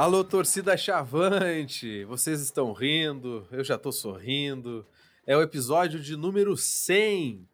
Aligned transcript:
Alô, 0.00 0.22
torcida 0.22 0.76
chavante! 0.76 2.04
Vocês 2.04 2.40
estão 2.40 2.72
rindo, 2.72 3.44
eu 3.50 3.64
já 3.64 3.76
tô 3.76 3.90
sorrindo. 3.90 4.86
É 5.26 5.36
o 5.36 5.42
episódio 5.42 5.98
de 5.98 6.14
número 6.14 6.56
100. 6.56 7.44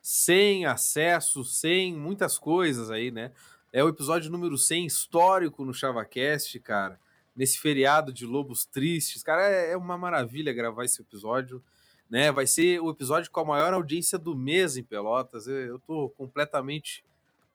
Sem 0.00 0.64
acesso, 0.64 1.42
sem 1.42 1.92
muitas 1.92 2.38
coisas 2.38 2.88
aí, 2.88 3.10
né? 3.10 3.32
É 3.72 3.82
o 3.82 3.88
episódio 3.88 4.30
número 4.30 4.56
100 4.56 4.86
histórico 4.86 5.64
no 5.64 5.74
ChavaCast, 5.74 6.60
cara. 6.60 7.00
Nesse 7.34 7.58
feriado 7.58 8.12
de 8.12 8.24
Lobos 8.24 8.64
Tristes. 8.64 9.24
Cara, 9.24 9.42
é, 9.50 9.72
é 9.72 9.76
uma 9.76 9.98
maravilha 9.98 10.52
gravar 10.52 10.84
esse 10.84 11.02
episódio. 11.02 11.60
Né? 12.08 12.30
Vai 12.30 12.46
ser 12.46 12.80
o 12.80 12.90
episódio 12.90 13.28
com 13.28 13.40
a 13.40 13.44
maior 13.44 13.74
audiência 13.74 14.16
do 14.16 14.36
mês 14.36 14.76
em 14.76 14.84
Pelotas. 14.84 15.48
Eu 15.48 15.80
tô 15.80 16.10
completamente 16.10 17.04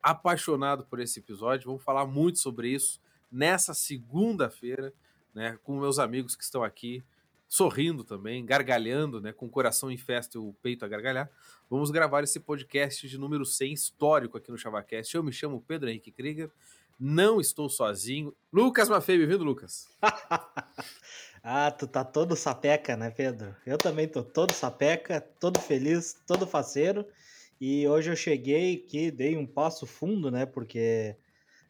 apaixonado 0.02 0.84
por 0.84 1.00
esse 1.00 1.18
episódio. 1.18 1.68
Vamos 1.68 1.82
falar 1.82 2.04
muito 2.04 2.40
sobre 2.40 2.68
isso 2.68 3.02
nessa 3.34 3.74
segunda-feira, 3.74 4.92
né? 5.34 5.58
Com 5.64 5.80
meus 5.80 5.98
amigos 5.98 6.36
que 6.36 6.44
estão 6.44 6.62
aqui 6.62 7.02
sorrindo 7.48 8.04
também, 8.04 8.44
gargalhando, 8.44 9.20
né, 9.20 9.32
com 9.32 9.46
o 9.46 9.50
coração 9.50 9.90
em 9.90 9.96
festa 9.96 10.36
e 10.36 10.40
o 10.40 10.54
peito 10.62 10.84
a 10.84 10.88
gargalhar. 10.88 11.30
Vamos 11.68 11.90
gravar 11.90 12.24
esse 12.24 12.40
podcast 12.40 13.06
de 13.08 13.18
número 13.18 13.44
100 13.44 13.72
histórico 13.72 14.38
aqui 14.38 14.50
no 14.50 14.58
ChavaCast. 14.58 15.14
Eu 15.14 15.22
me 15.22 15.32
chamo 15.32 15.62
Pedro 15.66 15.88
Henrique 15.88 16.10
Krieger, 16.10 16.50
não 16.98 17.40
estou 17.40 17.68
sozinho. 17.68 18.34
Lucas 18.52 18.88
Mafei, 18.88 19.18
bem-vindo, 19.18 19.44
Lucas. 19.44 19.88
ah, 21.42 21.70
tu 21.70 21.86
tá 21.86 22.04
todo 22.04 22.34
sapeca, 22.34 22.96
né, 22.96 23.10
Pedro? 23.10 23.54
Eu 23.66 23.78
também 23.78 24.08
tô 24.08 24.22
todo 24.22 24.52
sapeca, 24.52 25.20
todo 25.20 25.60
feliz, 25.60 26.16
todo 26.26 26.46
faceiro. 26.46 27.06
E 27.60 27.86
hoje 27.86 28.10
eu 28.10 28.16
cheguei 28.16 28.82
aqui, 28.84 29.10
dei 29.10 29.36
um 29.36 29.46
passo 29.46 29.86
fundo, 29.86 30.30
né, 30.30 30.44
porque 30.44 31.16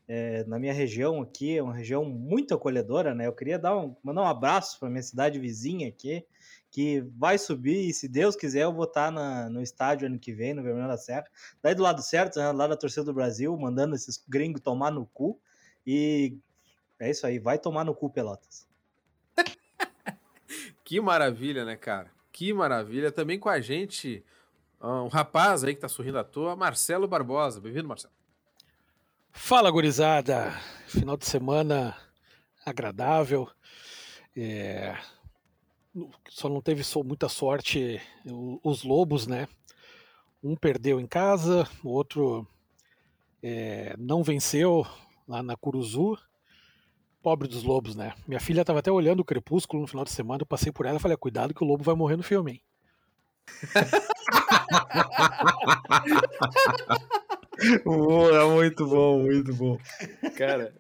é, 0.06 0.44
na 0.44 0.58
minha 0.58 0.72
região 0.72 1.22
aqui, 1.22 1.56
é 1.56 1.62
uma 1.62 1.74
região 1.74 2.04
muito 2.04 2.54
acolhedora, 2.54 3.14
né? 3.14 3.26
Eu 3.26 3.32
queria 3.32 3.58
dar 3.58 3.76
um, 3.76 3.96
mandar 4.02 4.22
um 4.22 4.26
abraço 4.26 4.78
para 4.78 4.90
minha 4.90 5.02
cidade 5.02 5.38
vizinha 5.38 5.88
aqui, 5.88 6.24
que 6.70 7.00
vai 7.16 7.38
subir, 7.38 7.88
e 7.88 7.94
se 7.94 8.08
Deus 8.08 8.36
quiser, 8.36 8.64
eu 8.64 8.72
vou 8.72 8.84
estar 8.84 9.10
na, 9.10 9.48
no 9.48 9.62
estádio 9.62 10.06
ano 10.06 10.18
que 10.18 10.32
vem, 10.32 10.52
no 10.52 10.62
Vermelho 10.62 10.88
da 10.88 10.96
Serra. 10.96 11.24
Daí 11.62 11.74
do 11.74 11.82
lado 11.82 12.02
certo, 12.02 12.38
né, 12.38 12.50
lá 12.52 12.66
da 12.66 12.76
torcida 12.76 13.04
do 13.04 13.14
Brasil, 13.14 13.56
mandando 13.56 13.94
esses 13.94 14.22
gringos 14.28 14.60
tomar 14.60 14.90
no 14.90 15.06
cu. 15.06 15.40
E 15.86 16.36
é 16.98 17.10
isso 17.10 17.26
aí, 17.26 17.38
vai 17.38 17.58
tomar 17.58 17.84
no 17.84 17.94
cu, 17.94 18.10
Pelotas. 18.10 18.66
que 20.84 21.00
maravilha, 21.00 21.64
né, 21.64 21.76
cara? 21.76 22.10
Que 22.32 22.52
maravilha. 22.52 23.12
Também 23.12 23.38
com 23.38 23.48
a 23.48 23.60
gente, 23.60 24.24
um 24.82 25.08
rapaz 25.08 25.64
aí 25.64 25.74
que 25.74 25.80
tá 25.80 25.88
sorrindo 25.88 26.18
à 26.18 26.24
toa, 26.24 26.56
Marcelo 26.56 27.06
Barbosa. 27.06 27.60
Bem-vindo, 27.60 27.88
Marcelo. 27.88 28.23
Fala, 29.36 29.68
gurizada! 29.70 30.52
Final 30.86 31.18
de 31.18 31.26
semana 31.26 31.94
agradável. 32.64 33.46
É... 34.34 34.96
Só 36.30 36.48
não 36.48 36.62
teve 36.62 36.82
muita 37.04 37.28
sorte 37.28 38.00
os 38.62 38.84
lobos, 38.84 39.26
né? 39.26 39.48
Um 40.42 40.56
perdeu 40.56 41.00
em 41.00 41.06
casa, 41.06 41.68
o 41.82 41.90
outro 41.90 42.46
é... 43.42 43.94
não 43.98 44.22
venceu 44.22 44.86
lá 45.28 45.42
na 45.42 45.56
Curuzu. 45.56 46.16
Pobre 47.20 47.48
dos 47.48 47.64
lobos, 47.64 47.96
né? 47.96 48.14
Minha 48.26 48.40
filha 48.40 48.62
estava 48.62 48.78
até 48.78 48.90
olhando 48.90 49.20
o 49.20 49.24
Crepúsculo 49.24 49.82
no 49.82 49.88
final 49.88 50.04
de 50.04 50.12
semana, 50.12 50.42
eu 50.42 50.46
passei 50.46 50.72
por 50.72 50.86
ela 50.86 50.96
e 50.96 51.00
falei, 51.00 51.16
cuidado 51.16 51.52
que 51.52 51.62
o 51.62 51.66
lobo 51.66 51.82
vai 51.82 51.94
morrer 51.94 52.16
no 52.16 52.22
filme, 52.22 52.52
hein? 52.52 52.62
Boa, 57.84 58.54
muito 58.54 58.86
bom, 58.86 59.22
muito 59.22 59.54
bom. 59.54 59.78
Cara, 60.36 60.74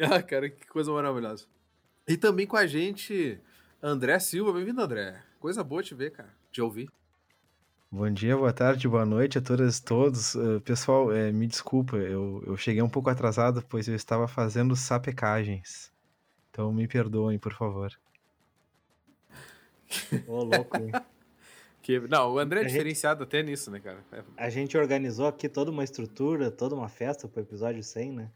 ah, 0.00 0.22
cara, 0.22 0.50
que 0.50 0.66
coisa 0.66 0.92
maravilhosa. 0.92 1.46
E 2.06 2.16
também 2.16 2.46
com 2.46 2.56
a 2.56 2.66
gente, 2.66 3.40
André 3.82 4.18
Silva. 4.18 4.52
Bem-vindo, 4.52 4.80
André. 4.80 5.22
Coisa 5.40 5.64
boa 5.64 5.82
te 5.82 5.94
ver, 5.94 6.10
cara, 6.12 6.34
te 6.52 6.60
ouvir. 6.60 6.90
Bom 7.90 8.10
dia, 8.10 8.36
boa 8.36 8.52
tarde, 8.52 8.88
boa 8.88 9.06
noite 9.06 9.38
a 9.38 9.40
todas 9.40 9.78
e 9.78 9.84
todos. 9.84 10.34
Uh, 10.34 10.60
pessoal, 10.60 11.12
é, 11.12 11.32
me 11.32 11.46
desculpa, 11.46 11.96
eu, 11.96 12.42
eu 12.46 12.56
cheguei 12.56 12.82
um 12.82 12.88
pouco 12.88 13.08
atrasado, 13.08 13.64
pois 13.68 13.88
eu 13.88 13.94
estava 13.94 14.28
fazendo 14.28 14.76
sapecagens. 14.76 15.92
Então 16.50 16.72
me 16.72 16.86
perdoem, 16.86 17.38
por 17.38 17.54
favor. 17.54 17.90
Ô, 20.26 20.42
louco, 20.42 20.76
hein? 20.76 20.90
Que, 21.86 22.00
não, 22.00 22.32
o 22.32 22.38
André 22.40 22.62
é 22.62 22.64
diferenciado 22.64 23.20
gente, 23.20 23.28
até 23.28 23.42
nisso, 23.44 23.70
né, 23.70 23.78
cara? 23.78 24.04
É... 24.10 24.24
A 24.36 24.50
gente 24.50 24.76
organizou 24.76 25.28
aqui 25.28 25.48
toda 25.48 25.70
uma 25.70 25.84
estrutura, 25.84 26.50
toda 26.50 26.74
uma 26.74 26.88
festa 26.88 27.28
pro 27.28 27.40
episódio 27.40 27.80
100, 27.80 28.12
né? 28.12 28.32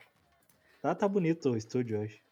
Tá, 0.81 0.94
tá 0.94 1.09
bonito 1.09 1.50
o 1.50 1.56
estúdio 1.56 1.99
hoje. 1.99 2.22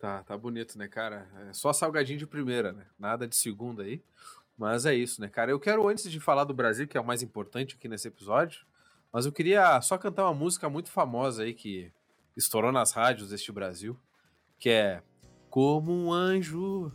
Tá, 0.00 0.24
tá 0.24 0.36
bonito, 0.36 0.76
né, 0.76 0.88
cara? 0.88 1.28
É 1.48 1.52
só 1.52 1.72
salgadinho 1.72 2.18
de 2.18 2.26
primeira, 2.26 2.72
né? 2.72 2.84
Nada 2.98 3.28
de 3.28 3.36
segunda 3.36 3.84
aí. 3.84 4.02
Mas 4.58 4.86
é 4.86 4.92
isso, 4.92 5.20
né, 5.20 5.28
cara? 5.28 5.52
Eu 5.52 5.60
quero, 5.60 5.86
antes 5.86 6.10
de 6.10 6.18
falar 6.18 6.42
do 6.42 6.52
Brasil, 6.52 6.88
que 6.88 6.98
é 6.98 7.00
o 7.00 7.06
mais 7.06 7.22
importante 7.22 7.76
aqui 7.76 7.86
nesse 7.86 8.08
episódio, 8.08 8.66
mas 9.12 9.24
eu 9.24 9.30
queria 9.30 9.80
só 9.82 9.96
cantar 9.96 10.24
uma 10.24 10.34
música 10.34 10.68
muito 10.68 10.90
famosa 10.90 11.44
aí 11.44 11.54
que 11.54 11.92
estourou 12.36 12.72
nas 12.72 12.90
rádios 12.90 13.30
deste 13.30 13.52
Brasil, 13.52 13.96
que 14.58 14.68
é 14.68 15.00
Como 15.48 15.92
um 15.92 16.12
anjo 16.12 16.90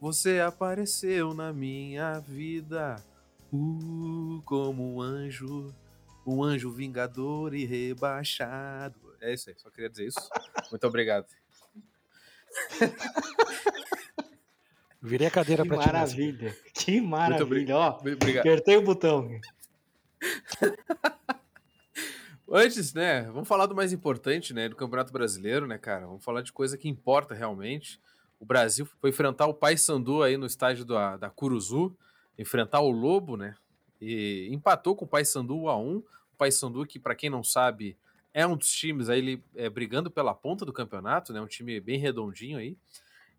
você 0.00 0.40
apareceu 0.40 1.34
na 1.34 1.52
minha 1.52 2.18
vida, 2.20 2.96
uh, 3.52 4.40
como 4.46 4.96
um 4.96 5.02
anjo, 5.02 5.74
um 6.26 6.42
anjo 6.42 6.70
vingador 6.70 7.54
e 7.54 7.66
rebaixado. 7.66 9.14
É 9.20 9.34
isso 9.34 9.50
aí, 9.50 9.56
só 9.58 9.68
queria 9.68 9.90
dizer 9.90 10.06
isso. 10.06 10.26
Muito 10.70 10.86
obrigado. 10.86 11.26
Virei 15.02 15.26
a 15.26 15.30
cadeira 15.30 15.66
para 15.66 15.78
ti. 15.78 15.86
Maravilha, 15.86 16.56
que 16.74 17.00
maravilha. 17.00 17.76
Ó, 17.76 17.98
obrigado. 17.98 18.38
apertei 18.38 18.76
o 18.76 18.82
botão. 18.82 19.28
Antes, 22.52 22.92
né, 22.94 23.22
vamos 23.24 23.46
falar 23.46 23.66
do 23.66 23.76
mais 23.76 23.92
importante, 23.92 24.52
né, 24.52 24.68
do 24.68 24.74
Campeonato 24.74 25.12
Brasileiro, 25.12 25.66
né, 25.66 25.78
cara? 25.78 26.06
Vamos 26.06 26.24
falar 26.24 26.42
de 26.42 26.52
coisa 26.52 26.76
que 26.76 26.88
importa 26.88 27.32
realmente 27.34 28.00
o 28.40 28.46
Brasil 28.46 28.86
foi 28.86 29.10
enfrentar 29.10 29.46
o 29.46 29.54
Paysandu 29.54 30.22
aí 30.22 30.38
no 30.38 30.46
estádio 30.46 30.86
da, 30.86 31.18
da 31.18 31.28
Curuzu, 31.28 31.94
enfrentar 32.38 32.80
o 32.80 32.90
Lobo, 32.90 33.36
né? 33.36 33.54
E 34.00 34.48
empatou 34.50 34.96
com 34.96 35.04
o 35.04 35.08
Paysandu 35.08 35.54
1 35.64 35.68
a 35.68 35.76
1. 35.76 35.96
O 35.98 36.04
Paysandu 36.38 36.86
que 36.86 36.98
para 36.98 37.14
quem 37.14 37.28
não 37.28 37.44
sabe 37.44 37.98
é 38.32 38.46
um 38.46 38.56
dos 38.56 38.72
times 38.72 39.10
aí 39.10 39.18
ele, 39.18 39.44
é, 39.54 39.68
brigando 39.68 40.10
pela 40.10 40.34
ponta 40.34 40.64
do 40.64 40.72
campeonato, 40.72 41.34
né? 41.34 41.40
Um 41.40 41.46
time 41.46 41.78
bem 41.80 41.98
redondinho 41.98 42.56
aí. 42.56 42.78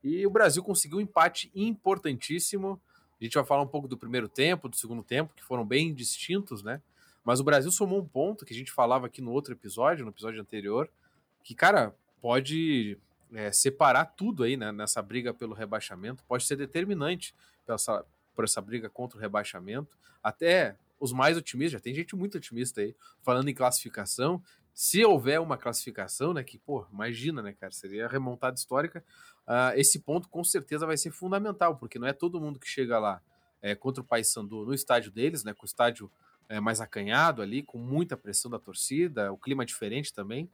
E 0.03 0.25
o 0.25 0.29
Brasil 0.29 0.63
conseguiu 0.63 0.99
um 0.99 1.01
empate 1.01 1.51
importantíssimo. 1.55 2.79
A 3.19 3.23
gente 3.23 3.33
vai 3.33 3.43
falar 3.43 3.63
um 3.63 3.67
pouco 3.67 3.87
do 3.87 3.97
primeiro 3.97 4.29
tempo, 4.29 4.69
do 4.69 4.75
segundo 4.75 5.03
tempo, 5.03 5.33
que 5.35 5.43
foram 5.43 5.65
bem 5.65 5.93
distintos, 5.95 6.61
né? 6.61 6.79
Mas 7.23 7.39
o 7.39 7.43
Brasil 7.43 7.71
somou 7.71 7.99
um 7.99 8.07
ponto 8.07 8.45
que 8.45 8.53
a 8.53 8.57
gente 8.57 8.71
falava 8.71 9.07
aqui 9.07 9.21
no 9.21 9.31
outro 9.31 9.53
episódio, 9.53 10.05
no 10.05 10.11
episódio 10.11 10.41
anterior, 10.41 10.89
que, 11.43 11.55
cara, 11.55 11.95
pode 12.21 12.97
é, 13.33 13.51
separar 13.51 14.05
tudo 14.05 14.43
aí 14.43 14.57
né, 14.57 14.71
nessa 14.71 15.01
briga 15.01 15.33
pelo 15.33 15.53
rebaixamento, 15.53 16.23
pode 16.25 16.45
ser 16.45 16.55
determinante 16.55 17.33
essa, 17.67 18.05
por 18.35 18.43
essa 18.43 18.61
briga 18.61 18.89
contra 18.89 19.17
o 19.17 19.21
rebaixamento. 19.21 19.97
Até 20.21 20.75
os 20.99 21.11
mais 21.11 21.35
otimistas, 21.35 21.73
já 21.73 21.79
tem 21.79 21.93
gente 21.93 22.15
muito 22.15 22.37
otimista 22.37 22.81
aí, 22.81 22.95
falando 23.23 23.49
em 23.49 23.53
classificação. 23.53 24.41
Se 24.73 25.03
houver 25.03 25.41
uma 25.41 25.57
classificação, 25.57 26.33
né, 26.33 26.43
que, 26.43 26.57
pô, 26.59 26.85
imagina, 26.91 27.41
né, 27.41 27.53
cara, 27.53 27.71
seria 27.71 28.07
remontada 28.07 28.55
histórica, 28.55 29.03
uh, 29.47 29.75
esse 29.75 29.99
ponto 29.99 30.29
com 30.29 30.43
certeza 30.43 30.85
vai 30.85 30.97
ser 30.97 31.11
fundamental, 31.11 31.75
porque 31.77 31.97
não 31.97 32.07
é 32.07 32.13
todo 32.13 32.39
mundo 32.39 32.59
que 32.59 32.67
chega 32.67 32.99
lá 32.99 33.21
é, 33.61 33.75
contra 33.75 34.01
o 34.01 34.05
Paysandu 34.05 34.65
no 34.65 34.73
estádio 34.73 35.11
deles, 35.11 35.43
né, 35.43 35.53
com 35.53 35.63
o 35.63 35.65
estádio 35.65 36.11
é, 36.47 36.59
mais 36.59 36.81
acanhado 36.81 37.41
ali, 37.41 37.63
com 37.63 37.77
muita 37.77 38.15
pressão 38.15 38.51
da 38.51 38.59
torcida, 38.59 39.31
o 39.31 39.37
clima 39.37 39.65
diferente 39.65 40.13
também, 40.13 40.49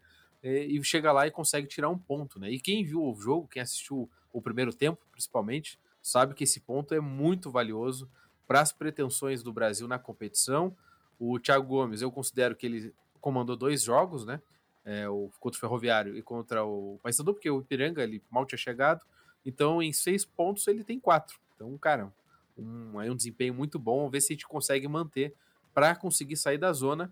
e 0.48 0.84
chega 0.84 1.12
lá 1.12 1.28
e 1.28 1.32
consegue 1.32 1.68
tirar 1.68 1.90
um 1.90 1.98
ponto, 1.98 2.40
né? 2.40 2.50
E 2.50 2.60
quem 2.60 2.84
viu 2.84 3.04
o 3.04 3.16
jogo, 3.16 3.48
quem 3.48 3.62
assistiu 3.62 4.10
o 4.32 4.42
primeiro 4.42 4.74
tempo, 4.74 5.00
principalmente, 5.12 5.80
sabe 6.02 6.34
que 6.34 6.44
esse 6.44 6.60
ponto 6.60 6.94
é 6.94 7.00
muito 7.00 7.52
valioso 7.52 8.10
para 8.48 8.62
as 8.62 8.72
pretensões 8.72 9.44
do 9.44 9.52
Brasil 9.52 9.88
na 9.88 10.00
competição. 10.00 10.76
O 11.20 11.40
Thiago 11.40 11.68
Gomes, 11.68 12.02
eu 12.02 12.12
considero 12.12 12.56
que 12.56 12.66
ele 12.66 12.94
comandou 13.20 13.56
dois 13.56 13.84
jogos, 13.84 14.26
né? 14.26 14.42
É, 14.86 15.10
o, 15.10 15.30
contra 15.40 15.58
o 15.58 15.60
Ferroviário 15.60 16.16
e 16.16 16.22
contra 16.22 16.64
o 16.64 16.98
Paysandu, 17.04 17.34
porque 17.34 17.50
o 17.50 17.60
Ipiranga 17.60 18.02
ele 18.02 18.24
mal 18.32 18.46
tinha 18.46 18.58
chegado. 18.58 19.06
Então, 19.46 19.82
em 19.82 19.92
seis 19.92 20.24
pontos, 20.24 20.66
ele 20.68 20.84
tem 20.84 21.00
quatro. 21.00 21.38
Então, 21.56 21.78
cara, 21.78 22.14
um, 22.58 22.98
aí 22.98 23.10
um 23.10 23.16
desempenho 23.16 23.54
muito 23.54 23.78
bom. 23.78 23.98
Vamos 23.98 24.12
ver 24.12 24.22
se 24.22 24.32
a 24.32 24.36
gente 24.36 24.48
consegue 24.48 24.88
manter 24.88 25.34
para 25.74 25.96
conseguir 25.96 26.38
sair 26.38 26.58
da 26.58 26.72
zona. 26.72 27.12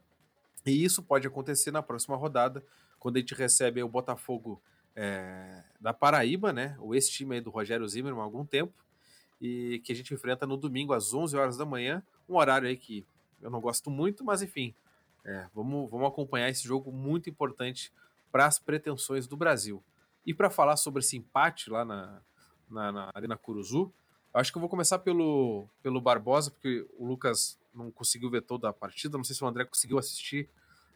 E 0.65 0.83
isso 0.83 1.03
pode 1.03 1.27
acontecer 1.27 1.71
na 1.71 1.83
próxima 1.83 2.15
rodada, 2.15 2.63
quando 3.05 3.17
a 3.17 3.19
gente 3.19 3.35
recebe 3.35 3.83
o 3.83 3.87
Botafogo 3.87 4.59
é, 4.95 5.63
da 5.79 5.93
Paraíba, 5.93 6.51
né? 6.51 6.75
O 6.79 6.95
ex-time 6.95 7.39
do 7.39 7.51
Rogério 7.51 7.87
Zimmermann 7.87 8.19
há 8.19 8.23
algum 8.23 8.43
tempo, 8.43 8.73
e 9.39 9.79
que 9.85 9.91
a 9.91 9.95
gente 9.95 10.11
enfrenta 10.11 10.47
no 10.47 10.57
domingo 10.57 10.91
às 10.91 11.13
11 11.13 11.37
horas 11.37 11.55
da 11.55 11.67
manhã, 11.67 12.01
um 12.27 12.35
horário 12.35 12.67
aí 12.67 12.75
que 12.75 13.05
eu 13.39 13.51
não 13.51 13.61
gosto 13.61 13.91
muito, 13.91 14.25
mas 14.25 14.41
enfim, 14.41 14.73
é, 15.23 15.47
vamos, 15.53 15.87
vamos 15.91 16.07
acompanhar 16.07 16.49
esse 16.49 16.63
jogo 16.63 16.91
muito 16.91 17.29
importante 17.29 17.93
para 18.31 18.47
as 18.47 18.57
pretensões 18.57 19.27
do 19.27 19.37
Brasil. 19.37 19.83
E 20.25 20.33
para 20.33 20.49
falar 20.49 20.75
sobre 20.75 21.01
esse 21.01 21.15
empate 21.15 21.69
lá 21.69 21.85
na, 21.85 22.19
na, 22.67 22.91
na 22.91 23.11
Arena 23.13 23.37
Curuzu, 23.37 23.93
acho 24.33 24.51
que 24.51 24.57
eu 24.57 24.61
vou 24.61 24.69
começar 24.69 24.97
pelo, 24.97 25.67
pelo 25.83 26.01
Barbosa, 26.01 26.49
porque 26.49 26.83
o 26.97 27.05
Lucas 27.05 27.59
não 27.71 27.91
conseguiu 27.91 28.31
ver 28.31 28.41
toda 28.41 28.67
a 28.67 28.73
partida. 28.73 29.15
Não 29.15 29.23
sei 29.23 29.35
se 29.35 29.43
o 29.43 29.47
André 29.47 29.63
conseguiu 29.63 29.99
assistir. 29.99 30.49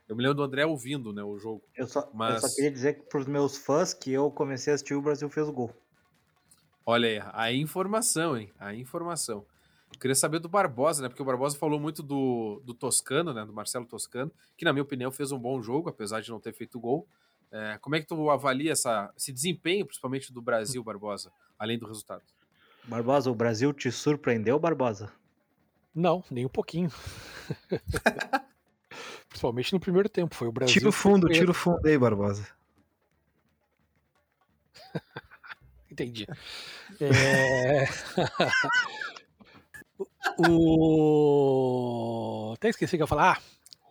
Eu 0.10 0.16
me 0.16 0.24
lembro 0.24 0.38
do 0.38 0.44
André 0.44 0.66
ouvindo 0.66 1.14
né, 1.14 1.24
o 1.24 1.38
jogo. 1.38 1.62
Eu 1.76 1.88
só, 1.88 2.10
Mas- 2.12 2.42
eu 2.42 2.50
só 2.50 2.56
queria 2.56 2.72
dizer 2.72 3.04
para 3.08 3.20
os 3.20 3.28
meus 3.28 3.58
fãs 3.58 3.94
que 3.94 4.12
eu 4.12 4.32
comecei 4.32 4.74
a 4.74 4.76
assistir 4.76 4.96
o 4.96 5.02
Brasil 5.02 5.30
fez 5.30 5.48
o 5.48 5.54
gol. 5.54 5.72
Olha 6.84 7.08
aí, 7.08 7.22
a 7.34 7.54
informação, 7.54 8.36
hein? 8.36 8.52
A 8.60 8.74
informação. 8.74 9.46
Eu 9.94 10.00
queria 10.00 10.16
saber 10.16 10.40
do 10.40 10.50
Barbosa, 10.50 11.04
né? 11.04 11.10
Porque 11.10 11.22
o 11.22 11.26
Barbosa 11.26 11.56
falou 11.60 11.80
muito 11.80 12.02
do, 12.02 12.60
do 12.66 12.74
Toscano, 12.74 13.34
né? 13.34 13.46
Do 13.46 13.54
Marcelo 13.54 13.86
Toscano, 13.86 14.32
que 14.58 14.66
na 14.66 14.74
minha 14.74 14.82
opinião 14.82 15.12
fez 15.12 15.32
um 15.32 15.38
bom 15.38 15.62
jogo, 15.62 15.90
apesar 15.90 16.22
de 16.22 16.32
não 16.32 16.40
ter 16.40 16.54
feito 16.54 16.80
gol. 16.80 17.08
É, 17.52 17.78
como 17.80 17.96
é 17.96 18.00
que 18.00 18.08
tu 18.08 18.32
avalia 18.32 18.72
essa, 18.72 19.14
esse 19.16 19.32
desempenho, 19.32 19.86
principalmente 19.86 20.34
do 20.34 20.42
Brasil, 20.42 20.84
Barbosa, 20.84 21.32
além 21.60 21.78
do 21.78 21.86
resultado? 21.86 22.24
Barbosa, 22.86 23.30
o 23.30 23.36
Brasil 23.36 23.72
te 23.74 23.92
surpreendeu, 23.92 24.58
Barbosa? 24.58 25.12
Não, 25.94 26.24
nem 26.32 26.48
um 26.48 26.50
pouquinho. 26.50 26.92
Principalmente 29.40 29.72
no 29.72 29.80
primeiro 29.80 30.10
tempo. 30.10 30.36
Foi 30.36 30.50
o 30.50 30.52
Brasil. 30.52 30.74
Tira 30.74 30.90
o 30.90 30.92
fundo, 30.92 31.30
tira 31.30 31.50
o 31.50 31.54
fundo 31.54 31.88
aí, 31.88 31.98
Barbosa. 31.98 32.46
Entendi. 35.90 36.28
É... 37.00 37.86
o... 40.50 42.52
Até 42.54 42.68
esqueci 42.68 42.98
que 42.98 43.02
eu 43.02 43.06
ia 43.06 43.08
falar. 43.08 43.38
Ah, 43.38 43.42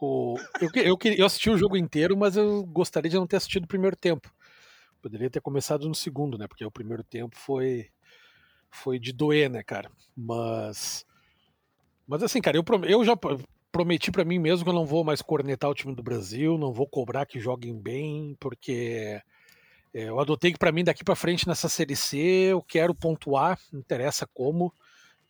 o... 0.03 0.37
eu, 0.61 0.69
eu, 0.83 0.99
eu 1.17 1.25
assisti 1.25 1.49
o 1.49 1.57
jogo 1.57 1.79
inteiro, 1.79 2.15
mas 2.15 2.37
eu 2.37 2.63
gostaria 2.67 3.11
de 3.11 3.17
não 3.17 3.27
ter 3.27 3.37
assistido 3.37 3.65
o 3.65 3.69
primeiro 3.69 3.97
tempo. 3.97 4.31
Poderia 5.01 5.31
ter 5.31 5.41
começado 5.41 5.89
no 5.89 5.95
segundo, 5.95 6.37
né? 6.37 6.47
Porque 6.47 6.63
o 6.63 6.71
primeiro 6.71 7.03
tempo 7.03 7.39
foi 7.39 7.89
foi 8.71 8.99
de 8.99 9.15
doer, 9.15 9.49
né, 9.49 9.63
cara? 9.63 9.91
Mas 10.15 11.07
mas 12.07 12.23
assim, 12.23 12.43
cara, 12.43 12.59
eu, 12.59 12.65
eu 12.85 13.03
já 13.03 13.17
prometi 13.79 14.11
pra 14.11 14.25
mim 14.25 14.41
mesmo 14.41 14.65
que 14.65 14.71
eu 14.71 14.75
não 14.75 14.85
vou 14.85 15.05
mais 15.05 15.23
cornetar 15.23 15.71
o 15.71 15.75
time 15.75 15.95
do 15.95 16.03
Brasil, 16.03 16.59
não 16.59 16.73
vou 16.73 16.85
cobrar 16.85 17.25
que 17.25 17.39
joguem 17.39 17.79
bem, 17.79 18.37
porque 18.41 19.23
é, 19.95 20.03
eu 20.03 20.19
adotei 20.19 20.53
que 20.53 20.59
pra 20.59 20.73
mim 20.73 20.83
daqui 20.83 21.05
pra 21.05 21.15
frente 21.15 21.47
nessa 21.47 21.69
série 21.69 21.95
C 21.95 22.19
eu 22.19 22.61
quero 22.61 22.93
pontuar, 22.93 23.57
não 23.73 23.79
interessa 23.79 24.27
como, 24.35 24.75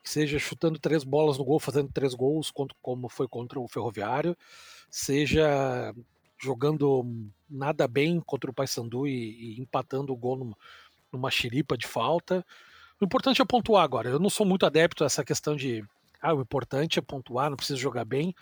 que 0.02 0.08
seja 0.08 0.38
chutando 0.38 0.78
três 0.78 1.04
bolas 1.04 1.36
no 1.36 1.44
gol, 1.44 1.60
fazendo 1.60 1.92
três 1.92 2.14
gols, 2.14 2.50
como 2.80 3.06
foi 3.10 3.28
contra 3.28 3.60
o 3.60 3.68
Ferroviário, 3.68 4.34
seja 4.90 5.94
jogando 6.40 7.04
nada 7.50 7.86
bem 7.86 8.18
contra 8.18 8.50
o 8.50 8.54
Paysandu 8.54 9.06
e, 9.06 9.56
e 9.56 9.60
empatando 9.60 10.10
o 10.10 10.16
gol 10.16 10.36
numa, 10.36 10.56
numa 11.12 11.28
de 11.30 11.86
falta. 11.86 12.42
O 12.98 13.04
importante 13.04 13.42
é 13.42 13.44
pontuar 13.44 13.84
agora. 13.84 14.08
Eu 14.08 14.18
não 14.18 14.30
sou 14.30 14.46
muito 14.46 14.64
adepto 14.64 15.04
a 15.04 15.06
essa 15.06 15.22
questão 15.22 15.54
de 15.54 15.84
ah, 16.20 16.34
o 16.34 16.40
importante 16.40 16.98
é 16.98 17.02
pontuar, 17.02 17.50
não 17.50 17.56
precisa 17.56 17.78
jogar 17.78 18.04
bem, 18.04 18.34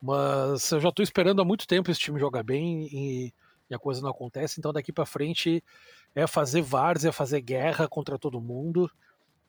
mas 0.00 0.70
eu 0.70 0.80
já 0.80 0.88
estou 0.88 1.02
esperando 1.02 1.42
há 1.42 1.44
muito 1.44 1.66
tempo 1.66 1.90
esse 1.90 2.00
time 2.00 2.20
jogar 2.20 2.42
bem 2.42 2.88
e, 2.92 3.34
e 3.68 3.74
a 3.74 3.78
coisa 3.78 4.00
não 4.00 4.10
acontece, 4.10 4.58
então 4.58 4.72
daqui 4.72 4.92
para 4.92 5.04
frente 5.04 5.62
é 6.14 6.26
fazer 6.26 6.62
várzea, 6.62 7.10
é 7.10 7.12
fazer 7.12 7.40
guerra 7.40 7.88
contra 7.88 8.18
todo 8.18 8.40
mundo. 8.40 8.90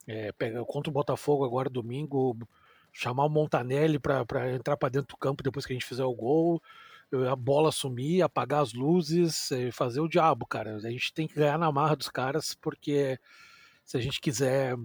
É, 0.08 0.32
pega, 0.32 0.64
contra 0.66 0.90
o 0.90 0.94
Botafogo 0.94 1.46
agora 1.46 1.70
domingo, 1.70 2.36
chamar 2.92 3.26
o 3.26 3.30
Montanelli 3.30 4.00
para 4.00 4.52
entrar 4.52 4.76
para 4.76 4.90
dentro 4.90 5.10
do 5.10 5.18
campo 5.18 5.44
depois 5.44 5.66
que 5.66 5.74
a 5.74 5.76
gente 5.76 5.86
fizer 5.86 6.04
o 6.04 6.16
gol, 6.16 6.62
a 7.30 7.36
bola 7.36 7.72
sumir, 7.72 8.22
apagar 8.22 8.62
as 8.62 8.74
luzes, 8.74 9.52
é, 9.52 9.72
fazer 9.72 10.00
o 10.00 10.08
diabo, 10.08 10.46
cara. 10.46 10.76
A 10.76 10.90
gente 10.90 11.14
tem 11.14 11.28
que 11.28 11.36
ganhar 11.36 11.58
na 11.58 11.72
marra 11.72 11.96
dos 11.96 12.10
caras, 12.10 12.56
porque 12.56 13.20
se 13.86 13.98
a 13.98 14.02
gente 14.02 14.20
quiser 14.20 14.76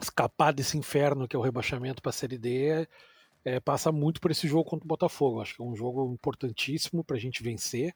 escapar 0.00 0.52
desse 0.52 0.76
inferno 0.78 1.26
que 1.26 1.34
é 1.34 1.38
o 1.38 1.42
rebaixamento 1.42 2.02
para 2.02 2.10
a 2.10 2.12
Série 2.12 2.38
D, 2.38 2.88
é, 3.44 3.60
passa 3.60 3.90
muito 3.90 4.20
por 4.20 4.30
esse 4.30 4.46
jogo 4.46 4.64
contra 4.64 4.84
o 4.84 4.88
Botafogo. 4.88 5.40
Acho 5.40 5.56
que 5.56 5.62
é 5.62 5.64
um 5.64 5.76
jogo 5.76 6.12
importantíssimo 6.12 7.02
para 7.02 7.16
a 7.16 7.20
gente 7.20 7.42
vencer 7.42 7.94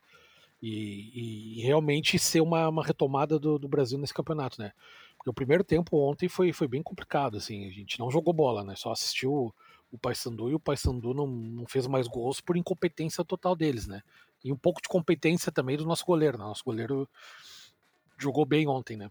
e, 0.62 1.58
e 1.58 1.62
realmente 1.62 2.18
ser 2.18 2.40
uma, 2.40 2.68
uma 2.68 2.84
retomada 2.84 3.38
do, 3.38 3.58
do 3.58 3.68
Brasil 3.68 3.98
nesse 3.98 4.14
campeonato, 4.14 4.60
né? 4.60 4.72
Porque 5.16 5.30
o 5.30 5.34
primeiro 5.34 5.64
tempo 5.64 5.96
ontem 5.98 6.28
foi, 6.28 6.52
foi 6.52 6.68
bem 6.68 6.82
complicado, 6.82 7.36
assim, 7.36 7.66
a 7.66 7.70
gente 7.70 7.98
não 7.98 8.10
jogou 8.10 8.32
bola, 8.32 8.64
né? 8.64 8.74
Só 8.76 8.92
assistiu 8.92 9.54
o 9.90 9.98
Paysandu 9.98 10.50
e 10.50 10.54
o 10.54 10.60
Paysandu 10.60 11.12
não, 11.12 11.26
não 11.26 11.66
fez 11.66 11.86
mais 11.86 12.08
gols 12.08 12.40
por 12.40 12.56
incompetência 12.56 13.24
total 13.24 13.54
deles, 13.54 13.86
né? 13.86 14.02
E 14.44 14.52
um 14.52 14.56
pouco 14.56 14.80
de 14.80 14.88
competência 14.88 15.52
também 15.52 15.76
do 15.76 15.84
nosso 15.84 16.04
goleiro, 16.04 16.38
né? 16.38 16.44
Nosso 16.44 16.64
goleiro 16.64 17.08
jogou 18.16 18.46
bem 18.46 18.66
ontem, 18.66 18.96
né? 18.96 19.10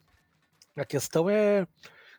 A 0.76 0.86
questão 0.86 1.30
é 1.30 1.68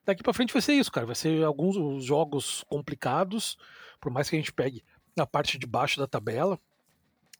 daqui 0.05 0.23
para 0.23 0.33
frente 0.33 0.53
vai 0.53 0.63
ser 0.63 0.75
isso, 0.75 0.91
cara. 0.91 1.07
Vai 1.07 1.15
ser 1.15 1.45
alguns 1.45 2.05
jogos 2.05 2.65
complicados, 2.69 3.57
por 4.01 4.13
mais 4.13 4.29
que 4.29 4.37
a 4.37 4.39
gente 4.39 4.53
pegue 4.53 4.85
na 5.17 5.27
parte 5.27 5.59
de 5.59 5.67
baixo 5.67 5.99
da 5.99 6.07
tabela. 6.07 6.59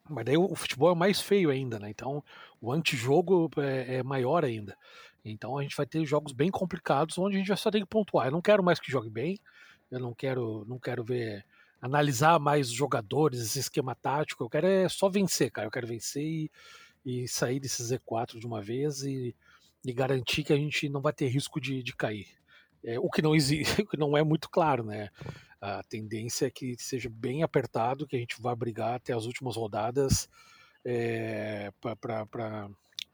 Mas 0.09 0.25
daí 0.25 0.37
o 0.37 0.55
futebol 0.55 0.93
é 0.93 0.95
mais 0.95 1.21
feio 1.21 1.51
ainda, 1.51 1.79
né? 1.79 1.89
Então 1.89 2.25
o 2.61 2.73
antijogo 2.73 3.51
é, 3.59 3.97
é 3.97 4.03
maior 4.03 4.45
ainda. 4.45 4.77
Então 5.25 5.57
a 5.57 5.63
gente 5.63 5.77
vai 5.77 5.87
ter 5.87 6.05
jogos 6.05 6.33
bem 6.33 6.51
complicados 6.51 7.17
onde 7.19 7.37
a 7.37 7.39
gente 7.39 7.57
só 7.57 7.71
tem 7.71 7.83
que 7.83 7.89
pontuar. 7.89 8.27
Eu 8.27 8.33
não 8.33 8.43
quero 8.43 8.63
mais 8.63 8.81
que 8.81 8.91
jogue 8.91 9.09
bem. 9.09 9.39
Eu 9.91 10.01
não 10.01 10.15
quero, 10.15 10.65
não 10.67 10.79
quero 10.79 11.05
ver 11.05 11.45
analisar 11.81 12.39
mais 12.39 12.69
os 12.69 12.75
jogadores, 12.75 13.41
esse 13.41 13.59
esquema 13.59 13.95
tático. 13.95 14.43
Eu 14.43 14.51
quero 14.51 14.67
é 14.67 14.89
só 14.89 15.09
vencer, 15.09 15.51
cara. 15.51 15.67
Eu 15.67 15.71
quero 15.71 15.87
vencer 15.87 16.23
e, 16.25 16.51
e 17.05 17.29
sair 17.29 17.61
desse 17.61 17.83
Z4 17.83 18.39
de 18.39 18.47
uma 18.47 18.61
vez 18.61 19.03
e, 19.03 19.35
e 19.85 19.93
garantir 19.93 20.45
que 20.45 20.53
a 20.53 20.57
gente 20.57 20.89
não 20.89 21.01
vai 21.01 21.13
ter 21.13 21.29
risco 21.29 21.61
de, 21.61 21.83
de 21.83 21.95
cair. 21.95 22.27
É, 22.85 22.99
o 22.99 23.09
que 23.09 23.23
não 23.23 23.35
existe, 23.35 23.83
o 23.83 23.87
que 23.87 23.97
não 23.97 24.17
é 24.17 24.23
muito 24.23 24.49
claro, 24.51 24.85
né? 24.85 25.09
A 25.61 25.83
tendência 25.85 26.47
é 26.47 26.51
que 26.51 26.77
seja 26.77 27.09
bem 27.09 27.43
apertado, 27.43 28.07
que 28.07 28.17
a 28.17 28.19
gente 28.19 28.41
vá 28.41 28.55
brigar 28.55 28.95
até 28.95 29.13
as 29.13 29.27
últimas 29.27 29.57
rodadas 29.57 30.29
é, 30.85 31.73
para 31.81 32.69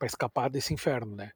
escapar 0.04 0.48
desse 0.48 0.72
inferno, 0.72 1.14
né? 1.14 1.32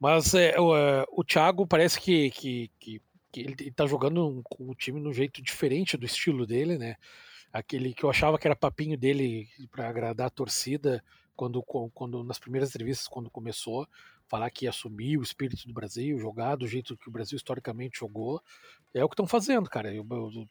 Mas 0.00 0.32
é, 0.34 0.58
o, 0.58 0.76
é, 0.76 1.04
o 1.10 1.24
Thiago 1.24 1.66
parece 1.66 2.00
que, 2.00 2.30
que, 2.30 2.70
que, 2.78 3.02
que 3.30 3.40
ele 3.40 3.56
está 3.68 3.84
jogando 3.84 4.40
com 4.44 4.70
o 4.70 4.74
time 4.74 5.00
no 5.00 5.12
jeito 5.12 5.42
diferente 5.42 5.96
do 5.96 6.06
estilo 6.06 6.46
dele, 6.46 6.78
né? 6.78 6.96
Aquele 7.52 7.92
que 7.92 8.04
eu 8.04 8.10
achava 8.10 8.38
que 8.38 8.46
era 8.46 8.54
papinho 8.54 8.96
dele 8.96 9.48
para 9.70 9.88
agradar 9.88 10.28
a 10.28 10.30
torcida 10.30 11.02
quando, 11.34 11.62
quando 11.62 12.22
nas 12.24 12.38
primeiras 12.38 12.70
entrevistas 12.70 13.08
quando 13.08 13.30
começou 13.30 13.86
falar 14.28 14.50
que 14.50 14.68
assumir 14.68 15.18
o 15.18 15.22
espírito 15.22 15.66
do 15.66 15.72
Brasil, 15.72 16.18
jogar 16.18 16.56
do 16.56 16.66
jeito 16.66 16.96
que 16.96 17.08
o 17.08 17.12
Brasil 17.12 17.36
historicamente 17.36 17.98
jogou, 17.98 18.40
é 18.94 19.04
o 19.04 19.08
que 19.08 19.14
estão 19.14 19.26
fazendo, 19.26 19.68
cara. 19.68 19.92
Eu, 19.92 20.06
eu, 20.10 20.48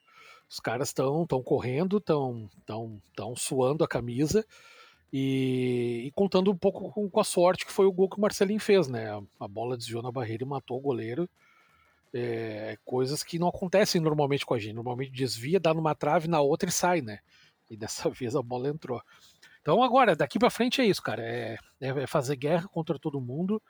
os 0.49 0.59
caras 0.59 0.89
estão 0.89 1.25
tão 1.25 1.43
correndo, 1.43 1.97
estão 1.97 2.49
tão, 2.65 3.01
tão 3.15 3.35
suando 3.35 3.83
a 3.83 3.87
camisa 3.87 4.45
e, 5.11 6.03
e, 6.05 6.11
contando 6.11 6.51
um 6.51 6.57
pouco 6.57 6.91
com, 6.91 7.09
com, 7.09 7.19
a 7.19 7.23
sorte 7.23 7.65
que 7.65 7.71
foi 7.71 7.85
o 7.85 7.91
gol 7.91 8.09
que 8.09 8.17
o 8.17 8.21
Marcelinho 8.21 8.59
fez, 8.59 8.87
né? 8.87 9.09
A, 9.11 9.21
a 9.39 9.47
bola 9.47 9.77
desviou 9.77 10.01
na 10.01 10.11
barreira 10.11 10.43
e 10.43 10.47
matou 10.47 10.77
o 10.77 10.81
goleiro. 10.81 11.29
É, 12.13 12.77
coisas 12.83 13.23
que 13.23 13.37
não 13.37 13.47
acontecem 13.47 14.01
normalmente 14.01 14.45
com 14.45 14.53
a 14.53 14.59
gente. 14.59 14.73
Normalmente 14.73 15.11
desvia, 15.11 15.59
dá 15.59 15.73
numa 15.73 15.95
trave, 15.95 16.27
na 16.27 16.41
outra 16.41 16.69
e 16.69 16.71
sai, 16.71 17.01
né? 17.01 17.19
E 17.69 17.77
dessa 17.77 18.09
vez 18.11 18.35
a 18.35 18.41
bola 18.41 18.69
entrou. 18.69 19.01
Então 19.67 19.83
agora, 19.83 20.15
daqui 20.15 20.39
para 20.39 20.49
frente 20.49 20.79
é 20.79 20.85
isso, 20.85 21.03
cara. 21.03 21.21
É, 21.21 21.57
é, 21.81 22.07
fazer 22.07 22.37
guerra 22.37 22.69
contra 22.69 22.97
todo 22.97 23.19
mundo. 23.19 23.61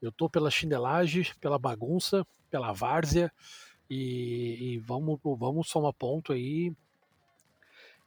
Eu 0.00 0.10
tô 0.10 0.26
pela 0.26 0.50
chinelagem, 0.50 1.26
pela 1.42 1.58
bagunça, 1.58 2.26
pela 2.50 2.72
várzea. 2.72 3.30
E, 3.90 4.76
e, 4.76 4.78
vamos, 4.78 5.20
vamos 5.22 5.68
somar 5.68 5.92
ponto 5.92 6.32
aí 6.32 6.72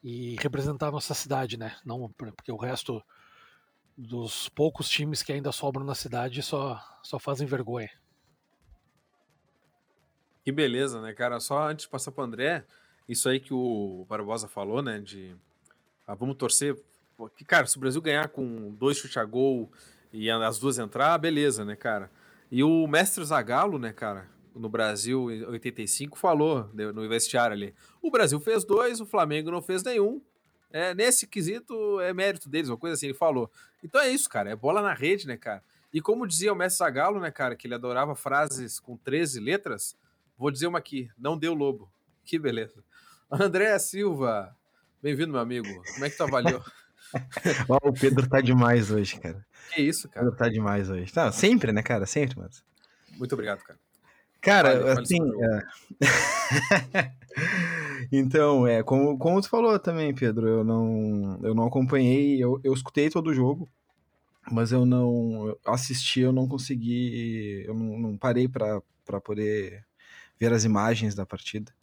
e 0.03 0.35
representar 0.39 0.87
a 0.87 0.91
nossa 0.91 1.13
cidade, 1.13 1.55
né? 1.55 1.77
Não, 1.85 2.09
porque 2.09 2.51
o 2.51 2.57
resto 2.57 2.99
dos 3.95 4.49
poucos 4.49 4.89
times 4.89 5.21
que 5.21 5.31
ainda 5.31 5.51
sobram 5.51 5.85
na 5.85 5.93
cidade 5.93 6.41
só, 6.41 6.83
só 7.03 7.19
fazem 7.19 7.45
vergonha. 7.45 7.91
Que 10.43 10.51
beleza, 10.51 10.99
né, 10.99 11.13
cara? 11.13 11.39
Só 11.39 11.69
antes 11.69 11.85
de 11.85 11.91
passar 11.91 12.11
pro 12.11 12.23
André, 12.23 12.65
isso 13.07 13.29
aí 13.29 13.39
que 13.39 13.53
o 13.53 14.03
Barbosa 14.09 14.47
falou, 14.47 14.81
né? 14.81 14.99
De 14.99 15.37
ah, 16.07 16.15
vamos 16.15 16.37
torcer. 16.37 16.75
Que, 17.35 17.45
cara, 17.45 17.65
se 17.65 17.77
o 17.77 17.79
Brasil 17.79 18.01
ganhar 18.01 18.27
com 18.29 18.71
dois 18.71 18.97
chute 18.97 19.17
a 19.17 19.25
gol 19.25 19.71
e 20.11 20.29
as 20.29 20.59
duas 20.59 20.77
entrar, 20.77 21.17
beleza, 21.17 21.63
né, 21.63 21.75
cara? 21.75 22.11
E 22.51 22.63
o 22.63 22.87
mestre 22.87 23.23
Zagallo, 23.23 23.79
né, 23.79 23.91
cara, 23.93 24.29
no 24.53 24.69
Brasil 24.69 25.31
em 25.31 25.43
85, 25.43 26.17
falou 26.17 26.69
no 26.73 27.07
vestiário 27.07 27.53
ali: 27.53 27.73
o 28.01 28.11
Brasil 28.11 28.39
fez 28.39 28.63
dois, 28.63 28.99
o 28.99 29.05
Flamengo 29.05 29.51
não 29.51 29.61
fez 29.61 29.83
nenhum. 29.83 30.21
É, 30.71 30.93
nesse 30.93 31.25
quesito 31.25 31.99
é 32.01 32.13
mérito 32.13 32.49
deles, 32.49 32.69
uma 32.69 32.77
coisa 32.77 32.95
assim, 32.95 33.07
ele 33.07 33.13
falou. 33.13 33.49
Então 33.83 34.01
é 34.01 34.09
isso, 34.09 34.29
cara, 34.29 34.49
é 34.49 34.55
bola 34.55 34.81
na 34.81 34.93
rede, 34.93 35.27
né, 35.27 35.37
cara? 35.37 35.63
E 35.93 36.01
como 36.01 36.27
dizia 36.27 36.51
o 36.51 36.55
mestre 36.55 36.79
Zagallo, 36.79 37.19
né, 37.19 37.31
cara, 37.31 37.55
que 37.55 37.65
ele 37.67 37.75
adorava 37.75 38.15
frases 38.15 38.79
com 38.79 38.97
13 38.97 39.39
letras, 39.39 39.97
vou 40.37 40.51
dizer 40.51 40.67
uma 40.67 40.79
aqui: 40.79 41.09
não 41.17 41.37
deu 41.37 41.53
lobo. 41.53 41.89
Que 42.25 42.39
beleza. 42.39 42.83
André 43.31 43.77
Silva, 43.79 44.55
bem-vindo, 45.01 45.31
meu 45.31 45.41
amigo. 45.41 45.67
Como 45.93 46.05
é 46.05 46.09
que 46.09 46.17
tu 46.17 46.23
avaliou? 46.23 46.63
o 47.83 47.93
Pedro 47.93 48.27
tá 48.27 48.41
demais 48.41 48.91
hoje, 48.91 49.19
cara. 49.19 49.45
Que 49.73 49.81
isso, 49.81 50.07
O 50.07 50.09
cara. 50.09 50.25
Pedro 50.25 50.37
tá 50.37 50.49
demais 50.49 50.89
hoje. 50.89 51.11
Não, 51.15 51.31
sempre, 51.31 51.71
né, 51.71 51.81
cara? 51.81 52.05
Sempre, 52.05 52.37
mas. 52.39 52.63
Muito 53.17 53.33
obrigado, 53.33 53.63
cara. 53.63 53.79
Cara, 54.41 54.79
fale 54.79 55.01
assim. 55.01 55.21
o 55.21 55.43
é. 55.43 55.67
então, 58.11 58.67
é, 58.67 58.83
como, 58.83 59.17
como 59.17 59.41
tu 59.41 59.49
falou 59.49 59.79
também, 59.79 60.13
Pedro, 60.13 60.47
eu 60.47 60.63
não, 60.63 61.39
eu 61.41 61.55
não 61.55 61.65
acompanhei, 61.65 62.43
eu, 62.43 62.59
eu 62.63 62.71
escutei 62.71 63.09
todo 63.09 63.31
o 63.31 63.33
jogo, 63.33 63.67
mas 64.51 64.71
eu 64.71 64.85
não 64.85 65.57
assisti, 65.65 66.19
eu 66.19 66.31
não 66.31 66.47
consegui, 66.47 67.63
eu 67.65 67.73
não, 67.73 67.97
não 67.97 68.17
parei 68.17 68.47
pra 68.47 68.81
poder 69.23 69.83
ver 70.39 70.53
as 70.53 70.63
imagens 70.63 71.15
da 71.15 71.25
partida. 71.25 71.73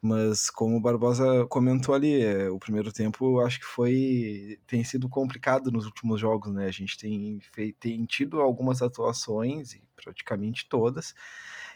Mas 0.00 0.50
como 0.50 0.76
o 0.76 0.80
Barbosa 0.80 1.46
comentou 1.48 1.94
ali, 1.94 2.20
é, 2.22 2.48
o 2.50 2.58
primeiro 2.58 2.92
tempo 2.92 3.40
acho 3.40 3.58
que 3.60 3.66
foi 3.66 4.58
tem 4.66 4.84
sido 4.84 5.08
complicado 5.08 5.70
nos 5.70 5.86
últimos 5.86 6.20
jogos, 6.20 6.52
né? 6.52 6.66
A 6.66 6.70
gente 6.70 6.96
tem, 6.98 7.40
feito, 7.52 7.76
tem 7.80 8.04
tido 8.04 8.40
algumas 8.40 8.82
atuações, 8.82 9.74
e 9.74 9.82
praticamente 9.96 10.68
todas, 10.68 11.14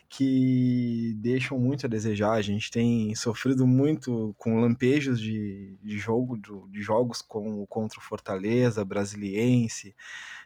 que 0.08 1.14
deixam 1.18 1.58
muito 1.58 1.86
a 1.86 1.88
desejar. 1.88 2.32
A 2.32 2.42
gente 2.42 2.70
tem 2.70 3.14
sofrido 3.14 3.66
muito 3.66 4.34
com 4.38 4.60
lampejos 4.60 5.20
de, 5.20 5.76
de 5.82 5.98
jogo, 5.98 6.36
do- 6.36 6.68
de 6.68 6.82
jogos 6.82 7.22
com, 7.22 7.64
contra 7.66 7.98
o 7.98 8.02
Fortaleza, 8.02 8.84
Brasiliense. 8.84 9.94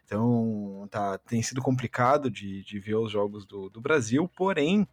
Então 0.04 0.86
tá, 0.90 1.18
tem 1.18 1.42
sido 1.42 1.62
complicado 1.62 2.30
de, 2.30 2.62
de 2.64 2.78
ver 2.78 2.96
os 2.96 3.10
jogos 3.10 3.46
do, 3.46 3.70
do 3.70 3.80
Brasil, 3.80 4.28
porém, 4.28 4.86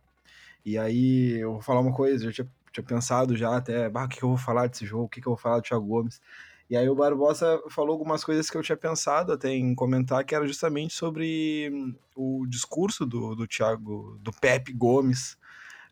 e 0.65 0.77
aí 0.77 1.39
eu 1.39 1.53
vou 1.53 1.61
falar 1.61 1.81
uma 1.81 1.93
coisa, 1.93 2.25
eu 2.25 2.31
tinha, 2.33 2.47
tinha 2.71 2.83
pensado 2.83 3.35
já 3.35 3.55
até, 3.57 3.87
o 3.87 4.07
que, 4.07 4.23
eu 4.23 4.29
vou 4.29 4.37
falar 4.37 4.67
desse 4.67 4.85
jogo, 4.85 5.05
o 5.05 5.09
que, 5.09 5.19
eu 5.19 5.23
vou 5.25 5.37
falar 5.37 5.57
do 5.57 5.63
Thiago 5.63 5.85
Gomes. 5.85 6.21
E 6.69 6.77
aí 6.77 6.87
o 6.87 6.95
Barbosa 6.95 7.61
falou 7.69 7.91
algumas 7.91 8.23
coisas 8.23 8.49
que 8.49 8.57
eu 8.57 8.63
tinha 8.63 8.77
pensado 8.77 9.33
até 9.33 9.49
em 9.49 9.75
comentar, 9.75 10.23
que 10.23 10.33
era 10.33 10.47
justamente 10.47 10.93
sobre 10.93 11.69
hum, 11.73 11.93
o 12.15 12.45
discurso 12.47 13.05
do, 13.05 13.35
do 13.35 13.45
Thiago, 13.45 14.17
do 14.21 14.31
Pepe 14.31 14.71
Gomes, 14.71 15.37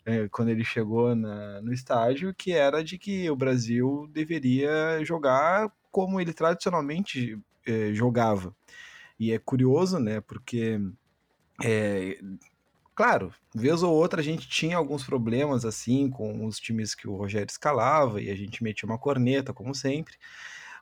é, 0.05 0.27
quando 0.29 0.49
ele 0.49 0.63
chegou 0.63 1.13
na- 1.15 1.61
no 1.61 1.73
estádio, 1.73 2.33
que 2.33 2.53
era 2.53 2.83
de 2.83 2.97
que 2.97 3.29
o 3.29 3.35
Brasil 3.35 4.09
deveria 4.11 5.03
jogar 5.03 5.71
como 5.91 6.19
ele 6.21 6.33
tradicionalmente 6.33 7.37
eh, 7.65 7.93
jogava. 7.93 8.55
E 9.19 9.31
é 9.33 9.39
curioso, 9.39 9.99
né, 9.99 10.21
porque 10.21 10.79
é, 11.63 12.19
Claro, 12.99 13.33
vez 13.55 13.81
ou 13.81 13.93
outra 13.95 14.19
a 14.19 14.23
gente 14.23 14.45
tinha 14.49 14.75
alguns 14.75 15.05
problemas 15.05 15.63
assim 15.63 16.09
com 16.09 16.45
os 16.45 16.59
times 16.59 16.93
que 16.93 17.07
o 17.07 17.15
Rogério 17.15 17.47
escalava 17.49 18.21
e 18.21 18.29
a 18.29 18.35
gente 18.35 18.61
metia 18.61 18.85
uma 18.85 18.97
corneta, 18.97 19.53
como 19.53 19.73
sempre. 19.73 20.15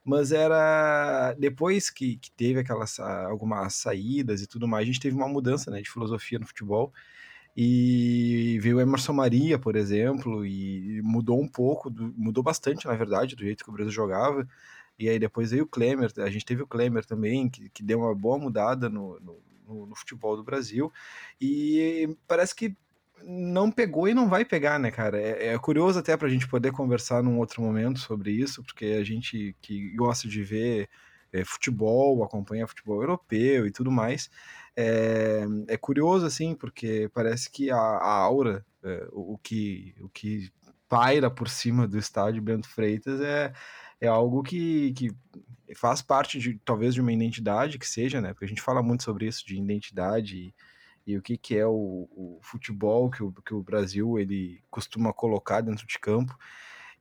Mas 0.03 0.31
era 0.31 1.35
depois 1.37 1.91
que, 1.91 2.17
que 2.17 2.31
teve 2.31 2.59
aquelas 2.59 2.89
sa- 2.89 3.27
algumas 3.27 3.75
saídas 3.75 4.41
e 4.41 4.47
tudo 4.47 4.67
mais, 4.67 4.81
a 4.81 4.87
gente 4.87 4.99
teve 4.99 5.15
uma 5.15 5.27
mudança 5.27 5.69
né, 5.69 5.79
de 5.79 5.91
filosofia 5.91 6.39
no 6.39 6.47
futebol. 6.47 6.91
E 7.55 8.57
veio 8.61 8.79
Emerson 8.81 9.13
Maria, 9.13 9.59
por 9.59 9.75
exemplo, 9.75 10.43
e 10.45 11.01
mudou 11.03 11.39
um 11.39 11.47
pouco, 11.47 11.89
do- 11.89 12.13
mudou 12.17 12.43
bastante, 12.43 12.87
na 12.87 12.95
verdade, 12.95 13.35
do 13.35 13.43
jeito 13.43 13.63
que 13.63 13.69
o 13.69 13.73
Brasil 13.73 13.91
jogava. 13.91 14.47
E 14.97 15.07
aí 15.09 15.19
depois 15.19 15.51
veio 15.51 15.65
o 15.65 15.67
Klemer, 15.67 16.11
a 16.17 16.29
gente 16.31 16.45
teve 16.45 16.63
o 16.63 16.67
Klemer 16.67 17.05
também, 17.05 17.49
que, 17.49 17.69
que 17.69 17.83
deu 17.83 17.99
uma 17.99 18.15
boa 18.15 18.39
mudada 18.39 18.89
no, 18.89 19.19
no, 19.19 19.39
no- 19.67 19.85
no 19.85 19.95
futebol 19.95 20.35
do 20.37 20.43
Brasil. 20.43 20.91
E 21.41 22.15
parece 22.27 22.55
que 22.55 22.75
não 23.23 23.71
pegou 23.71 24.07
e 24.07 24.13
não 24.13 24.29
vai 24.29 24.45
pegar, 24.45 24.79
né, 24.79 24.91
cara? 24.91 25.19
É, 25.19 25.47
é 25.53 25.57
curioso 25.59 25.99
até 25.99 26.15
pra 26.15 26.29
gente 26.29 26.47
poder 26.47 26.71
conversar 26.71 27.23
num 27.23 27.39
outro 27.39 27.61
momento 27.61 27.99
sobre 27.99 28.31
isso, 28.31 28.63
porque 28.63 28.85
a 28.99 29.03
gente 29.03 29.55
que 29.61 29.93
gosta 29.95 30.27
de 30.27 30.43
ver 30.43 30.89
é, 31.33 31.43
futebol, 31.43 32.23
acompanha 32.23 32.67
futebol 32.67 33.01
europeu 33.01 33.65
e 33.67 33.71
tudo 33.71 33.91
mais, 33.91 34.29
é, 34.75 35.45
é 35.67 35.77
curioso, 35.77 36.25
assim, 36.25 36.55
porque 36.55 37.09
parece 37.13 37.49
que 37.51 37.71
a, 37.71 37.77
a 37.77 38.11
aura, 38.13 38.65
é, 38.83 39.07
o, 39.11 39.33
o 39.33 39.37
que, 39.39 39.95
o 39.99 40.09
que 40.09 40.51
paira 40.87 41.29
por 41.29 41.49
cima 41.49 41.87
do 41.87 41.97
estádio 41.97 42.41
Bento 42.41 42.69
Freitas 42.69 43.19
é, 43.19 43.51
é 43.99 44.07
algo 44.07 44.43
que, 44.43 44.93
que 44.93 45.15
faz 45.75 46.01
parte 46.01 46.39
de 46.39 46.59
talvez 46.63 46.93
de 46.93 47.01
uma 47.01 47.11
identidade 47.11 47.79
que 47.79 47.87
seja, 47.87 48.21
né? 48.21 48.33
Porque 48.33 48.45
a 48.45 48.47
gente 48.47 48.61
fala 48.61 48.81
muito 48.81 49.03
sobre 49.03 49.27
isso, 49.27 49.45
de 49.45 49.57
identidade 49.57 50.37
e, 50.37 50.53
e 51.11 51.17
o 51.17 51.21
que, 51.21 51.37
que 51.37 51.57
é 51.57 51.65
o, 51.65 52.07
o 52.11 52.39
futebol 52.41 53.09
que 53.09 53.23
o, 53.23 53.31
que 53.31 53.53
o 53.53 53.63
Brasil 53.63 54.19
ele 54.19 54.61
costuma 54.69 55.13
colocar 55.13 55.61
dentro 55.61 55.85
de 55.85 55.99
campo. 55.99 56.37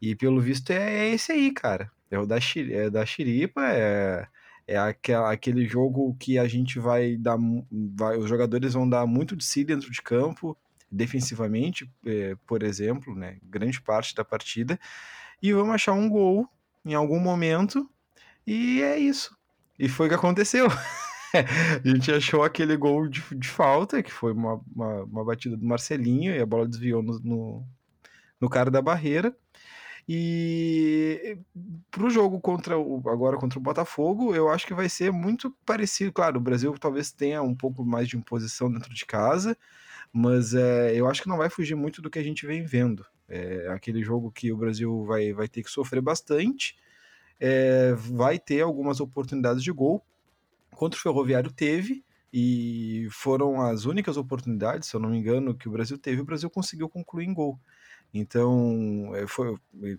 E 0.00 0.14
pelo 0.14 0.40
visto 0.40 0.70
é, 0.70 1.06
é 1.06 1.14
esse 1.14 1.32
aí, 1.32 1.50
cara. 1.52 1.90
É 2.10 2.18
o 2.18 2.26
da, 2.26 2.36
é 2.36 2.90
da 2.90 3.04
xiripa, 3.04 3.62
é, 3.66 4.26
é 4.66 4.76
aquela, 4.76 5.32
aquele 5.32 5.66
jogo 5.66 6.14
que 6.18 6.38
a 6.38 6.46
gente 6.46 6.78
vai 6.78 7.16
dar. 7.16 7.36
Vai, 7.70 8.16
os 8.16 8.28
jogadores 8.28 8.74
vão 8.74 8.88
dar 8.88 9.06
muito 9.06 9.36
de 9.36 9.44
si 9.44 9.64
dentro 9.64 9.90
de 9.90 10.02
campo, 10.02 10.56
defensivamente, 10.90 11.90
é, 12.04 12.36
por 12.46 12.62
exemplo, 12.62 13.14
né? 13.14 13.38
Grande 13.42 13.80
parte 13.80 14.14
da 14.14 14.24
partida. 14.24 14.78
E 15.42 15.52
vamos 15.52 15.74
achar 15.74 15.92
um 15.92 16.08
gol 16.08 16.48
em 16.87 16.95
algum 16.95 17.19
momento. 17.19 17.90
E 18.47 18.81
é 18.81 18.97
isso. 18.97 19.37
E 19.78 19.88
foi 19.88 20.07
o 20.07 20.09
que 20.09 20.14
aconteceu. 20.14 20.69
A 21.35 21.87
gente 21.87 22.11
achou 22.12 22.45
aquele 22.45 22.76
gol 22.76 23.09
de, 23.09 23.23
de 23.35 23.49
falta, 23.49 24.02
que 24.02 24.12
foi 24.12 24.33
uma, 24.33 24.61
uma, 24.75 25.02
uma 25.02 25.25
batida 25.25 25.57
do 25.57 25.66
Marcelinho, 25.66 26.35
e 26.35 26.40
a 26.40 26.47
bola 26.47 26.66
desviou 26.66 27.02
no, 27.02 27.19
no, 27.19 27.66
no 28.40 28.49
cara 28.49 28.71
da 28.71 28.81
barreira. 28.81 29.37
E 30.08 31.38
pro 31.90 32.08
jogo 32.08 32.40
contra 32.40 32.78
o, 32.78 33.02
agora 33.08 33.36
contra 33.36 33.58
o 33.58 33.62
Botafogo, 33.62 34.34
eu 34.34 34.48
acho 34.48 34.66
que 34.66 34.75
vai 34.75 34.88
ser 34.88 35.10
muito 35.12 35.50
parecido. 35.64 36.12
Claro, 36.12 36.38
o 36.38 36.40
Brasil 36.40 36.72
talvez 36.78 37.10
tenha 37.10 37.42
um 37.42 37.54
pouco 37.54 37.84
mais 37.84 38.08
de 38.08 38.16
imposição 38.16 38.70
dentro 38.72 38.94
de 38.94 39.04
casa, 39.04 39.56
mas 40.12 40.54
é, 40.54 40.94
eu 40.94 41.08
acho 41.08 41.22
que 41.22 41.28
não 41.28 41.38
vai 41.38 41.50
fugir 41.50 41.75
muito 41.75 42.00
do 42.00 42.10
que 42.10 42.18
a 42.18 42.22
gente 42.22 42.46
vem 42.46 42.64
vendo. 42.64 43.04
É 43.28 43.68
aquele 43.70 44.02
jogo 44.02 44.30
que 44.30 44.52
o 44.52 44.56
Brasil 44.56 45.04
vai, 45.04 45.32
vai 45.32 45.48
ter 45.48 45.62
que 45.62 45.70
sofrer 45.70 46.00
bastante, 46.00 46.76
é, 47.40 47.92
vai 47.94 48.38
ter 48.38 48.60
algumas 48.62 49.00
oportunidades 49.00 49.62
de 49.62 49.72
gol. 49.72 50.04
Contra 50.70 50.98
o 50.98 51.02
Ferroviário 51.02 51.50
teve, 51.52 52.04
e 52.32 53.08
foram 53.10 53.62
as 53.62 53.86
únicas 53.86 54.16
oportunidades, 54.16 54.88
se 54.88 54.94
eu 54.94 55.00
não 55.00 55.08
me 55.08 55.18
engano, 55.18 55.54
que 55.54 55.68
o 55.68 55.72
Brasil 55.72 55.96
teve, 55.96 56.20
o 56.20 56.25
Brasil 56.25 56.50
conseguiu 56.50 56.88
concluir 56.88 57.26
em 57.26 57.32
gol. 57.32 57.58
Então, 58.18 59.11
é, 59.14 59.26
foi, 59.26 59.56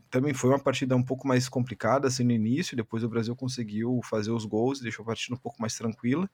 também 0.10 0.34
foi 0.34 0.50
uma 0.50 0.60
partida 0.60 0.96
um 0.96 1.04
pouco 1.04 1.28
mais 1.28 1.48
complicada 1.50 2.08
assim 2.08 2.24
no 2.24 2.32
início, 2.32 2.76
depois 2.78 3.04
o 3.04 3.10
Brasil 3.10 3.36
conseguiu 3.36 4.00
fazer 4.04 4.32
os 4.32 4.46
gols, 4.46 4.80
deixou 4.80 5.04
a 5.04 5.06
partida 5.08 5.36
um 5.36 5.40
pouco 5.40 5.62
mais 5.62 5.76
tranquila. 5.76 6.30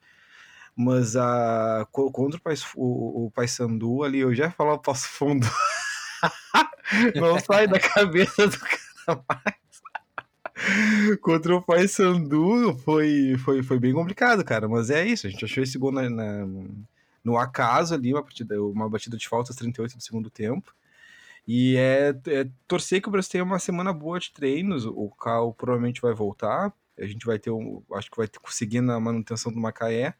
Mas 0.76 1.14
a, 1.16 1.86
co- 1.92 2.10
contra 2.10 2.38
o, 2.38 2.42
Pais- 2.42 2.66
o, 2.74 3.26
o 3.26 3.30
Paysandu 3.30 4.02
ali, 4.02 4.18
eu 4.20 4.34
já 4.34 4.52
o 4.58 4.78
Passo 4.78 5.08
Fundo. 5.08 5.46
Não 7.14 7.38
sai 7.40 7.66
da 7.66 7.78
cabeça 7.78 8.46
do 8.46 8.58
cara 8.58 9.24
mais. 9.28 9.54
Contra 11.20 11.56
o 11.56 11.62
Paysandu 11.62 12.76
foi, 12.78 13.36
foi, 13.38 13.62
foi 13.62 13.78
bem 13.78 13.92
complicado, 13.92 14.44
cara. 14.44 14.68
Mas 14.68 14.90
é 14.90 15.06
isso, 15.06 15.26
a 15.26 15.30
gente 15.30 15.44
achou 15.44 15.62
esse 15.62 15.78
gol 15.78 15.92
na, 15.92 16.08
na- 16.08 16.46
no 17.22 17.36
acaso 17.38 17.94
ali, 17.94 18.12
uma, 18.12 18.22
partida, 18.22 18.62
uma 18.62 18.88
batida 18.88 19.16
de 19.16 19.28
faltas 19.28 19.56
38 19.56 19.96
do 19.96 20.02
segundo 20.02 20.30
tempo. 20.30 20.74
E 21.46 21.76
é, 21.76 22.08
é 22.28 22.48
torcer 22.66 23.02
que 23.02 23.08
o 23.08 23.10
Brasil 23.10 23.32
tenha 23.32 23.44
uma 23.44 23.58
semana 23.58 23.92
boa 23.92 24.18
de 24.18 24.32
treinos. 24.32 24.86
O 24.86 25.10
Cal 25.10 25.52
provavelmente 25.52 26.00
vai 26.00 26.14
voltar. 26.14 26.72
A 26.98 27.06
gente 27.06 27.26
vai 27.26 27.38
ter 27.38 27.50
um. 27.50 27.82
Acho 27.92 28.10
que 28.10 28.16
vai 28.16 28.28
ter, 28.28 28.38
conseguir 28.38 28.80
na 28.80 28.98
manutenção 28.98 29.52
do 29.52 29.60
Macaé. 29.60 30.14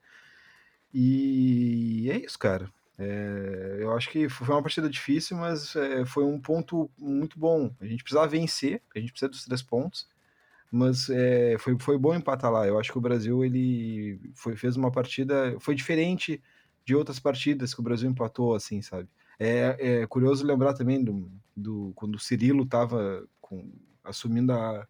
E 0.92 2.08
é 2.10 2.18
isso, 2.18 2.38
cara. 2.38 2.70
É, 2.96 3.78
eu 3.80 3.92
acho 3.96 4.08
que 4.10 4.28
foi 4.28 4.48
uma 4.48 4.62
partida 4.62 4.88
difícil, 4.88 5.36
mas 5.36 5.74
é, 5.74 6.04
foi 6.06 6.24
um 6.24 6.40
ponto 6.40 6.90
muito 6.96 7.38
bom. 7.38 7.74
A 7.80 7.86
gente 7.86 8.04
precisava 8.04 8.28
vencer, 8.28 8.80
a 8.94 8.98
gente 9.00 9.10
precisa 9.10 9.28
dos 9.28 9.44
três 9.44 9.62
pontos, 9.62 10.08
mas 10.70 11.08
é, 11.10 11.56
foi, 11.58 11.76
foi 11.80 11.98
bom 11.98 12.14
empatar 12.14 12.52
lá. 12.52 12.66
Eu 12.66 12.78
acho 12.78 12.92
que 12.92 12.98
o 12.98 13.00
Brasil 13.00 13.44
ele 13.44 14.20
foi, 14.34 14.56
fez 14.56 14.76
uma 14.76 14.92
partida, 14.92 15.56
foi 15.60 15.74
diferente 15.74 16.40
de 16.84 16.94
outras 16.94 17.18
partidas 17.18 17.74
que 17.74 17.80
o 17.80 17.82
Brasil 17.84 18.08
empatou, 18.08 18.54
assim, 18.54 18.80
sabe? 18.82 19.08
É, 19.38 20.02
é 20.02 20.06
curioso 20.06 20.46
lembrar 20.46 20.74
também 20.74 21.02
do, 21.02 21.30
do 21.56 21.92
quando 21.94 22.16
o 22.16 22.20
Cirilo 22.20 22.64
estava 22.64 23.26
assumindo 24.02 24.52
a, 24.52 24.86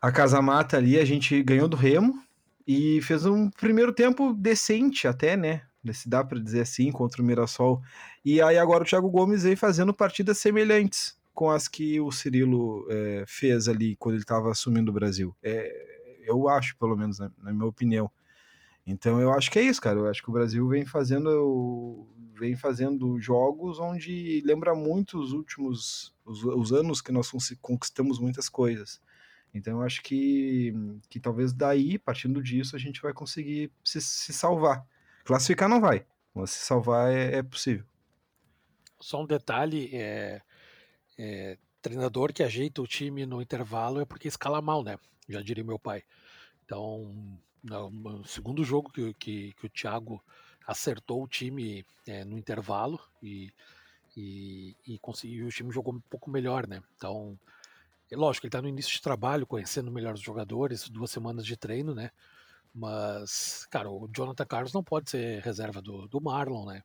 a 0.00 0.12
Casa 0.12 0.40
Mata 0.40 0.76
ali, 0.76 0.98
a 0.98 1.04
gente 1.04 1.42
ganhou 1.42 1.68
do 1.68 1.76
Remo 1.76 2.22
e 2.66 3.00
fez 3.02 3.26
um 3.26 3.50
primeiro 3.50 3.92
tempo 3.92 4.32
decente 4.32 5.08
até, 5.08 5.36
né? 5.36 5.62
Se 5.92 6.08
dá 6.08 6.22
para 6.22 6.38
dizer 6.38 6.60
assim, 6.60 6.92
contra 6.92 7.22
o 7.22 7.24
Mirassol. 7.24 7.82
E 8.24 8.40
aí 8.40 8.58
agora 8.58 8.84
o 8.84 8.86
Thiago 8.86 9.10
Gomes 9.10 9.42
vem 9.42 9.56
fazendo 9.56 9.94
partidas 9.94 10.38
semelhantes 10.38 11.18
com 11.32 11.50
as 11.50 11.66
que 11.66 11.98
o 12.00 12.12
Cirilo 12.12 12.86
é, 12.90 13.24
fez 13.26 13.66
ali 13.66 13.96
quando 13.96 14.16
ele 14.16 14.22
estava 14.22 14.50
assumindo 14.50 14.90
o 14.90 14.94
Brasil. 14.94 15.34
É, 15.42 16.22
eu 16.26 16.48
acho, 16.48 16.76
pelo 16.76 16.96
menos, 16.96 17.18
né, 17.18 17.30
na 17.38 17.52
minha 17.52 17.66
opinião. 17.66 18.10
Então 18.86 19.20
eu 19.20 19.32
acho 19.32 19.50
que 19.50 19.58
é 19.58 19.62
isso, 19.62 19.80
cara. 19.80 19.98
Eu 19.98 20.08
acho 20.08 20.22
que 20.22 20.30
o 20.30 20.32
Brasil 20.32 20.66
vem 20.68 20.84
fazendo 20.84 22.06
vem 22.38 22.56
fazendo 22.56 23.20
jogos 23.20 23.78
onde 23.78 24.42
lembra 24.46 24.74
muito 24.74 25.20
os 25.20 25.32
últimos 25.32 26.14
os, 26.24 26.42
os 26.42 26.72
anos 26.72 27.02
que 27.02 27.12
nós 27.12 27.30
conquistamos 27.60 28.18
muitas 28.18 28.48
coisas. 28.48 29.00
Então 29.52 29.74
eu 29.74 29.82
acho 29.82 30.02
que, 30.02 30.72
que 31.08 31.18
talvez 31.18 31.52
daí, 31.52 31.98
partindo 31.98 32.42
disso, 32.42 32.76
a 32.76 32.78
gente 32.78 33.02
vai 33.02 33.12
conseguir 33.12 33.70
se, 33.84 34.00
se 34.00 34.32
salvar. 34.32 34.86
Classificar 35.24 35.68
não 35.68 35.80
vai, 35.80 36.06
mas 36.32 36.50
se 36.50 36.64
salvar 36.64 37.12
é, 37.12 37.38
é 37.38 37.42
possível. 37.42 37.84
Só 39.00 39.22
um 39.22 39.26
detalhe, 39.26 39.90
é, 39.92 40.40
é, 41.18 41.58
treinador 41.82 42.32
que 42.32 42.42
ajeita 42.42 42.80
o 42.80 42.86
time 42.86 43.26
no 43.26 43.42
intervalo 43.42 44.00
é 44.00 44.04
porque 44.04 44.28
escala 44.28 44.62
mal, 44.62 44.84
né? 44.84 44.98
Já 45.28 45.40
diria 45.42 45.64
meu 45.64 45.78
pai. 45.78 46.02
Então, 46.64 47.38
no 47.62 48.24
segundo 48.24 48.64
jogo 48.64 48.90
que, 48.90 49.14
que, 49.14 49.52
que 49.52 49.66
o 49.66 49.70
Thiago 49.70 50.22
acertou 50.66 51.22
o 51.22 51.28
time 51.28 51.84
é, 52.06 52.24
no 52.24 52.38
intervalo 52.38 53.00
e, 53.22 53.52
e, 54.16 54.76
e, 54.86 54.98
conseguiu, 54.98 55.46
o 55.46 55.50
time 55.50 55.72
jogou 55.72 55.94
um 55.94 56.00
pouco 56.00 56.30
melhor, 56.30 56.66
né? 56.66 56.82
Então, 56.96 57.38
é 58.10 58.16
lógico, 58.16 58.46
ele 58.46 58.48
está 58.48 58.62
no 58.62 58.68
início 58.68 58.92
de 58.92 59.02
trabalho, 59.02 59.46
conhecendo 59.46 59.90
melhor 59.90 60.14
os 60.14 60.20
jogadores, 60.20 60.88
duas 60.88 61.10
semanas 61.10 61.44
de 61.44 61.56
treino, 61.56 61.94
né? 61.94 62.10
Mas, 62.74 63.66
cara, 63.70 63.90
o 63.90 64.08
Jonathan 64.14 64.46
Carlos 64.46 64.72
não 64.72 64.82
pode 64.82 65.10
ser 65.10 65.42
reserva 65.42 65.82
do, 65.82 66.06
do 66.08 66.20
Marlon, 66.20 66.66
né? 66.66 66.82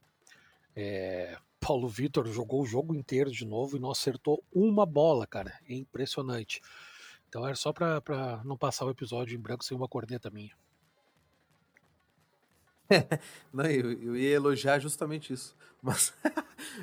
É, 0.76 1.38
Paulo 1.60 1.88
Vitor 1.88 2.28
jogou 2.28 2.62
o 2.62 2.66
jogo 2.66 2.94
inteiro 2.94 3.32
de 3.32 3.46
novo 3.46 3.78
e 3.78 3.80
não 3.80 3.92
acertou 3.92 4.44
uma 4.54 4.86
bola, 4.86 5.26
cara. 5.26 5.60
É 5.70 5.74
impressionante. 5.74 6.62
Então 7.30 7.46
era 7.46 7.56
só 7.56 7.74
pra 7.74 8.42
não 8.44 8.58
passar 8.58 8.86
o 8.86 8.90
episódio 8.90 9.36
em 9.36 9.42
branco 9.42 9.64
sem 9.64 9.76
uma 9.76 9.88
corneta 9.88 10.30
minha. 10.30 10.56
não, 13.54 13.66
eu, 13.66 13.92
eu, 13.94 14.16
ia 14.16 14.36
elogiar 14.36 14.80
justamente 14.80 15.34
isso. 15.34 15.56
Mas 15.82 16.10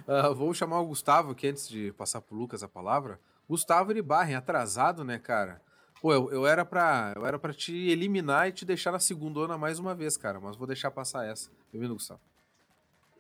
uh, 0.06 0.34
vou 0.34 0.52
chamar 0.54 0.80
o 0.80 0.86
Gustavo 0.86 1.32
aqui 1.32 1.48
antes 1.48 1.68
de 1.68 1.92
passar 1.92 2.20
pro 2.20 2.36
Lucas 2.36 2.62
a 2.62 2.68
palavra. 2.68 3.20
Gustavo 3.48 3.90
Iribarren, 3.90 4.34
atrasado, 4.34 5.04
né, 5.04 5.18
cara? 5.18 5.60
Pô, 6.00 6.12
eu, 6.12 6.32
eu 6.32 6.46
era 6.46 6.64
pra 6.64 7.12
eu 7.14 7.24
era 7.24 7.38
para 7.38 7.52
te 7.52 7.90
eliminar 7.90 8.48
e 8.48 8.52
te 8.52 8.64
deixar 8.64 8.90
na 8.90 8.98
segunda 8.98 9.40
onda 9.40 9.56
mais 9.56 9.78
uma 9.78 9.94
vez, 9.94 10.16
cara, 10.16 10.40
mas 10.40 10.56
vou 10.56 10.66
deixar 10.66 10.90
passar 10.90 11.26
essa. 11.26 11.50
Bem-vindo, 11.72 11.94
Gustavo. 11.94 12.20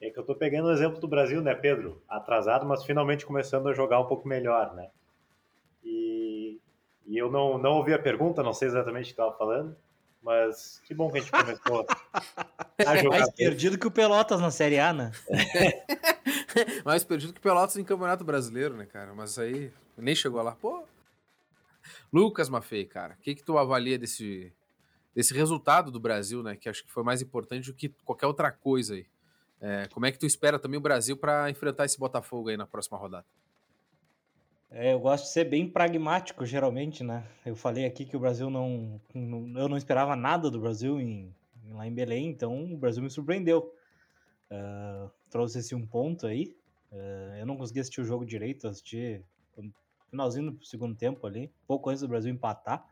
É 0.00 0.10
que 0.10 0.18
eu 0.18 0.24
tô 0.24 0.34
pegando 0.34 0.66
o 0.66 0.72
exemplo 0.72 1.00
do 1.00 1.06
Brasil, 1.06 1.40
né, 1.40 1.54
Pedro? 1.54 2.02
Atrasado, 2.08 2.66
mas 2.66 2.82
finalmente 2.84 3.24
começando 3.24 3.68
a 3.68 3.72
jogar 3.72 4.00
um 4.00 4.06
pouco 4.06 4.26
melhor, 4.26 4.74
né? 4.74 4.90
E, 5.84 6.58
e 7.06 7.16
eu 7.16 7.30
não, 7.30 7.56
não 7.56 7.74
ouvi 7.74 7.94
a 7.94 7.98
pergunta, 8.00 8.42
não 8.42 8.52
sei 8.52 8.66
exatamente 8.66 9.04
o 9.04 9.06
que 9.06 9.12
estava 9.12 9.32
falando, 9.38 9.76
mas 10.22 10.80
que 10.84 10.94
bom 10.94 11.10
que 11.10 11.18
a 11.18 11.20
gente 11.20 11.30
começou 11.30 11.86
a 12.78 12.96
jogar. 12.96 13.18
Mais 13.18 13.30
perdido 13.32 13.78
que 13.78 13.86
o 13.86 13.90
Pelotas 13.90 14.40
na 14.40 14.50
Série 14.50 14.78
A, 14.78 14.92
né? 14.92 15.12
Mais 16.84 17.04
perdido 17.04 17.32
que 17.32 17.40
o 17.40 17.42
Pelotas 17.42 17.76
em 17.76 17.84
Campeonato 17.84 18.24
Brasileiro, 18.24 18.76
né, 18.76 18.86
cara? 18.86 19.14
Mas 19.14 19.38
aí 19.38 19.72
nem 19.96 20.14
chegou 20.14 20.42
lá. 20.42 20.52
Pô. 20.52 20.84
Lucas 22.12 22.48
Maffei, 22.48 22.84
cara, 22.84 23.14
o 23.14 23.22
que, 23.22 23.34
que 23.34 23.42
tu 23.42 23.58
avalia 23.58 23.98
desse, 23.98 24.52
desse 25.14 25.34
resultado 25.34 25.90
do 25.90 25.98
Brasil, 25.98 26.42
né? 26.42 26.56
Que 26.56 26.68
acho 26.68 26.84
que 26.84 26.92
foi 26.92 27.02
mais 27.02 27.20
importante 27.20 27.66
do 27.70 27.74
que 27.74 27.88
qualquer 28.04 28.26
outra 28.26 28.52
coisa 28.52 28.94
aí. 28.94 29.06
É, 29.60 29.86
como 29.88 30.06
é 30.06 30.12
que 30.12 30.18
tu 30.18 30.26
espera 30.26 30.58
também 30.58 30.78
o 30.78 30.82
Brasil 30.82 31.16
para 31.16 31.48
enfrentar 31.48 31.84
esse 31.84 31.98
Botafogo 31.98 32.48
aí 32.48 32.56
na 32.56 32.66
próxima 32.66 32.98
rodada? 32.98 33.24
É, 34.74 34.94
eu 34.94 35.00
gosto 35.00 35.24
de 35.24 35.30
ser 35.32 35.44
bem 35.44 35.68
pragmático, 35.68 36.46
geralmente, 36.46 37.04
né? 37.04 37.26
Eu 37.44 37.54
falei 37.54 37.84
aqui 37.84 38.06
que 38.06 38.16
o 38.16 38.20
Brasil 38.20 38.48
não, 38.48 38.98
não 39.14 39.60
eu 39.60 39.68
não 39.68 39.76
esperava 39.76 40.16
nada 40.16 40.50
do 40.50 40.58
Brasil 40.58 40.98
em, 40.98 41.34
lá 41.72 41.86
em 41.86 41.92
Belém, 41.92 42.28
então 42.28 42.72
o 42.72 42.76
Brasil 42.78 43.02
me 43.02 43.10
surpreendeu. 43.10 43.70
Uh, 44.50 45.10
trouxe 45.28 45.58
esse 45.58 45.74
um 45.74 45.86
ponto 45.86 46.26
aí. 46.26 46.56
Uh, 46.90 47.36
eu 47.38 47.44
não 47.44 47.58
consegui 47.58 47.80
assistir 47.80 48.00
o 48.00 48.04
jogo 48.04 48.24
direito, 48.24 48.66
assisti 48.66 49.22
no 49.58 49.74
finalzinho 50.10 50.52
do 50.52 50.64
segundo 50.64 50.94
tempo 50.94 51.26
ali, 51.26 51.52
pouco 51.66 51.90
antes 51.90 52.00
do 52.00 52.08
Brasil 52.08 52.32
empatar. 52.32 52.86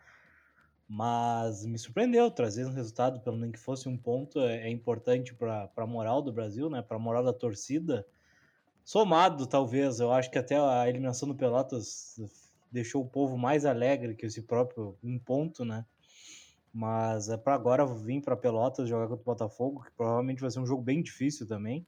Mas 0.86 1.64
me 1.64 1.78
surpreendeu 1.78 2.30
trazer 2.30 2.66
um 2.66 2.74
resultado, 2.74 3.20
pelo 3.20 3.38
menos 3.38 3.54
que 3.54 3.64
fosse 3.64 3.88
um 3.88 3.96
ponto, 3.96 4.38
é, 4.40 4.64
é 4.64 4.70
importante 4.70 5.34
para 5.34 5.70
a 5.74 5.86
moral 5.86 6.20
do 6.20 6.30
Brasil, 6.30 6.68
né? 6.68 6.82
Para 6.82 6.98
a 6.98 7.00
moral 7.00 7.24
da 7.24 7.32
torcida. 7.32 8.06
Somado, 8.90 9.46
talvez, 9.46 10.00
eu 10.00 10.10
acho 10.10 10.28
que 10.32 10.36
até 10.36 10.58
a 10.58 10.88
eliminação 10.88 11.28
do 11.28 11.34
Pelotas 11.36 12.20
deixou 12.72 13.04
o 13.04 13.08
povo 13.08 13.38
mais 13.38 13.64
alegre 13.64 14.16
que 14.16 14.26
esse 14.26 14.42
próprio 14.42 14.98
um 15.00 15.16
ponto, 15.16 15.64
né? 15.64 15.86
Mas 16.74 17.28
é 17.28 17.36
para 17.36 17.54
agora 17.54 17.86
vir 17.86 18.20
para 18.20 18.36
Pelotas 18.36 18.88
jogar 18.88 19.06
contra 19.06 19.22
o 19.22 19.24
Botafogo, 19.24 19.84
que 19.84 19.92
provavelmente 19.92 20.40
vai 20.40 20.50
ser 20.50 20.58
um 20.58 20.66
jogo 20.66 20.82
bem 20.82 21.00
difícil 21.00 21.46
também. 21.46 21.86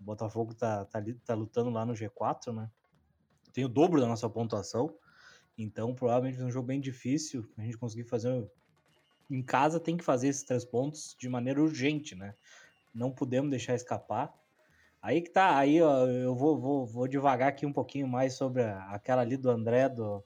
O 0.00 0.04
Botafogo 0.04 0.54
tá, 0.54 0.86
tá, 0.86 1.02
tá 1.22 1.34
lutando 1.34 1.68
lá 1.68 1.84
no 1.84 1.92
G4, 1.92 2.50
né? 2.54 2.70
Tem 3.52 3.66
o 3.66 3.68
dobro 3.68 4.00
da 4.00 4.06
nossa 4.06 4.26
pontuação. 4.30 4.96
Então, 5.58 5.94
provavelmente 5.94 6.40
é 6.40 6.44
um 6.46 6.50
jogo 6.50 6.66
bem 6.66 6.80
difícil. 6.80 7.46
A 7.58 7.60
gente 7.60 7.76
conseguir 7.76 8.04
fazer. 8.04 8.50
Em 9.30 9.42
casa 9.42 9.78
tem 9.78 9.98
que 9.98 10.04
fazer 10.04 10.28
esses 10.28 10.44
três 10.44 10.64
pontos 10.64 11.14
de 11.20 11.28
maneira 11.28 11.60
urgente, 11.60 12.14
né? 12.14 12.34
Não 12.94 13.12
podemos 13.12 13.50
deixar 13.50 13.74
escapar. 13.74 14.34
Aí 15.00 15.22
que 15.22 15.30
tá, 15.30 15.56
aí 15.56 15.80
ó, 15.80 16.06
eu 16.06 16.34
vou, 16.34 16.58
vou, 16.58 16.86
vou 16.86 17.08
devagar 17.08 17.48
aqui 17.48 17.64
um 17.64 17.72
pouquinho 17.72 18.08
mais 18.08 18.34
sobre 18.34 18.62
aquela 18.62 19.22
ali 19.22 19.36
do 19.36 19.48
André, 19.48 19.88
do, 19.88 20.24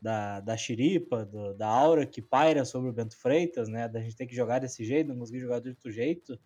da, 0.00 0.40
da 0.40 0.56
Xiripa, 0.56 1.24
do, 1.24 1.54
da 1.54 1.68
aura 1.68 2.04
que 2.04 2.20
paira 2.20 2.64
sobre 2.64 2.90
o 2.90 2.92
Bento 2.92 3.16
Freitas, 3.16 3.68
né? 3.68 3.88
Da 3.88 4.00
gente 4.00 4.16
ter 4.16 4.26
que 4.26 4.34
jogar 4.34 4.58
desse 4.58 4.84
jeito, 4.84 5.08
não 5.08 5.18
conseguir 5.18 5.40
jogar 5.40 5.60
de 5.60 5.70
outro 5.70 5.90
jeito. 5.90 6.38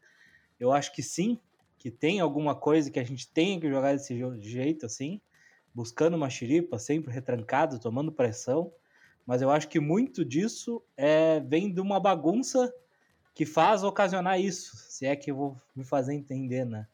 Eu 0.61 0.73
acho 0.73 0.93
que 0.93 1.03
sim, 1.03 1.39
que 1.79 1.91
tem 1.91 2.21
alguma 2.21 2.55
coisa 2.55 2.91
que 2.91 3.01
a 3.01 3.05
gente 3.05 3.31
tem 3.31 3.59
que 3.59 3.69
jogar 3.69 3.93
desse 3.93 4.17
jeito, 4.41 4.87
assim 4.87 5.21
buscando 5.75 6.15
uma 6.15 6.31
xiripa, 6.31 6.79
sempre 6.79 7.13
retrancado, 7.13 7.79
tomando 7.79 8.13
pressão. 8.13 8.73
Mas 9.27 9.41
eu 9.41 9.51
acho 9.51 9.69
que 9.69 9.81
muito 9.81 10.25
disso 10.25 10.83
é, 10.97 11.41
vem 11.41 11.73
de 11.73 11.81
uma 11.81 12.01
bagunça 12.01 12.73
que 13.35 13.47
faz 13.47 13.83
ocasionar 13.83 14.39
isso, 14.39 14.77
se 14.77 15.07
é 15.07 15.17
que 15.17 15.31
eu 15.31 15.37
vou 15.37 15.57
me 15.75 15.85
fazer 15.85 16.13
entender, 16.13 16.67
né? 16.67 16.87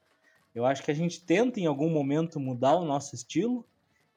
Eu 0.58 0.66
acho 0.66 0.82
que 0.82 0.90
a 0.90 0.94
gente 0.94 1.24
tenta 1.24 1.60
em 1.60 1.66
algum 1.66 1.88
momento 1.88 2.40
mudar 2.40 2.74
o 2.74 2.84
nosso 2.84 3.14
estilo, 3.14 3.64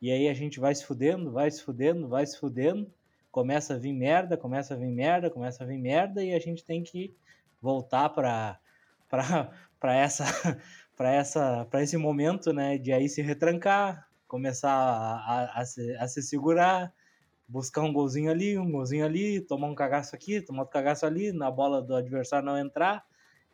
e 0.02 0.12
aí 0.12 0.28
a 0.28 0.34
gente 0.34 0.60
vai 0.60 0.74
se 0.74 0.84
fudendo, 0.84 1.32
vai 1.32 1.52
se 1.52 1.62
fudendo, 1.62 2.08
vai 2.08 2.26
se 2.26 2.36
fudendo, 2.40 2.92
começa 3.32 3.76
a 3.76 3.78
vir 3.78 3.94
merda, 3.94 4.36
começa 4.36 4.74
a 4.74 4.78
vir 4.78 4.90
merda, 4.90 5.30
começa 5.30 5.64
a 5.64 5.68
vir 5.68 5.78
merda, 5.78 6.24
e 6.24 6.34
a 6.34 6.40
gente 6.40 6.66
tem 6.66 6.82
que 6.82 7.16
voltar 7.62 8.10
para 8.10 8.60
para 9.08 9.96
essa 9.96 10.26
para 10.98 11.12
essa 11.14 11.66
para 11.70 11.84
esse 11.84 11.96
momento, 11.96 12.52
né, 12.52 12.76
de 12.76 12.92
aí 12.92 13.08
se 13.08 13.22
retrancar, 13.22 14.10
começar 14.28 14.72
a, 14.72 15.14
a, 15.18 15.62
a, 15.62 15.66
se, 15.66 15.96
a 15.96 16.08
se 16.08 16.24
segurar, 16.24 16.92
buscar 17.48 17.82
um 17.82 17.94
golzinho 17.94 18.32
ali, 18.32 18.58
um 18.58 18.72
golzinho 18.72 19.06
ali, 19.06 19.42
tomar 19.42 19.68
um 19.68 19.76
cagaço 19.76 20.16
aqui, 20.16 20.42
tomar 20.42 20.62
outro 20.62 20.74
cagaço 20.74 21.06
ali, 21.06 21.32
na 21.32 21.52
bola 21.52 21.84
do 21.84 21.96
adversário 21.96 22.48
não 22.48 22.58
entrar. 22.58 23.06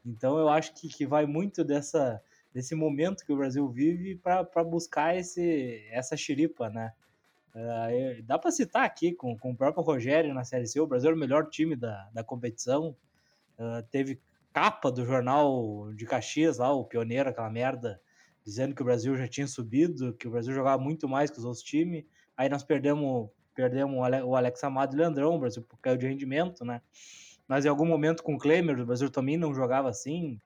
Então 0.06 0.38
eu 0.38 0.47
acho 0.47 0.73
que, 0.73 0.88
que 0.88 1.06
vai 1.06 1.26
muito 1.26 1.65
dessa, 1.65 2.21
desse 2.58 2.74
momento 2.74 3.24
que 3.24 3.32
o 3.32 3.38
Brasil 3.38 3.70
vive 3.70 4.15
para 4.15 4.63
buscar 4.63 5.15
esse, 5.15 5.88
essa 5.91 6.17
xiripa, 6.17 6.72
né? 6.72 6.91
Uh, 7.54 8.24
dá 8.24 8.39
para 8.39 8.50
citar 8.50 8.84
aqui 8.84 9.13
com, 9.13 9.38
com 9.38 9.52
o 9.52 9.56
próprio 9.56 9.84
Rogério 9.84 10.34
na 10.34 10.43
Série 10.43 10.65
C, 10.65 10.80
o 10.80 10.88
Brasil 10.88 11.10
era 11.10 11.15
o 11.15 11.20
melhor 11.20 11.50
time 11.50 11.76
da, 11.76 12.10
da 12.12 12.24
competição, 12.24 12.98
uh, 13.60 13.84
teve 13.91 14.20
capa 14.52 14.91
do 14.91 15.06
jornal 15.06 15.93
de 15.93 16.04
Caxias 16.08 16.58
lá, 16.58 16.74
o 16.74 16.84
Pioneiro, 16.84 17.30
aquela 17.30 17.48
merda, 17.48 18.02
dizendo 18.43 18.74
que 18.74 18.82
o 18.82 18.86
Brasil 18.86 19.15
já 19.15 19.28
tinha 19.28 19.46
subido, 19.46 20.15
que 20.15 20.28
o 20.28 20.32
Brasil 20.32 20.52
jogava 20.52 20.82
muito 20.82 21.08
mais 21.08 21.30
que 21.30 21.38
os 21.38 21.46
outros 21.46 21.62
times. 21.62 22.06
Aí 22.36 22.50
nós 22.50 22.63
perdemos, 22.63 23.30
perdemos 23.54 23.96
o 24.26 24.36
Alex 24.36 24.63
Amado 24.63 24.96
e 24.96 24.96
o 24.96 25.00
Leandrão, 25.00 25.36
o 25.36 25.39
Brasil 25.39 25.63
caiu 25.80 25.98
de 25.98 26.08
rendimento, 26.08 26.65
né? 26.65 26.82
Mas 27.48 27.65
em 27.65 27.70
algum 27.70 27.86
momento 27.86 28.24
com 28.24 28.34
o 28.34 28.39
Klemer, 28.39 28.80
o 28.80 28.86
Brasil 28.86 29.12
também 29.12 29.38
não 29.38 29.54
jogava 29.54 29.89
assim. 29.89 30.41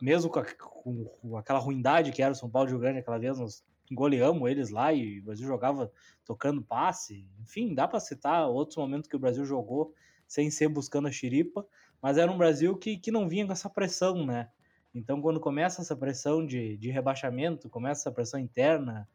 Mesmo 0.00 0.30
com, 0.30 0.38
a, 0.38 0.44
com, 0.44 1.36
aquela 1.36 1.58
ruindade 1.58 2.12
que 2.12 2.22
era 2.22 2.32
o 2.32 2.36
São 2.36 2.50
Paulo 2.50 2.66
de 2.66 2.74
Rio 2.74 2.80
Grande 2.80 2.98
aquela 2.98 3.18
vez, 3.18 3.38
nós 3.38 3.64
goleamos 3.90 4.48
eles 4.50 4.70
lá 4.70 4.92
e 4.92 5.20
o 5.20 5.24
Brasil 5.24 5.46
jogava 5.46 5.90
tocando 6.24 6.62
passe. 6.62 7.26
Enfim, 7.40 7.74
dá 7.74 7.88
para 7.88 8.00
citar 8.00 8.48
outros 8.48 8.76
momentos 8.76 9.08
que 9.08 9.16
o 9.16 9.18
Brasil 9.20 9.44
jogou 9.44 9.94
sem 10.26 10.50
ser 10.50 10.68
buscando 10.68 11.08
a 11.08 11.12
xiripa, 11.12 11.66
mas 12.00 12.16
era 12.16 12.30
um 12.30 12.38
Brasil 12.38 12.76
que, 12.76 12.96
que 12.96 13.10
não 13.10 13.28
vinha 13.28 13.46
com 13.46 13.52
essa 13.52 13.68
pressão, 13.68 14.24
né? 14.24 14.48
Então, 14.94 15.20
quando 15.20 15.40
começa 15.40 15.82
essa 15.82 15.96
pressão 15.96 16.46
de, 16.46 16.76
de 16.76 16.90
rebaixamento, 16.90 17.68
começa 17.68 18.02
essa 18.02 18.12
pressão 18.12 18.38
interna, 18.38 19.08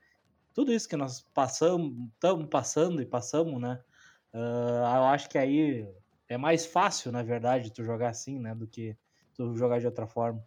tudo 0.54 0.72
isso 0.72 0.88
que 0.88 0.96
nós 0.96 1.22
passamos, 1.34 1.94
estamos 2.14 2.48
passando 2.48 3.02
e 3.02 3.06
passamos, 3.06 3.62
né? 3.62 3.82
Uh, 4.34 4.86
eu 4.98 5.04
acho 5.06 5.30
que 5.30 5.38
aí 5.38 5.88
é 6.28 6.38
mais 6.38 6.66
fácil, 6.66 7.12
na 7.12 7.24
verdade, 7.24 7.72
tu 7.72 7.84
jogar 7.84 8.10
assim, 8.10 8.40
né? 8.40 8.56
Do 8.56 8.68
que 8.68 8.98
jogar 9.56 9.80
de 9.80 9.86
outra 9.86 10.08
forma. 10.08 10.44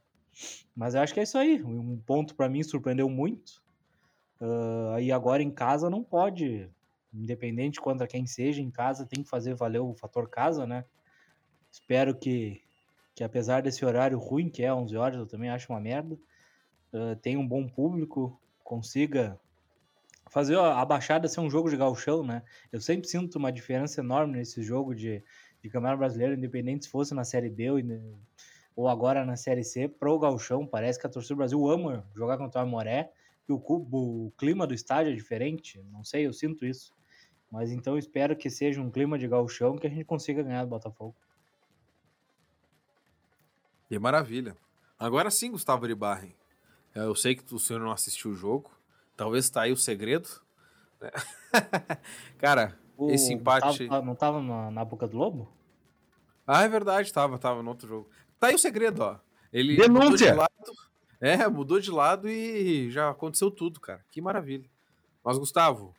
Mas 0.74 0.94
eu 0.94 1.00
acho 1.00 1.12
que 1.12 1.20
é 1.20 1.24
isso 1.24 1.38
aí. 1.38 1.62
Um 1.62 1.98
ponto 1.98 2.34
para 2.34 2.48
mim 2.48 2.62
surpreendeu 2.62 3.08
muito. 3.08 3.62
Uh, 4.40 4.92
aí 4.94 5.10
agora 5.10 5.42
em 5.42 5.50
casa 5.50 5.90
não 5.90 6.02
pode, 6.02 6.70
independente 7.12 7.80
contra 7.80 8.06
quem 8.06 8.26
seja, 8.26 8.62
em 8.62 8.70
casa 8.70 9.04
tem 9.04 9.22
que 9.22 9.28
fazer 9.28 9.54
valer 9.54 9.80
o 9.80 9.94
fator 9.94 10.28
casa, 10.28 10.66
né? 10.66 10.84
Espero 11.70 12.14
que 12.14 12.62
que 13.18 13.24
apesar 13.24 13.62
desse 13.62 13.84
horário 13.84 14.16
ruim, 14.16 14.48
que 14.48 14.62
é 14.62 14.72
11 14.72 14.96
horas, 14.96 15.18
eu 15.18 15.26
também 15.26 15.50
acho 15.50 15.72
uma 15.72 15.80
merda, 15.80 16.16
uh, 16.92 17.16
tem 17.20 17.36
um 17.36 17.44
bom 17.44 17.66
público, 17.66 18.40
consiga 18.62 19.36
fazer 20.30 20.56
a 20.56 20.84
Baixada 20.84 21.26
ser 21.26 21.40
um 21.40 21.50
jogo 21.50 21.68
de 21.68 21.76
galchão, 21.76 22.22
né? 22.22 22.44
Eu 22.70 22.80
sempre 22.80 23.08
sinto 23.08 23.34
uma 23.34 23.50
diferença 23.50 24.00
enorme 24.00 24.36
nesse 24.36 24.62
jogo 24.62 24.94
de, 24.94 25.20
de 25.60 25.68
Campeonato 25.68 25.98
Brasileiro, 25.98 26.34
independente 26.34 26.84
se 26.84 26.90
fosse 26.92 27.12
na 27.12 27.24
Série 27.24 27.50
B 27.50 27.70
ou, 27.72 27.78
ou 28.78 28.86
agora 28.86 29.24
na 29.24 29.34
Série 29.34 29.64
C, 29.64 29.88
pro 29.88 30.20
galchão. 30.20 30.64
Parece 30.64 31.00
que 31.00 31.06
a 31.08 31.10
torcida 31.10 31.34
do 31.34 31.38
Brasil 31.38 31.68
ama 31.68 32.06
jogar 32.14 32.38
contra 32.38 32.60
o 32.60 32.62
Amoré, 32.62 33.10
que 33.44 33.52
o, 33.52 33.56
o 33.56 34.32
clima 34.38 34.68
do 34.68 34.72
estádio 34.72 35.10
é 35.10 35.16
diferente. 35.16 35.82
Não 35.90 36.04
sei, 36.04 36.28
eu 36.28 36.32
sinto 36.32 36.64
isso. 36.64 36.94
Mas 37.50 37.72
então 37.72 37.98
espero 37.98 38.36
que 38.36 38.48
seja 38.48 38.80
um 38.80 38.88
clima 38.88 39.18
de 39.18 39.26
galchão 39.26 39.76
que 39.76 39.88
a 39.88 39.90
gente 39.90 40.04
consiga 40.04 40.44
ganhar 40.44 40.62
do 40.62 40.70
Botafogo. 40.70 41.16
Que 43.88 43.98
maravilha. 43.98 44.56
Agora 44.96 45.28
sim, 45.28 45.50
Gustavo 45.50 45.84
Ribarren. 45.84 46.32
Eu 46.94 47.16
sei 47.16 47.34
que 47.34 47.52
o 47.52 47.58
senhor 47.58 47.80
não 47.80 47.90
assistiu 47.90 48.30
o 48.30 48.36
jogo. 48.36 48.70
Talvez 49.16 49.46
está 49.46 49.62
aí 49.62 49.72
o 49.72 49.76
segredo. 49.76 50.28
Né? 51.00 51.10
Cara, 52.38 52.78
o, 52.96 53.10
esse 53.10 53.32
empate. 53.32 53.88
Tava, 53.88 54.06
não 54.06 54.12
estava 54.12 54.40
na, 54.40 54.70
na 54.70 54.84
boca 54.84 55.08
do 55.08 55.16
lobo? 55.16 55.52
Ah, 56.46 56.62
é 56.62 56.68
verdade, 56.68 57.08
estava, 57.08 57.36
tava 57.38 57.60
no 57.60 57.70
outro 57.70 57.88
jogo. 57.88 58.08
Tá 58.38 58.48
aí 58.48 58.54
o 58.54 58.58
segredo, 58.58 59.02
ó. 59.02 59.16
Ele 59.52 59.76
Denúncia! 59.76 60.00
Mudou 60.00 60.16
de 60.16 60.32
lado, 60.32 60.72
é, 61.20 61.48
mudou 61.48 61.80
de 61.80 61.90
lado 61.90 62.28
e 62.28 62.90
já 62.90 63.10
aconteceu 63.10 63.50
tudo, 63.50 63.80
cara. 63.80 64.04
Que 64.10 64.20
maravilha. 64.20 64.68
Mas, 65.24 65.38
Gustavo, 65.38 65.94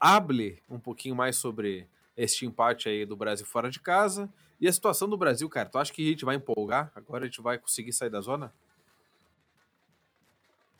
hable 0.00 0.62
um 0.68 0.78
pouquinho 0.78 1.14
mais 1.14 1.36
sobre 1.36 1.86
este 2.16 2.46
empate 2.46 2.88
aí 2.88 3.04
do 3.04 3.16
Brasil 3.16 3.44
fora 3.44 3.70
de 3.70 3.80
casa 3.80 4.32
e 4.60 4.66
a 4.66 4.72
situação 4.72 5.08
do 5.08 5.16
Brasil, 5.16 5.48
cara. 5.48 5.68
Tu 5.68 5.78
acha 5.78 5.92
que 5.92 6.06
a 6.06 6.10
gente 6.10 6.24
vai 6.24 6.36
empolgar? 6.36 6.90
Agora 6.94 7.24
a 7.24 7.26
gente 7.26 7.42
vai 7.42 7.58
conseguir 7.58 7.92
sair 7.92 8.10
da 8.10 8.20
zona? 8.20 8.52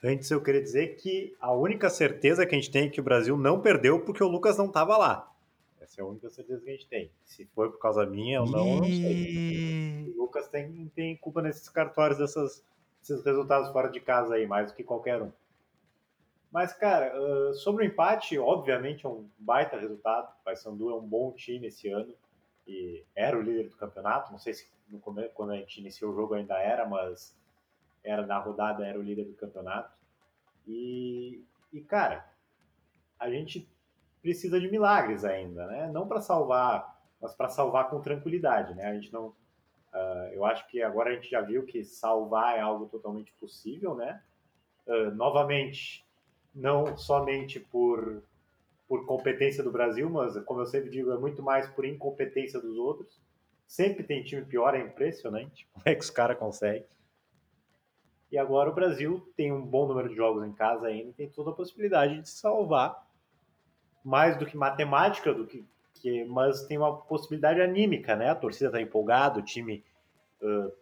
Antes 0.02 0.30
eu 0.30 0.40
queria 0.40 0.62
dizer 0.62 0.96
que 0.96 1.34
a 1.40 1.52
única 1.52 1.90
certeza 1.90 2.46
que 2.46 2.54
a 2.54 2.58
gente 2.58 2.70
tem 2.70 2.86
é 2.86 2.88
que 2.88 3.00
o 3.00 3.04
Brasil 3.04 3.36
não 3.36 3.60
perdeu 3.60 4.00
porque 4.00 4.22
o 4.22 4.28
Lucas 4.28 4.56
não 4.56 4.66
estava 4.66 4.96
lá. 4.96 5.30
Essa 5.96 6.02
é 6.02 6.04
a 6.04 6.08
única 6.08 6.28
certeza 6.28 6.62
que 6.62 6.68
a 6.68 6.72
gente 6.72 6.88
tem. 6.88 7.10
Se 7.24 7.46
foi 7.46 7.70
por 7.70 7.78
causa 7.78 8.04
minha 8.04 8.42
ou 8.42 8.50
não, 8.50 8.68
eu 8.68 8.76
não 8.80 8.84
sei. 8.84 10.12
O 10.14 10.18
Lucas 10.18 10.46
tem, 10.46 10.92
tem 10.94 11.16
culpa 11.16 11.40
nesses 11.40 11.70
cartórios 11.70 12.18
dessas, 12.18 12.62
desses 13.00 13.24
resultados 13.24 13.72
fora 13.72 13.88
de 13.88 13.98
casa 13.98 14.34
aí, 14.34 14.46
mais 14.46 14.70
do 14.70 14.76
que 14.76 14.84
qualquer 14.84 15.22
um. 15.22 15.32
Mas, 16.52 16.74
cara, 16.74 17.18
uh, 17.18 17.54
sobre 17.54 17.84
o 17.84 17.86
empate, 17.86 18.38
obviamente 18.38 19.06
é 19.06 19.08
um 19.08 19.26
baita 19.38 19.78
resultado. 19.78 20.30
O 20.38 20.44
Paysandu 20.44 20.90
é 20.90 20.94
um 20.94 21.06
bom 21.06 21.32
time 21.32 21.68
esse 21.68 21.88
ano 21.88 22.14
e 22.66 23.02
era 23.14 23.38
o 23.38 23.40
líder 23.40 23.70
do 23.70 23.76
campeonato. 23.76 24.30
Não 24.30 24.38
sei 24.38 24.52
se 24.52 24.70
no 24.90 24.98
começo, 25.00 25.32
quando 25.32 25.52
a 25.52 25.56
gente 25.56 25.80
iniciou 25.80 26.12
o 26.12 26.14
jogo 26.14 26.34
ainda 26.34 26.58
era, 26.58 26.86
mas 26.86 27.34
era 28.04 28.26
na 28.26 28.38
rodada 28.38 28.86
era 28.86 28.98
o 28.98 29.02
líder 29.02 29.24
do 29.24 29.34
campeonato. 29.34 29.96
E, 30.66 31.42
e 31.72 31.80
cara, 31.80 32.30
a 33.18 33.30
gente 33.30 33.66
precisa 34.22 34.60
de 34.60 34.70
milagres 34.70 35.24
ainda, 35.24 35.66
né? 35.66 35.90
Não 35.92 36.06
para 36.06 36.20
salvar, 36.20 37.00
mas 37.20 37.34
para 37.34 37.48
salvar 37.48 37.88
com 37.90 38.00
tranquilidade, 38.00 38.74
né? 38.74 38.86
A 38.86 38.94
gente 38.94 39.12
não, 39.12 39.28
uh, 39.28 40.32
eu 40.32 40.44
acho 40.44 40.66
que 40.68 40.82
agora 40.82 41.10
a 41.10 41.14
gente 41.14 41.30
já 41.30 41.40
viu 41.40 41.64
que 41.64 41.84
salvar 41.84 42.56
é 42.56 42.60
algo 42.60 42.86
totalmente 42.86 43.32
possível, 43.34 43.94
né? 43.94 44.22
Uh, 44.86 45.10
novamente, 45.14 46.04
não 46.54 46.96
somente 46.96 47.60
por, 47.60 48.22
por 48.88 49.04
competência 49.06 49.62
do 49.62 49.70
Brasil, 49.70 50.08
mas, 50.08 50.38
como 50.44 50.60
eu 50.60 50.66
sempre 50.66 50.90
digo, 50.90 51.12
é 51.12 51.18
muito 51.18 51.42
mais 51.42 51.68
por 51.70 51.84
incompetência 51.84 52.60
dos 52.60 52.76
outros. 52.76 53.20
Sempre 53.66 54.04
tem 54.04 54.22
time 54.22 54.44
pior, 54.44 54.74
é 54.74 54.80
impressionante 54.80 55.68
como 55.72 55.82
é 55.86 55.94
que 55.94 56.02
os 56.02 56.10
caras 56.10 56.38
conseguem. 56.38 56.86
E 58.30 58.38
agora 58.38 58.70
o 58.70 58.74
Brasil 58.74 59.26
tem 59.36 59.52
um 59.52 59.64
bom 59.64 59.86
número 59.86 60.08
de 60.08 60.16
jogos 60.16 60.44
em 60.44 60.52
casa 60.52 60.88
ainda 60.88 61.12
tem 61.12 61.28
toda 61.28 61.50
a 61.50 61.54
possibilidade 61.54 62.20
de 62.20 62.28
salvar, 62.28 63.05
mais 64.06 64.36
do 64.36 64.46
que 64.46 64.56
matemática, 64.56 65.34
do 65.34 65.46
que, 65.46 65.64
que 65.94 66.24
mas 66.24 66.62
tem 66.66 66.78
uma 66.78 66.96
possibilidade 66.96 67.60
anímica, 67.60 68.14
né? 68.14 68.30
A 68.30 68.34
torcida 68.34 68.66
está 68.66 68.80
empolgada, 68.80 69.40
o 69.40 69.42
time 69.42 69.84
uh, 70.40 70.72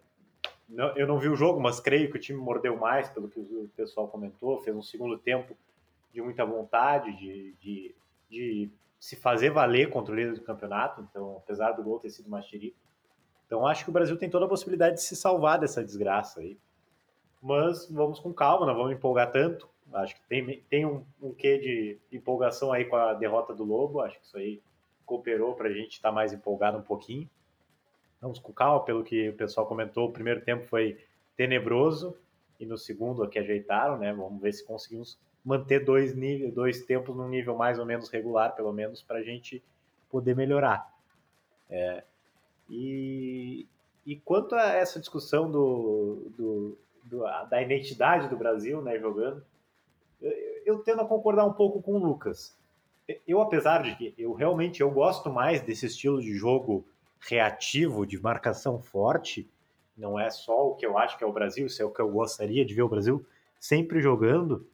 não, 0.68 0.96
eu 0.96 1.06
não 1.06 1.18
vi 1.18 1.28
o 1.28 1.36
jogo, 1.36 1.60
mas 1.60 1.80
creio 1.80 2.10
que 2.10 2.16
o 2.16 2.20
time 2.20 2.38
mordeu 2.38 2.76
mais, 2.76 3.08
pelo 3.08 3.28
que 3.28 3.38
o 3.38 3.70
pessoal 3.76 4.08
comentou. 4.08 4.60
Fez 4.62 4.76
um 4.76 4.82
segundo 4.82 5.18
tempo 5.18 5.56
de 6.12 6.20
muita 6.22 6.44
vontade, 6.44 7.12
de, 7.16 7.54
de, 7.60 7.94
de 8.28 8.70
se 8.98 9.16
fazer 9.16 9.50
valer 9.50 9.90
contra 9.90 10.12
o 10.12 10.16
líder 10.16 10.34
do 10.34 10.42
campeonato. 10.42 11.06
Então, 11.08 11.36
apesar 11.36 11.72
do 11.72 11.82
gol 11.82 11.98
ter 11.98 12.10
sido 12.10 12.30
xerife. 12.42 12.76
Então, 13.46 13.66
acho 13.66 13.84
que 13.84 13.90
o 13.90 13.92
Brasil 13.92 14.16
tem 14.16 14.30
toda 14.30 14.46
a 14.46 14.48
possibilidade 14.48 14.96
de 14.96 15.02
se 15.02 15.14
salvar 15.14 15.58
dessa 15.58 15.84
desgraça 15.84 16.40
aí. 16.40 16.58
Mas 17.42 17.86
vamos 17.90 18.18
com 18.18 18.32
calma, 18.32 18.66
não 18.66 18.74
vamos 18.74 18.92
empolgar 18.92 19.30
tanto. 19.30 19.68
Acho 19.94 20.14
que 20.16 20.22
tem, 20.28 20.60
tem 20.68 20.84
um, 20.84 21.04
um 21.22 21.32
quê 21.32 21.58
de 21.58 21.98
empolgação 22.16 22.72
aí 22.72 22.84
com 22.84 22.96
a 22.96 23.14
derrota 23.14 23.54
do 23.54 23.64
Lobo. 23.64 24.00
Acho 24.00 24.18
que 24.18 24.26
isso 24.26 24.36
aí 24.36 24.60
cooperou 25.06 25.54
para 25.54 25.68
a 25.68 25.72
gente 25.72 25.92
estar 25.92 26.08
tá 26.08 26.14
mais 26.14 26.32
empolgado 26.32 26.78
um 26.78 26.82
pouquinho. 26.82 27.28
Vamos 28.20 28.38
com 28.38 28.52
calma, 28.52 28.84
pelo 28.84 29.04
que 29.04 29.28
o 29.28 29.34
pessoal 29.34 29.66
comentou. 29.66 30.08
O 30.08 30.12
primeiro 30.12 30.40
tempo 30.40 30.66
foi 30.66 30.98
tenebroso 31.36 32.16
e 32.58 32.66
no 32.66 32.76
segundo 32.76 33.22
aqui 33.22 33.38
ajeitaram, 33.38 33.98
né? 33.98 34.12
Vamos 34.12 34.40
ver 34.40 34.52
se 34.52 34.64
conseguimos 34.64 35.18
manter 35.44 35.84
dois, 35.84 36.14
níveis, 36.14 36.52
dois 36.52 36.82
tempos 36.84 37.14
num 37.14 37.28
nível 37.28 37.54
mais 37.54 37.78
ou 37.78 37.84
menos 37.84 38.08
regular, 38.08 38.56
pelo 38.56 38.72
menos, 38.72 39.02
para 39.02 39.18
a 39.18 39.22
gente 39.22 39.62
poder 40.10 40.34
melhorar. 40.34 40.90
É, 41.68 42.02
e, 42.68 43.66
e 44.06 44.16
quanto 44.16 44.54
a 44.54 44.72
essa 44.72 44.98
discussão 44.98 45.50
do, 45.50 46.30
do, 46.36 46.78
do, 47.04 47.24
da 47.48 47.60
identidade 47.60 48.28
do 48.28 48.36
Brasil, 48.36 48.80
né, 48.80 48.98
jogando, 48.98 49.44
eu, 50.64 50.78
tendo 50.78 51.02
a 51.02 51.06
concordar 51.06 51.44
um 51.44 51.52
pouco 51.52 51.82
com 51.82 51.92
o 51.92 51.98
Lucas. 51.98 52.56
Eu, 53.26 53.40
apesar 53.40 53.82
de 53.82 53.94
que 53.94 54.14
eu 54.16 54.32
realmente 54.32 54.80
eu 54.80 54.90
gosto 54.90 55.30
mais 55.30 55.60
desse 55.60 55.86
estilo 55.86 56.20
de 56.20 56.34
jogo 56.34 56.86
reativo, 57.20 58.06
de 58.06 58.20
marcação 58.20 58.80
forte, 58.80 59.48
não 59.96 60.18
é 60.18 60.30
só 60.30 60.68
o 60.68 60.74
que 60.74 60.86
eu 60.86 60.96
acho 60.96 61.16
que 61.18 61.24
é 61.24 61.26
o 61.26 61.32
Brasil, 61.32 61.66
isso 61.66 61.82
é 61.82 61.84
o 61.84 61.90
que 61.90 62.00
eu 62.00 62.10
gostaria 62.10 62.64
de 62.64 62.74
ver 62.74 62.82
o 62.82 62.88
Brasil 62.88 63.24
sempre 63.60 64.00
jogando, 64.00 64.66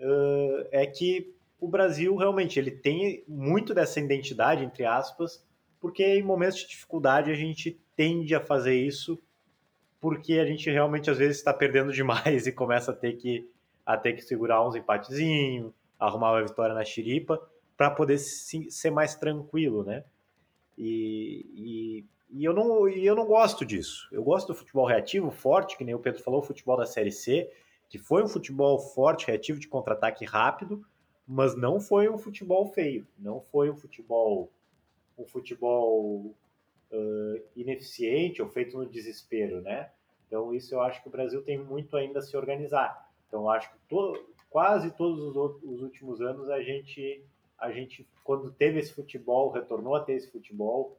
uh, 0.00 0.66
é 0.70 0.86
que 0.86 1.34
o 1.60 1.68
Brasil 1.68 2.14
realmente 2.16 2.58
ele 2.58 2.70
tem 2.70 3.24
muito 3.26 3.72
dessa 3.72 4.00
identidade, 4.00 4.64
entre 4.64 4.84
aspas, 4.84 5.42
porque 5.80 6.04
em 6.04 6.22
momentos 6.22 6.58
de 6.58 6.68
dificuldade 6.68 7.30
a 7.30 7.34
gente 7.34 7.78
tende 7.96 8.34
a 8.34 8.40
fazer 8.40 8.74
isso 8.74 9.18
porque 10.04 10.34
a 10.34 10.44
gente 10.44 10.70
realmente 10.70 11.10
às 11.10 11.16
vezes 11.16 11.38
está 11.38 11.50
perdendo 11.50 11.90
demais 11.90 12.44
e 12.46 12.52
começa 12.52 12.90
a 12.90 12.94
ter 12.94 13.14
que, 13.14 13.48
a 13.84 13.96
ter 13.96 14.14
que 14.14 14.22
segurar 14.22 14.66
uns 14.66 14.74
empatezinhos, 14.74 15.72
arrumar 15.98 16.32
uma 16.32 16.42
vitória 16.42 16.74
na 16.74 16.84
xiripa, 16.84 17.40
para 17.76 17.90
poder 17.90 18.18
ser 18.18 18.90
mais 18.90 19.14
tranquilo, 19.14 19.84
né? 19.84 20.04
E, 20.76 21.46
e, 21.54 22.04
e, 22.30 22.44
eu 22.44 22.52
não, 22.52 22.88
e 22.88 23.04
eu 23.04 23.14
não 23.14 23.26
gosto 23.26 23.64
disso. 23.64 24.08
Eu 24.12 24.22
gosto 24.22 24.48
do 24.48 24.54
futebol 24.54 24.86
reativo, 24.86 25.30
forte, 25.30 25.76
que 25.76 25.84
nem 25.84 25.94
o 25.94 25.98
Pedro 25.98 26.22
falou, 26.22 26.40
o 26.40 26.44
futebol 26.44 26.76
da 26.76 26.86
Série 26.86 27.12
C, 27.12 27.50
que 27.88 27.98
foi 27.98 28.22
um 28.22 28.28
futebol 28.28 28.78
forte, 28.78 29.26
reativo, 29.26 29.58
de 29.58 29.68
contra-ataque 29.68 30.24
rápido, 30.24 30.84
mas 31.26 31.56
não 31.56 31.80
foi 31.80 32.08
um 32.08 32.18
futebol 32.18 32.66
feio. 32.66 33.06
Não 33.18 33.40
foi 33.40 33.70
um 33.70 33.76
futebol, 33.76 34.50
um 35.18 35.24
futebol 35.24 36.34
uh, 36.92 37.42
ineficiente 37.56 38.42
ou 38.42 38.48
feito 38.48 38.76
no 38.76 38.86
desespero, 38.86 39.60
né? 39.60 39.90
Então 40.26 40.52
isso 40.54 40.74
eu 40.74 40.80
acho 40.80 41.02
que 41.02 41.08
o 41.08 41.12
Brasil 41.12 41.42
tem 41.42 41.58
muito 41.58 41.96
ainda 41.96 42.18
a 42.18 42.22
se 42.22 42.36
organizar. 42.36 43.03
Então 43.34 43.50
acho 43.50 43.68
que 43.72 43.78
quase 44.48 44.92
todos 44.92 45.20
os, 45.20 45.62
os 45.64 45.82
últimos 45.82 46.20
anos 46.20 46.48
a 46.48 46.62
gente 46.62 47.20
a 47.58 47.72
gente, 47.72 48.06
quando 48.22 48.52
teve 48.52 48.78
esse 48.78 48.92
futebol, 48.92 49.50
retornou 49.50 49.96
a 49.96 50.04
ter 50.04 50.12
esse 50.12 50.30
futebol 50.30 50.96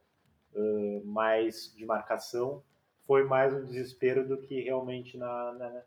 uh, 0.54 1.06
mais 1.06 1.72
de 1.74 1.86
marcação, 1.86 2.62
foi 3.06 3.24
mais 3.24 3.54
um 3.54 3.64
desespero 3.64 4.26
do 4.26 4.36
que 4.36 4.60
realmente 4.60 5.16
na, 5.16 5.52
na, 5.52 5.82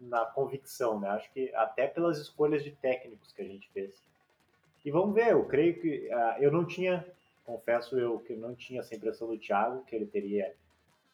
na, 0.00 0.24
convicção, 0.26 0.98
né? 0.98 1.08
Acho 1.08 1.30
que 1.32 1.54
até 1.54 1.86
pelas 1.86 2.18
escolhas 2.18 2.64
de 2.64 2.72
técnicos 2.72 3.32
que 3.32 3.42
a 3.42 3.46
gente 3.46 3.70
fez. 3.70 4.02
E 4.84 4.90
vamos 4.90 5.14
ver, 5.14 5.32
eu 5.32 5.44
creio 5.44 5.80
que 5.80 6.08
uh, 6.08 6.42
eu 6.42 6.50
não 6.50 6.66
tinha, 6.66 7.06
confesso 7.46 7.98
eu 7.98 8.18
que 8.18 8.34
não 8.34 8.54
tinha 8.54 8.80
essa 8.80 8.94
impressão 8.94 9.28
do 9.28 9.38
Thiago, 9.38 9.84
que 9.84 9.94
ele 9.94 10.06
teria 10.06 10.52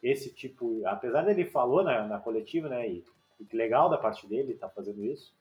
esse 0.03 0.33
tipo, 0.33 0.81
apesar 0.87 1.23
dele 1.23 1.45
falou 1.45 1.85
na, 1.85 2.07
na 2.07 2.19
coletiva, 2.19 2.69
né, 2.69 2.89
e, 2.89 3.05
legal 3.53 3.89
da 3.89 3.99
parte 3.99 4.27
dele 4.27 4.53
estar 4.53 4.69
tá 4.69 4.75
fazendo 4.75 5.05
isso, 5.05 5.35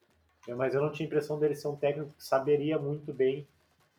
mas 0.47 0.73
eu 0.73 0.81
não 0.81 0.91
tinha 0.91 1.05
a 1.05 1.07
impressão 1.07 1.39
dele 1.39 1.55
ser 1.55 1.67
um 1.67 1.75
técnico 1.75 2.13
que 2.13 2.23
saberia 2.23 2.79
muito 2.79 3.13
bem 3.13 3.47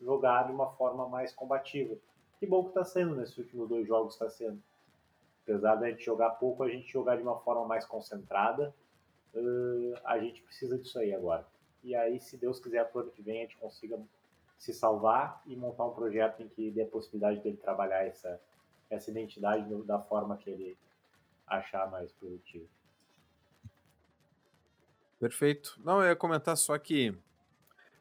jogar 0.01 0.43
de 0.47 0.51
uma 0.51 0.67
forma 0.71 1.07
mais 1.07 1.33
combativa. 1.33 1.95
Que 2.39 2.47
bom 2.47 2.63
que 2.63 2.69
está 2.69 2.83
sendo 2.83 3.15
nesses 3.15 3.37
últimos 3.37 3.69
dois 3.69 3.87
jogos, 3.87 4.13
está 4.13 4.29
sendo. 4.29 4.61
Apesar 5.43 5.75
da 5.75 5.89
gente 5.89 6.03
jogar 6.03 6.31
pouco, 6.31 6.63
a 6.63 6.69
gente 6.69 6.91
jogar 6.91 7.15
de 7.15 7.21
uma 7.21 7.39
forma 7.39 7.65
mais 7.65 7.85
concentrada. 7.85 8.73
Uh, 9.33 9.93
a 10.03 10.19
gente 10.19 10.41
precisa 10.41 10.77
disso 10.77 10.99
aí 10.99 11.13
agora. 11.13 11.45
E 11.83 11.95
aí, 11.95 12.19
se 12.19 12.37
Deus 12.37 12.59
quiser, 12.59 12.83
para 12.85 12.99
o 12.99 13.01
ano 13.03 13.11
que 13.11 13.21
vem 13.21 13.39
a 13.39 13.41
gente 13.43 13.57
consiga 13.57 13.99
se 14.57 14.73
salvar 14.73 15.41
e 15.47 15.55
montar 15.55 15.85
um 15.85 15.93
projeto 15.93 16.41
em 16.41 16.47
que 16.47 16.69
dê 16.69 16.83
a 16.83 16.87
possibilidade 16.87 17.39
dele 17.41 17.57
trabalhar 17.57 18.05
essa, 18.05 18.39
essa 18.89 19.09
identidade 19.09 19.67
da 19.85 19.99
forma 19.99 20.37
que 20.37 20.49
ele 20.49 20.77
achar 21.47 21.89
mais 21.89 22.11
produtivo. 22.11 22.67
Perfeito. 25.21 25.79
Não, 25.85 26.01
eu 26.01 26.09
ia 26.09 26.15
comentar 26.17 26.57
só 26.57 26.77
que 26.77 27.15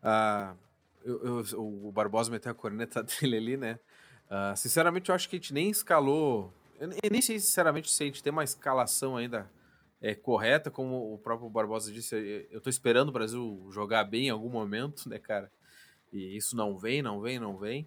Uh, 0.02 0.56
eu, 1.04 1.44
eu, 1.52 1.86
o 1.86 1.92
Barbosa 1.92 2.30
meteu 2.30 2.52
a 2.52 2.54
corneta 2.54 3.02
dele 3.20 3.36
ali, 3.36 3.56
né? 3.56 3.78
Uh, 4.26 4.56
sinceramente, 4.56 5.10
eu 5.10 5.14
acho 5.14 5.28
que 5.28 5.36
a 5.36 5.38
gente 5.38 5.52
nem 5.52 5.70
escalou. 5.70 6.52
Eu 6.78 7.10
nem 7.10 7.20
sei, 7.20 7.38
sinceramente, 7.38 7.90
se 7.90 8.02
a 8.02 8.06
gente 8.06 8.22
tem 8.22 8.32
uma 8.32 8.44
escalação 8.44 9.16
ainda 9.16 9.50
é, 10.00 10.14
correta, 10.14 10.70
como 10.70 11.12
o 11.12 11.18
próprio 11.18 11.50
Barbosa 11.50 11.92
disse. 11.92 12.46
Eu 12.50 12.60
tô 12.60 12.70
esperando 12.70 13.10
o 13.10 13.12
Brasil 13.12 13.68
jogar 13.70 14.04
bem 14.04 14.28
em 14.28 14.30
algum 14.30 14.48
momento, 14.48 15.08
né, 15.08 15.18
cara? 15.18 15.50
E 16.12 16.36
isso 16.36 16.56
não 16.56 16.76
vem, 16.76 17.02
não 17.02 17.20
vem, 17.20 17.38
não 17.38 17.56
vem. 17.56 17.86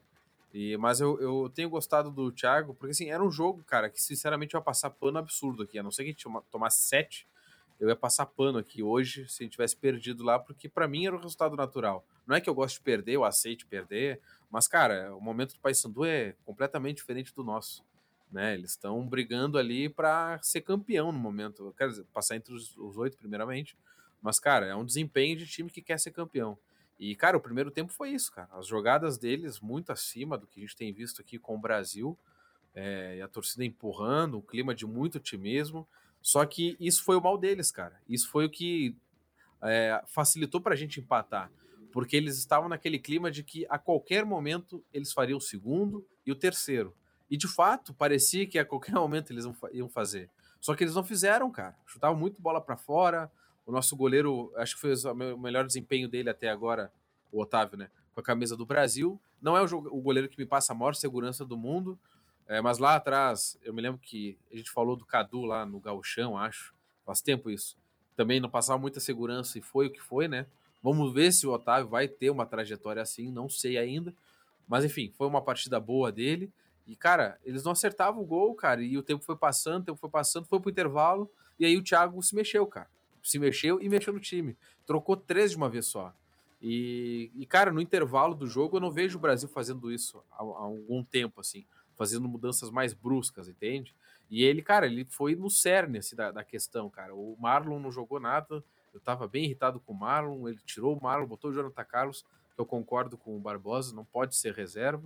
E, 0.54 0.78
mas 0.78 1.02
eu, 1.02 1.20
eu 1.20 1.52
tenho 1.54 1.70
gostado 1.70 2.12
do 2.12 2.32
Thiago, 2.32 2.76
porque 2.76 2.92
assim, 2.92 3.10
era 3.10 3.24
um 3.24 3.32
jogo, 3.32 3.64
cara, 3.64 3.90
que 3.90 4.00
sinceramente 4.00 4.56
ia 4.56 4.62
passar 4.62 4.92
pano 4.92 5.18
absurdo 5.18 5.64
aqui. 5.64 5.80
A 5.80 5.84
não 5.84 5.90
ser 5.90 6.04
que 6.04 6.10
a 6.10 6.14
gente 6.14 6.46
tomasse 6.52 6.84
sete, 6.84 7.28
eu 7.80 7.90
ia 7.90 7.96
passar 7.96 8.26
pano 8.26 8.58
aqui 8.58 8.82
hoje 8.82 9.28
se 9.28 9.48
tivesse 9.48 9.76
perdido 9.76 10.24
lá, 10.24 10.40
porque 10.40 10.70
para 10.70 10.88
mim 10.88 11.06
era 11.06 11.16
o 11.16 11.20
resultado 11.20 11.56
natural. 11.56 12.06
Não 12.26 12.36
é 12.36 12.42
que 12.42 12.50
eu 12.50 12.56
gosto 12.56 12.76
de 12.76 12.82
perder, 12.82 13.14
eu 13.14 13.24
aceite 13.24 13.66
perder, 13.66 14.20
mas, 14.50 14.68
cara, 14.68 15.16
o 15.16 15.20
momento 15.20 15.56
do 15.56 15.60
Paysandu 15.60 16.06
é 16.06 16.36
completamente 16.46 16.98
diferente 16.98 17.34
do 17.34 17.44
nosso. 17.44 17.84
Né? 18.32 18.54
Eles 18.54 18.72
estão 18.72 19.08
brigando 19.08 19.58
ali 19.58 19.90
para 19.90 20.40
ser 20.42 20.62
campeão 20.62 21.12
no 21.12 21.20
momento. 21.20 21.68
Eu 21.68 21.74
quero 21.74 21.92
dizer, 21.92 22.06
passar 22.14 22.36
entre 22.36 22.54
os 22.54 22.98
oito, 22.98 23.18
primeiramente. 23.18 23.78
Mas, 24.22 24.40
cara, 24.40 24.66
é 24.66 24.76
um 24.76 24.86
desempenho 24.86 25.38
de 25.38 25.46
time 25.46 25.70
que 25.70 25.82
quer 25.82 26.00
ser 26.00 26.12
campeão. 26.12 26.58
E, 27.00 27.16
cara, 27.16 27.36
o 27.36 27.42
primeiro 27.42 27.70
tempo 27.70 27.92
foi 27.92 28.12
isso, 28.12 28.32
cara. 28.32 28.48
As 28.54 28.66
jogadas 28.68 29.18
deles 29.18 29.60
muito 29.60 29.92
acima 29.92 30.38
do 30.38 30.48
que 30.48 30.60
a 30.60 30.62
gente 30.62 30.76
tem 30.76 30.94
visto 30.94 31.20
aqui 31.20 31.38
com 31.38 31.56
o 31.56 31.60
Brasil. 31.60 32.18
É, 32.74 33.18
e 33.18 33.22
a 33.22 33.28
torcida 33.28 33.66
empurrando, 33.66 34.38
um 34.38 34.42
clima 34.42 34.74
de 34.74 34.86
muito 34.86 35.18
otimismo. 35.18 35.88
Só 36.24 36.46
que 36.46 36.78
isso 36.80 37.04
foi 37.04 37.18
o 37.18 37.22
mal 37.22 37.38
deles, 37.38 37.70
cara. 37.70 38.02
Isso 38.08 38.30
foi 38.30 38.46
o 38.46 38.50
que 38.50 38.96
é, 39.62 40.02
facilitou 40.08 40.62
para 40.62 40.74
a 40.74 40.78
gente 40.78 41.02
empatar. 41.02 41.52
Porque 41.92 42.16
eles 42.16 42.38
estavam 42.38 42.70
naquele 42.70 42.98
clima 42.98 43.30
de 43.30 43.44
que 43.44 43.68
a 43.70 43.78
qualquer 43.78 44.26
momento 44.26 44.84
eles 44.94 45.12
fariam 45.12 45.38
o 45.38 45.42
segundo 45.42 46.08
e 46.26 46.32
o 46.32 46.36
terceiro. 46.36 46.96
E 47.30 47.36
de 47.36 47.48
fato, 47.48 47.94
parecia 47.94 48.48
que 48.48 48.58
a 48.58 48.66
qualquer 48.66 48.94
momento 48.96 49.32
eles 49.32 49.46
iam 49.74 49.90
fazer. 49.90 50.30
Só 50.62 50.74
que 50.74 50.86
eles 50.86 50.96
não 50.96 51.04
fizeram, 51.04 51.52
cara. 51.52 51.78
Chutavam 51.86 52.18
muito 52.18 52.42
bola 52.42 52.62
para 52.62 52.78
fora, 52.78 53.30
o 53.66 53.72
nosso 53.72 53.96
goleiro, 53.98 54.52
acho 54.56 54.76
que 54.76 54.82
foi 54.82 54.94
o 55.12 55.38
melhor 55.38 55.68
desempenho 55.68 56.08
dele 56.08 56.30
até 56.30 56.50
agora, 56.50 56.92
o 57.32 57.42
Otávio, 57.42 57.78
né? 57.78 57.90
Com 58.14 58.22
a 58.22 58.24
camisa 58.24 58.56
do 58.56 58.66
Brasil. 58.66 59.20
Não 59.42 59.58
é 59.58 59.62
o, 59.62 60.02
goleiro 60.02 60.30
que 60.30 60.38
me 60.38 60.46
passa 60.46 60.72
a 60.72 60.76
maior 60.76 60.96
segurança 60.96 61.44
do 61.44 61.58
mundo, 61.58 62.00
é, 62.48 62.62
mas 62.62 62.78
lá 62.78 62.96
atrás, 62.96 63.58
eu 63.64 63.74
me 63.74 63.82
lembro 63.82 64.00
que 64.00 64.38
a 64.52 64.56
gente 64.56 64.70
falou 64.72 64.96
do 64.96 65.06
Cadu 65.06 65.44
lá 65.44 65.66
no 65.66 65.80
Gauchão, 65.80 66.38
acho. 66.38 66.74
Faz 67.06 67.22
tempo 67.22 67.50
isso. 67.50 67.78
Também 68.16 68.40
não 68.40 68.50
passava 68.50 68.80
muita 68.80 69.00
segurança 69.00 69.58
e 69.58 69.62
foi 69.62 69.88
o 69.88 69.92
que 69.92 70.02
foi, 70.02 70.28
né? 70.28 70.46
Vamos 70.82 71.14
ver 71.14 71.32
se 71.32 71.48
o 71.48 71.52
Otávio 71.52 71.88
vai 71.88 72.08
ter 72.08 72.30
uma 72.30 72.46
trajetória 72.46 73.02
assim, 73.02 73.32
não 73.32 73.50
sei 73.50 73.78
ainda. 73.78 74.14
Mas 74.68 74.86
enfim, 74.86 75.12
foi 75.18 75.28
uma 75.28 75.42
partida 75.42 75.80
boa 75.80 76.12
dele. 76.12 76.52
E, 76.86 76.96
cara, 76.96 77.40
eles 77.44 77.64
não 77.64 77.72
acertavam 77.72 78.22
o 78.22 78.26
gol, 78.26 78.54
cara. 78.56 78.82
E 78.82 78.98
o 78.98 79.04
tempo 79.04 79.24
foi 79.24 79.36
passando, 79.36 79.84
o 79.84 79.86
tempo 79.86 79.98
foi 79.98 80.10
passando, 80.10 80.46
foi 80.46 80.60
pro 80.60 80.70
intervalo. 80.70 81.30
E 81.60 81.66
aí 81.66 81.78
o 81.78 81.84
Thiago 81.84 82.22
se 82.22 82.36
mexeu, 82.36 82.68
cara 82.68 82.90
se 83.24 83.40
mexeu 83.40 83.82
e 83.82 83.88
mexeu 83.88 84.14
no 84.14 84.20
time. 84.20 84.56
Trocou 84.86 85.16
três 85.16 85.52
de 85.52 85.58
uma 85.58 85.70
vez 85.70 85.86
só. 85.86 86.14
E, 86.62 87.32
e, 87.36 87.46
cara, 87.46 87.72
no 87.72 87.82
intervalo 87.82 88.36
do 88.36 88.48
jogo 88.48 88.78
eu 88.78 88.82
não 88.82 88.92
vejo 88.92 89.18
o 89.18 89.22
Brasil 89.22 89.50
fazendo 89.50 89.92
isso 89.92 90.22
há, 90.32 90.36
há 90.36 90.64
algum 90.64 91.04
tempo, 91.04 91.42
assim, 91.42 91.66
fazendo 91.96 92.28
mudanças 92.28 92.70
mais 92.70 92.94
bruscas, 92.94 93.48
entende? 93.48 93.94
E 94.30 94.44
ele, 94.44 94.62
cara, 94.62 94.86
ele 94.88 95.06
foi 95.06 95.36
no 95.36 95.50
cerne 95.50 96.00
assim, 96.00 96.16
da, 96.16 96.32
da 96.32 96.44
questão, 96.44 96.90
cara. 96.90 97.14
O 97.14 97.36
Marlon 97.40 97.80
não 97.80 97.92
jogou 97.92 98.20
nada, 98.20 98.64
eu 98.94 99.00
tava 99.00 99.28
bem 99.28 99.46
irritado 99.46 99.80
com 99.80 99.94
o 99.94 99.98
Marlon, 99.98 100.48
ele 100.48 100.60
tirou 100.66 100.98
o 100.98 101.02
Marlon, 101.02 101.28
botou 101.28 101.52
o 101.52 101.54
Jonathan 101.54 101.84
Carlos, 101.84 102.26
que 102.54 102.60
eu 102.62 102.66
concordo 102.66 103.18
com 103.18 103.36
o 103.36 103.40
Barbosa, 103.40 103.96
não 103.96 104.06
pode 104.06 104.36
ser 104.36 104.54
reserva, 104.54 105.04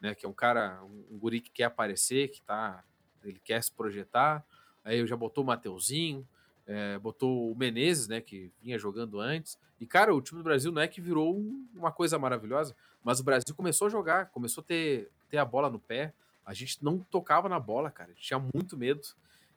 né? 0.00 0.14
Que 0.14 0.26
é 0.26 0.28
um 0.28 0.32
cara, 0.32 0.82
um, 0.82 1.18
guri 1.18 1.40
que 1.40 1.50
quer 1.50 1.64
aparecer, 1.64 2.28
que 2.28 2.40
tá. 2.42 2.82
Ele 3.24 3.40
quer 3.44 3.62
se 3.62 3.72
projetar. 3.72 4.44
Aí 4.84 4.98
eu 4.98 5.06
já 5.06 5.16
botou 5.16 5.44
o 5.44 5.46
Mateuzinho, 5.46 6.26
é, 6.66 6.98
botou 6.98 7.50
o 7.50 7.56
Menezes, 7.56 8.06
né, 8.06 8.20
que 8.20 8.52
vinha 8.62 8.78
jogando 8.78 9.18
antes. 9.18 9.58
E, 9.80 9.86
cara, 9.86 10.14
o 10.14 10.20
time 10.20 10.40
do 10.40 10.44
Brasil 10.44 10.70
não 10.70 10.82
é 10.82 10.86
que 10.86 11.00
virou 11.00 11.36
um, 11.36 11.66
uma 11.74 11.90
coisa 11.90 12.18
maravilhosa, 12.18 12.76
mas 13.02 13.20
o 13.20 13.24
Brasil 13.24 13.54
começou 13.54 13.86
a 13.86 13.90
jogar, 13.90 14.26
começou 14.26 14.62
a 14.62 14.64
ter, 14.64 15.10
ter 15.28 15.38
a 15.38 15.44
bola 15.44 15.70
no 15.70 15.78
pé. 15.78 16.12
A 16.44 16.54
gente 16.54 16.82
não 16.82 16.98
tocava 16.98 17.48
na 17.48 17.60
bola, 17.60 17.90
cara, 17.90 18.10
a 18.10 18.14
gente 18.14 18.24
tinha 18.24 18.40
muito 18.54 18.76
medo. 18.76 19.02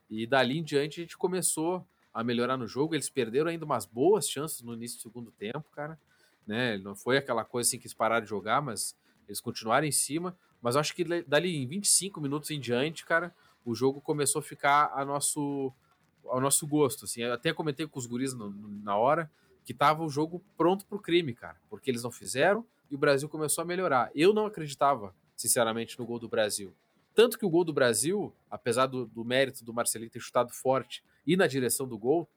E 0.09 0.27
dali 0.27 0.57
em 0.57 0.63
diante 0.63 0.99
a 0.99 1.03
gente 1.03 1.17
começou 1.17 1.85
a 2.13 2.23
melhorar 2.23 2.57
no 2.57 2.67
jogo. 2.67 2.93
Eles 2.93 3.09
perderam 3.09 3.49
ainda 3.49 3.65
umas 3.65 3.85
boas 3.85 4.29
chances 4.29 4.61
no 4.61 4.73
início 4.73 4.97
do 4.97 5.01
segundo 5.01 5.31
tempo, 5.31 5.63
cara. 5.73 5.97
Né? 6.45 6.77
Não 6.77 6.95
foi 6.95 7.17
aquela 7.17 7.45
coisa 7.45 7.69
assim 7.69 7.79
que 7.79 7.85
eles 7.85 7.93
pararam 7.93 8.23
de 8.23 8.29
jogar, 8.29 8.61
mas 8.61 8.95
eles 9.27 9.39
continuaram 9.39 9.87
em 9.87 9.91
cima. 9.91 10.37
Mas 10.61 10.75
acho 10.75 10.93
que 10.93 11.03
dali 11.23 11.55
em 11.55 11.65
25 11.65 12.19
minutos 12.19 12.51
em 12.51 12.59
diante, 12.59 13.05
cara, 13.05 13.33
o 13.65 13.73
jogo 13.73 14.01
começou 14.01 14.39
a 14.39 14.43
ficar 14.43 14.91
a 14.93 15.05
nosso 15.05 15.73
ao 16.25 16.39
nosso 16.39 16.67
gosto. 16.67 17.05
Assim, 17.05 17.21
eu 17.21 17.33
até 17.33 17.53
comentei 17.53 17.87
com 17.87 17.97
os 17.97 18.05
guris 18.05 18.33
no, 18.33 18.51
na 18.83 18.95
hora 18.95 19.29
que 19.63 19.73
tava 19.73 20.03
o 20.03 20.09
jogo 20.09 20.41
pronto 20.57 20.85
pro 20.85 20.99
crime, 20.99 21.33
cara, 21.33 21.57
porque 21.69 21.89
eles 21.89 22.03
não 22.03 22.11
fizeram 22.11 22.65
e 22.89 22.95
o 22.95 22.97
Brasil 22.97 23.29
começou 23.29 23.61
a 23.61 23.65
melhorar. 23.65 24.11
Eu 24.13 24.33
não 24.33 24.45
acreditava, 24.45 25.13
sinceramente, 25.41 25.97
no 25.97 26.05
gol 26.05 26.19
do 26.19 26.29
Brasil. 26.29 26.73
Tanto 27.13 27.37
que 27.37 27.45
o 27.45 27.49
gol 27.49 27.63
do 27.63 27.73
Brasil, 27.73 28.33
apesar 28.49 28.85
do, 28.85 29.05
do 29.05 29.25
mérito 29.25 29.65
do 29.65 29.73
Marcelinho 29.73 30.09
ter 30.09 30.19
chutado 30.19 30.53
forte 30.53 31.03
e 31.27 31.35
na 31.35 31.45
direção 31.45 31.87
do 31.87 31.97
gol, 31.97 32.29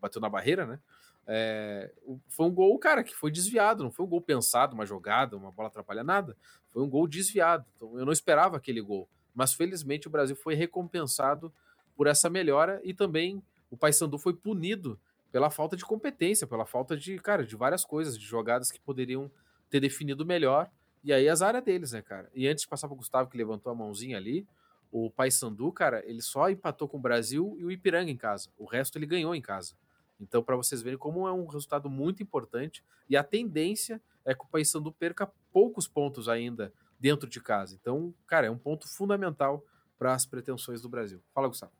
bateu 0.00 0.20
na 0.20 0.28
barreira, 0.28 0.66
né? 0.66 0.80
É, 1.26 1.90
foi 2.28 2.46
um 2.46 2.52
gol, 2.52 2.78
cara, 2.78 3.02
que 3.02 3.14
foi 3.14 3.30
desviado, 3.30 3.82
não 3.82 3.90
foi 3.90 4.04
um 4.04 4.08
gol 4.08 4.20
pensado, 4.20 4.74
uma 4.74 4.84
jogada, 4.84 5.36
uma 5.36 5.50
bola 5.50 5.68
atrapalha 5.68 6.04
nada. 6.04 6.36
Foi 6.70 6.82
um 6.82 6.88
gol 6.88 7.06
desviado. 7.06 7.66
Então 7.76 7.98
eu 7.98 8.04
não 8.04 8.12
esperava 8.12 8.56
aquele 8.56 8.80
gol. 8.80 9.08
Mas 9.34 9.52
felizmente 9.52 10.06
o 10.06 10.10
Brasil 10.10 10.36
foi 10.36 10.54
recompensado 10.54 11.52
por 11.96 12.06
essa 12.06 12.28
melhora 12.28 12.80
e 12.84 12.92
também 12.92 13.42
o 13.70 13.76
Paysandu 13.76 14.18
foi 14.18 14.34
punido 14.34 14.98
pela 15.32 15.50
falta 15.50 15.76
de 15.76 15.84
competência, 15.84 16.46
pela 16.46 16.64
falta 16.64 16.96
de, 16.96 17.18
cara, 17.18 17.44
de 17.44 17.56
várias 17.56 17.84
coisas, 17.84 18.18
de 18.18 18.24
jogadas 18.24 18.70
que 18.70 18.80
poderiam 18.80 19.30
ter 19.68 19.80
definido 19.80 20.24
melhor. 20.24 20.70
E 21.04 21.12
aí 21.12 21.28
as 21.28 21.42
áreas 21.42 21.62
deles, 21.62 21.92
né, 21.92 22.00
cara? 22.00 22.30
E 22.34 22.48
antes 22.48 22.62
de 22.62 22.68
passar 22.68 22.88
para 22.88 22.94
o 22.94 22.96
Gustavo, 22.96 23.28
que 23.28 23.36
levantou 23.36 23.70
a 23.70 23.74
mãozinha 23.74 24.16
ali, 24.16 24.48
o 24.90 25.10
Paysandu, 25.10 25.70
cara, 25.70 26.02
ele 26.06 26.22
só 26.22 26.48
empatou 26.48 26.88
com 26.88 26.96
o 26.96 27.00
Brasil 27.00 27.54
e 27.58 27.64
o 27.64 27.70
Ipiranga 27.70 28.10
em 28.10 28.16
casa. 28.16 28.50
O 28.56 28.64
resto 28.64 28.96
ele 28.96 29.04
ganhou 29.04 29.34
em 29.34 29.42
casa. 29.42 29.74
Então, 30.18 30.42
para 30.42 30.56
vocês 30.56 30.80
verem 30.80 30.98
como 30.98 31.28
é 31.28 31.32
um 31.32 31.46
resultado 31.46 31.90
muito 31.90 32.22
importante 32.22 32.82
e 33.08 33.16
a 33.16 33.22
tendência 33.22 34.00
é 34.24 34.34
que 34.34 34.44
o 34.44 34.48
Paysandu 34.48 34.92
perca 34.92 35.30
poucos 35.52 35.86
pontos 35.86 36.28
ainda 36.28 36.72
dentro 36.98 37.28
de 37.28 37.40
casa. 37.40 37.76
Então, 37.78 38.14
cara, 38.26 38.46
é 38.46 38.50
um 38.50 38.56
ponto 38.56 38.88
fundamental 38.88 39.62
para 39.98 40.14
as 40.14 40.24
pretensões 40.24 40.80
do 40.80 40.88
Brasil. 40.88 41.20
Fala, 41.34 41.48
Gustavo. 41.48 41.72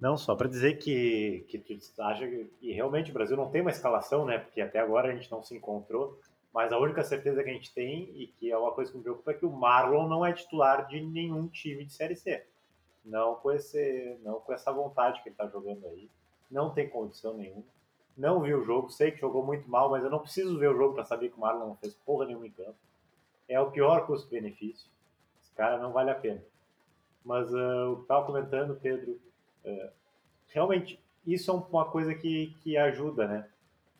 Não, 0.00 0.16
só 0.16 0.34
para 0.34 0.48
dizer 0.48 0.74
que, 0.74 1.46
que 1.48 1.58
tu 1.58 2.02
acha 2.02 2.26
que 2.26 2.72
realmente 2.72 3.10
o 3.10 3.14
Brasil 3.14 3.36
não 3.36 3.50
tem 3.50 3.62
uma 3.62 3.70
escalação, 3.70 4.26
né? 4.26 4.38
Porque 4.38 4.60
até 4.60 4.78
agora 4.78 5.08
a 5.08 5.14
gente 5.14 5.30
não 5.30 5.42
se 5.42 5.56
encontrou. 5.56 6.20
Mas 6.52 6.72
a 6.72 6.78
única 6.78 7.02
certeza 7.04 7.42
que 7.42 7.50
a 7.50 7.52
gente 7.52 7.72
tem, 7.74 8.10
e 8.14 8.26
que 8.28 8.50
é 8.50 8.56
uma 8.56 8.72
coisa 8.72 8.90
que 8.90 8.96
me 8.96 9.02
preocupa, 9.02 9.30
é 9.30 9.34
que 9.34 9.44
o 9.44 9.50
Marlon 9.50 10.08
não 10.08 10.24
é 10.24 10.32
titular 10.32 10.86
de 10.86 11.00
nenhum 11.00 11.48
time 11.48 11.84
de 11.84 11.92
Série 11.92 12.16
C. 12.16 12.46
Não 13.04 13.36
com, 13.36 13.52
esse, 13.52 14.18
não 14.22 14.40
com 14.40 14.52
essa 14.52 14.72
vontade 14.72 15.22
que 15.22 15.28
ele 15.28 15.34
está 15.34 15.46
jogando 15.46 15.86
aí. 15.86 16.10
Não 16.50 16.70
tem 16.70 16.88
condição 16.88 17.34
nenhuma. 17.34 17.62
Não 18.16 18.40
vi 18.40 18.54
o 18.54 18.62
jogo, 18.62 18.88
sei 18.88 19.10
que 19.10 19.20
jogou 19.20 19.44
muito 19.44 19.68
mal, 19.68 19.90
mas 19.90 20.02
eu 20.02 20.10
não 20.10 20.20
preciso 20.20 20.58
ver 20.58 20.70
o 20.70 20.76
jogo 20.76 20.94
para 20.94 21.04
saber 21.04 21.28
que 21.28 21.36
o 21.36 21.40
Marlon 21.40 21.68
não 21.68 21.76
fez 21.76 21.94
porra 21.94 22.24
nenhuma 22.24 22.46
em 22.46 22.50
campo. 22.50 22.76
É 23.48 23.60
o 23.60 23.70
pior 23.70 24.06
custo-benefício. 24.06 24.90
Esse 25.42 25.52
cara 25.52 25.78
não 25.78 25.92
vale 25.92 26.10
a 26.10 26.14
pena. 26.14 26.42
Mas 27.22 27.52
uh, 27.52 27.56
eu 27.58 28.00
estava 28.00 28.24
comentando, 28.24 28.78
Pedro, 28.80 29.20
realmente, 30.48 31.00
isso 31.26 31.50
é 31.50 31.54
uma 31.54 31.84
coisa 31.84 32.14
que, 32.14 32.54
que 32.62 32.76
ajuda, 32.76 33.26
né? 33.26 33.48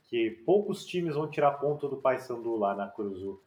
Que 0.08 0.30
poucos 0.44 0.86
times 0.86 1.14
vão 1.14 1.28
tirar 1.28 1.52
ponto 1.52 1.88
do 1.88 1.96
Paysandu 1.96 2.56
lá 2.56 2.74
na 2.74 2.86
Cruzu. 2.88 3.40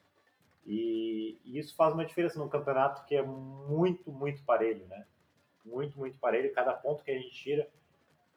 E, 0.66 1.38
e, 1.46 1.58
isso 1.58 1.76
faz 1.76 1.94
uma 1.94 2.06
diferença 2.06 2.38
num 2.38 2.50
campeonato 2.50 3.06
que 3.06 3.16
é 3.16 3.24
muito, 3.24 4.12
muito 4.12 4.44
parelho, 4.44 4.86
né? 4.88 5.06
Muito, 5.66 5.98
muito 5.98 6.18
parelho. 6.20 6.54
Cada 6.54 6.74
ponto 6.74 7.04
que 7.04 7.12
a 7.12 7.18
gente 7.18 7.32
tira 7.32 7.68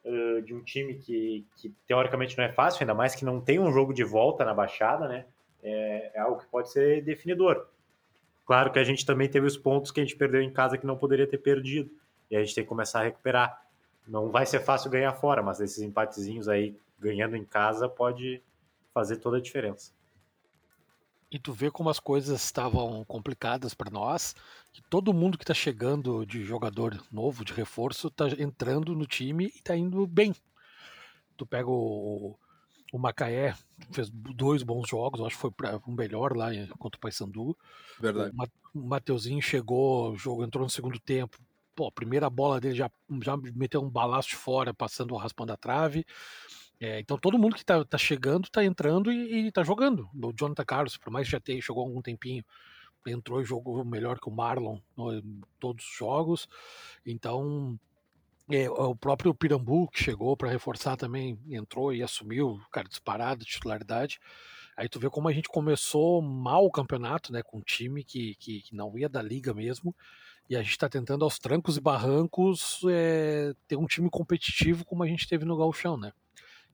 uh, 0.05 0.41
de 0.43 0.55
um 0.55 0.63
time 0.63 0.95
que, 0.95 1.45
que, 1.57 1.75
teoricamente 1.87 2.39
não 2.39 2.45
é 2.45 2.53
fácil, 2.53 2.83
ainda 2.83 2.95
mais 2.95 3.15
que 3.15 3.25
não 3.25 3.41
tem 3.41 3.59
um 3.59 3.73
jogo 3.73 3.93
de 3.93 4.05
volta 4.05 4.45
na 4.45 4.55
Baixada, 4.55 5.09
né? 5.09 5.27
É, 5.63 6.13
é 6.15 6.21
algo 6.21 6.41
que 6.41 6.47
pode 6.47 6.71
ser 6.71 7.03
definidor. 7.03 7.67
Claro 8.47 8.73
que 8.73 8.79
a 8.79 8.85
gente 8.85 9.05
também 9.05 9.29
teve 9.29 9.47
os 9.47 9.57
pontos 9.57 9.91
que 9.91 10.01
a 10.01 10.05
gente 10.05 10.17
perdeu 10.17 10.41
em 10.41 10.53
casa 10.53 10.79
que 10.79 10.87
não 10.87 10.97
poderia 10.97 11.27
ter 11.27 11.39
perdido. 11.39 11.91
E 12.31 12.37
a 12.37 12.41
gente 12.43 12.55
tem 12.55 12.65
que 12.65 12.69
começar 12.69 13.01
a 13.01 13.05
recuperar 13.05 13.62
não 14.07 14.31
vai 14.31 14.47
ser 14.47 14.61
fácil 14.61 14.91
ganhar 14.91 15.13
fora, 15.15 15.43
mas 15.43 15.61
esses 15.61 15.83
empatezinhos 15.83 16.49
aí, 16.49 16.77
ganhando 16.99 17.37
em 17.37 17.45
casa, 17.45 17.89
pode 17.89 18.43
fazer 18.93 19.17
toda 19.17 19.39
a 19.39 19.41
diferença. 19.41 19.93
E 21.31 21.39
tu 21.39 21.53
vê 21.53 21.71
como 21.71 21.89
as 21.89 21.99
coisas 21.99 22.45
estavam 22.45 23.05
complicadas 23.07 23.73
para 23.73 23.91
nós, 23.91 24.35
que 24.71 24.83
todo 24.83 25.15
mundo 25.15 25.39
que 25.39 25.45
está 25.45 25.55
chegando 25.55 26.27
de 26.27 26.45
jogador 26.45 27.03
novo, 27.11 27.43
de 27.43 27.55
reforço, 27.55 28.09
está 28.09 28.29
entrando 28.39 28.95
no 28.95 29.07
time 29.07 29.47
e 29.47 29.49
está 29.59 29.75
indo 29.75 30.07
bem. 30.07 30.35
Tu 31.39 31.47
pega 31.47 31.71
o, 31.71 32.37
o 32.93 32.99
Macaé 32.99 33.55
fez 33.91 34.11
dois 34.11 34.63
bons 34.63 34.87
jogos, 34.87 35.23
acho 35.23 35.37
que 35.37 35.41
foi 35.41 35.51
o 35.87 35.93
melhor 35.93 36.37
lá 36.37 36.51
contra 36.79 36.99
o 36.99 37.01
Paysandu. 37.01 37.57
Verdade. 37.99 38.37
O 38.75 38.81
Mateuzinho 38.81 39.41
chegou, 39.41 40.13
o 40.13 40.19
jogo 40.19 40.45
entrou 40.45 40.63
no 40.63 40.71
segundo 40.71 41.01
tempo. 41.01 41.39
Pô, 41.83 41.89
a 41.89 41.91
primeira 41.93 42.31
bola 42.31 42.61
dele 42.61 42.77
já, 42.77 42.89
já 43.21 43.37
meteu 43.37 43.83
um 43.83 43.91
balaço 43.91 44.37
fora, 44.37 44.73
passando, 44.73 45.17
raspando 45.17 45.53
a 45.53 45.57
trave. 45.57 46.07
É, 46.79 47.01
então 47.01 47.19
todo 47.19 47.37
mundo 47.37 47.57
que 47.57 47.65
tá, 47.65 47.85
tá 47.85 47.99
chegando, 47.99 48.49
tá 48.49 48.65
entrando 48.65 49.11
e, 49.11 49.49
e 49.49 49.51
tá 49.51 49.65
jogando. 49.65 50.09
O 50.15 50.33
Jonathan 50.33 50.65
Carlos, 50.65 50.97
por 50.97 51.11
mais 51.11 51.27
que 51.27 51.33
já 51.33 51.41
tenha 51.41 51.61
jogou 51.61 51.83
algum 51.83 52.01
tempinho, 52.01 52.45
entrou 53.05 53.41
e 53.41 53.45
jogou 53.45 53.85
melhor 53.85 54.21
que 54.21 54.29
o 54.29 54.33
Marlon 54.33 54.79
em 54.97 55.41
todos 55.59 55.85
os 55.85 55.97
jogos. 55.97 56.49
Então, 57.05 57.77
é, 58.49 58.71
o 58.71 58.95
próprio 58.95 59.35
Pirambu, 59.35 59.89
que 59.89 60.05
chegou 60.05 60.37
para 60.37 60.51
reforçar 60.51 60.97
também, 60.97 61.37
entrou 61.51 61.93
e 61.93 62.01
assumiu, 62.01 62.61
cara, 62.71 62.87
disparado, 62.87 63.45
titularidade. 63.45 64.21
Aí 64.77 64.89
tu 64.89 65.01
vê 65.01 65.11
como 65.11 65.27
a 65.27 65.33
gente 65.33 65.49
começou 65.49 66.23
mal 66.23 66.65
o 66.65 66.71
campeonato, 66.71 67.33
né, 67.33 67.43
com 67.43 67.59
um 67.59 67.63
time 67.63 68.05
que, 68.05 68.37
que, 68.37 68.63
que 68.63 68.75
não 68.77 68.97
ia 68.97 69.09
da 69.09 69.21
liga 69.21 69.53
mesmo, 69.53 69.93
e 70.53 70.57
a 70.57 70.61
gente 70.61 70.73
está 70.73 70.87
tentando 70.87 71.25
aos 71.25 71.39
trancos 71.39 71.79
e 71.79 71.81
barrancos 71.81 72.83
é, 72.87 73.55
ter 73.67 73.77
um 73.77 73.87
time 73.87 74.11
competitivo 74.11 74.85
como 74.85 75.03
a 75.03 75.07
gente 75.07 75.27
teve 75.27 75.47
no 75.47 75.57
Galchão, 75.57 75.97
né? 75.97 76.13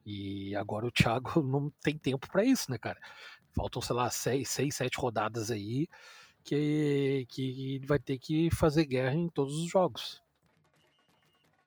E 0.04 0.52
agora 0.56 0.84
o 0.84 0.90
Thiago 0.90 1.40
não 1.46 1.70
tem 1.80 1.96
tempo 1.96 2.28
para 2.28 2.44
isso, 2.44 2.68
né, 2.72 2.76
cara? 2.76 2.98
Faltam, 3.54 3.80
sei 3.80 3.94
lá, 3.94 4.10
seis, 4.10 4.48
seis, 4.48 4.74
sete 4.74 4.98
rodadas 4.98 5.48
aí 5.52 5.88
que, 6.42 7.24
que 7.28 7.76
ele 7.76 7.86
vai 7.86 8.00
ter 8.00 8.18
que 8.18 8.50
fazer 8.50 8.84
guerra 8.84 9.14
em 9.14 9.28
todos 9.28 9.54
os 9.54 9.70
jogos. 9.70 10.20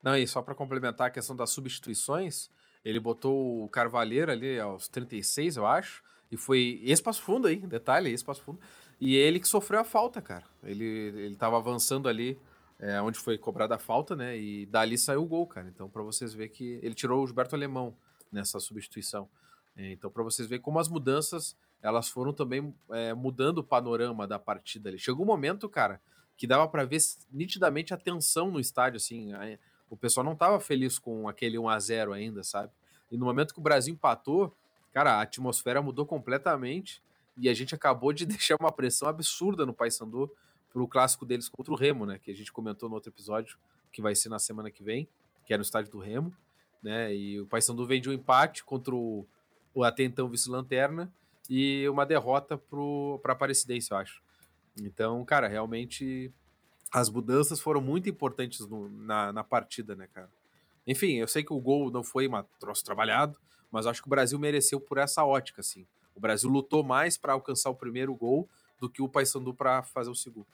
Não, 0.04 0.17
e 0.17 0.28
só 0.28 0.41
para 0.41 0.54
complementar 0.54 1.08
a 1.08 1.12
questão 1.12 1.34
das 1.34 1.52
substituições, 1.52 2.50
ele 2.84 3.00
botou 3.00 3.63
o 3.63 3.69
Carvalheiro 3.69 4.34
ali 4.34 4.60
aos 4.60 4.89
36, 4.89 5.56
eu 5.56 5.65
acho, 5.65 6.04
e 6.30 6.36
foi 6.36 6.82
espaço 6.84 7.21
fundo 7.21 7.47
aí, 7.47 7.56
detalhe, 7.56 8.12
espaço 8.12 8.41
fundo. 8.43 8.60
E 9.01 9.15
ele 9.15 9.39
que 9.39 9.47
sofreu 9.47 9.79
a 9.79 9.83
falta, 9.83 10.21
cara. 10.21 10.45
Ele, 10.63 10.85
ele 10.85 11.35
tava 11.35 11.57
avançando 11.57 12.07
ali 12.07 12.39
é, 12.79 13.01
onde 13.01 13.17
foi 13.17 13.35
cobrada 13.35 13.75
a 13.75 13.79
falta, 13.79 14.15
né? 14.15 14.37
E 14.37 14.67
dali 14.67 14.95
saiu 14.95 15.23
o 15.23 15.25
gol, 15.25 15.47
cara. 15.47 15.67
Então, 15.67 15.89
para 15.89 16.03
vocês 16.03 16.35
verem 16.35 16.53
que 16.53 16.79
ele 16.83 16.93
tirou 16.93 17.23
o 17.23 17.25
Gilberto 17.25 17.55
Alemão 17.55 17.95
nessa 18.31 18.59
substituição. 18.59 19.27
É, 19.75 19.91
então, 19.91 20.11
para 20.11 20.21
vocês 20.21 20.47
verem 20.47 20.61
como 20.61 20.79
as 20.79 20.87
mudanças 20.87 21.57
elas 21.81 22.09
foram 22.09 22.31
também 22.31 22.73
é, 22.91 23.11
mudando 23.13 23.57
o 23.57 23.63
panorama 23.63 24.27
da 24.27 24.37
partida 24.37 24.89
ali. 24.89 24.99
Chegou 24.99 25.23
um 25.23 25.27
momento, 25.27 25.67
cara, 25.67 25.99
que 26.37 26.45
dava 26.45 26.67
para 26.67 26.85
ver 26.85 26.99
nitidamente 27.31 27.93
a 27.93 27.97
tensão 27.97 28.51
no 28.51 28.59
estádio, 28.59 28.97
assim. 28.97 29.33
A, 29.33 29.57
o 29.89 29.97
pessoal 29.97 30.23
não 30.23 30.35
tava 30.35 30.59
feliz 30.59 30.99
com 30.99 31.27
aquele 31.27 31.57
1 31.57 31.67
a 31.67 31.79
0 31.79 32.13
ainda, 32.13 32.43
sabe? 32.43 32.71
E 33.11 33.17
no 33.17 33.25
momento 33.25 33.53
que 33.53 33.59
o 33.59 33.63
Brasil 33.63 33.93
empatou, 33.93 34.55
cara, 34.93 35.15
a 35.15 35.21
atmosfera 35.21 35.81
mudou 35.81 36.05
completamente 36.05 37.01
e 37.41 37.49
a 37.49 37.54
gente 37.54 37.73
acabou 37.73 38.13
de 38.13 38.25
deixar 38.27 38.56
uma 38.60 38.71
pressão 38.71 39.10
absurda 39.10 39.65
no 39.65 39.73
Paysandu 39.73 40.32
pro 40.71 40.88
clássico 40.88 41.25
deles 41.25 41.49
contra 41.49 41.73
o 41.73 41.75
Remo, 41.75 42.06
né? 42.06 42.19
Que 42.19 42.32
a 42.32 42.36
gente 42.36 42.54
comentou 42.54 42.88
no 42.88 42.95
outro 42.95 43.10
episódio, 43.10 43.58
que 43.91 44.01
vai 44.01 44.15
ser 44.15 44.30
na 44.30 44.39
semana 44.39 44.71
que 44.71 44.84
vem, 44.84 45.10
que 45.45 45.54
é 45.54 45.58
no 45.58 45.63
estádio 45.63 45.91
do 45.91 45.99
Remo, 45.99 46.34
né? 46.82 47.13
E 47.13 47.41
o 47.41 47.45
Paysandu 47.47 47.86
vem 47.86 47.99
de 47.99 48.10
um 48.10 48.13
empate 48.13 48.63
contra 48.63 48.95
o, 48.95 49.27
o 49.73 49.84
até 49.84 50.04
então 50.04 50.30
vice-lanterna 50.30 51.12
e 51.49 51.89
uma 51.89 52.06
derrota 52.06 52.58
para 52.58 53.32
a 53.32 53.34
Aparecidense, 53.34 53.91
eu 53.91 53.97
acho. 53.97 54.21
Então, 54.80 55.25
cara, 55.25 55.47
realmente 55.47 56.32
as 56.91 57.10
mudanças 57.10 57.60
foram 57.60 57.82
muito 57.82 58.10
importantes 58.10 58.67
no, 58.67 58.89
na, 58.89 59.34
na 59.34 59.43
partida, 59.43 59.95
né, 59.95 60.08
cara? 60.13 60.30
Enfim, 60.86 61.13
eu 61.15 61.27
sei 61.27 61.43
que 61.43 61.54
o 61.54 61.60
gol 61.60 61.91
não 61.91 62.04
foi 62.04 62.27
uma 62.27 62.43
troço 62.60 62.84
trabalhado, 62.84 63.38
mas 63.71 63.86
acho 63.86 64.01
que 64.01 64.08
o 64.08 64.10
Brasil 64.10 64.38
mereceu 64.39 64.80
por 64.80 64.97
essa 64.97 65.23
ótica, 65.23 65.62
assim. 65.62 65.86
O 66.21 66.27
Brasil 66.29 66.51
lutou 66.51 66.84
mais 66.84 67.17
para 67.17 67.34
alcançar 67.34 67.71
o 67.71 67.75
primeiro 67.75 68.13
gol 68.13 68.47
do 68.79 68.88
que 68.88 69.01
o 69.01 69.10
Paysandu 69.10 69.55
para 69.55 69.81
fazer 69.81 70.12
o 70.12 70.15
segundo. 70.15 70.45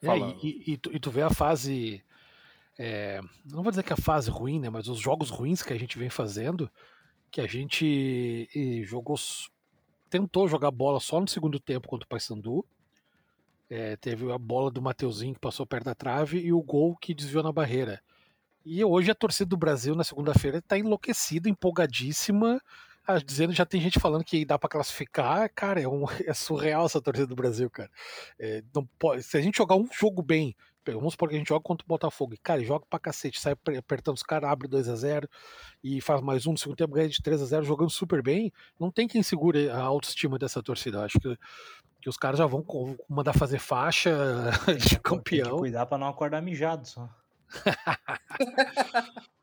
É, 0.00 0.16
e, 0.40 0.62
e, 0.68 0.76
tu, 0.76 0.94
e, 0.94 1.00
tu, 1.00 1.10
vê 1.10 1.22
a 1.22 1.30
fase. 1.30 2.00
É, 2.78 3.20
não 3.44 3.64
vou 3.64 3.72
dizer 3.72 3.82
que 3.82 3.92
a 3.92 3.96
fase 3.96 4.30
ruim, 4.30 4.60
né? 4.60 4.70
Mas 4.70 4.86
os 4.86 5.00
jogos 5.00 5.30
ruins 5.30 5.64
que 5.64 5.72
a 5.72 5.78
gente 5.78 5.98
vem 5.98 6.08
fazendo, 6.08 6.70
que 7.28 7.40
a 7.40 7.46
gente 7.48 8.48
jogou, 8.84 9.16
tentou 10.08 10.46
jogar 10.46 10.70
bola 10.70 11.00
só 11.00 11.20
no 11.20 11.26
segundo 11.26 11.58
tempo 11.58 11.88
contra 11.88 12.06
o 12.06 12.08
Paysandu. 12.08 12.64
É, 13.68 13.96
teve 13.96 14.30
a 14.30 14.38
bola 14.38 14.70
do 14.70 14.80
Mateuzinho 14.80 15.34
que 15.34 15.40
passou 15.40 15.66
perto 15.66 15.86
da 15.86 15.94
trave 15.96 16.38
e 16.38 16.52
o 16.52 16.62
gol 16.62 16.96
que 16.96 17.12
desviou 17.12 17.42
na 17.42 17.50
barreira. 17.50 18.00
E 18.64 18.84
hoje 18.84 19.10
a 19.10 19.14
torcida 19.14 19.48
do 19.48 19.56
Brasil 19.56 19.96
na 19.96 20.04
segunda-feira 20.04 20.58
está 20.58 20.78
enlouquecida, 20.78 21.48
empolgadíssima, 21.48 22.62
dizendo 23.24 23.52
já 23.52 23.66
tem 23.66 23.80
gente 23.80 23.98
falando 23.98 24.24
que 24.24 24.44
dá 24.44 24.58
para 24.58 24.70
classificar. 24.70 25.50
Cara, 25.54 25.80
é, 25.80 25.88
um, 25.88 26.04
é, 26.26 26.34
surreal 26.34 26.86
essa 26.86 27.00
torcida 27.00 27.26
do 27.26 27.36
Brasil, 27.36 27.68
cara. 27.70 27.90
É, 28.38 28.62
não 28.74 28.86
pode, 28.98 29.22
se 29.22 29.36
a 29.36 29.40
gente 29.40 29.58
jogar 29.58 29.76
um 29.76 29.88
jogo 29.92 30.22
bem 30.22 30.54
Vamos 30.86 31.12
supor 31.12 31.28
que 31.28 31.34
a 31.34 31.38
gente 31.38 31.48
joga 31.48 31.62
contra 31.62 31.84
o 31.84 31.88
Botafogo. 31.88 32.34
E, 32.34 32.38
cara, 32.38 32.62
joga 32.64 32.84
pra 32.88 32.98
cacete, 32.98 33.40
sai 33.40 33.54
apertando 33.78 34.16
os 34.16 34.22
caras, 34.22 34.50
abre 34.50 34.66
2 34.66 34.88
a 34.88 34.96
0 34.96 35.28
e 35.84 36.00
faz 36.00 36.20
mais 36.20 36.46
um 36.46 36.52
no 36.52 36.58
segundo 36.58 36.76
tempo, 36.76 36.94
ganha 36.94 37.08
de 37.08 37.22
3 37.22 37.42
a 37.42 37.44
0 37.44 37.64
jogando 37.64 37.90
super 37.90 38.22
bem. 38.22 38.52
Não 38.78 38.90
tem 38.90 39.06
quem 39.06 39.22
segure 39.22 39.68
a 39.68 39.80
autoestima 39.80 40.38
dessa 40.38 40.62
torcida. 40.62 41.04
Acho 41.04 41.20
que, 41.20 41.36
que 42.00 42.08
os 42.08 42.16
caras 42.16 42.38
já 42.38 42.46
vão 42.46 42.64
mandar 43.08 43.32
fazer 43.32 43.58
faixa 43.58 44.10
de 44.78 44.98
campeão. 44.98 45.44
Tem 45.44 45.54
que 45.54 45.60
cuidar 45.60 45.86
pra 45.86 45.98
não 45.98 46.08
acordar 46.08 46.40
mijado 46.40 46.86
só. 46.86 47.08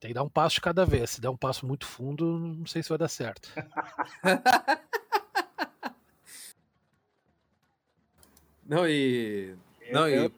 tem 0.00 0.08
que 0.08 0.14
dar 0.14 0.22
um 0.22 0.28
passo 0.28 0.54
de 0.54 0.62
cada 0.62 0.86
vez. 0.86 1.10
Se 1.10 1.20
der 1.20 1.28
um 1.28 1.36
passo 1.36 1.66
muito 1.66 1.84
fundo, 1.86 2.38
não 2.38 2.64
sei 2.64 2.82
se 2.82 2.88
vai 2.88 2.96
dar 2.96 3.08
certo. 3.08 3.52
não, 8.66 8.88
e. 8.88 9.54
Não, 9.92 10.08
e 10.08 10.32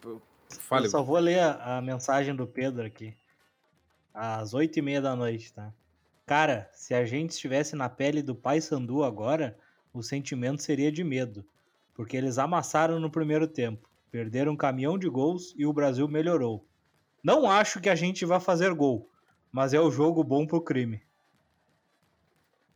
Fale. 0.58 0.86
Eu 0.86 0.90
só 0.90 1.02
vou 1.02 1.18
ler 1.18 1.38
a, 1.38 1.78
a 1.78 1.80
mensagem 1.80 2.34
do 2.34 2.46
Pedro 2.46 2.84
aqui. 2.84 3.14
Às 4.12 4.52
oito 4.52 4.78
e 4.78 4.82
meia 4.82 5.00
da 5.00 5.16
noite, 5.16 5.50
tá? 5.52 5.72
Cara, 6.26 6.68
se 6.72 6.92
a 6.92 7.06
gente 7.06 7.30
estivesse 7.30 7.76
na 7.76 7.88
pele 7.88 8.22
do 8.22 8.34
Pai 8.34 8.60
Sandu 8.60 9.04
agora, 9.04 9.56
o 9.92 10.02
sentimento 10.02 10.62
seria 10.62 10.92
de 10.92 11.04
medo. 11.04 11.44
Porque 11.94 12.16
eles 12.16 12.38
amassaram 12.38 12.98
no 12.98 13.10
primeiro 13.10 13.46
tempo, 13.46 13.88
perderam 14.10 14.52
um 14.52 14.56
caminhão 14.56 14.98
de 14.98 15.08
gols 15.08 15.54
e 15.56 15.64
o 15.64 15.72
Brasil 15.72 16.08
melhorou. 16.08 16.66
Não 17.22 17.50
acho 17.50 17.80
que 17.80 17.88
a 17.88 17.94
gente 17.94 18.24
vá 18.24 18.40
fazer 18.40 18.74
gol, 18.74 19.08
mas 19.52 19.74
é 19.74 19.80
o 19.80 19.90
jogo 19.90 20.24
bom 20.24 20.46
pro 20.46 20.60
crime. 20.60 21.02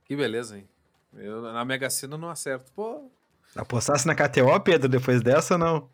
Que 0.04 0.14
beleza, 0.14 0.58
hein? 0.58 0.68
Eu 1.14 1.40
na 1.40 1.64
Mega 1.64 1.88
Sena 1.90 2.16
não 2.16 2.28
acerto. 2.28 2.70
Pô. 2.72 3.10
Apostasse 3.56 4.06
na 4.06 4.14
KTO, 4.14 4.60
Pedro, 4.60 4.88
depois 4.88 5.22
dessa 5.22 5.56
não? 5.56 5.88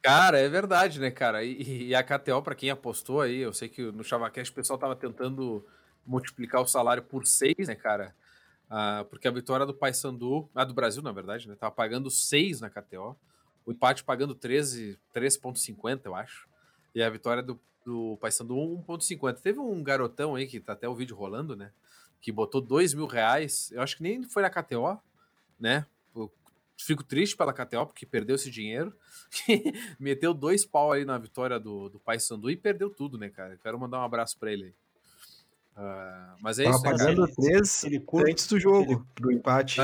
Cara, 0.00 0.38
é 0.38 0.48
verdade, 0.48 1.00
né, 1.00 1.10
cara? 1.10 1.42
E, 1.42 1.88
e 1.88 1.94
a 1.94 2.02
KTO, 2.02 2.40
para 2.42 2.54
quem 2.54 2.70
apostou 2.70 3.20
aí, 3.20 3.38
eu 3.38 3.52
sei 3.52 3.68
que 3.68 3.82
no 3.90 4.04
ChavaCast 4.04 4.52
o 4.52 4.54
pessoal 4.54 4.78
tava 4.78 4.94
tentando 4.94 5.66
multiplicar 6.06 6.62
o 6.62 6.66
salário 6.66 7.02
por 7.02 7.26
seis, 7.26 7.66
né, 7.66 7.74
cara? 7.74 8.14
Ah, 8.70 9.06
porque 9.08 9.26
a 9.26 9.30
vitória 9.30 9.64
do 9.64 9.74
Paysandu, 9.74 10.48
a 10.54 10.64
do 10.64 10.74
Brasil, 10.74 11.02
na 11.02 11.12
verdade, 11.12 11.48
né? 11.48 11.56
Tava 11.56 11.74
pagando 11.74 12.10
6 12.10 12.60
na 12.60 12.68
KTO. 12.68 13.16
O 13.64 13.72
empate 13.72 14.04
pagando 14.04 14.34
13, 14.34 14.98
3,50, 15.14 16.02
eu 16.04 16.14
acho. 16.14 16.47
E 16.94 17.02
a 17.02 17.10
vitória 17.10 17.42
do, 17.42 17.58
do 17.84 18.16
Paysandu 18.20 18.54
1,50. 18.54 19.40
Teve 19.40 19.58
um 19.58 19.82
garotão 19.82 20.34
aí, 20.34 20.46
que 20.46 20.60
tá 20.60 20.72
até 20.72 20.88
o 20.88 20.94
vídeo 20.94 21.16
rolando, 21.16 21.54
né? 21.54 21.70
Que 22.20 22.32
botou 22.32 22.60
2 22.60 22.94
mil 22.94 23.06
reais. 23.06 23.70
Eu 23.72 23.82
acho 23.82 23.96
que 23.96 24.02
nem 24.02 24.22
foi 24.22 24.42
na 24.42 24.50
KTO, 24.50 24.98
né? 25.58 25.86
Fico 26.80 27.02
triste 27.02 27.36
pela 27.36 27.52
KTO, 27.52 27.86
porque 27.86 28.06
perdeu 28.06 28.36
esse 28.36 28.50
dinheiro. 28.50 28.94
Meteu 29.98 30.32
dois 30.32 30.64
pau 30.64 30.92
aí 30.92 31.04
na 31.04 31.18
vitória 31.18 31.58
do, 31.58 31.88
do 31.88 31.98
Paysandu 31.98 32.48
e 32.50 32.56
perdeu 32.56 32.88
tudo, 32.88 33.18
né, 33.18 33.28
cara? 33.28 33.58
Quero 33.60 33.78
mandar 33.78 33.98
um 33.98 34.04
abraço 34.04 34.38
pra 34.38 34.52
ele 34.52 34.64
aí. 34.66 34.74
Uh, 35.76 36.36
mas 36.40 36.58
é 36.58 36.64
Tava 36.64 36.76
isso, 36.76 36.84
né, 36.84 36.90
pagando 36.90 37.22
cara? 37.22 37.34
três 37.34 37.84
ele 37.84 38.00
curte, 38.00 38.30
antes 38.30 38.46
do 38.46 38.60
jogo, 38.60 38.92
ele... 38.92 39.02
do 39.20 39.32
empate. 39.32 39.80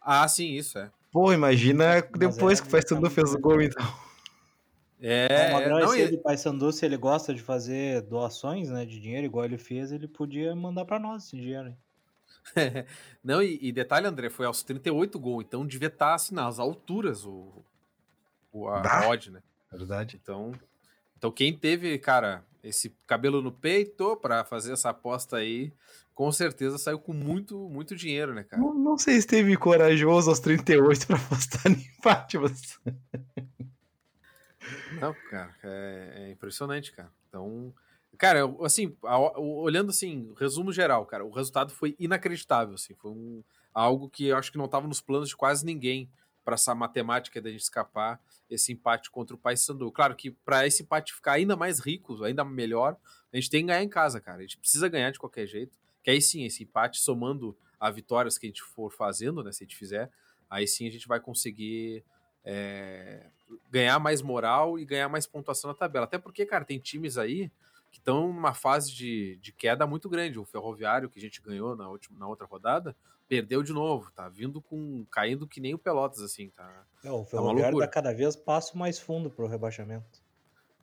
Ah, 0.00 0.26
sim, 0.28 0.54
isso 0.54 0.78
é. 0.78 0.90
Pô, 1.10 1.32
imagina 1.32 2.00
depois 2.16 2.58
é, 2.58 2.62
que 2.62 2.68
o 2.68 2.70
Paysandu 2.70 3.10
fez 3.10 3.34
o 3.34 3.38
gol, 3.38 3.60
então. 3.60 3.84
É, 5.02 5.26
é 5.26 5.68
não, 5.68 5.80
não, 5.80 5.94
ele... 5.94 6.16
Paysandu, 6.16 6.72
se 6.72 6.86
ele 6.86 6.96
gosta 6.96 7.34
de 7.34 7.42
fazer 7.42 8.02
doações, 8.02 8.70
né, 8.70 8.86
de 8.86 9.00
dinheiro, 9.00 9.26
igual 9.26 9.44
ele 9.44 9.58
fez, 9.58 9.90
ele 9.90 10.06
podia 10.06 10.54
mandar 10.54 10.84
para 10.84 11.00
nós 11.00 11.24
esse 11.24 11.36
dinheiro. 11.36 11.68
Hein? 11.68 11.76
Não, 13.22 13.42
e, 13.42 13.58
e, 13.60 13.72
detalhe, 13.72 14.06
André, 14.06 14.30
foi 14.30 14.46
aos 14.46 14.62
38 14.62 15.18
gols, 15.18 15.44
então 15.44 15.66
devia 15.66 15.88
estar 15.88 16.10
tá, 16.10 16.14
assim, 16.14 16.34
nas 16.34 16.58
alturas 16.58 17.24
o, 17.24 17.64
o 18.52 18.68
a, 18.68 19.08
odd, 19.08 19.30
né? 19.30 19.42
Verdade. 19.70 20.18
Então, 20.22 20.52
então 21.16 21.32
quem 21.32 21.56
teve, 21.56 21.98
cara, 21.98 22.44
esse 22.62 22.90
cabelo 23.06 23.42
no 23.42 23.50
peito 23.50 24.16
para 24.16 24.44
fazer 24.44 24.72
essa 24.72 24.90
aposta 24.90 25.36
aí, 25.36 25.72
com 26.14 26.30
certeza 26.30 26.78
saiu 26.78 26.98
com 26.98 27.12
muito, 27.12 27.68
muito 27.68 27.96
dinheiro, 27.96 28.34
né, 28.34 28.44
cara? 28.44 28.62
Não, 28.62 28.74
não 28.74 28.98
sei 28.98 29.20
se 29.20 29.26
teve 29.26 29.56
corajoso 29.56 30.30
aos 30.30 30.40
38 30.40 31.06
para 31.06 31.16
apostar 31.16 31.70
no 31.70 31.76
empate, 31.76 32.38
mas... 32.38 32.78
Não, 34.90 35.14
cara, 35.30 35.54
é, 35.62 36.12
é 36.26 36.30
impressionante, 36.30 36.92
cara. 36.92 37.10
Então, 37.28 37.72
Cara, 38.18 38.40
assim, 38.62 38.94
a- 39.04 39.40
olhando 39.40 39.90
assim, 39.90 40.32
resumo 40.36 40.72
geral, 40.72 41.06
cara, 41.06 41.24
o 41.24 41.30
resultado 41.30 41.72
foi 41.72 41.96
inacreditável, 41.98 42.74
assim, 42.74 42.94
foi 42.94 43.10
um, 43.10 43.42
algo 43.72 44.08
que 44.08 44.26
eu 44.26 44.36
acho 44.36 44.52
que 44.52 44.58
não 44.58 44.66
estava 44.66 44.86
nos 44.86 45.00
planos 45.00 45.30
de 45.30 45.36
quase 45.36 45.64
ninguém 45.64 46.10
para 46.44 46.54
essa 46.54 46.74
matemática 46.74 47.40
da 47.40 47.50
gente 47.50 47.62
escapar 47.62 48.20
esse 48.50 48.72
empate 48.72 49.10
contra 49.10 49.34
o 49.34 49.38
Paysandu. 49.38 49.90
Claro 49.90 50.14
que 50.14 50.30
para 50.30 50.66
esse 50.66 50.82
empate 50.82 51.14
ficar 51.14 51.32
ainda 51.32 51.56
mais 51.56 51.78
rico, 51.78 52.22
ainda 52.22 52.44
melhor, 52.44 52.96
a 53.32 53.36
gente 53.36 53.48
tem 53.48 53.62
que 53.62 53.68
ganhar 53.68 53.82
em 53.82 53.88
casa, 53.88 54.20
cara. 54.20 54.38
A 54.38 54.42
gente 54.42 54.58
precisa 54.58 54.88
ganhar 54.88 55.10
de 55.10 55.18
qualquer 55.18 55.46
jeito. 55.46 55.78
Que 56.02 56.10
aí 56.10 56.20
sim, 56.20 56.44
esse 56.44 56.64
empate 56.64 57.00
somando 57.00 57.56
a 57.78 57.90
vitórias 57.90 58.36
que 58.36 58.46
a 58.46 58.48
gente 58.48 58.62
for 58.62 58.92
fazendo, 58.92 59.42
né, 59.42 59.52
se 59.52 59.62
a 59.62 59.66
gente 59.66 59.76
fizer, 59.76 60.10
aí 60.50 60.66
sim 60.66 60.86
a 60.86 60.90
gente 60.90 61.06
vai 61.08 61.20
conseguir 61.20 62.04
é, 62.44 63.30
ganhar 63.72 63.98
mais 63.98 64.20
moral 64.20 64.78
e 64.78 64.84
ganhar 64.84 65.08
mais 65.08 65.26
pontuação 65.26 65.68
na 65.68 65.74
tabela. 65.74 66.04
Até 66.04 66.18
porque, 66.18 66.44
cara, 66.44 66.62
tem 66.62 66.78
times 66.78 67.16
aí 67.16 67.50
que 67.90 67.98
estão 67.98 68.28
numa 68.28 68.52
fase 68.52 68.92
de, 68.92 69.38
de 69.40 69.50
queda 69.50 69.86
muito 69.86 70.10
grande. 70.10 70.38
O 70.38 70.44
Ferroviário, 70.44 71.08
que 71.08 71.18
a 71.18 71.22
gente 71.22 71.40
ganhou 71.40 71.74
na, 71.74 71.88
última, 71.88 72.18
na 72.18 72.28
outra 72.28 72.46
rodada, 72.46 72.94
perdeu 73.26 73.62
de 73.62 73.72
novo. 73.72 74.10
Tá 74.14 74.28
vindo 74.28 74.60
com. 74.60 75.06
caindo 75.10 75.46
que 75.46 75.58
nem 75.58 75.72
o 75.72 75.78
Pelotas, 75.78 76.20
assim, 76.20 76.50
tá. 76.50 76.84
É, 77.02 77.10
o 77.10 77.20
uma 77.20 77.24
Ferroviário 77.24 77.78
dá 77.78 77.88
cada 77.88 78.12
vez 78.12 78.36
passo 78.36 78.76
mais 78.76 78.98
fundo 78.98 79.30
pro 79.30 79.46
rebaixamento. 79.46 80.20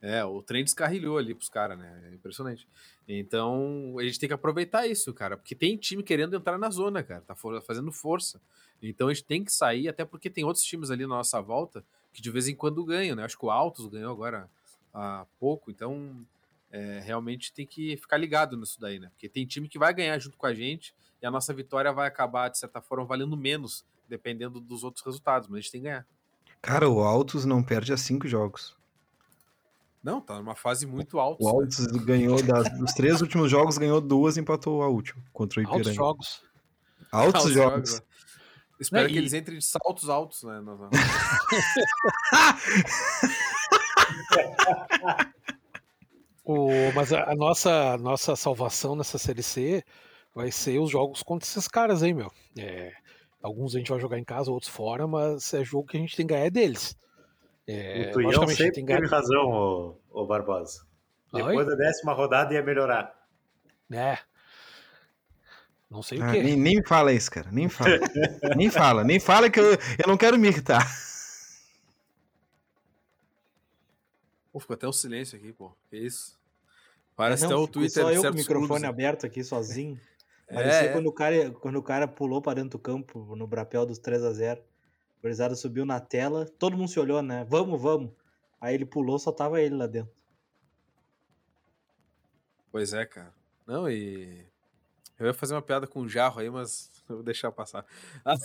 É, 0.02 0.24
o 0.24 0.42
trem 0.42 0.64
descarrilhou 0.64 1.16
ali 1.16 1.34
pros 1.34 1.48
caras, 1.48 1.78
né? 1.78 2.08
É 2.10 2.14
impressionante. 2.14 2.66
Então, 3.06 3.96
a 3.98 4.02
gente 4.02 4.18
tem 4.18 4.28
que 4.28 4.34
aproveitar 4.34 4.86
isso, 4.86 5.12
cara, 5.12 5.36
porque 5.36 5.54
tem 5.54 5.76
time 5.76 6.02
querendo 6.02 6.34
entrar 6.34 6.58
na 6.58 6.70
zona, 6.70 7.02
cara, 7.02 7.20
tá 7.20 7.36
fazendo 7.36 7.92
força. 7.92 8.40
Então 8.82 9.08
a 9.08 9.14
gente 9.14 9.26
tem 9.26 9.44
que 9.44 9.52
sair, 9.52 9.88
até 9.88 10.04
porque 10.06 10.30
tem 10.30 10.42
outros 10.42 10.64
times 10.64 10.90
ali 10.90 11.02
na 11.02 11.16
nossa 11.16 11.40
volta 11.40 11.84
que 12.12 12.22
de 12.22 12.30
vez 12.30 12.48
em 12.48 12.54
quando 12.54 12.84
ganham, 12.84 13.16
né? 13.16 13.24
Acho 13.24 13.38
que 13.38 13.44
o 13.44 13.50
Altos 13.50 13.86
ganhou 13.86 14.12
agora 14.12 14.48
há 14.92 15.26
pouco, 15.38 15.70
então 15.70 16.26
é, 16.70 17.00
realmente 17.04 17.52
tem 17.52 17.66
que 17.66 17.96
ficar 17.96 18.16
ligado 18.16 18.56
nisso 18.56 18.80
daí, 18.80 18.98
né? 18.98 19.08
Porque 19.10 19.28
tem 19.28 19.46
time 19.46 19.68
que 19.68 19.78
vai 19.78 19.92
ganhar 19.92 20.18
junto 20.18 20.36
com 20.36 20.46
a 20.46 20.54
gente 20.54 20.94
e 21.22 21.26
a 21.26 21.30
nossa 21.30 21.52
vitória 21.52 21.92
vai 21.92 22.08
acabar, 22.08 22.48
de 22.48 22.58
certa 22.58 22.80
forma, 22.80 23.04
valendo 23.04 23.36
menos, 23.36 23.84
dependendo 24.08 24.60
dos 24.60 24.84
outros 24.84 25.04
resultados, 25.04 25.48
mas 25.48 25.58
a 25.58 25.60
gente 25.60 25.72
tem 25.72 25.80
que 25.80 25.88
ganhar. 25.88 26.06
Cara, 26.62 26.88
o 26.88 27.00
Altos 27.00 27.44
não 27.44 27.62
perde 27.62 27.92
há 27.92 27.96
cinco 27.96 28.28
jogos. 28.28 28.76
Não, 30.02 30.20
tá 30.20 30.36
numa 30.38 30.54
fase 30.54 30.86
muito 30.86 31.18
alta. 31.18 31.42
O 31.44 31.48
Altos 31.48 31.86
ganhou 31.86 32.42
das, 32.42 32.70
dos 32.78 32.92
três 32.92 33.20
últimos 33.20 33.50
jogos, 33.50 33.76
ganhou 33.76 34.00
duas 34.00 34.36
e 34.36 34.40
empatou 34.40 34.82
a 34.82 34.88
última 34.88 35.22
contra 35.32 35.60
o 35.60 35.66
Altos 35.66 35.80
Ipiranga. 35.80 35.94
jogos. 35.94 36.42
Altos 37.12 37.34
Altos 37.34 37.52
jogos. 37.52 37.90
jogos. 37.90 38.09
Espero 38.80 39.02
Né, 39.04 39.08
que 39.10 39.14
e- 39.16 39.18
eles 39.18 39.32
entrem 39.34 39.58
de 39.58 39.64
saltos 39.64 40.08
altos, 40.08 40.42
né? 40.42 40.60
O, 46.44 46.68
mas 46.94 47.12
a, 47.12 47.30
a 47.30 47.34
nossa, 47.34 47.92
a 47.92 47.98
nossa 47.98 48.34
salvação 48.34 48.96
nessa 48.96 49.18
Série 49.18 49.42
C 49.42 49.84
vai 50.34 50.50
ser 50.50 50.78
os 50.78 50.90
jogos 50.90 51.22
contra 51.22 51.46
esses 51.46 51.68
caras 51.68 52.02
aí, 52.02 52.14
meu. 52.14 52.30
É, 52.58 52.92
alguns 53.42 53.74
a 53.74 53.78
gente 53.78 53.90
vai 53.90 54.00
jogar 54.00 54.18
em 54.18 54.24
casa, 54.24 54.50
outros 54.50 54.70
fora, 54.70 55.06
mas 55.06 55.52
é 55.54 55.64
jogo 55.64 55.86
que 55.86 55.96
a 55.96 56.00
gente 56.00 56.16
tem 56.16 56.26
que 56.26 56.32
ganhar 56.32 56.46
é 56.46 56.50
deles. 56.50 56.96
É, 57.66 58.08
o 58.08 58.12
Tuião 58.12 58.46
sempre 58.48 58.72
tem 58.72 58.84
teve 58.84 59.00
ganhar. 59.00 59.10
razão, 59.10 59.46
ô, 59.46 60.00
ô 60.10 60.26
Barbosa. 60.26 60.84
Oi? 61.32 61.42
Depois 61.42 61.66
da 61.66 61.74
décima 61.76 62.12
rodada 62.12 62.52
ia 62.54 62.62
melhorar. 62.62 63.14
É. 63.92 64.18
Não 65.90 66.02
sei 66.02 66.18
o 66.18 66.24
Ah, 66.24 66.32
quê. 66.32 66.42
nem, 66.42 66.56
nem 66.56 66.82
fala 66.84 67.12
isso, 67.12 67.30
cara. 67.30 67.50
Nem 67.50 67.68
fala. 67.68 67.90
nem 68.56 68.70
fala. 68.70 69.02
Nem 69.04 69.18
fala 69.18 69.50
que 69.50 69.58
eu, 69.58 69.64
eu 69.72 70.06
não 70.06 70.16
quero 70.16 70.38
me 70.38 70.48
irritar. 70.48 70.86
Pô, 74.52 74.58
ficou 74.60 74.74
até 74.74 74.86
um 74.88 74.92
silêncio 74.92 75.36
aqui, 75.38 75.52
pô. 75.52 75.72
Que 75.88 75.96
isso? 75.98 76.38
Parece 77.16 77.42
Não, 77.44 77.50
até 77.50 77.56
o 77.60 77.68
Twitter 77.68 78.02
Só 78.02 78.10
eu 78.12 78.22
com 78.22 78.28
o 78.28 78.34
microfone 78.34 78.68
clubes. 78.68 78.84
aberto 78.88 79.26
aqui 79.26 79.42
sozinho. 79.44 79.98
É, 80.48 80.54
Parecia 80.54 80.80
é. 80.88 80.92
Quando, 80.92 81.06
o 81.06 81.12
cara, 81.12 81.50
quando 81.52 81.76
o 81.76 81.82
cara 81.82 82.08
pulou 82.08 82.42
para 82.42 82.54
dentro 82.54 82.70
do 82.70 82.78
campo 82.80 83.36
no 83.36 83.46
Brapel 83.46 83.86
dos 83.86 84.00
3 84.00 84.24
a 84.24 84.32
0 84.32 84.60
O 84.60 85.22
Gurizada 85.22 85.54
subiu 85.54 85.86
na 85.86 86.00
tela, 86.00 86.44
todo 86.58 86.76
mundo 86.76 86.88
se 86.88 86.98
olhou, 86.98 87.22
né? 87.22 87.46
Vamos, 87.48 87.80
vamos. 87.80 88.10
Aí 88.60 88.74
ele 88.74 88.84
pulou, 88.84 89.16
só 89.16 89.30
tava 89.30 89.60
ele 89.62 89.76
lá 89.76 89.86
dentro. 89.86 90.10
Pois 92.72 92.92
é, 92.92 93.06
cara. 93.06 93.32
Não, 93.64 93.88
e. 93.88 94.44
Eu 95.20 95.26
ia 95.26 95.34
fazer 95.34 95.54
uma 95.54 95.62
piada 95.62 95.86
com 95.86 96.00
o 96.00 96.08
jarro 96.08 96.40
aí, 96.40 96.48
mas 96.50 96.90
eu 97.08 97.16
vou 97.16 97.24
deixar 97.24 97.52
passar. 97.52 97.84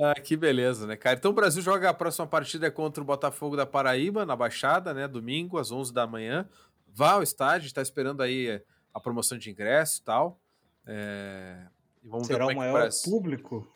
Ah, 0.00 0.14
que 0.14 0.36
beleza, 0.36 0.86
né, 0.86 0.96
cara? 0.96 1.16
Então 1.16 1.30
o 1.30 1.34
Brasil 1.34 1.62
joga 1.62 1.90
a 1.90 1.94
próxima 1.94 2.26
partida 2.26 2.66
é 2.66 2.70
contra 2.70 3.02
o 3.02 3.06
Botafogo 3.06 3.56
da 3.56 3.66
Paraíba, 3.66 4.24
na 4.24 4.34
Baixada, 4.34 4.94
né? 4.94 5.06
Domingo, 5.06 5.58
às 5.58 5.70
11 5.70 5.92
da 5.92 6.06
manhã. 6.06 6.48
Vá 6.88 7.12
ao 7.12 7.22
estádio, 7.22 7.66
está 7.66 7.82
esperando 7.82 8.22
aí 8.22 8.62
a 8.92 9.00
promoção 9.00 9.36
de 9.36 9.50
ingresso 9.50 10.00
e 10.00 10.04
tal. 10.04 10.40
É, 10.86 11.56
E 12.02 12.08
vamos 12.08 12.26
Será 12.26 12.46
ver 12.46 12.52
o 12.52 12.52
é 12.52 12.54
maior 12.56 12.72
parece. 12.80 13.10
público? 13.10 13.66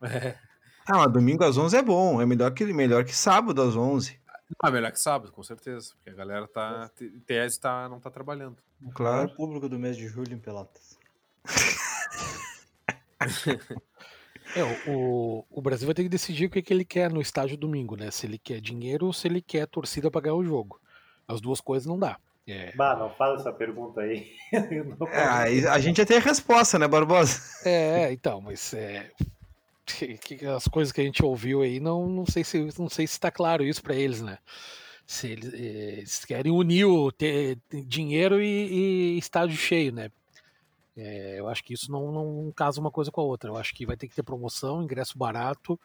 Ah, 0.90 0.96
mas 1.00 1.12
domingo 1.12 1.44
às 1.44 1.58
11 1.58 1.76
é 1.76 1.82
bom. 1.82 2.18
É 2.18 2.24
melhor 2.24 2.50
que, 2.50 2.64
melhor 2.72 3.04
que 3.04 3.14
sábado 3.14 3.60
às 3.60 3.76
11. 3.76 4.18
Ah, 4.62 4.70
melhor 4.70 4.90
que 4.92 5.00
sábado, 5.00 5.30
com 5.32 5.42
certeza. 5.42 5.92
Porque 5.96 6.10
a 6.10 6.14
galera 6.14 6.48
tá. 6.48 6.90
Em 7.00 7.20
tese 7.20 7.60
tá, 7.60 7.88
não 7.88 8.00
tá 8.00 8.10
trabalhando. 8.10 8.56
Maior 8.80 8.94
Claro. 8.94 9.34
público 9.34 9.68
do 9.68 9.78
mês 9.78 9.96
de 9.96 10.08
julho 10.08 10.32
em 10.32 10.38
Pelotas. 10.38 10.98
É, 14.56 14.62
o, 14.64 14.90
o- 14.90 15.44
o 15.50 15.60
Brasil 15.62 15.86
vai 15.86 15.94
ter 15.94 16.02
que 16.02 16.08
decidir 16.08 16.46
o 16.46 16.50
que, 16.50 16.62
que 16.62 16.72
ele 16.72 16.84
quer 16.84 17.10
no 17.10 17.20
estádio 17.20 17.56
domingo, 17.56 17.96
né? 17.96 18.10
Se 18.10 18.26
ele 18.26 18.38
quer 18.38 18.60
dinheiro 18.60 19.06
ou 19.06 19.12
se 19.12 19.28
ele 19.28 19.42
quer 19.42 19.66
torcida 19.66 20.10
para 20.10 20.22
ganhar 20.22 20.36
o 20.36 20.44
jogo. 20.44 20.80
As 21.26 21.40
duas 21.40 21.60
coisas 21.60 21.86
não 21.86 21.98
dá. 21.98 22.18
É, 22.46 22.74
Bah, 22.74 22.96
não 22.96 23.10
fala 23.10 23.38
essa 23.38 23.52
pergunta 23.52 24.00
aí. 24.00 24.26
Eu 24.70 24.84
não 24.98 25.06
É, 25.08 25.28
aí 25.28 25.66
a 25.66 25.78
gente 25.78 25.98
já 25.98 26.06
tem 26.06 26.16
a 26.16 26.20
resposta, 26.20 26.78
né, 26.78 26.88
Barbosa? 26.88 27.42
é 27.68 28.10
então, 28.10 28.40
mas 28.40 28.72
é, 28.72 29.10
que- 29.94 30.46
as 30.46 30.66
coisas 30.68 30.92
que 30.92 31.00
a 31.00 31.04
gente 31.04 31.24
ouviu 31.24 31.62
aí, 31.62 31.80
não, 31.80 32.08
não 32.08 32.26
sei 32.26 32.44
se 32.44 32.58
não 32.78 32.88
sei 32.88 33.06
se 33.06 33.14
está 33.14 33.30
claro 33.30 33.64
isso 33.64 33.82
para 33.82 33.94
eles, 33.94 34.22
né? 34.22 34.38
Se 35.06 35.28
eles, 35.28 35.52
eh, 35.54 35.98
eles 35.98 36.24
querem 36.24 36.52
unir 36.52 36.84
o 36.86 37.10
ter 37.12 37.58
dinheiro 37.86 38.42
e, 38.42 39.14
e 39.16 39.18
estádio 39.18 39.56
cheio, 39.56 39.92
né? 39.92 40.10
É, 40.96 41.38
eu 41.38 41.48
acho 41.48 41.62
que 41.62 41.72
isso 41.74 41.90
não, 41.92 42.10
não 42.12 42.52
casa 42.52 42.80
uma 42.80 42.90
coisa 42.90 43.10
com 43.10 43.20
a 43.20 43.24
outra. 43.24 43.50
Eu 43.50 43.56
acho 43.56 43.74
que 43.74 43.86
vai 43.86 43.96
ter 43.96 44.08
que 44.08 44.14
ter 44.16 44.22
promoção, 44.22 44.82
ingresso 44.82 45.16
barato, 45.16 45.78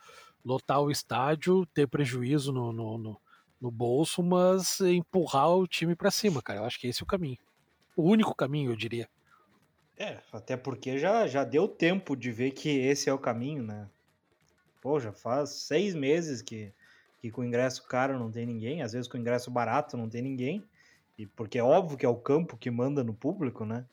lotar 0.44 0.82
o 0.82 0.92
estádio, 0.92 1.66
ter 1.68 1.88
prejuízo 1.88 2.52
no, 2.52 2.72
no, 2.74 2.98
no- 2.98 3.22
no 3.62 3.72
bolso, 3.72 4.22
mas 4.24 4.82
empurrar 4.82 5.50
o 5.56 5.68
time 5.68 5.96
para 5.96 6.12
cima, 6.12 6.42
cara. 6.42 6.60
Eu 6.60 6.66
acho 6.66 6.80
que 6.80 6.88
esse 6.88 7.02
é 7.02 7.06
o 7.06 7.08
caminho. 7.08 7.38
O 7.96 8.04
único 8.04 8.36
caminho, 8.36 8.72
eu 8.72 8.76
diria. 8.76 9.08
É, 9.96 10.20
até 10.32 10.58
porque 10.58 10.98
já, 10.98 11.28
já 11.28 11.44
deu 11.44 11.68
tempo 11.68 12.16
de 12.16 12.32
ver 12.32 12.52
que 12.52 12.70
esse 12.70 13.10
é 13.10 13.14
o 13.14 13.20
caminho, 13.20 13.64
né? 13.64 13.88
Pô, 14.84 15.00
já 15.00 15.14
faz 15.14 15.52
seis 15.52 15.96
meses 15.96 16.42
que, 16.42 16.74
que 17.22 17.32
com 17.32 17.42
ingresso 17.42 17.88
caro 17.88 18.20
não 18.20 18.30
tem 18.30 18.46
ninguém, 18.46 18.82
às 18.82 18.92
vezes 18.92 19.08
com 19.08 19.18
ingresso 19.18 19.50
barato 19.50 19.96
não 19.96 20.10
tem 20.10 20.22
ninguém. 20.22 20.62
E 21.18 21.26
porque 21.26 21.58
é 21.58 21.64
óbvio 21.64 21.98
que 21.98 22.06
é 22.06 22.10
o 22.10 22.18
campo 22.18 22.58
que 22.58 22.70
manda 22.70 23.02
no 23.02 23.14
público, 23.14 23.66
né? 23.66 23.86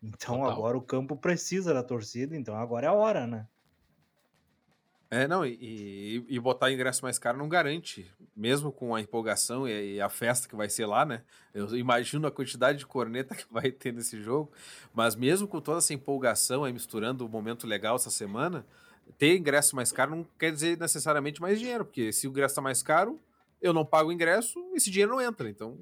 Então 0.00 0.36
Total. 0.36 0.52
agora 0.52 0.78
o 0.78 0.80
campo 0.80 1.16
precisa 1.16 1.74
da 1.74 1.82
torcida, 1.82 2.36
então 2.36 2.54
agora 2.54 2.86
é 2.86 2.88
a 2.88 2.92
hora, 2.92 3.26
né? 3.26 3.48
É, 5.10 5.26
não, 5.26 5.44
e, 5.44 6.24
e, 6.28 6.38
botar 6.38 6.70
ingresso 6.70 7.02
mais 7.02 7.18
caro 7.18 7.36
não 7.36 7.48
garante, 7.48 8.08
mesmo 8.36 8.70
com 8.70 8.94
a 8.94 9.00
empolgação 9.00 9.66
e, 9.66 9.94
e 9.94 10.00
a 10.00 10.08
festa 10.08 10.46
que 10.46 10.54
vai 10.54 10.68
ser 10.68 10.86
lá, 10.86 11.04
né? 11.04 11.22
Eu 11.52 11.76
imagino 11.76 12.28
a 12.28 12.30
quantidade 12.30 12.78
de 12.78 12.86
corneta 12.86 13.34
que 13.34 13.46
vai 13.50 13.72
ter 13.72 13.92
nesse 13.92 14.22
jogo, 14.22 14.52
mas 14.94 15.16
mesmo 15.16 15.48
com 15.48 15.60
toda 15.60 15.78
essa 15.78 15.94
empolgação 15.94 16.62
aí 16.62 16.72
misturando 16.72 17.26
o 17.26 17.28
momento 17.28 17.66
legal 17.66 17.96
essa 17.96 18.10
semana, 18.10 18.64
ter 19.16 19.36
ingresso 19.36 19.74
mais 19.74 19.92
caro 19.92 20.10
não 20.14 20.24
quer 20.38 20.52
dizer 20.52 20.78
necessariamente 20.78 21.40
mais 21.40 21.58
dinheiro, 21.58 21.84
porque 21.84 22.12
se 22.12 22.26
o 22.26 22.30
ingresso 22.30 22.56
tá 22.56 22.60
mais 22.60 22.82
caro, 22.82 23.18
eu 23.60 23.72
não 23.72 23.84
pago 23.84 24.10
o 24.10 24.12
ingresso, 24.12 24.58
esse 24.74 24.90
dinheiro 24.90 25.12
não 25.12 25.20
entra, 25.20 25.48
então 25.48 25.78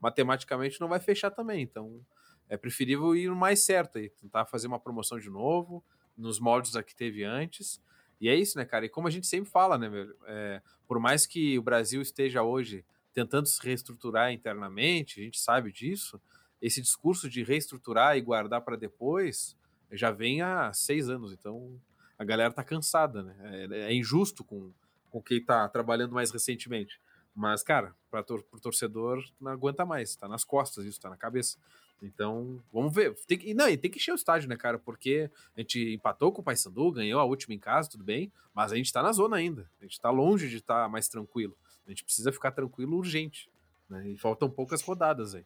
matematicamente 0.00 0.80
não 0.80 0.88
vai 0.88 1.00
fechar 1.00 1.30
também, 1.30 1.62
então 1.62 2.00
é 2.48 2.56
preferível 2.56 3.16
ir 3.16 3.28
no 3.28 3.36
mais 3.36 3.64
certo 3.64 3.98
aí, 3.98 4.10
tentar 4.10 4.44
fazer 4.46 4.66
uma 4.66 4.78
promoção 4.78 5.18
de 5.18 5.30
novo, 5.30 5.82
nos 6.16 6.38
moldes 6.38 6.72
da 6.72 6.82
que 6.82 6.94
teve 6.94 7.24
antes, 7.24 7.80
e 8.20 8.28
é 8.28 8.34
isso, 8.34 8.56
né, 8.56 8.64
cara? 8.64 8.86
E 8.86 8.88
como 8.88 9.08
a 9.08 9.10
gente 9.10 9.26
sempre 9.26 9.50
fala, 9.50 9.76
né, 9.76 9.88
velho? 9.88 10.16
É, 10.26 10.62
por 10.86 10.98
mais 10.98 11.26
que 11.26 11.58
o 11.58 11.62
Brasil 11.62 12.00
esteja 12.00 12.42
hoje 12.42 12.84
tentando 13.12 13.46
se 13.46 13.60
reestruturar 13.62 14.32
internamente, 14.32 15.20
a 15.20 15.22
gente 15.22 15.38
sabe 15.40 15.72
disso, 15.72 16.20
esse 16.60 16.80
discurso 16.80 17.28
de 17.28 17.42
reestruturar 17.42 18.16
e 18.16 18.20
guardar 18.20 18.62
para 18.62 18.76
depois 18.76 19.56
já 19.92 20.10
vem 20.10 20.42
há 20.42 20.72
seis 20.72 21.08
anos. 21.08 21.32
Então 21.32 21.78
a 22.18 22.24
galera 22.24 22.52
tá 22.52 22.62
cansada, 22.62 23.22
né? 23.22 23.68
É, 23.70 23.90
é 23.90 23.94
injusto 23.94 24.44
com, 24.44 24.70
com 25.10 25.22
quem 25.22 25.42
tá 25.42 25.68
trabalhando 25.68 26.12
mais 26.12 26.30
recentemente. 26.30 27.00
Mas, 27.34 27.62
cara, 27.62 27.94
para 28.10 28.22
tor 28.22 28.44
torcedor 28.62 29.24
não 29.40 29.50
aguenta 29.50 29.84
mais, 29.84 30.14
tá 30.14 30.28
nas 30.28 30.44
costas 30.44 30.84
isso, 30.84 31.00
tá 31.00 31.10
na 31.10 31.16
cabeça. 31.16 31.58
Então, 32.00 32.62
vamos 32.72 32.94
ver. 32.94 33.14
Tem 33.26 33.38
que, 33.38 33.54
não, 33.54 33.66
tem 33.66 33.90
que 33.90 33.98
encher 33.98 34.12
o 34.12 34.16
estádio, 34.16 34.48
né, 34.48 34.56
cara? 34.56 34.78
Porque 34.78 35.30
a 35.56 35.60
gente 35.60 35.94
empatou 35.94 36.30
com 36.32 36.40
o 36.40 36.44
Paysandu, 36.44 36.92
ganhou 36.92 37.20
a 37.20 37.24
última 37.24 37.54
em 37.54 37.58
casa, 37.58 37.90
tudo 37.90 38.04
bem, 38.04 38.30
mas 38.54 38.72
a 38.72 38.76
gente 38.76 38.92
tá 38.92 39.02
na 39.02 39.12
zona 39.12 39.36
ainda. 39.36 39.68
A 39.80 39.84
gente 39.84 40.00
tá 40.00 40.10
longe 40.10 40.48
de 40.48 40.56
estar 40.56 40.88
mais 40.88 41.08
tranquilo. 41.08 41.56
A 41.86 41.90
gente 41.90 42.04
precisa 42.04 42.30
ficar 42.30 42.52
tranquilo 42.52 42.96
urgente. 42.96 43.48
Né? 43.88 44.10
E 44.10 44.16
faltam 44.16 44.48
poucas 44.48 44.82
rodadas 44.82 45.34
aí. 45.34 45.44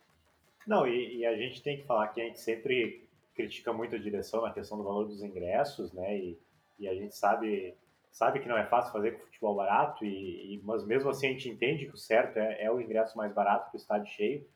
Não, 0.66 0.86
e, 0.86 1.18
e, 1.18 1.26
a 1.26 1.36
gente 1.36 1.62
tem 1.62 1.78
que 1.78 1.84
falar 1.84 2.08
que 2.08 2.20
a 2.20 2.24
gente 2.24 2.40
sempre 2.40 3.08
critica 3.34 3.72
muito 3.72 3.94
a 3.94 3.98
direção 3.98 4.42
na 4.42 4.52
questão 4.52 4.76
do 4.76 4.84
valor 4.84 5.06
dos 5.06 5.22
ingressos, 5.22 5.92
né? 5.92 6.18
E, 6.18 6.38
e 6.78 6.88
a 6.88 6.94
gente 6.94 7.14
sabe 7.14 7.76
sabe 8.10 8.40
que 8.40 8.48
não 8.48 8.56
é 8.56 8.66
fácil 8.66 8.92
fazer 8.92 9.12
com 9.12 9.24
futebol 9.26 9.54
barato, 9.54 10.04
e, 10.04 10.54
e 10.54 10.62
mas 10.64 10.84
mesmo 10.84 11.10
assim 11.10 11.28
a 11.28 11.30
gente 11.30 11.48
entende 11.48 11.86
que 11.86 11.94
o 11.94 11.98
certo 11.98 12.36
é, 12.38 12.64
é 12.64 12.70
o 12.70 12.80
ingresso 12.80 13.16
mais 13.16 13.32
barato 13.32 13.70
para 13.70 13.76
o 13.76 13.80
estádio 13.80 14.12
cheio. 14.12 14.46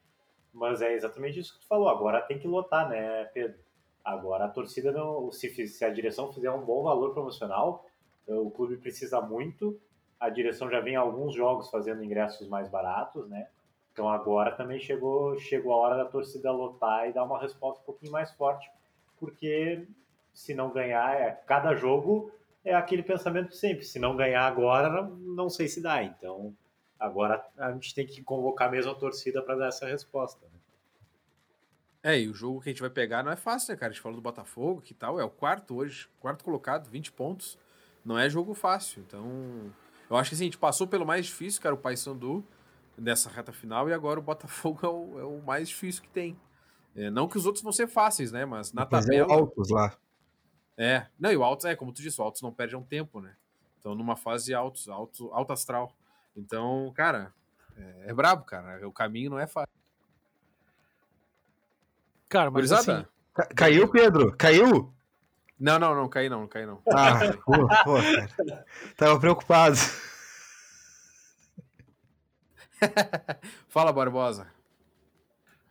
Mas 0.52 0.82
é 0.82 0.92
exatamente 0.92 1.38
isso 1.38 1.54
que 1.54 1.60
tu 1.60 1.66
falou. 1.66 1.88
Agora 1.88 2.20
tem 2.20 2.38
que 2.38 2.46
lotar, 2.46 2.88
né, 2.88 3.24
Pedro? 3.26 3.58
Agora 4.04 4.44
a 4.44 4.48
torcida 4.48 4.92
não. 4.92 5.30
Se, 5.30 5.66
se 5.66 5.84
a 5.84 5.90
direção 5.90 6.32
fizer 6.32 6.50
um 6.50 6.64
bom 6.64 6.82
valor 6.82 7.14
promocional, 7.14 7.86
o 8.26 8.50
clube 8.50 8.76
precisa 8.76 9.20
muito. 9.20 9.80
A 10.20 10.28
direção 10.28 10.68
já 10.68 10.80
vem 10.80 10.94
alguns 10.94 11.34
jogos 11.34 11.70
fazendo 11.70 12.04
ingressos 12.04 12.48
mais 12.48 12.68
baratos, 12.68 13.28
né? 13.28 13.48
Então 13.92 14.08
agora 14.08 14.52
também 14.52 14.78
chegou, 14.78 15.38
chegou 15.38 15.72
a 15.72 15.76
hora 15.76 15.96
da 15.96 16.04
torcida 16.04 16.50
lotar 16.50 17.08
e 17.08 17.12
dar 17.12 17.24
uma 17.24 17.40
resposta 17.40 17.82
um 17.82 17.84
pouquinho 17.84 18.12
mais 18.12 18.30
forte, 18.32 18.70
porque 19.18 19.86
se 20.32 20.54
não 20.54 20.70
ganhar, 20.70 21.14
é, 21.14 21.30
cada 21.46 21.74
jogo 21.74 22.32
é 22.64 22.74
aquele 22.74 23.02
pensamento 23.02 23.50
de 23.50 23.56
sempre. 23.56 23.84
Se 23.84 23.98
não 23.98 24.16
ganhar 24.16 24.46
agora, 24.46 25.02
não, 25.20 25.50
sei 25.50 25.68
se 25.68 25.82
dá. 25.82 26.02
Então 26.02 26.54
agora 26.98 27.44
a 27.58 27.72
gente 27.72 27.94
tem 27.94 28.06
que 28.06 28.22
convocar 28.22 28.70
mesmo 28.70 28.92
a 28.92 28.94
torcida 28.94 29.42
para 29.42 29.56
dar 29.56 29.68
essa 29.68 29.86
resposta. 29.86 30.46
Né? 30.46 32.12
É, 32.12 32.20
e 32.20 32.28
o 32.28 32.34
jogo 32.34 32.60
que 32.60 32.68
a 32.68 32.72
gente 32.72 32.80
vai 32.80 32.90
pegar 32.90 33.22
não 33.22 33.32
é 33.32 33.36
fácil, 33.36 33.72
né, 33.72 33.76
cara? 33.78 33.90
A 33.90 33.92
gente 33.92 34.02
falou 34.02 34.16
do 34.16 34.22
Botafogo, 34.22 34.80
que 34.80 34.94
tal? 34.94 35.20
É 35.20 35.24
o 35.24 35.30
quarto 35.30 35.76
hoje, 35.76 36.08
quarto 36.20 36.44
colocado, 36.44 36.88
20 36.88 37.12
pontos. 37.12 37.58
Não 38.04 38.18
é 38.18 38.28
jogo 38.28 38.54
fácil. 38.54 39.02
Então, 39.06 39.72
eu 40.10 40.16
acho 40.16 40.30
que 40.30 40.34
assim, 40.34 40.44
a 40.44 40.46
gente 40.46 40.58
passou 40.58 40.86
pelo 40.86 41.06
mais 41.06 41.26
difícil, 41.26 41.60
que 41.60 41.66
era 41.66 41.74
o 41.74 41.78
Paysandu 41.78 42.44
nessa 42.98 43.30
reta 43.30 43.52
final 43.52 43.88
e 43.88 43.92
agora 43.92 44.18
o 44.18 44.22
Botafogo 44.22 44.80
é 44.86 44.88
o, 44.88 45.20
é 45.20 45.24
o 45.24 45.40
mais 45.42 45.68
difícil 45.68 46.02
que 46.02 46.08
tem. 46.08 46.36
É, 46.94 47.10
não 47.10 47.26
que 47.26 47.38
os 47.38 47.46
outros 47.46 47.62
vão 47.62 47.72
ser 47.72 47.86
fáceis, 47.86 48.30
né? 48.32 48.44
Mas 48.44 48.72
na 48.72 48.86
Mas 48.90 49.06
tabela. 49.06 49.32
É 49.32 49.34
o 49.34 49.38
Altos 49.38 49.70
lá. 49.70 49.96
É, 50.82 51.06
não, 51.16 51.30
e 51.30 51.36
o 51.36 51.44
Altos 51.44 51.64
é, 51.64 51.76
como 51.76 51.92
tu 51.92 52.02
disse, 52.02 52.20
o 52.20 52.24
Altos 52.24 52.42
não 52.42 52.52
perde 52.52 52.74
um 52.74 52.82
tempo, 52.82 53.20
né? 53.20 53.36
Então, 53.78 53.94
numa 53.94 54.16
fase 54.16 54.52
altos, 54.52 54.88
alto, 54.88 55.32
alto 55.32 55.52
astral. 55.52 55.96
Então, 56.36 56.92
cara, 56.92 57.32
é, 57.76 58.10
é 58.10 58.12
brabo, 58.12 58.44
cara. 58.44 58.84
O 58.88 58.92
caminho 58.92 59.30
não 59.30 59.38
é 59.38 59.46
fácil. 59.46 59.72
Cara, 62.28 62.50
mas 62.50 62.72
assim... 62.72 63.06
Caiu, 63.54 63.88
Pedro? 63.88 64.36
Caiu? 64.36 64.92
Não, 65.58 65.78
não, 65.78 65.94
não, 65.94 66.08
caí 66.08 66.28
não, 66.28 66.40
não 66.40 66.48
caí 66.48 66.66
não. 66.66 66.82
Ah, 66.92 67.20
pô, 67.44 67.52
pô, 67.84 67.94
cara. 68.36 68.66
Tava 68.96 69.20
preocupado. 69.20 69.76
Fala, 73.68 73.92
Barbosa. 73.92 74.48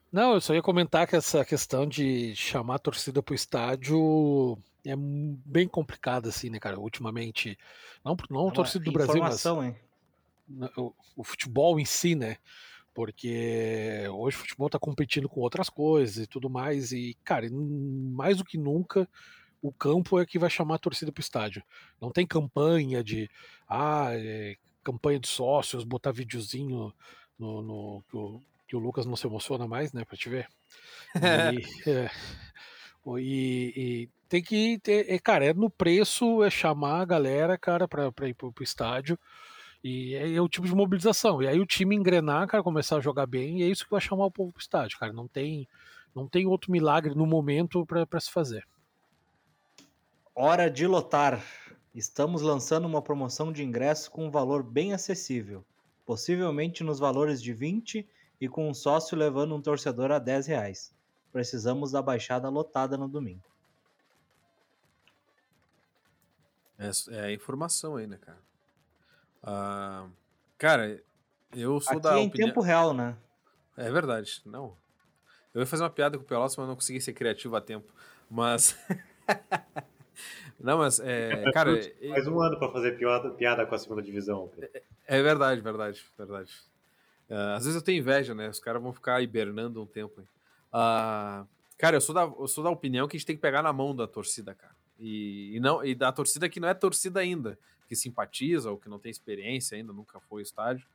Não, 0.10 0.36
eu 0.36 0.42
só 0.42 0.54
ia 0.54 0.62
comentar 0.62 1.06
que 1.06 1.18
essa 1.18 1.44
questão 1.44 1.86
de 1.86 2.34
chamar 2.34 2.76
a 2.76 2.80
torcida 2.80 3.22
pro 3.22 3.36
estádio 3.36 4.58
é 4.86 4.96
bem 4.96 5.68
complicada, 5.68 6.30
assim, 6.30 6.50
né, 6.50 6.60
cara? 6.60 6.80
Ultimamente. 6.80 7.58
Não, 8.04 8.16
não 8.30 8.50
a 8.50 8.52
torcida 8.52 8.84
do 8.84 8.92
Brasil, 8.92 9.22
mas. 9.22 9.46
Hein? 9.46 9.76
O, 10.76 10.94
o 11.16 11.24
futebol 11.24 11.80
em 11.80 11.86
si, 11.86 12.16
né? 12.16 12.38
Porque 12.94 14.04
hoje 14.12 14.36
o 14.36 14.40
futebol 14.42 14.70
tá 14.70 14.78
competindo 14.78 15.30
com 15.30 15.40
outras 15.40 15.70
coisas 15.70 16.26
e 16.26 16.28
tudo 16.28 16.50
mais. 16.50 16.92
E, 16.92 17.16
cara, 17.24 17.48
mais 17.52 18.38
do 18.38 18.44
que 18.44 18.58
nunca, 18.58 19.08
o 19.62 19.72
campo 19.72 20.20
é 20.20 20.26
que 20.26 20.40
vai 20.40 20.50
chamar 20.50 20.76
a 20.76 20.80
torcida 20.80 21.12
pro 21.12 21.22
estádio. 21.22 21.64
Não 22.02 22.12
tem 22.12 22.26
campanha 22.26 23.04
de. 23.04 23.30
Ah, 23.68 24.10
é, 24.12 24.58
campanha 24.84 25.20
de 25.20 25.28
sócios, 25.28 25.84
botar 25.84 26.12
videozinho 26.12 26.94
no, 27.38 27.62
no 27.62 28.04
que, 28.10 28.18
o, 28.18 28.42
que, 28.68 28.76
o, 28.76 28.80
Lucas 28.80 29.06
não 29.06 29.16
se 29.16 29.28
emociona 29.28 29.68
mais, 29.68 29.94
né, 29.94 30.04
pra 30.04 30.18
te 30.18 30.30
ver. 30.30 30.48
E, 31.84 31.90
é, 31.90 32.10
e, 33.20 33.74
e, 33.76 34.10
tem 34.32 34.42
que 34.42 34.80
ter, 34.80 35.12
é, 35.12 35.20
cara, 35.20 35.44
é 35.44 35.54
no 35.54 35.70
preço, 35.70 36.42
é 36.42 36.50
chamar 36.50 37.02
a 37.02 37.06
galera, 37.06 37.58
cara, 37.58 37.86
pra, 37.86 38.14
pra 38.14 38.30
ir 38.30 38.34
pro, 38.34 38.50
pro 38.50 38.64
estádio. 38.64 39.20
E 39.84 40.16
é, 40.16 40.36
é, 40.36 40.42
o 40.42 40.48
tipo 40.48 40.66
de 40.66 40.74
mobilização. 40.74 41.44
E 41.44 41.50
aí 41.50 41.60
o 41.60 41.66
time 41.66 41.98
engrenar, 41.98 42.48
cara, 42.48 42.64
começar 42.64 42.96
a 42.96 43.02
jogar 43.02 43.26
bem, 43.26 43.60
e 43.60 43.64
é 43.64 43.68
isso 43.68 43.84
que 43.84 43.92
vai 43.92 44.00
chamar 44.00 44.26
o 44.28 44.32
povo 44.32 44.54
pro 44.54 44.62
estádio, 44.62 44.98
cara. 44.98 45.12
Não 45.12 45.28
tem, 45.28 45.68
não 46.16 46.30
tem 46.30 46.48
outro 46.48 46.72
milagre 46.72 47.14
no 47.14 47.26
momento 47.26 47.86
para 47.86 48.20
se 48.22 48.32
fazer. 48.32 48.66
Hora 50.34 50.72
de 50.72 50.88
lotar. 50.88 51.44
Estamos 51.94 52.42
lançando 52.42 52.86
uma 52.86 53.02
promoção 53.02 53.52
de 53.52 53.66
ingresso 53.66 54.10
com 54.10 54.28
um 54.28 54.32
valor 54.32 54.64
bem 54.64 54.94
acessível, 54.94 55.62
possivelmente 56.06 56.86
nos 56.86 57.00
valores 57.00 57.44
de 57.44 57.52
20 57.52 58.08
e 58.40 58.48
com 58.48 58.70
um 58.70 58.74
sócio 58.74 59.18
levando 59.18 59.54
um 59.54 59.62
torcedor 59.62 60.10
a 60.10 60.20
10 60.20 60.48
reais. 60.48 60.96
Precisamos 61.34 61.92
da 61.92 62.02
baixada 62.02 62.48
lotada 62.48 62.98
no 62.98 63.10
domingo. 63.10 63.51
É, 66.82 67.28
é 67.28 67.34
informação 67.34 67.96
aí, 67.96 68.08
né, 68.08 68.18
cara? 68.18 68.40
Ah, 69.44 70.08
cara, 70.58 71.00
eu 71.56 71.80
sou 71.80 71.94
Aqui 71.94 72.02
da 72.02 72.18
é 72.18 72.22
em 72.22 72.28
opinião... 72.28 72.50
tempo 72.50 72.62
real, 72.62 72.92
né? 72.94 73.16
É 73.78 73.92
verdade, 73.92 74.42
não. 74.46 74.76
Eu 75.54 75.62
ia 75.62 75.68
fazer 75.68 75.84
uma 75.84 75.90
piada 75.90 76.18
com 76.18 76.24
o 76.24 76.28
Pelotas, 76.28 76.58
mas 76.58 76.68
não 76.68 76.76
consegui 76.76 77.00
ser 77.00 77.14
criativo 77.14 77.56
a 77.56 77.62
tempo. 77.62 77.94
Mas. 78.30 78.78
Não, 80.64 80.78
mas, 80.78 81.00
é, 81.00 81.44
é 81.48 81.52
cara. 81.52 81.72
Mais 82.08 82.28
um 82.28 82.40
ano 82.40 82.60
para 82.60 82.72
fazer 82.72 82.92
piada, 82.96 83.32
piada 83.32 83.66
com 83.66 83.74
a 83.74 83.78
segunda 83.80 84.02
divisão. 84.02 84.52
É, 84.60 84.84
é 85.08 85.22
verdade, 85.24 85.60
verdade, 85.60 86.06
verdade. 86.16 86.54
Uh, 87.28 87.56
às 87.56 87.64
vezes 87.66 87.76
eu 87.76 87.82
tenho 87.82 88.00
inveja, 88.00 88.36
né? 88.36 88.48
Os 88.48 88.60
caras 88.60 88.80
vão 88.80 88.94
ficar 88.94 89.22
hibernando 89.24 89.82
um 89.82 89.88
tempo. 89.88 90.22
Uh, 90.22 91.48
cara, 91.80 91.96
eu 91.96 92.02
sou, 92.02 92.14
da, 92.14 92.22
eu 92.22 92.48
sou 92.48 92.64
da 92.64 92.70
opinião 92.70 93.08
que 93.08 93.16
a 93.16 93.20
gente 93.20 93.26
tem 93.26 93.36
que 93.36 93.42
pegar 93.42 93.64
na 93.64 93.74
mão 93.74 93.96
da 93.96 94.06
torcida, 94.06 94.54
cara. 94.54 94.76
E, 95.02 95.56
e, 95.56 95.60
não, 95.60 95.84
e 95.84 95.96
da 95.96 96.12
torcida 96.12 96.48
que 96.48 96.60
não 96.60 96.68
é 96.68 96.76
torcida 96.76 97.20
ainda, 97.20 97.58
que 97.88 97.96
simpatiza 97.96 98.70
ou 98.70 98.78
que 98.78 98.88
não 98.88 99.00
tem 99.00 99.10
experiência 99.10 99.76
ainda, 99.76 99.92
nunca 99.92 100.20
foi 100.20 100.42
ao 100.42 100.44
estádio. 100.44 100.86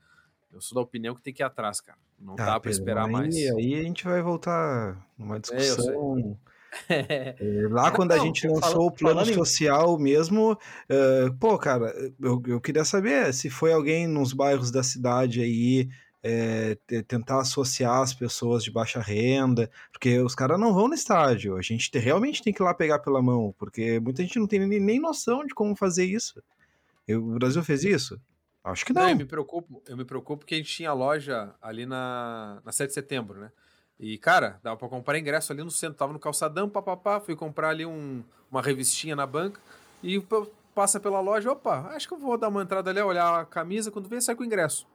Eu 0.53 0.61
sou 0.61 0.77
da 0.77 0.81
opinião 0.81 1.13
que 1.13 1.21
tem 1.21 1.35
que 1.35 1.43
ir 1.43 1.45
atrás, 1.45 1.81
cara. 1.81 1.99
Não 2.19 2.35
ah, 2.35 2.45
dá 2.47 2.61
para 2.61 2.71
esperar 2.71 3.07
aí, 3.07 3.13
mais. 3.13 3.35
Aí 3.35 3.75
a 3.75 3.83
gente 3.83 4.05
vai 4.05 4.23
voltar 4.23 5.05
numa 5.19 5.41
discussão. 5.41 6.39
É, 6.91 7.35
é, 7.41 7.69
lá 7.71 7.91
quando 7.91 8.13
a 8.13 8.19
gente 8.19 8.47
lançou 8.47 8.89
o 8.89 8.91
plano 8.91 9.25
social 9.25 9.99
mesmo, 9.99 10.53
uh, 10.53 11.35
pô, 11.39 11.57
cara, 11.57 11.95
eu, 12.21 12.43
eu 12.47 12.61
queria 12.61 12.85
saber 12.85 13.33
se 13.33 13.49
foi 13.49 13.73
alguém 13.73 14.07
nos 14.07 14.35
bairros 14.35 14.71
da 14.71 14.83
cidade 14.83 15.41
aí 15.41 15.89
é, 16.29 17.03
tentar 17.07 17.41
associar 17.41 18.01
as 18.01 18.13
pessoas 18.13 18.65
de 18.65 18.71
baixa 18.73 19.01
renda, 19.01 19.71
porque 19.93 20.19
os 20.19 20.35
caras 20.35 20.59
não 20.59 20.75
vão 20.75 20.89
no 20.89 20.95
estádio. 20.95 21.57
A 21.57 21.63
gente 21.63 21.89
te, 21.89 21.99
realmente 21.99 22.43
tem 22.43 22.53
que 22.53 22.61
ir 22.61 22.65
lá 22.65 22.75
pegar 22.75 22.99
pela 22.99 23.23
mão, 23.23 23.55
porque 23.57 24.01
muita 24.01 24.23
gente 24.23 24.39
não 24.39 24.47
tem 24.49 24.67
nem, 24.67 24.81
nem 24.81 25.01
noção 25.01 25.47
de 25.47 25.55
como 25.55 25.77
fazer 25.77 26.05
isso. 26.05 26.43
Eu, 27.07 27.23
o 27.23 27.35
Brasil 27.35 27.63
fez 27.63 27.85
isso? 27.85 28.21
Acho 28.65 28.85
que 28.85 28.93
não. 28.93 29.03
não. 29.03 29.11
eu 29.11 29.17
me 29.17 29.25
preocupo, 29.25 29.81
eu 29.87 29.97
me 29.97 30.05
preocupo 30.05 30.39
porque 30.39 30.57
a 30.57 30.59
gente 30.59 30.73
tinha 30.73 30.93
loja 30.93 31.55
ali 31.63 31.87
na, 31.87 32.61
na 32.65 32.73
7 32.73 32.89
de 32.89 32.95
setembro, 32.95 33.39
né? 33.39 33.53
E, 33.99 34.19
cara, 34.19 34.59
dava 34.63 34.77
pra 34.77 34.89
comprar 34.89 35.19
ingresso 35.19 35.53
ali 35.53 35.63
no 35.63 35.71
centro. 35.71 35.97
Tava 35.97 36.13
no 36.13 36.19
calçadão, 36.19 36.69
papapá. 36.69 37.19
Fui 37.19 37.35
comprar 37.35 37.71
ali 37.71 37.87
um, 37.87 38.23
uma 38.51 38.61
revistinha 38.61 39.17
na 39.17 39.27
banca. 39.27 39.59
E 40.03 40.23
passa 40.75 41.01
pela 41.01 41.21
loja. 41.21 41.53
Opa, 41.53 41.93
acho 41.95 42.07
que 42.07 42.13
eu 42.13 42.19
vou 42.19 42.37
dar 42.37 42.49
uma 42.49 42.63
entrada 42.63 42.91
ali, 42.91 43.01
olhar 43.01 43.41
a 43.41 43.47
camisa. 43.47 43.91
Quando 43.91 44.09
vem, 44.09 44.21
sai 44.21 44.35
com 44.35 44.43
o 44.43 44.47
ingresso. 44.47 44.87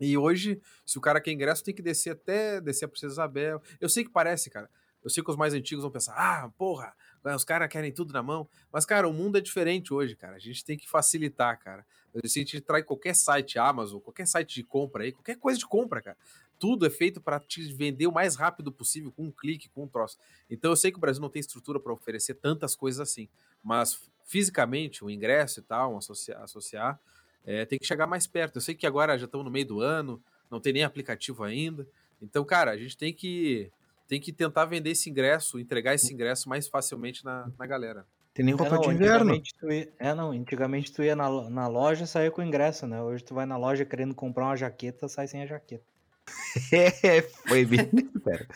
E 0.00 0.16
hoje, 0.16 0.60
se 0.84 0.98
o 0.98 1.00
cara 1.00 1.20
quer 1.20 1.32
ingresso, 1.32 1.64
tem 1.64 1.74
que 1.74 1.82
descer 1.82 2.10
até 2.10 2.60
descer 2.60 2.86
a 2.86 2.88
Princesa 2.88 3.14
Isabel. 3.14 3.62
Eu 3.80 3.88
sei 3.88 4.04
que 4.04 4.10
parece, 4.10 4.50
cara. 4.50 4.68
Eu 5.02 5.10
sei 5.10 5.22
que 5.22 5.30
os 5.30 5.36
mais 5.36 5.52
antigos 5.52 5.82
vão 5.82 5.90
pensar, 5.90 6.14
ah, 6.16 6.48
porra, 6.56 6.94
os 7.24 7.44
caras 7.44 7.68
querem 7.68 7.92
tudo 7.92 8.12
na 8.12 8.22
mão. 8.22 8.48
Mas, 8.72 8.86
cara, 8.86 9.08
o 9.08 9.12
mundo 9.12 9.36
é 9.36 9.40
diferente 9.40 9.92
hoje, 9.92 10.14
cara. 10.14 10.36
A 10.36 10.38
gente 10.38 10.64
tem 10.64 10.78
que 10.78 10.88
facilitar, 10.88 11.58
cara. 11.58 11.84
Se 12.24 12.38
a 12.38 12.42
gente 12.42 12.60
trai 12.60 12.82
qualquer 12.82 13.14
site, 13.14 13.58
Amazon, 13.58 14.00
qualquer 14.00 14.26
site 14.26 14.54
de 14.54 14.62
compra 14.62 15.02
aí, 15.02 15.12
qualquer 15.12 15.36
coisa 15.36 15.58
de 15.58 15.66
compra, 15.66 16.00
cara 16.00 16.16
tudo 16.62 16.86
é 16.86 16.90
feito 16.90 17.20
para 17.20 17.40
te 17.40 17.60
vender 17.72 18.06
o 18.06 18.12
mais 18.12 18.36
rápido 18.36 18.70
possível, 18.70 19.10
com 19.10 19.24
um 19.24 19.32
clique, 19.32 19.68
com 19.68 19.82
um 19.82 19.88
troço. 19.88 20.16
Então 20.48 20.70
eu 20.70 20.76
sei 20.76 20.92
que 20.92 20.96
o 20.96 21.00
Brasil 21.00 21.20
não 21.20 21.28
tem 21.28 21.40
estrutura 21.40 21.80
para 21.80 21.92
oferecer 21.92 22.34
tantas 22.34 22.76
coisas 22.76 23.00
assim, 23.00 23.28
mas 23.60 24.08
fisicamente, 24.24 25.04
o 25.04 25.10
ingresso 25.10 25.58
e 25.58 25.62
tal, 25.64 25.96
associar, 25.96 26.40
associar 26.40 27.00
é, 27.46 27.64
tem 27.64 27.78
que 27.78 27.86
chegar 27.86 28.06
mais 28.06 28.26
perto. 28.26 28.56
Eu 28.56 28.60
sei 28.62 28.74
que 28.74 28.86
agora 28.86 29.18
já 29.18 29.26
estamos 29.26 29.44
no 29.44 29.50
meio 29.50 29.66
do 29.66 29.80
ano, 29.80 30.22
não 30.50 30.60
tem 30.60 30.72
nem 30.72 30.84
aplicativo 30.84 31.42
ainda. 31.44 31.86
Então, 32.20 32.44
cara, 32.44 32.70
a 32.70 32.76
gente 32.76 32.96
tem 32.96 33.12
que, 33.12 33.70
tem 34.06 34.20
que 34.20 34.32
tentar 34.32 34.64
vender 34.64 34.90
esse 34.90 35.10
ingresso, 35.10 35.58
entregar 35.58 35.94
esse 35.94 36.12
ingresso 36.12 36.48
mais 36.48 36.68
facilmente 36.68 37.24
na, 37.24 37.50
na 37.58 37.66
galera. 37.66 38.06
Tem 38.34 38.44
nem 38.44 38.54
roupa 38.54 38.74
é, 38.74 38.78
não, 38.78 38.82
de 38.82 38.94
inverno. 38.94 39.42
Ia, 39.70 39.88
é, 39.98 40.14
não. 40.14 40.30
Antigamente 40.30 40.90
tu 40.92 41.02
ia 41.02 41.14
na, 41.14 41.28
na 41.50 41.68
loja 41.68 42.04
e 42.04 42.06
saía 42.06 42.30
com 42.30 42.42
ingresso, 42.42 42.86
né? 42.86 43.02
Hoje 43.02 43.22
tu 43.22 43.34
vai 43.34 43.44
na 43.44 43.56
loja 43.56 43.84
querendo 43.84 44.14
comprar 44.14 44.46
uma 44.46 44.56
jaqueta, 44.56 45.08
sai 45.08 45.26
sem 45.26 45.42
a 45.42 45.46
jaqueta. 45.46 45.84
É, 46.72 47.22
foi 47.22 47.64
bem 47.64 47.90
cara. 48.24 48.46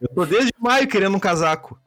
Eu 0.00 0.08
tô 0.14 0.24
desde 0.24 0.52
maio 0.58 0.86
querendo 0.86 1.16
um 1.16 1.20
casaco. 1.20 1.78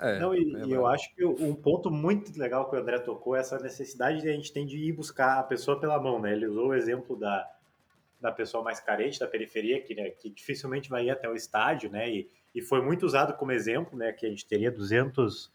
É, 0.00 0.18
Não, 0.18 0.34
e, 0.34 0.56
é 0.56 0.66
e 0.66 0.72
eu 0.72 0.86
acho 0.86 1.14
que 1.14 1.22
um 1.24 1.54
ponto 1.54 1.90
muito 1.90 2.36
legal 2.38 2.68
que 2.70 2.74
o 2.74 2.78
André 2.78 2.98
tocou 3.00 3.36
é 3.36 3.40
essa 3.40 3.58
necessidade 3.58 4.22
que 4.22 4.28
a 4.28 4.32
gente 4.32 4.50
tem 4.50 4.64
de 4.64 4.78
ir 4.78 4.92
buscar 4.92 5.38
a 5.38 5.42
pessoa 5.42 5.78
pela 5.78 6.00
mão, 6.00 6.18
né? 6.18 6.32
Ele 6.32 6.46
usou 6.46 6.68
o 6.68 6.74
exemplo 6.74 7.16
da, 7.16 7.46
da 8.18 8.32
pessoa 8.32 8.64
mais 8.64 8.80
carente 8.80 9.20
da 9.20 9.26
periferia, 9.26 9.80
que, 9.82 9.94
né, 9.94 10.08
que 10.10 10.30
dificilmente 10.30 10.88
vai 10.88 11.04
ir 11.04 11.10
até 11.10 11.28
o 11.28 11.34
estádio, 11.34 11.90
né? 11.90 12.10
E, 12.10 12.30
e 12.54 12.62
foi 12.62 12.80
muito 12.80 13.04
usado 13.04 13.34
como 13.34 13.52
exemplo, 13.52 13.98
né? 13.98 14.10
Que 14.10 14.24
a 14.24 14.30
gente 14.30 14.46
teria 14.46 14.70
200, 14.70 15.52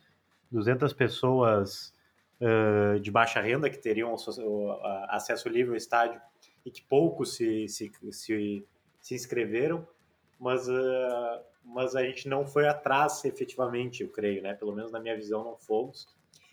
200 0.52 0.94
pessoas 0.94 1.92
uh, 2.40 3.00
de 3.00 3.10
baixa 3.10 3.42
renda 3.42 3.68
que 3.68 3.80
teriam 3.80 4.16
acesso 5.10 5.50
livre 5.50 5.72
ao 5.72 5.78
estádio 5.78 6.22
e 6.64 6.70
que 6.70 6.84
poucos 6.84 7.36
se, 7.36 7.68
se, 7.68 7.92
se, 8.12 8.68
se 9.02 9.16
inscreveram, 9.16 9.88
mas, 10.40 10.68
uh, 10.68 11.55
mas 11.66 11.96
a 11.96 12.04
gente 12.04 12.30
não 12.30 12.46
foi 12.46 12.68
atrás 12.68 13.26
efetivamente, 13.26 14.04
eu 14.04 14.10
creio, 14.10 14.42
né? 14.42 14.54
Pelo 14.54 14.74
menos 14.74 14.92
na 14.92 15.00
minha 15.00 15.16
visão 15.16 15.44
não 15.44 15.58
fomos. 15.58 16.08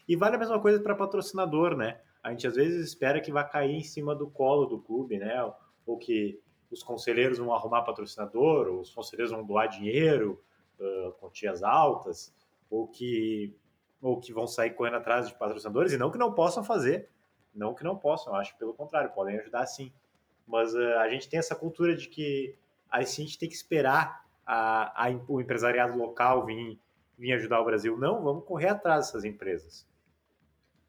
E 0.09 0.17
vale 0.17 0.37
a 0.37 0.39
mesma 0.39 0.59
coisa 0.59 0.81
para 0.81 0.95
patrocinador, 0.95 1.77
né? 1.77 2.01
A 2.23 2.31
gente 2.31 2.47
às 2.47 2.57
vezes 2.57 2.89
espera 2.89 3.21
que 3.21 3.31
vai 3.31 3.49
cair 3.49 3.77
em 3.77 3.85
cima 3.85 4.15
do 4.15 4.29
colo 4.29 4.67
do 4.67 4.79
clube, 4.79 5.19
né? 5.19 5.53
ou 5.87 5.97
que 5.97 6.41
os 6.71 6.83
conselheiros 6.83 7.39
vão 7.39 7.53
arrumar 7.53 7.83
patrocinador, 7.83 8.69
ou 8.69 8.81
os 8.81 8.91
conselheiros 8.91 9.33
vão 9.33 9.45
doar 9.45 9.69
dinheiro, 9.69 10.43
uh, 10.79 11.13
quantias 11.13 11.63
altas, 11.63 12.33
ou 12.71 12.87
que, 12.87 13.55
ou 14.01 14.19
que 14.19 14.33
vão 14.33 14.47
sair 14.47 14.71
correndo 14.71 14.97
atrás 14.97 15.29
de 15.29 15.35
patrocinadores, 15.35 15.93
e 15.93 15.99
não 15.99 16.11
que 16.11 16.19
não 16.19 16.33
possam 16.33 16.65
fazer, 16.65 17.09
não 17.55 17.75
que 17.75 17.85
não 17.85 17.97
possam, 17.97 18.35
acho 18.35 18.53
que 18.53 18.59
pelo 18.59 18.73
contrário, 18.73 19.11
podem 19.11 19.39
ajudar 19.39 19.67
sim. 19.67 19.93
Mas 20.47 20.75
uh, 20.75 20.99
a 20.99 21.09
gente 21.09 21.29
tem 21.29 21.39
essa 21.39 21.55
cultura 21.55 21.95
de 21.95 22.09
que 22.09 22.55
a 22.91 23.03
gente 23.03 23.39
tem 23.39 23.49
que 23.49 23.55
esperar 23.55 24.25
a, 24.47 25.07
a, 25.07 25.11
o 25.29 25.41
empresariado 25.41 25.97
local 25.97 26.45
vir, 26.45 26.79
vir 27.19 27.33
ajudar 27.33 27.61
o 27.61 27.65
Brasil. 27.65 27.97
Não, 27.97 28.23
vamos 28.23 28.45
correr 28.45 28.69
atrás 28.69 29.07
dessas 29.07 29.25
empresas. 29.25 29.87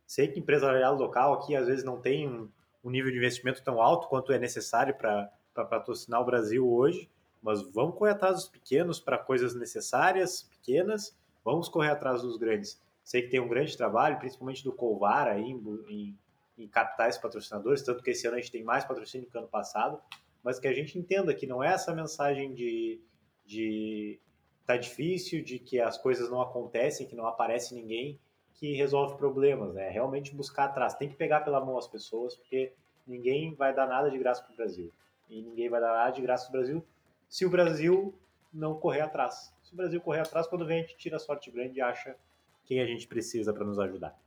Sei 0.05 0.27
que 0.27 0.39
empresariado 0.39 1.01
local 1.01 1.33
aqui 1.33 1.55
às 1.55 1.67
vezes 1.67 1.83
não 1.83 1.99
tem 1.99 2.27
um, 2.27 2.49
um 2.83 2.89
nível 2.89 3.11
de 3.11 3.17
investimento 3.17 3.63
tão 3.63 3.81
alto 3.81 4.07
quanto 4.07 4.31
é 4.31 4.37
necessário 4.37 4.93
para 4.95 5.31
patrocinar 5.53 6.21
o 6.21 6.25
Brasil 6.25 6.69
hoje, 6.69 7.09
mas 7.41 7.61
vamos 7.71 7.97
correr 7.97 8.11
atrás 8.11 8.35
dos 8.35 8.47
pequenos 8.47 8.99
para 8.99 9.17
coisas 9.17 9.55
necessárias, 9.55 10.43
pequenas, 10.43 11.17
vamos 11.43 11.69
correr 11.69 11.89
atrás 11.89 12.21
dos 12.21 12.37
grandes. 12.37 12.81
Sei 13.03 13.21
que 13.21 13.29
tem 13.29 13.39
um 13.39 13.49
grande 13.49 13.75
trabalho, 13.75 14.17
principalmente 14.17 14.63
do 14.63 14.71
Colvar 14.71 15.27
aí, 15.27 15.43
em, 15.43 15.57
em, 15.89 16.17
em 16.57 16.69
esses 17.07 17.21
patrocinadores, 17.21 17.81
tanto 17.81 18.01
que 18.01 18.11
esse 18.11 18.25
ano 18.27 18.37
a 18.37 18.39
gente 18.39 18.51
tem 18.51 18.63
mais 18.63 18.85
patrocínio 18.85 19.29
que 19.29 19.37
ano 19.37 19.47
passado, 19.47 19.99
mas 20.41 20.59
que 20.59 20.67
a 20.67 20.73
gente 20.73 20.97
entenda 20.97 21.33
que 21.33 21.47
não 21.47 21.63
é 21.63 21.73
essa 21.73 21.93
mensagem 21.93 22.53
de, 22.53 23.01
de 23.45 24.19
tá 24.65 24.77
difícil, 24.77 25.43
de 25.43 25.59
que 25.59 25.79
as 25.79 25.97
coisas 25.97 26.29
não 26.29 26.41
acontecem, 26.41 27.07
que 27.07 27.15
não 27.15 27.27
aparece 27.27 27.75
ninguém, 27.75 28.19
que 28.53 28.73
resolve 28.73 29.17
problemas, 29.17 29.73
né? 29.73 29.89
Realmente 29.89 30.33
buscar 30.33 30.65
atrás. 30.65 30.95
Tem 30.95 31.09
que 31.09 31.15
pegar 31.15 31.41
pela 31.41 31.63
mão 31.63 31.77
as 31.77 31.87
pessoas, 31.87 32.35
porque 32.35 32.73
ninguém 33.05 33.53
vai 33.55 33.73
dar 33.73 33.87
nada 33.87 34.09
de 34.09 34.17
graça 34.17 34.41
para 34.43 34.53
o 34.53 34.55
Brasil. 34.55 34.93
E 35.29 35.41
ninguém 35.41 35.69
vai 35.69 35.81
dar 35.81 35.93
nada 35.93 36.11
de 36.11 36.21
graça 36.21 36.45
para 36.45 36.57
o 36.57 36.61
Brasil 36.61 36.85
se 37.27 37.45
o 37.45 37.49
Brasil 37.49 38.17
não 38.53 38.75
correr 38.75 39.01
atrás. 39.01 39.53
Se 39.63 39.73
o 39.73 39.75
Brasil 39.75 39.99
correr 39.99 40.21
atrás, 40.21 40.47
quando 40.47 40.65
vem 40.65 40.79
a 40.79 40.81
gente 40.81 40.95
tira 40.97 41.17
a 41.17 41.19
sorte 41.19 41.49
grande 41.51 41.79
e 41.79 41.81
acha 41.81 42.15
quem 42.63 42.79
a 42.79 42.85
gente 42.85 43.07
precisa 43.07 43.51
para 43.51 43.65
nos 43.65 43.79
ajudar. 43.79 44.17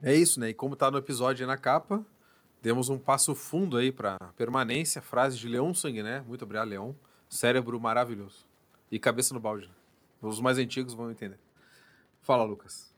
É 0.00 0.14
isso, 0.14 0.40
né? 0.40 0.48
E 0.50 0.54
como 0.54 0.74
tá 0.74 0.90
no 0.90 0.98
episódio 0.98 1.46
na 1.46 1.56
capa, 1.56 2.04
demos 2.62 2.88
um 2.88 2.98
passo 2.98 3.34
fundo 3.34 3.76
aí 3.76 3.90
para 3.90 4.16
permanência, 4.36 5.02
frase 5.02 5.36
de 5.36 5.48
Leão 5.48 5.74
Sangue, 5.74 6.02
né? 6.02 6.24
Muito 6.26 6.44
obrigado, 6.44 6.68
Leão. 6.68 6.96
Cérebro 7.28 7.78
maravilhoso. 7.80 8.46
E 8.90 8.98
cabeça 8.98 9.34
no 9.34 9.40
balde. 9.40 9.66
Né? 9.66 9.74
Os 10.22 10.40
mais 10.40 10.58
antigos 10.58 10.94
vão 10.94 11.10
entender. 11.10 11.38
Fala, 12.20 12.44
Lucas. 12.44 12.94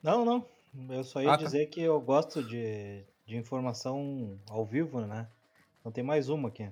Não, 0.00 0.24
não. 0.24 0.46
Eu 0.88 1.02
só 1.02 1.20
ia 1.20 1.32
ah, 1.32 1.36
tá. 1.36 1.44
dizer 1.44 1.66
tá. 1.66 1.72
que 1.72 1.80
eu 1.80 2.00
gosto 2.00 2.42
de, 2.44 3.02
de 3.26 3.36
informação 3.36 4.38
ao 4.48 4.64
vivo, 4.64 5.00
né? 5.00 5.28
Então 5.80 5.90
tem 5.90 6.04
mais 6.04 6.28
uma 6.28 6.48
aqui. 6.48 6.70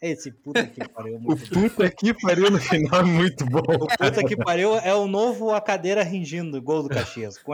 Esse 0.00 0.30
puta 0.30 0.66
que 0.66 0.86
pariu. 0.88 1.18
Muito 1.20 1.44
o 1.44 1.48
puta 1.48 1.90
que 1.90 2.14
pariu 2.14 2.50
no 2.50 2.58
final 2.58 3.00
é 3.00 3.04
muito 3.04 3.46
bom. 3.46 3.60
O 3.60 3.86
puta 3.86 4.22
que 4.24 4.36
pariu 4.36 4.76
é 4.78 4.94
o 4.94 5.06
novo 5.06 5.52
a 5.52 5.60
cadeira 5.60 6.02
ringindo, 6.02 6.60
gol 6.60 6.82
do 6.82 6.88
Caxias. 6.88 7.36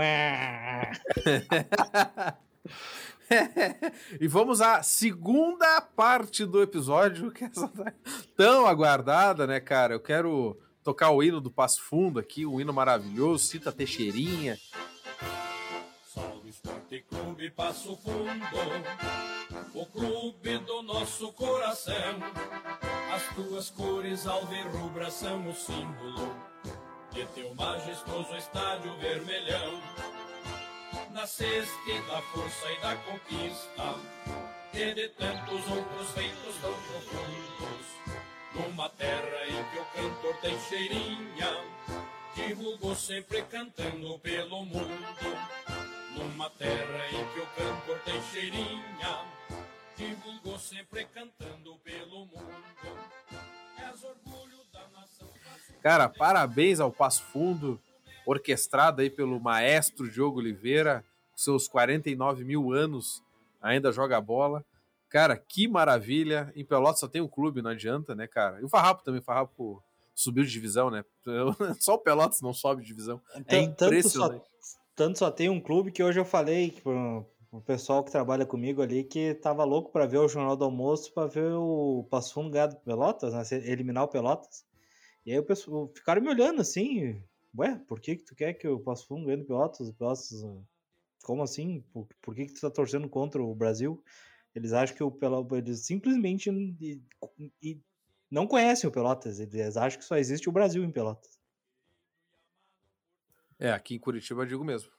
e 4.20 4.28
vamos 4.28 4.60
à 4.60 4.82
segunda 4.82 5.80
parte 5.80 6.44
do 6.44 6.60
episódio, 6.60 7.30
que 7.30 7.44
é 7.44 7.50
tão 8.36 8.66
aguardada, 8.66 9.46
né, 9.46 9.60
cara? 9.60 9.94
Eu 9.94 10.00
quero 10.00 10.58
tocar 10.82 11.10
o 11.10 11.22
hino 11.22 11.40
do 11.40 11.50
Passo 11.50 11.80
Fundo 11.82 12.18
aqui, 12.18 12.44
um 12.44 12.60
hino 12.60 12.72
maravilhoso, 12.72 13.46
cita 13.46 13.70
Teixeirinha. 13.70 14.58
Esporte 16.64 17.04
Clube 17.08 17.50
Passo 17.50 17.96
Fundo 17.96 18.46
o 19.74 19.86
clube 19.86 20.58
do 20.58 20.82
nosso 20.82 21.32
coração. 21.32 22.20
As 23.12 23.34
tuas 23.34 23.68
cores 23.70 24.26
alvirrubra 24.28 25.10
são 25.10 25.48
o 25.48 25.54
símbolo 25.54 26.36
de 27.10 27.26
teu 27.34 27.52
majestoso 27.56 28.36
estádio 28.36 28.96
vermelhão. 28.98 29.82
Nasceste 31.10 32.00
da 32.08 32.22
força 32.22 32.72
e 32.72 32.80
da 32.80 32.96
conquista, 32.96 33.94
e 34.72 34.94
de 34.94 35.08
tantos 35.08 35.68
outros 35.68 36.10
feitos 36.12 36.54
tão 36.60 36.72
profundos. 36.72 37.86
Numa 38.54 38.88
terra 38.90 39.46
em 39.48 39.64
que 39.70 39.78
o 39.78 39.84
cantor 39.96 40.36
tem 40.40 40.60
cheirinha, 40.60 41.64
divulgou 42.36 42.94
sempre 42.94 43.42
cantando 43.42 44.18
pelo 44.20 44.64
mundo. 44.64 45.81
Numa 46.16 46.50
terra 46.50 47.08
em 47.10 47.32
que 47.32 47.40
o 47.40 47.46
cantor 47.46 47.98
tem 48.04 48.22
cheirinha, 48.22 49.24
divulgou 49.96 50.58
sempre 50.58 51.04
cantando 51.06 51.76
pelo 51.84 52.26
mundo. 52.26 52.52
És 53.78 54.04
orgulho 54.04 54.58
da 54.72 54.86
nação. 54.88 55.28
Cara, 55.82 56.08
parabéns 56.08 56.80
ao 56.80 56.92
Passo 56.92 57.22
Fundo, 57.24 57.80
orquestrado 58.26 59.00
aí 59.00 59.10
pelo 59.10 59.40
maestro 59.40 60.10
Diogo 60.10 60.38
Oliveira, 60.38 61.04
seus 61.34 61.66
49 61.66 62.44
mil 62.44 62.72
anos, 62.72 63.22
ainda 63.60 63.90
joga 63.90 64.20
bola. 64.20 64.64
Cara, 65.08 65.36
que 65.36 65.66
maravilha. 65.66 66.52
Em 66.54 66.64
Pelotas 66.64 67.00
só 67.00 67.08
tem 67.08 67.20
um 67.20 67.28
clube, 67.28 67.62
não 67.62 67.70
adianta, 67.70 68.14
né, 68.14 68.26
cara? 68.26 68.60
E 68.60 68.64
o 68.64 68.68
Farrapo 68.68 69.02
também, 69.02 69.20
o 69.20 69.24
Farrapo 69.24 69.82
subiu 70.14 70.44
de 70.44 70.50
divisão, 70.50 70.90
né? 70.90 71.04
Só 71.80 71.94
o 71.94 71.98
Pelotas 71.98 72.40
não 72.40 72.54
sobe 72.54 72.82
de 72.82 72.88
divisão. 72.88 73.20
É 73.46 73.58
impressionante. 73.60 74.40
Tanto 74.40 74.48
só, 74.48 74.81
tanto 74.94 75.18
só 75.18 75.30
tem 75.30 75.48
um 75.48 75.60
clube 75.60 75.92
que 75.92 76.02
hoje 76.02 76.20
eu 76.20 76.24
falei 76.24 76.70
pro, 76.70 77.26
o 77.52 77.60
pessoal 77.60 78.02
que 78.02 78.10
trabalha 78.10 78.46
comigo 78.46 78.80
ali 78.80 79.04
que 79.04 79.34
tava 79.34 79.62
louco 79.64 79.92
para 79.92 80.06
ver 80.06 80.18
o 80.18 80.28
Jornal 80.28 80.56
do 80.56 80.64
Almoço, 80.64 81.12
para 81.12 81.28
ver 81.28 81.52
o 81.52 82.06
Passo 82.10 82.48
ganhar 82.50 82.66
do 82.68 82.76
Pelotas, 82.76 83.34
né? 83.34 83.42
Eliminar 83.70 84.04
o 84.04 84.08
Pelotas. 84.08 84.64
E 85.24 85.32
aí 85.32 85.38
o 85.38 85.44
pessoal 85.44 85.90
ficaram 85.94 86.22
me 86.22 86.30
olhando 86.30 86.62
assim, 86.62 87.22
ué, 87.56 87.78
por 87.86 88.00
que 88.00 88.16
que 88.16 88.24
tu 88.24 88.34
quer 88.34 88.54
que 88.54 88.66
o 88.66 88.80
Passo 88.80 89.06
Fundo 89.06 89.26
ganhe 89.26 89.36
do 89.36 89.44
Pelotas? 89.44 89.88
O 89.88 89.94
Pelotas, 89.94 90.30
como 91.22 91.42
assim? 91.42 91.84
Por, 91.92 92.08
por 92.22 92.34
que 92.34 92.46
que 92.46 92.54
tu 92.54 92.60
tá 92.62 92.70
torcendo 92.70 93.08
contra 93.08 93.42
o 93.42 93.54
Brasil? 93.54 94.02
Eles 94.54 94.72
acham 94.72 94.96
que 94.96 95.04
o 95.04 95.10
Pelotas, 95.10 95.58
eles 95.58 95.86
simplesmente 95.86 96.50
e, 96.50 97.02
e 97.62 97.80
não 98.30 98.46
conhecem 98.46 98.88
o 98.88 98.92
Pelotas, 98.92 99.40
eles 99.40 99.76
acham 99.76 99.98
que 99.98 100.06
só 100.06 100.16
existe 100.16 100.48
o 100.48 100.52
Brasil 100.52 100.82
em 100.82 100.90
Pelotas. 100.90 101.31
É, 103.62 103.72
aqui 103.72 103.94
em 103.94 103.98
Curitiba 103.98 104.42
eu 104.42 104.46
digo 104.46 104.64
mesmo 104.64 104.90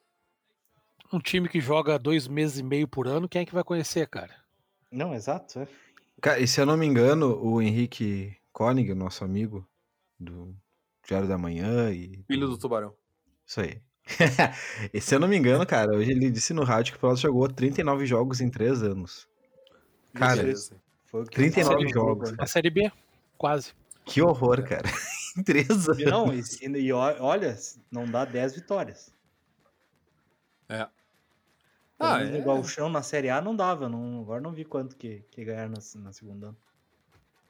um 1.13 1.19
time 1.19 1.47
que 1.47 1.61
joga 1.61 1.99
dois 1.99 2.27
meses 2.27 2.59
e 2.59 2.63
meio 2.63 2.87
por 2.87 3.07
ano, 3.07 3.29
quem 3.29 3.43
é 3.43 3.45
que 3.45 3.53
vai 3.53 3.63
conhecer, 3.63 4.07
cara? 4.07 4.33
Não, 4.91 5.13
exato. 5.13 5.59
É. 5.59 5.67
Cara, 6.19 6.39
e 6.39 6.47
se 6.47 6.59
eu 6.59 6.65
não 6.65 6.75
me 6.75 6.85
engano, 6.85 7.37
o 7.43 7.61
Henrique 7.61 8.35
Koenig, 8.51 8.93
nosso 8.93 9.23
amigo 9.23 9.67
do 10.19 10.55
Diário 11.07 11.27
da 11.27 11.37
Manhã 11.37 11.91
e. 11.91 12.23
Filho 12.27 12.47
do 12.47 12.57
Tubarão. 12.57 12.93
Isso 13.45 13.61
aí. 13.61 13.81
e 14.93 14.99
se 14.99 15.15
eu 15.15 15.19
não 15.19 15.27
me 15.27 15.37
engano, 15.37 15.65
cara, 15.65 15.95
hoje 15.95 16.11
ele 16.11 16.29
disse 16.29 16.53
no 16.53 16.63
rádio 16.63 16.93
que 16.93 16.97
o 16.97 17.01
Pelotas 17.01 17.21
jogou 17.21 17.47
39 17.47 18.05
jogos 18.05 18.41
em 18.41 18.49
3 18.49 18.83
anos. 18.83 19.27
Cara, 20.13 20.43
foi 21.05 21.25
39 21.25 21.87
jogos. 21.89 22.33
A 22.37 22.45
Série 22.45 22.69
B, 22.69 22.91
quase. 23.37 23.73
Que 24.05 24.21
horror, 24.21 24.63
cara. 24.63 24.89
3 25.45 25.89
anos. 25.89 26.03
Não, 26.03 26.33
e, 26.33 26.79
e 26.79 26.93
olha, 26.93 27.57
não 27.91 28.05
dá 28.05 28.25
10 28.25 28.55
vitórias. 28.55 29.13
É. 30.69 30.87
Ah, 31.99 32.21
é. 32.21 32.37
igual 32.37 32.59
o 32.59 32.63
chão 32.63 32.89
na 32.89 33.01
Série 33.01 33.29
A 33.29 33.41
não 33.41 33.55
dava, 33.55 33.87
não, 33.87 34.21
agora 34.21 34.41
não 34.41 34.51
vi 34.51 34.65
quanto 34.65 34.95
que, 34.95 35.23
que 35.31 35.43
ganharam 35.45 35.71
na, 35.71 36.01
na 36.01 36.11
segunda. 36.11 36.55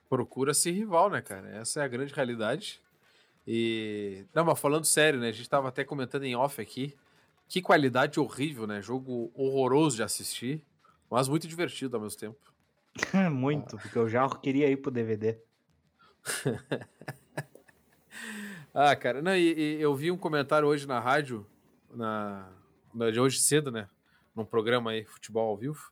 Procura-se 0.09 0.69
rival, 0.69 1.09
né, 1.09 1.21
cara? 1.21 1.49
Essa 1.49 1.81
é 1.81 1.83
a 1.83 1.87
grande 1.87 2.13
realidade. 2.13 2.81
E. 3.47 4.25
Não, 4.33 4.45
mas 4.45 4.59
falando 4.59 4.85
sério, 4.85 5.19
né? 5.19 5.29
A 5.29 5.31
gente 5.31 5.49
tava 5.49 5.69
até 5.69 5.83
comentando 5.83 6.23
em 6.23 6.35
off 6.35 6.61
aqui. 6.61 6.95
Que 7.49 7.61
qualidade 7.61 8.19
horrível, 8.19 8.67
né? 8.67 8.81
Jogo 8.81 9.31
horroroso 9.35 9.95
de 9.95 10.03
assistir, 10.03 10.63
mas 11.09 11.27
muito 11.27 11.47
divertido 11.47 11.97
ao 11.97 12.03
mesmo 12.03 12.19
tempo. 12.19 12.53
muito, 13.31 13.77
porque 13.77 13.97
eu 13.97 14.07
já 14.07 14.29
queria 14.29 14.69
ir 14.69 14.77
pro 14.77 14.91
DVD. 14.91 15.37
Ah, 18.73 18.95
cara, 18.95 19.21
não, 19.21 19.35
e, 19.35 19.77
e 19.77 19.81
eu 19.81 19.93
vi 19.95 20.11
um 20.11 20.17
comentário 20.17 20.67
hoje 20.67 20.87
na 20.87 20.99
rádio, 20.99 21.45
na, 21.91 22.51
na- 22.93 23.11
de 23.11 23.19
hoje 23.19 23.39
cedo, 23.39 23.71
né? 23.71 23.87
Num 24.35 24.45
programa 24.45 24.91
aí, 24.91 25.05
futebol 25.05 25.47
ao 25.49 25.57
vivo. 25.57 25.91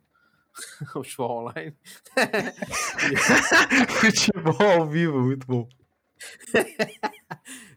futebol 0.91 1.43
online. 1.43 1.75
Futebol 4.01 4.61
ao 4.61 4.88
vivo, 4.89 5.21
muito 5.21 5.45
bom. 5.47 5.67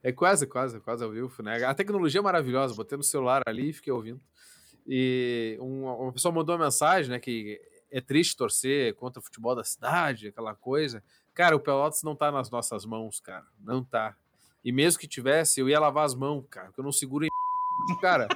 É 0.02 0.10
quase, 0.12 0.46
quase, 0.46 0.80
quase 0.80 1.04
ao 1.04 1.10
vivo, 1.10 1.42
né? 1.42 1.62
A 1.64 1.74
tecnologia 1.74 2.20
é 2.20 2.22
maravilhosa, 2.22 2.74
botei 2.74 2.96
no 2.96 3.04
celular 3.04 3.42
ali 3.46 3.70
e 3.70 3.72
fiquei 3.72 3.92
ouvindo. 3.92 4.20
E 4.86 5.56
um- 5.60 5.84
uma 5.84 6.12
pessoa 6.12 6.32
mandou 6.34 6.56
uma 6.56 6.64
mensagem, 6.64 7.10
né, 7.10 7.18
que 7.20 7.60
é 7.90 8.00
triste 8.00 8.36
torcer 8.36 8.94
contra 8.94 9.20
o 9.20 9.22
futebol 9.22 9.54
da 9.54 9.64
cidade, 9.64 10.28
aquela 10.28 10.54
coisa. 10.54 11.02
Cara, 11.32 11.54
o 11.56 11.60
Pelotas 11.60 12.02
não 12.02 12.16
tá 12.16 12.32
nas 12.32 12.50
nossas 12.50 12.84
mãos, 12.84 13.20
cara. 13.20 13.46
Não 13.60 13.84
tá. 13.84 14.16
E 14.64 14.72
mesmo 14.72 14.98
que 15.00 15.06
tivesse, 15.06 15.60
eu 15.60 15.68
ia 15.68 15.78
lavar 15.78 16.04
as 16.06 16.14
mãos, 16.14 16.44
cara, 16.50 16.66
porque 16.68 16.80
eu 16.80 16.84
não 16.84 16.92
seguro 16.92 17.24
em... 17.26 17.28
Cara, 18.00 18.28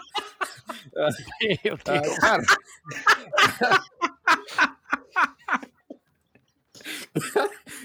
Meu 1.64 1.78
ah, 1.86 2.00
Deus. 2.00 2.18
cara... 2.18 2.42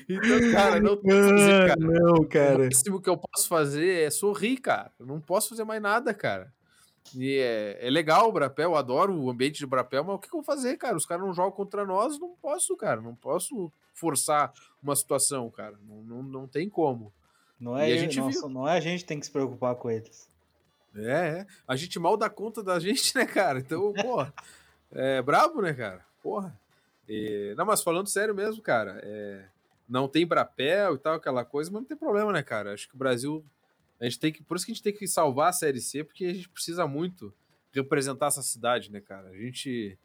então, 0.09 0.51
cara, 0.51 0.79
não 0.79 0.97
tem 0.97 1.11
o 1.13 1.15
que 1.23 1.29
fazer, 1.29 1.53
Ah, 1.63 1.67
cara. 1.67 1.79
não, 1.79 2.13
O 2.15 2.27
cara. 2.27 2.63
máximo 2.65 3.01
que 3.01 3.09
eu 3.09 3.17
posso 3.17 3.47
fazer 3.47 4.03
é 4.07 4.09
sorrir, 4.09 4.57
cara. 4.57 4.91
Eu 4.99 5.05
não 5.05 5.19
posso 5.19 5.49
fazer 5.49 5.63
mais 5.63 5.81
nada, 5.81 6.13
cara. 6.13 6.51
E 7.15 7.37
é, 7.37 7.77
é 7.87 7.89
legal 7.89 8.29
o 8.29 8.31
Brapel, 8.31 8.71
eu 8.71 8.75
adoro 8.75 9.13
o 9.15 9.29
ambiente 9.29 9.59
de 9.59 9.65
Brapel, 9.65 10.03
mas 10.03 10.15
o 10.15 10.19
que, 10.19 10.29
que 10.29 10.35
eu 10.35 10.41
vou 10.41 10.45
fazer, 10.45 10.77
cara? 10.77 10.95
Os 10.95 11.05
caras 11.05 11.25
não 11.25 11.33
jogam 11.33 11.51
contra 11.51 11.85
nós, 11.85 12.19
não 12.19 12.35
posso, 12.41 12.75
cara. 12.75 13.01
Não 13.01 13.15
posso 13.15 13.71
forçar 13.93 14.51
uma 14.81 14.95
situação, 14.95 15.49
cara. 15.51 15.77
Não, 15.85 16.01
não, 16.03 16.23
não 16.23 16.47
tem 16.47 16.69
como. 16.69 17.13
Não 17.63 17.77
é, 17.77 17.89
E 17.89 17.93
a 17.93 17.97
gente 17.97 18.19
não, 18.19 18.29
viu. 18.29 18.49
não 18.49 18.67
é 18.67 18.75
a 18.75 18.79
gente 18.81 18.99
que 18.99 19.05
tem 19.07 19.19
que 19.19 19.25
se 19.25 19.31
preocupar 19.31 19.73
com 19.75 19.89
eles. 19.89 20.29
É, 20.93 21.39
é. 21.39 21.47
A 21.65 21.77
gente 21.77 21.97
mal 21.97 22.17
dá 22.17 22.29
conta 22.29 22.61
da 22.61 22.77
gente, 22.79 23.15
né, 23.15 23.25
cara? 23.25 23.59
Então, 23.59 23.93
porra, 23.93 24.33
é 24.91 25.21
brabo, 25.21 25.61
né, 25.61 25.73
cara? 25.73 26.05
Porra. 26.21 26.53
E- 27.07 27.53
não, 27.57 27.65
mas 27.65 27.81
falando 27.81 28.07
sério 28.09 28.35
mesmo, 28.35 28.61
cara, 28.61 28.99
é, 29.01 29.45
não 29.87 30.07
tem 30.09 30.27
Brapel 30.27 30.95
e 30.95 30.97
tal, 30.97 31.15
aquela 31.15 31.45
coisa, 31.45 31.71
mas 31.71 31.81
não 31.81 31.87
tem 31.87 31.97
problema, 31.97 32.33
né, 32.33 32.43
cara? 32.43 32.73
Acho 32.73 32.87
que 32.89 32.95
o 32.95 32.97
Brasil. 32.97 33.43
A 33.99 34.03
gente 34.03 34.19
tem 34.19 34.33
que. 34.33 34.43
Por 34.43 34.57
isso 34.57 34.65
que 34.65 34.71
a 34.73 34.75
gente 34.75 34.83
tem 34.83 34.93
que 34.93 35.07
salvar 35.07 35.49
a 35.49 35.53
Série 35.53 35.79
C, 35.79 36.03
porque 36.03 36.25
a 36.25 36.33
gente 36.33 36.49
precisa 36.49 36.85
muito 36.85 37.33
representar 37.71 38.27
essa 38.27 38.41
cidade, 38.43 38.91
né, 38.91 38.99
cara? 38.99 39.29
A 39.29 39.37
gente. 39.37 39.97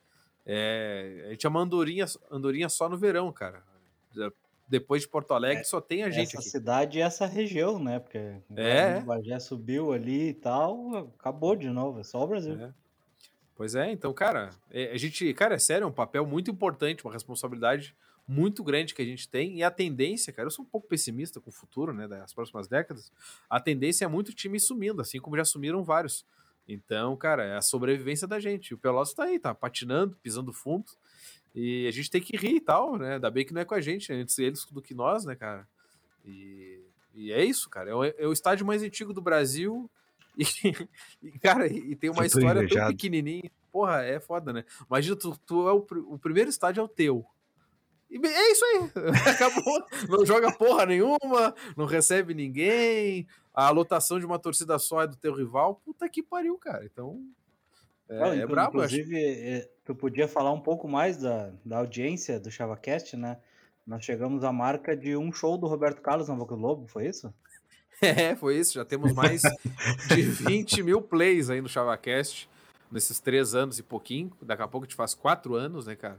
É, 0.46 1.24
a 1.26 1.30
gente 1.32 1.44
é 1.44 1.48
uma 1.48 1.60
andorinha, 1.60 2.06
andorinha 2.30 2.68
só 2.68 2.88
no 2.88 2.96
verão, 2.96 3.32
cara. 3.32 3.62
Depois 4.68 5.02
de 5.02 5.08
Porto 5.08 5.32
Alegre, 5.32 5.64
só 5.64 5.80
tem 5.80 6.02
a 6.04 6.10
gente 6.10 6.28
essa 6.28 6.40
aqui. 6.40 6.50
cidade 6.50 6.98
e 6.98 7.00
essa 7.00 7.24
região, 7.26 7.78
né? 7.78 7.98
Porque 7.98 8.18
É. 8.54 8.98
o 8.98 9.02
Bagé 9.02 9.38
subiu 9.38 9.92
ali 9.92 10.28
e 10.28 10.34
tal, 10.34 11.10
acabou 11.18 11.56
de 11.56 11.70
novo, 11.70 12.00
é 12.00 12.04
só 12.04 12.22
o 12.22 12.26
Brasil. 12.26 12.60
É. 12.60 12.72
Pois 13.54 13.74
é, 13.74 13.90
então, 13.90 14.12
cara, 14.12 14.50
é, 14.70 14.92
a 14.92 14.96
gente, 14.98 15.32
cara, 15.34 15.54
é 15.54 15.58
sério, 15.58 15.84
é 15.84 15.86
um 15.88 15.92
papel 15.92 16.24
muito 16.26 16.50
importante, 16.50 17.04
uma 17.04 17.12
responsabilidade 17.12 17.96
muito 18.26 18.62
grande 18.62 18.94
que 18.94 19.00
a 19.00 19.04
gente 19.04 19.26
tem, 19.28 19.56
e 19.56 19.64
a 19.64 19.70
tendência, 19.70 20.32
cara, 20.32 20.46
eu 20.46 20.50
sou 20.50 20.64
um 20.64 20.68
pouco 20.68 20.86
pessimista 20.86 21.40
com 21.40 21.48
o 21.48 21.52
futuro, 21.52 21.92
né, 21.94 22.06
das 22.06 22.32
próximas 22.34 22.68
décadas, 22.68 23.10
a 23.48 23.58
tendência 23.58 24.04
é 24.04 24.08
muito 24.08 24.34
time 24.34 24.60
sumindo, 24.60 25.00
assim 25.00 25.18
como 25.18 25.36
já 25.36 25.44
sumiram 25.44 25.82
vários. 25.82 26.24
Então, 26.68 27.16
cara, 27.16 27.42
é 27.44 27.56
a 27.56 27.62
sobrevivência 27.62 28.28
da 28.28 28.38
gente. 28.38 28.74
O 28.74 28.78
Pelotas 28.78 29.14
tá 29.14 29.24
aí, 29.24 29.38
tá 29.38 29.54
patinando, 29.54 30.14
pisando 30.22 30.52
fundo, 30.52 30.84
e 31.54 31.86
a 31.86 31.90
gente 31.90 32.10
tem 32.10 32.20
que 32.20 32.36
rir 32.36 32.56
e 32.56 32.60
tal, 32.60 32.96
né, 32.96 33.14
ainda 33.14 33.30
bem 33.30 33.44
que 33.44 33.52
não 33.52 33.60
é 33.60 33.64
com 33.64 33.74
a 33.74 33.80
gente, 33.80 34.12
né, 34.12 34.20
antes 34.20 34.38
eles 34.38 34.64
do 34.66 34.82
que 34.82 34.94
nós, 34.94 35.24
né, 35.24 35.34
cara. 35.34 35.66
E, 36.24 36.80
e 37.14 37.32
é 37.32 37.44
isso, 37.44 37.68
cara, 37.68 37.90
é 37.90 37.94
o, 37.94 38.04
é 38.04 38.26
o 38.26 38.32
estádio 38.32 38.66
mais 38.66 38.82
antigo 38.82 39.12
do 39.12 39.22
Brasil, 39.22 39.90
e, 40.38 40.44
e, 41.20 41.38
cara, 41.38 41.66
e 41.66 41.96
tem 41.96 42.10
uma 42.10 42.24
história 42.24 42.54
tão 42.54 42.62
invejado. 42.62 42.90
pequenininha. 42.92 43.50
Porra, 43.72 44.02
é 44.02 44.20
foda, 44.20 44.52
né? 44.52 44.64
Imagina, 44.88 45.16
tu, 45.16 45.36
tu 45.44 45.68
é 45.68 45.72
o, 45.72 45.84
o 46.12 46.18
primeiro 46.18 46.48
estádio 46.48 46.80
é 46.80 46.84
o 46.84 46.88
teu. 46.88 47.26
E 48.10 48.16
é 48.24 48.52
isso 48.52 48.64
aí. 48.64 48.90
Acabou. 49.28 49.84
Não 50.08 50.24
joga 50.24 50.52
porra 50.52 50.86
nenhuma, 50.86 51.54
não 51.76 51.84
recebe 51.84 52.34
ninguém. 52.34 53.26
A 53.52 53.70
lotação 53.70 54.18
de 54.18 54.24
uma 54.24 54.38
torcida 54.38 54.78
só 54.78 55.02
é 55.02 55.06
do 55.06 55.16
teu 55.16 55.34
rival. 55.34 55.80
Puta 55.84 56.08
que 56.08 56.22
pariu, 56.22 56.56
cara. 56.56 56.84
Então. 56.84 57.20
É, 58.08 58.22
Ah, 58.22 58.28
é 58.34 58.36
inclu- 58.38 58.48
brabo, 58.48 58.80
acho. 58.80 58.94
Inclusive, 58.96 59.24
eh, 59.24 59.68
tu 59.84 59.94
podia 59.94 60.26
falar 60.28 60.52
um 60.52 60.60
pouco 60.60 60.88
mais 60.88 61.16
da, 61.18 61.50
da 61.64 61.78
audiência 61.78 62.38
do 62.40 62.50
ChavaCast, 62.50 63.16
né? 63.16 63.36
Nós 63.86 64.04
chegamos 64.04 64.44
à 64.44 64.52
marca 64.52 64.96
de 64.96 65.16
um 65.16 65.32
show 65.32 65.56
do 65.56 65.66
Roberto 65.66 66.00
Carlos 66.02 66.28
na 66.28 66.34
Boca 66.34 66.54
do 66.54 66.60
Lobo, 66.60 66.86
foi 66.86 67.06
isso? 67.06 67.32
É, 68.00 68.36
foi 68.36 68.56
isso. 68.56 68.74
Já 68.74 68.84
temos 68.84 69.12
mais 69.12 69.42
de 70.14 70.22
20 70.22 70.84
mil 70.84 71.02
plays 71.02 71.50
aí 71.50 71.60
no 71.60 71.68
ChavaCast 71.68 72.48
nesses 72.92 73.18
três 73.18 73.56
anos 73.56 73.76
e 73.80 73.82
pouquinho. 73.82 74.30
Daqui 74.40 74.62
a 74.62 74.68
pouco 74.68 74.84
a 74.84 74.88
gente 74.88 74.94
faz 74.94 75.14
quatro 75.14 75.56
anos, 75.56 75.86
né, 75.86 75.96
cara? 75.96 76.16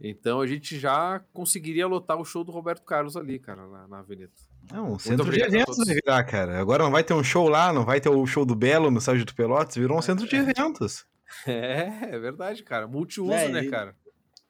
Então 0.00 0.40
a 0.40 0.46
gente 0.46 0.78
já 0.78 1.20
conseguiria 1.34 1.86
lotar 1.86 2.16
o 2.18 2.24
show 2.24 2.42
do 2.42 2.50
Roberto 2.50 2.82
Carlos 2.84 3.18
ali, 3.18 3.38
cara, 3.38 3.66
na, 3.66 3.86
na 3.86 3.98
Avenida. 3.98 4.30
Não, 4.72 4.92
um 4.94 4.98
centro 4.98 5.30
de 5.30 5.42
eventos 5.42 5.76
vai 5.76 5.94
virar, 5.94 6.24
cara. 6.24 6.58
Agora 6.58 6.84
não 6.84 6.90
vai 6.90 7.04
ter 7.04 7.12
um 7.12 7.22
show 7.22 7.50
lá, 7.50 7.70
não 7.70 7.84
vai 7.84 8.00
ter 8.00 8.08
o 8.08 8.26
show 8.26 8.46
do 8.46 8.54
Belo 8.54 8.90
no 8.90 8.96
estádio 8.98 9.26
do 9.26 9.34
Pelotas, 9.34 9.74
virou 9.74 9.98
um 9.98 10.02
centro 10.02 10.26
de 10.26 10.36
eventos. 10.36 11.04
É, 11.46 12.14
é 12.14 12.18
verdade, 12.18 12.62
cara. 12.62 12.86
Multiuso, 12.88 13.32
É, 13.32 13.48
né, 13.48 13.62
e- 13.64 13.70
cara? 13.70 13.94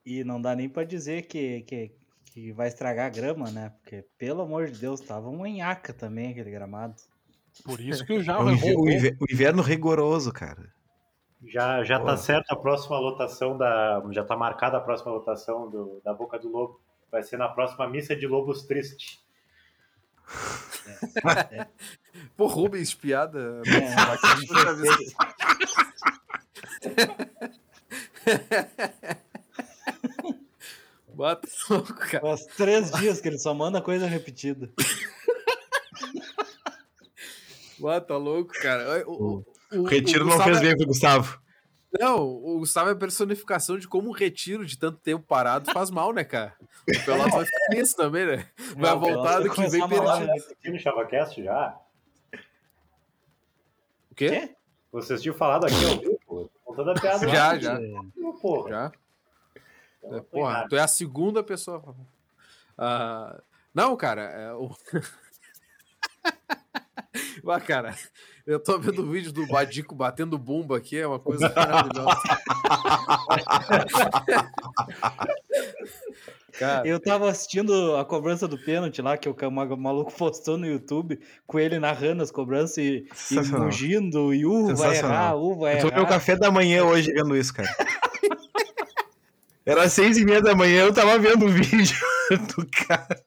E 0.04 0.24
não 0.24 0.40
dá 0.40 0.56
nem 0.56 0.68
pra 0.68 0.82
dizer 0.82 1.22
que, 1.22 1.60
que, 1.62 1.92
que 2.26 2.52
vai 2.52 2.68
estragar 2.68 3.06
a 3.06 3.10
grama, 3.10 3.50
né? 3.50 3.70
Porque, 3.80 4.04
pelo 4.16 4.42
amor 4.42 4.68
de 4.68 4.78
Deus, 4.80 5.00
tava 5.00 5.28
uma 5.28 5.48
nhaca 5.48 5.92
também 5.92 6.30
aquele 6.30 6.50
gramado. 6.50 6.94
Por 7.64 7.80
isso 7.80 8.04
que 8.06 8.12
o 8.14 8.20
É 8.20 8.24
Java 8.24 8.50
errou. 8.50 8.84
o 8.84 8.90
inver- 8.90 9.16
o 9.20 9.26
inverno 9.30 9.62
rigoroso, 9.62 10.32
cara. 10.32 10.72
Já, 11.46 11.82
já 11.84 12.00
tá 12.00 12.16
certo 12.16 12.50
a 12.52 12.56
próxima 12.56 12.98
lotação 12.98 13.56
da. 13.56 14.02
Já 14.10 14.24
tá 14.24 14.36
marcada 14.36 14.76
a 14.76 14.80
próxima 14.80 15.12
lotação 15.12 15.70
do, 15.70 16.00
da 16.04 16.12
Boca 16.14 16.38
do 16.38 16.48
Lobo. 16.50 16.80
Vai 17.10 17.22
ser 17.22 17.36
na 17.36 17.48
próxima 17.48 17.88
missa 17.88 18.14
de 18.16 18.26
Lobos 18.26 18.64
Triste. 18.66 19.20
Pô, 22.36 22.46
Rubens, 22.46 22.94
piada. 22.94 23.62
É. 23.66 25.89
Bota 31.14 31.48
louco, 31.68 31.94
cara. 31.94 32.20
Faz 32.20 32.46
três 32.56 32.90
dias 32.92 33.20
que 33.20 33.28
ele 33.28 33.38
só 33.38 33.52
manda 33.52 33.82
coisa 33.82 34.06
repetida. 34.06 34.70
Bota 37.78 38.16
louco, 38.16 38.52
cara. 38.54 39.06
O, 39.08 39.12
o- 39.12 39.44
o- 39.72 39.78
O 39.80 39.84
retiro 39.84 40.24
o 40.24 40.28
não 40.28 40.36
Gustavo 40.36 40.50
fez 40.50 40.58
é- 40.58 40.62
bem 40.68 40.76
pro 40.76 40.86
Gustavo. 40.86 41.40
Não, 41.98 42.20
o 42.22 42.58
Gustavo 42.60 42.90
é 42.90 42.92
a 42.92 42.96
personificação 42.96 43.76
de 43.76 43.88
como 43.88 44.08
um 44.10 44.12
retiro 44.12 44.64
de 44.64 44.78
tanto 44.78 44.98
tempo 44.98 45.24
parado 45.26 45.72
faz 45.72 45.90
mal, 45.90 46.12
né, 46.12 46.22
cara? 46.22 46.54
O 46.88 47.04
Pelotas 47.04 47.32
vai 47.34 47.44
ficar 47.44 47.68
nisso 47.74 47.96
também, 47.96 48.26
né? 48.26 48.48
Vai 48.76 48.92
Não, 48.92 49.00
voltar 49.00 49.40
do 49.40 49.50
que 49.50 49.60
vem 49.68 49.88
perdido. 49.88 50.20
né? 50.26 50.34
Aqui 50.52 50.70
no 50.70 50.78
ChavaCast 50.78 51.42
já? 51.42 51.76
O 54.10 54.14
quê? 54.14 54.54
Vocês 54.92 55.20
tinham 55.20 55.34
falado 55.34 55.64
aqui 55.66 55.84
ao 55.84 55.98
vivo? 55.98 56.19
Pô? 56.84 56.84
Contando 56.84 56.90
a 56.90 57.00
piada 57.00 57.28
Já, 57.28 57.58
já. 57.58 57.78
Porra. 58.40 58.68
Já? 58.70 58.92
Então, 59.98 60.18
tô 60.18 60.22
Porra, 60.24 60.50
errado. 60.52 60.68
tu 60.68 60.76
é 60.76 60.80
a 60.80 60.88
segunda 60.88 61.42
pessoa. 61.42 61.94
Ah, 62.76 63.40
não, 63.74 63.96
cara, 63.96 64.22
é 64.22 64.52
o. 64.52 64.70
Mas, 67.42 67.64
cara, 67.64 67.96
eu 68.46 68.62
tô 68.62 68.78
vendo 68.78 69.02
o 69.02 69.10
vídeo 69.10 69.32
do 69.32 69.46
Badico 69.46 69.94
batendo 69.94 70.38
bomba 70.38 70.76
aqui, 70.76 70.98
é 70.98 71.06
uma 71.06 71.18
coisa 71.18 71.48
maravilhosa. 71.54 72.10
cara, 76.60 76.86
Eu 76.86 77.00
tava 77.00 77.28
assistindo 77.28 77.96
a 77.96 78.04
cobrança 78.04 78.46
do 78.46 78.58
pênalti 78.58 79.00
lá, 79.00 79.16
que 79.16 79.28
o 79.28 79.50
maluco 79.50 80.12
postou 80.12 80.56
no 80.58 80.66
YouTube, 80.66 81.18
com 81.46 81.58
ele 81.58 81.78
narrando 81.78 82.22
as 82.22 82.30
cobranças 82.30 82.76
e, 82.78 83.06
e 83.30 83.40
mugindo, 83.58 84.32
e 84.32 84.44
uh, 84.44 84.76
vai 84.76 84.98
errar, 84.98 85.34
uh, 85.36 85.58
vai 85.58 85.78
Eu 85.78 85.80
tomei 85.80 85.96
o 85.96 86.00
errar. 86.00 86.08
café 86.08 86.36
da 86.36 86.50
manhã 86.50 86.84
hoje 86.84 87.12
vendo 87.12 87.34
isso, 87.36 87.54
cara. 87.54 87.68
Era 89.64 89.88
seis 89.88 90.18
e 90.18 90.24
meia 90.24 90.42
da 90.42 90.54
manhã, 90.54 90.82
eu 90.82 90.92
tava 90.94 91.18
vendo 91.18 91.46
o 91.46 91.48
vídeo 91.48 91.96
do 92.56 92.66
cara. 92.86 93.20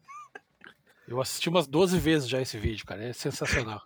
Eu 1.08 1.20
assisti 1.20 1.50
umas 1.50 1.68
12 1.68 1.98
vezes 1.98 2.30
já 2.30 2.42
esse 2.42 2.58
vídeo, 2.58 2.86
cara. 2.86 3.04
É 3.04 3.14
sensacional. 3.14 3.82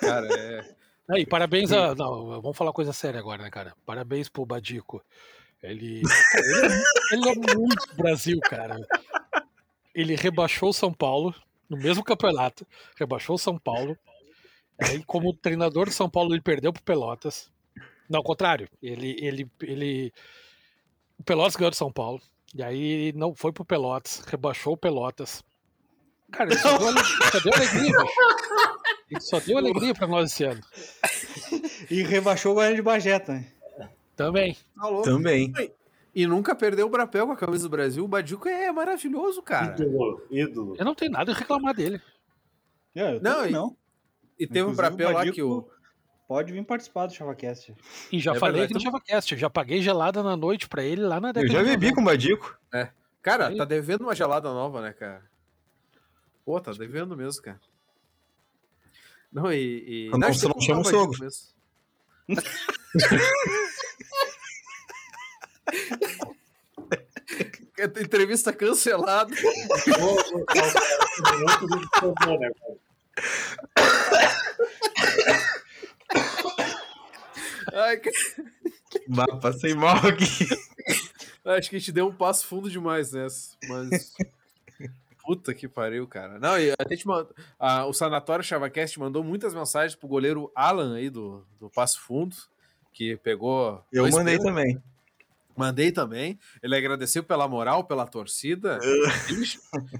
cara, 0.00 0.26
é. 0.32 0.78
Aí, 1.10 1.26
parabéns 1.26 1.72
a. 1.72 1.94
Não, 1.94 2.40
vamos 2.40 2.56
falar 2.56 2.72
coisa 2.72 2.92
séria 2.92 3.18
agora, 3.18 3.42
né, 3.42 3.50
cara? 3.50 3.74
Parabéns 3.86 4.28
pro 4.28 4.44
Badico. 4.44 5.02
Ele. 5.62 6.02
Ele 6.02 6.66
é, 6.66 7.14
ele 7.14 7.28
é 7.28 7.56
muito 7.56 7.96
Brasil, 7.96 8.38
cara. 8.40 8.76
Ele 9.94 10.14
rebaixou 10.14 10.70
o 10.70 10.74
São 10.74 10.92
Paulo 10.92 11.34
no 11.68 11.76
mesmo 11.76 12.04
campeonato. 12.04 12.66
Rebaixou 12.96 13.36
o 13.36 13.38
São 13.38 13.58
Paulo. 13.58 13.98
Aí, 14.80 15.02
como 15.04 15.34
treinador 15.34 15.86
do 15.86 15.92
São 15.92 16.08
Paulo, 16.08 16.32
ele 16.32 16.40
perdeu 16.40 16.72
pro 16.72 16.82
Pelotas. 16.82 17.50
Não, 18.08 18.18
ao 18.18 18.24
contrário. 18.24 18.68
Ele. 18.82 19.16
ele, 19.20 19.50
ele 19.62 20.12
o 21.18 21.24
Pelotas 21.24 21.56
ganhou 21.56 21.70
do 21.70 21.76
São 21.76 21.92
Paulo. 21.92 22.20
E 22.54 22.62
aí 22.62 23.12
não 23.14 23.34
foi 23.34 23.52
pro 23.52 23.64
Pelotas, 23.64 24.22
rebaixou 24.26 24.72
o 24.72 24.76
Pelotas. 24.76 25.42
Cara, 26.30 26.50
ele 26.50 26.60
só 26.60 26.76
deu, 26.78 26.92
deu 27.42 27.54
alegria, 27.54 27.92
bicho. 27.92 28.14
Ele 29.10 29.20
só 29.20 29.40
deu 29.40 29.58
alegria 29.58 29.94
pra 29.94 30.06
nós 30.06 30.30
esse 30.30 30.44
ano. 30.44 30.60
E 31.90 32.02
rebaixou 32.02 32.52
o 32.52 32.54
Guarani 32.54 32.76
de 32.76 32.82
Bagé 32.82 33.18
também. 33.18 33.46
Também. 34.18 34.56
Tá 34.74 34.88
louco. 34.88 35.04
Também. 35.04 35.54
E 36.14 36.26
nunca 36.26 36.54
perdeu 36.54 36.86
o 36.86 36.90
brapel 36.90 37.26
com 37.26 37.32
a 37.32 37.36
camisa 37.36 37.62
do 37.62 37.70
Brasil. 37.70 38.04
O 38.04 38.08
Badico 38.08 38.48
é 38.48 38.70
maravilhoso, 38.72 39.40
cara. 39.40 39.74
Ídolo, 39.80 40.26
ídolo. 40.30 40.74
Eu 40.76 40.84
não 40.84 40.94
tenho 40.94 41.12
nada 41.12 41.30
a 41.30 41.34
reclamar 41.34 41.72
dele. 41.74 42.02
É, 42.94 43.14
eu 43.14 43.20
Não, 43.22 43.46
e- 43.46 43.50
não. 43.50 43.76
E 44.38 44.46
teve 44.46 44.68
um 44.68 44.74
brapel 44.74 45.12
lá 45.12 45.24
que 45.30 45.42
o. 45.42 45.68
Pode 46.26 46.52
vir 46.52 46.64
participar 46.64 47.06
do 47.06 47.14
ChavaCast. 47.14 47.74
E 48.12 48.18
já 48.20 48.32
É 48.34 48.38
falei 48.38 48.60
verdade, 48.60 48.64
aqui 48.64 48.74
no 48.74 48.80
ChavaCast. 48.80 49.32
Eu 49.32 49.38
já 49.38 49.48
paguei 49.48 49.80
gelada 49.80 50.22
na 50.22 50.36
noite 50.36 50.68
pra 50.68 50.82
ele 50.82 51.02
lá 51.02 51.20
na 51.20 51.28
Eu 51.28 51.32
década 51.32 51.52
já 51.52 51.58
de 51.62 51.64
bebi 51.70 51.86
90. 51.90 51.94
com 51.94 52.00
o 52.02 52.04
Badico. 52.04 52.58
Cara, 53.22 53.48
Aí. 53.48 53.56
tá 53.56 53.64
devendo 53.64 54.02
uma 54.02 54.14
gelada 54.14 54.48
nova, 54.52 54.82
né, 54.82 54.92
cara? 54.92 55.22
Pô, 56.44 56.60
tá 56.60 56.72
devendo 56.72 57.16
mesmo, 57.16 57.40
cara. 57.42 57.60
Não, 59.32 59.52
e. 59.52 60.06
e... 60.06 60.10
Não, 60.10 60.18
não 60.18 60.30
que 60.30 60.64
chama 60.64 60.80
o 60.80 60.84
sogro. 60.84 61.18
Badico 61.18 61.24
mesmo. 61.24 61.48
Entrevista 67.08 67.24
cancelada. 67.24 67.24
Vou 67.24 67.26
botar 67.26 67.26
o 67.26 67.26
cara 67.26 67.26
no 67.26 67.26
minuto 67.26 67.36
do 67.36 67.36
Sandro, 67.46 67.67
né, 72.38 72.50
cara? 72.60 72.78
Ai, 77.72 77.96
cara, 77.98 78.16
Bah, 79.08 79.26
passei 79.40 79.74
mal 79.74 79.96
aqui. 80.06 80.24
acho 81.44 81.70
que 81.70 81.76
a 81.76 81.78
gente 81.78 81.92
deu 81.92 82.08
um 82.08 82.14
passo 82.14 82.46
fundo 82.46 82.70
demais 82.70 83.12
nessa. 83.12 83.56
Mas. 83.68 84.12
Puta 85.24 85.52
que 85.52 85.68
pariu, 85.68 86.06
cara. 86.06 86.38
Não, 86.38 86.58
e 86.58 86.70
a 86.70 86.88
gente 86.88 87.06
manda, 87.06 87.28
a- 87.58 87.84
o 87.84 87.92
Sanatório 87.92 88.42
Chavacast 88.42 88.98
mandou 88.98 89.22
muitas 89.22 89.52
mensagens 89.52 89.94
pro 89.94 90.08
goleiro 90.08 90.50
Alan 90.54 90.96
aí 90.96 91.10
do, 91.10 91.44
do 91.60 91.68
Passo 91.68 92.00
Fundo, 92.00 92.34
que 92.94 93.14
pegou. 93.18 93.84
Eu 93.92 94.08
mandei 94.08 94.38
pênaltis. 94.38 94.44
também. 94.46 94.82
Mandei 95.58 95.90
também. 95.90 96.38
Ele 96.62 96.76
agradeceu 96.76 97.24
pela 97.24 97.48
moral, 97.48 97.84
pela 97.84 98.06
torcida. 98.06 98.78
Ele 99.28 99.44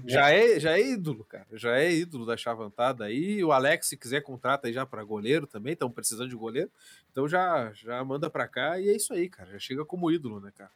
já 0.05 0.31
é, 0.31 0.59
já 0.59 0.77
é 0.77 0.81
ídolo, 0.81 1.25
cara. 1.25 1.47
Já 1.53 1.77
é 1.77 1.91
ídolo 1.91 2.25
da 2.25 2.37
chavantada 2.37 3.03
aí. 3.03 3.43
O 3.43 3.51
Alex, 3.51 3.87
se 3.87 3.97
quiser, 3.97 4.21
contrata 4.21 4.67
aí 4.67 4.73
já 4.73 4.85
para 4.85 5.03
goleiro 5.03 5.45
também. 5.45 5.73
Estão 5.73 5.91
precisando 5.91 6.29
de 6.29 6.35
goleiro. 6.35 6.71
Então 7.11 7.27
já, 7.27 7.73
já 7.73 8.01
manda 8.05 8.29
para 8.29 8.47
cá 8.47 8.79
e 8.79 8.87
é 8.87 8.95
isso 8.95 9.13
aí, 9.13 9.27
cara. 9.27 9.51
Já 9.51 9.59
chega 9.59 9.83
como 9.83 10.09
ídolo, 10.09 10.39
né, 10.39 10.51
cara? 10.55 10.71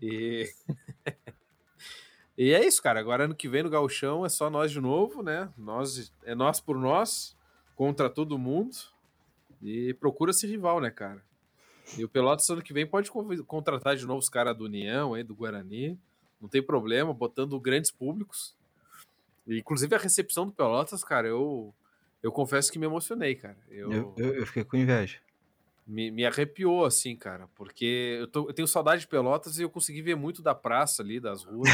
E. 0.00 0.50
e 2.36 2.52
é 2.52 2.66
isso, 2.66 2.82
cara. 2.82 2.98
Agora 2.98 3.24
ano 3.24 3.36
que 3.36 3.48
vem 3.48 3.62
no 3.62 3.70
Gauchão 3.70 4.26
é 4.26 4.28
só 4.28 4.50
nós 4.50 4.72
de 4.72 4.80
novo, 4.80 5.22
né? 5.22 5.48
Nós, 5.56 6.12
é 6.24 6.34
nós 6.34 6.60
por 6.60 6.76
nós, 6.76 7.36
contra 7.76 8.10
todo 8.10 8.36
mundo. 8.36 8.76
E 9.62 9.94
procura 9.94 10.32
se 10.32 10.44
rival, 10.44 10.80
né, 10.80 10.90
cara? 10.90 11.22
E 11.98 12.04
o 12.04 12.08
Pelotas 12.08 12.48
ano 12.50 12.62
que 12.62 12.72
vem 12.72 12.86
pode 12.86 13.10
contratar 13.46 13.96
de 13.96 14.06
novo 14.06 14.18
os 14.20 14.28
caras 14.28 14.56
do 14.56 14.64
União, 14.64 15.14
aí, 15.14 15.22
do 15.22 15.34
Guarani. 15.34 15.98
Não 16.40 16.48
tem 16.48 16.62
problema, 16.62 17.12
botando 17.12 17.58
grandes 17.60 17.90
públicos. 17.90 18.54
E, 19.46 19.58
inclusive 19.58 19.94
a 19.94 19.98
recepção 19.98 20.46
do 20.46 20.52
Pelotas, 20.52 21.02
cara, 21.04 21.28
eu, 21.28 21.74
eu 22.22 22.32
confesso 22.32 22.70
que 22.72 22.78
me 22.78 22.86
emocionei, 22.86 23.34
cara. 23.34 23.58
Eu, 23.70 23.92
Eu, 23.92 24.14
eu, 24.16 24.34
eu 24.34 24.46
fiquei 24.46 24.64
com 24.64 24.76
inveja. 24.76 25.18
me, 25.86 26.10
me 26.10 26.24
arrepiou, 26.24 26.84
assim, 26.84 27.14
cara, 27.16 27.48
porque 27.54 28.16
eu, 28.20 28.26
tô- 28.28 28.48
eu 28.48 28.52
tenho 28.54 28.66
saudade 28.68 29.02
de 29.02 29.08
Pelotas 29.08 29.58
e 29.58 29.62
eu 29.62 29.70
consegui 29.70 30.00
ver 30.02 30.14
muito 30.16 30.40
da 30.42 30.54
praça 30.54 31.02
ali, 31.02 31.20
das 31.20 31.44
ruas. 31.44 31.68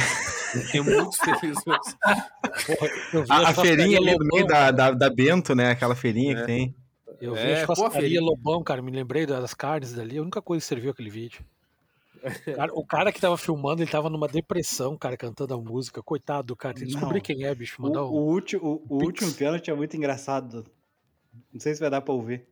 Eu 0.54 0.61
fiquei 0.62 0.80
muito 0.80 1.16
feliz. 1.40 1.62
Porra, 1.62 3.26
A, 3.28 3.50
a 3.50 3.54
feirinha 3.54 3.98
ali 3.98 4.16
no 4.18 4.24
meio 4.26 4.46
da, 4.46 4.70
da, 4.70 4.90
da 4.90 5.11
Bento, 5.11 5.54
né? 5.54 5.70
Aquela 5.70 5.94
feirinha 5.94 6.32
É. 6.36 6.40
que 6.40 6.46
tem. 6.46 6.74
Eu 7.20 7.34
vi 7.34 7.40
É, 7.40 7.62
a 7.62 7.66
churrascaria. 7.66 8.20
Lobão, 8.20 8.62
cara. 8.62 8.80
Me 8.82 8.90
lembrei 8.90 9.26
das 9.26 9.52
carnes 9.54 9.92
dali. 9.92 10.18
A 10.18 10.22
única 10.22 10.40
coisa 10.42 10.62
que 10.62 10.68
serviu 10.68 10.90
aquele 10.90 11.10
vídeo. 11.10 11.44
Cara, 12.56 12.72
o 12.74 12.84
cara 12.84 13.12
que 13.12 13.20
tava 13.20 13.36
filmando, 13.38 13.80
ele 13.80 13.90
tava 13.90 14.10
numa 14.10 14.26
depressão, 14.26 14.96
cara, 14.98 15.16
cantando 15.16 15.54
a 15.54 15.56
música. 15.56 16.02
Coitado 16.02 16.48
do 16.48 16.56
cara. 16.56 16.74
Tem 16.74 16.82
que 16.84 16.90
descobrir 16.92 17.18
Não. 17.18 17.22
quem 17.22 17.44
é, 17.44 17.54
bicho. 17.54 17.76
O, 17.78 17.82
Mandar 17.82 18.02
o, 18.02 18.10
um... 18.10 18.32
o- 18.34 18.34
o 18.88 18.98
Pix. 18.98 19.06
último 19.06 19.32
pênalti 19.34 19.70
é 19.70 19.74
muito 19.74 19.96
engraçado. 19.96 20.66
Não 21.52 21.60
sei 21.60 21.74
se 21.74 21.80
vai 21.80 21.88
dar 21.88 22.00
pra 22.00 22.12
ouvir. 22.12 22.44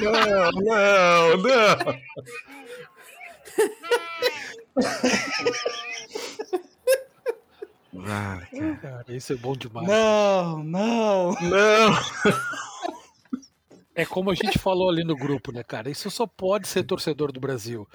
Não, 0.00 0.50
não, 0.62 1.36
não. 1.38 2.00
Ah, 8.06 8.40
cara. 8.80 9.04
Isso 9.08 9.32
é 9.32 9.36
bom 9.36 9.54
demais. 9.54 9.86
Não, 9.86 10.64
não. 10.64 11.32
Não. 11.32 11.92
É 13.94 14.06
como 14.06 14.30
a 14.30 14.34
gente 14.34 14.58
falou 14.58 14.88
ali 14.88 15.04
no 15.04 15.14
grupo, 15.14 15.52
né, 15.52 15.62
cara? 15.62 15.90
Isso 15.90 16.10
só 16.10 16.26
pode 16.26 16.66
ser 16.66 16.84
torcedor 16.84 17.30
do 17.30 17.40
Brasil. 17.40 17.86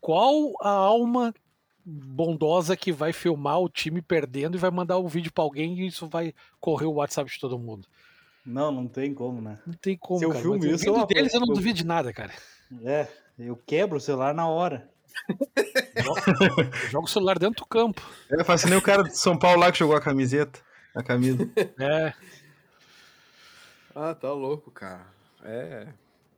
Qual 0.00 0.52
a 0.60 0.70
alma 0.70 1.34
bondosa 1.84 2.76
que 2.76 2.92
vai 2.92 3.14
filmar 3.14 3.58
o 3.58 3.68
time 3.68 4.02
perdendo 4.02 4.56
e 4.56 4.60
vai 4.60 4.70
mandar 4.70 4.98
o 4.98 5.08
vídeo 5.08 5.32
pra 5.32 5.42
alguém 5.42 5.80
e 5.80 5.86
isso 5.86 6.06
vai 6.06 6.34
correr 6.60 6.84
o 6.84 6.94
WhatsApp 6.94 7.30
de 7.30 7.40
todo 7.40 7.58
mundo? 7.58 7.88
Não, 8.48 8.72
não 8.72 8.88
tem 8.88 9.12
como, 9.12 9.40
né? 9.42 9.58
Não 9.66 9.74
tem 9.74 9.96
como, 9.96 10.18
Se 10.18 10.24
eu 10.24 10.30
cara. 10.30 10.40
filmo 10.40 10.58
Mas 10.58 10.80
isso, 10.80 10.88
eu- 10.88 11.06
deles 11.06 11.34
eu 11.34 11.40
não 11.40 11.48
duvido 11.48 11.76
de 11.76 11.84
nada, 11.86 12.12
cara. 12.12 12.32
É, 12.82 13.06
eu 13.38 13.54
quebro 13.56 13.98
o 13.98 14.00
celular 14.00 14.34
na 14.34 14.48
hora. 14.48 14.88
Eu 15.96 16.88
jogo 16.90 17.06
o 17.06 17.10
celular 17.10 17.38
dentro 17.38 17.62
do 17.64 17.68
campo. 17.68 18.00
Que 18.28 18.68
nem 18.68 18.78
o 18.78 18.82
cara 18.82 19.02
de 19.02 19.18
São 19.18 19.38
Paulo 19.38 19.60
lá 19.60 19.70
que 19.72 19.78
jogou 19.78 19.96
a 19.96 20.00
camiseta. 20.00 20.60
A 20.94 21.02
camisa. 21.02 21.48
É, 21.78 22.12
Ah, 23.94 24.14
tá 24.14 24.32
louco, 24.32 24.70
cara. 24.70 25.06
É. 25.44 25.88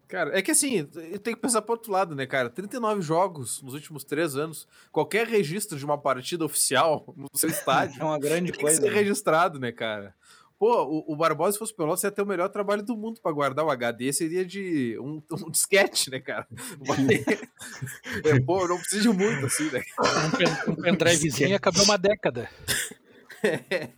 Cara, 0.09 0.37
é 0.37 0.43
que 0.43 0.51
assim, 0.51 0.79
eu 1.13 1.19
tenho 1.21 1.37
que 1.37 1.43
pensar 1.43 1.63
pro 1.63 1.73
outro 1.75 1.93
lado, 1.93 2.17
né, 2.17 2.27
cara? 2.27 2.51
39 2.51 3.01
jogos 3.01 3.63
nos 3.63 3.75
últimos 3.75 4.03
três 4.03 4.35
anos. 4.35 4.67
Qualquer 4.91 5.27
registro 5.27 5.79
de 5.79 5.85
uma 5.85 5.97
partida 5.97 6.45
oficial 6.45 7.05
no 7.17 7.29
seu 7.35 7.49
É 7.51 7.53
estádio 7.53 8.03
uma 8.05 8.19
grande 8.19 8.51
tem 8.51 8.59
que 8.59 8.61
coisa. 8.61 8.81
ser 8.81 8.89
né? 8.89 8.95
registrado, 8.95 9.61
né, 9.61 9.71
cara? 9.71 10.15
Pô, 10.61 10.83
o, 10.85 11.15
o 11.15 11.17
Barbosa, 11.17 11.53
se 11.53 11.59
fosse 11.59 11.75
Pelotas, 11.75 12.03
ia 12.05 12.11
ter 12.11 12.21
o 12.21 12.27
melhor 12.27 12.51
trabalho 12.51 12.83
do 12.83 12.95
mundo 12.95 13.19
pra 13.23 13.33
guardar 13.33 13.65
o 13.65 13.71
HD. 13.71 14.13
Seria 14.13 14.45
de 14.45 14.95
um, 15.01 15.23
um 15.47 15.51
disquete, 15.51 16.11
né, 16.11 16.21
cara? 16.21 16.47
é, 18.27 18.39
pô, 18.41 18.69
não 18.69 18.77
precisa 18.77 19.03
de 19.03 19.09
muito, 19.09 19.47
assim, 19.47 19.71
né? 19.71 19.81
um, 19.99 20.31
pen, 20.37 20.73
um 20.73 20.77
pendrivezinho 20.77 21.57
acabou 21.57 21.83
uma 21.85 21.97
década. 21.97 22.51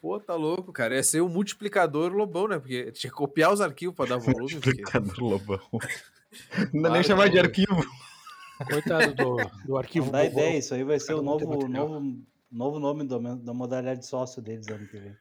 Pô, 0.00 0.18
tá 0.20 0.34
louco, 0.34 0.72
cara. 0.72 0.94
Ia 0.94 1.02
ser 1.02 1.20
um 1.20 1.28
multiplicador 1.28 2.12
lobão, 2.12 2.46
né? 2.46 2.58
Porque 2.60 2.92
tinha 2.92 3.10
que 3.10 3.16
copiar 3.16 3.52
os 3.52 3.60
arquivos 3.60 3.94
pra 3.96 4.06
dar 4.06 4.18
volume. 4.18 4.54
porque- 4.54 4.68
Multiplicador 4.70 5.18
Lobão. 5.20 5.60
Não 6.72 6.82
dá 6.82 6.88
Ah, 6.90 6.92
nem 6.92 7.02
chamar 7.02 7.28
de 7.28 7.36
não. 7.36 7.42
arquivo. 7.42 7.86
Coitado 8.70 9.14
do, 9.14 9.36
do 9.66 9.76
arquivo. 9.76 10.06
Não 10.06 10.12
dá 10.12 10.24
ideia, 10.24 10.58
isso 10.58 10.74
aí 10.74 10.84
vai 10.84 11.00
ser 11.00 11.14
o 11.14 11.22
novo, 11.22 11.66
novo, 11.66 12.16
novo 12.52 12.78
nome 12.78 13.04
do- 13.04 13.36
da 13.36 13.52
modalidade 13.52 14.06
sócio 14.06 14.40
deles 14.40 14.68
ano 14.68 14.86
que 14.86 14.98
vem. 14.98 15.16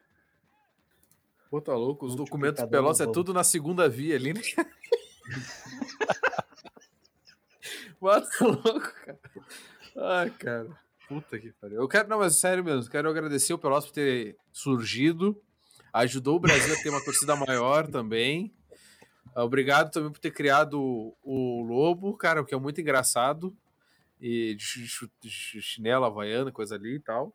Pô, 1.55 1.61
tá 1.61 1.73
louco. 1.73 2.05
Os 2.05 2.17
documentos 2.17 2.61
Pelotas 2.65 2.99
é 2.99 3.09
tudo 3.09 3.33
na 3.33 3.41
segunda 3.41 3.87
via 3.87 4.17
ali, 4.17 4.33
né? 4.33 4.41
Pô, 7.97 8.09
tá 8.09 8.27
louco, 8.41 8.93
cara. 8.93 9.19
Ai, 9.95 10.29
cara. 10.31 10.67
Puta 11.07 11.39
que 11.39 11.53
pariu. 11.53 11.77
Eu 11.77 11.87
quero, 11.87 12.09
não, 12.09 12.19
mas 12.19 12.35
sério 12.35 12.61
mesmo, 12.61 12.91
quero 12.91 13.09
agradecer 13.09 13.53
o 13.53 13.57
Pelotas 13.57 13.85
por 13.85 13.93
ter 13.93 14.35
surgido. 14.51 15.41
Ajudou 15.93 16.35
o 16.35 16.41
Brasil 16.41 16.73
a 16.73 16.83
ter 16.83 16.89
uma 16.89 17.05
torcida 17.05 17.37
maior 17.37 17.87
também. 17.87 18.53
Obrigado 19.33 19.91
também 19.91 20.11
por 20.11 20.19
ter 20.19 20.31
criado 20.31 20.77
o, 20.77 21.15
o 21.23 21.61
Lobo, 21.61 22.17
cara, 22.17 22.41
o 22.41 22.45
que 22.45 22.53
é 22.53 22.59
muito 22.59 22.81
engraçado. 22.81 23.55
E 24.19 24.55
de, 24.55 24.89
de 25.21 25.61
chinela 25.61 26.07
havaiana, 26.07 26.51
coisa 26.51 26.75
ali 26.75 26.95
e 26.95 26.99
tal. 26.99 27.33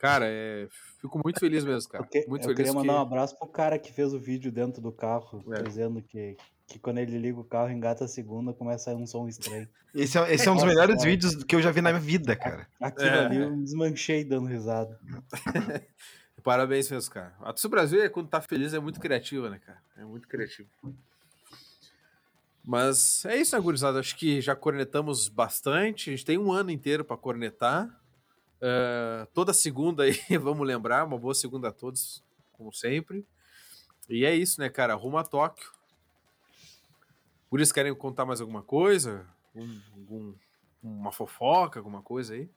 Cara, 0.00 0.24
é, 0.26 0.66
fico 1.00 1.20
muito 1.22 1.38
feliz 1.38 1.62
mesmo, 1.64 1.90
cara. 1.90 2.02
Porque 2.02 2.24
muito 2.26 2.42
eu 2.44 2.48
feliz 2.48 2.56
queria 2.56 2.72
mandar 2.72 2.92
que- 2.94 2.98
um 2.98 3.02
abraço 3.02 3.38
pro 3.38 3.46
cara 3.46 3.78
que 3.78 3.92
fez 3.92 4.12
o 4.14 4.18
vídeo 4.18 4.50
dentro 4.50 4.80
do 4.80 4.90
carro, 4.90 5.44
É. 5.52 5.62
dizendo 5.62 6.00
que, 6.02 6.36
que 6.66 6.78
quando 6.78 6.98
ele 6.98 7.18
liga 7.18 7.38
o 7.38 7.44
carro, 7.44 7.70
engata 7.70 8.06
a 8.06 8.08
segunda, 8.08 8.52
começa 8.54 8.90
a 8.90 8.94
sair 8.94 9.02
um 9.02 9.06
som 9.06 9.28
estranho. 9.28 9.68
Esse 9.94 10.16
é, 10.18 10.32
esse 10.34 10.48
é 10.48 10.50
um 10.50 10.54
dos 10.54 10.62
Nossa, 10.64 10.74
melhores 10.74 10.96
cara. 10.96 11.10
vídeos 11.10 11.44
que 11.44 11.54
eu 11.54 11.60
já 11.60 11.70
vi 11.70 11.82
na 11.82 11.90
minha 11.90 12.00
vida, 12.00 12.34
cara. 12.34 12.66
Aquilo 12.80 13.08
É. 13.08 13.26
ali 13.26 13.36
eu 13.42 13.54
desmanchei 13.56 14.24
dando 14.24 14.46
risada. 14.48 14.98
Parabéns 16.42 16.90
mesmo, 16.90 17.12
cara. 17.12 17.34
A 17.40 17.46
Torcida 17.52 17.68
Brasil, 17.68 18.02
é, 18.02 18.08
quando 18.08 18.28
tá 18.28 18.40
feliz, 18.40 18.72
é 18.72 18.78
muito 18.80 18.98
criativa, 18.98 19.50
né, 19.50 19.58
cara? 19.58 19.82
É 19.98 20.04
muito 20.04 20.26
criativo. 20.26 20.68
Mas 22.64 23.24
é 23.24 23.36
isso, 23.36 23.54
né, 23.56 23.60
gurizada? 23.62 23.98
Acho 24.00 24.16
que 24.16 24.40
já 24.40 24.54
cornetamos 24.54 25.28
bastante. 25.28 26.10
A 26.10 26.12
gente 26.14 26.24
tem 26.24 26.38
um 26.38 26.52
ano 26.52 26.70
inteiro 26.70 27.04
para 27.04 27.16
cornetar. 27.16 27.88
Eh, 28.62 29.26
toda 29.32 29.52
segunda 29.52 30.02
aí, 30.04 30.12
vamos 30.40 30.66
lembrar, 30.66 31.04
uma 31.06 31.18
boa 31.18 31.34
segunda 31.34 31.68
a 31.68 31.72
todos. 31.72 32.22
como 32.52 32.72
sempre. 32.72 33.26
E 34.08 34.24
é 34.24 34.34
isso, 34.34 34.60
né, 34.60 34.68
cara? 34.68 34.94
Rumo 34.94 35.16
a 35.18 35.24
Tóquio. 35.24 35.70
Por 37.48 37.60
isso 37.60 37.72
querem 37.74 37.94
contar 37.94 38.24
mais 38.26 38.40
alguma 38.40 38.62
coisa? 38.62 39.26
Um, 39.54 39.80
algum, 39.94 40.34
uma 40.82 41.10
fofoca, 41.12 41.80
alguma 41.80 42.02
coisa 42.02 42.34
aí? 42.34 42.48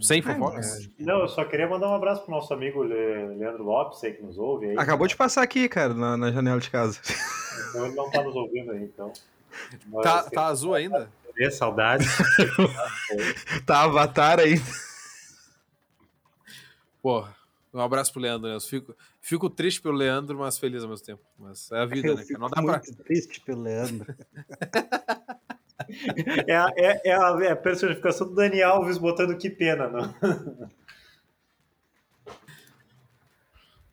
Sem 0.00 0.20
fofocas? 0.20 0.90
Não, 0.98 1.20
eu 1.20 1.28
só 1.28 1.44
queria 1.44 1.68
mandar 1.68 1.88
um 1.88 1.94
abraço 1.94 2.22
pro 2.22 2.30
nosso 2.32 2.52
amigo 2.52 2.82
Le- 2.82 3.36
Leandro 3.36 3.62
Lopes, 3.62 4.02
aí 4.04 4.12
que 4.12 4.22
nos 4.22 4.36
ouve. 4.36 4.66
Aí. 4.66 4.78
Acabou 4.78 5.06
de 5.06 5.16
passar 5.16 5.42
aqui, 5.42 5.68
cara, 5.68 5.94
na, 5.94 6.16
na 6.16 6.32
janela 6.32 6.60
de 6.60 6.70
casa. 6.70 7.00
Então 7.70 7.86
ele 7.86 7.94
não 7.94 8.10
tá 8.10 8.22
nos 8.22 8.34
ouvindo 8.34 8.72
aí, 8.72 8.82
então. 8.84 9.12
Mas, 9.86 10.02
Tá, 10.02 10.20
assim, 10.20 10.30
tá 10.30 10.46
azul 10.46 10.74
ainda? 10.74 11.10
É 11.38 11.50
saudade. 11.50 12.04
Tá 13.66 13.82
avatar 13.84 14.38
aí. 14.40 14.56
Pô, 17.02 17.26
um 17.72 17.80
abraço 17.80 18.12
pro 18.12 18.20
Leandro, 18.22 18.48
né? 18.48 18.54
Eu 18.56 18.60
fico, 18.60 18.94
fico 19.20 19.48
triste 19.50 19.80
pelo 19.80 19.94
Leandro, 19.96 20.38
mas 20.38 20.58
feliz 20.58 20.82
ao 20.82 20.88
mesmo 20.90 21.04
tempo. 21.04 21.22
Mas 21.38 21.70
é 21.72 21.78
a 21.80 21.84
vida, 21.86 22.08
Eu 22.08 22.16
né? 22.16 22.24
fico 22.24 22.40
Não 22.40 22.48
dá 22.48 22.62
pra. 22.62 22.78
muito 22.78 22.94
triste 23.04 23.40
pelo 23.40 23.62
Leandro. 23.62 24.06
É, 26.46 26.56
a- 26.56 26.72
é, 26.76 27.08
é, 27.10 27.12
a, 27.14 27.38
é 27.42 27.50
a 27.50 27.56
personificação 27.56 28.28
do 28.28 28.34
Dani 28.34 28.62
Alves 28.62 28.96
botando 28.96 29.36
que 29.36 29.50
pena, 29.50 29.88
não? 29.88 30.14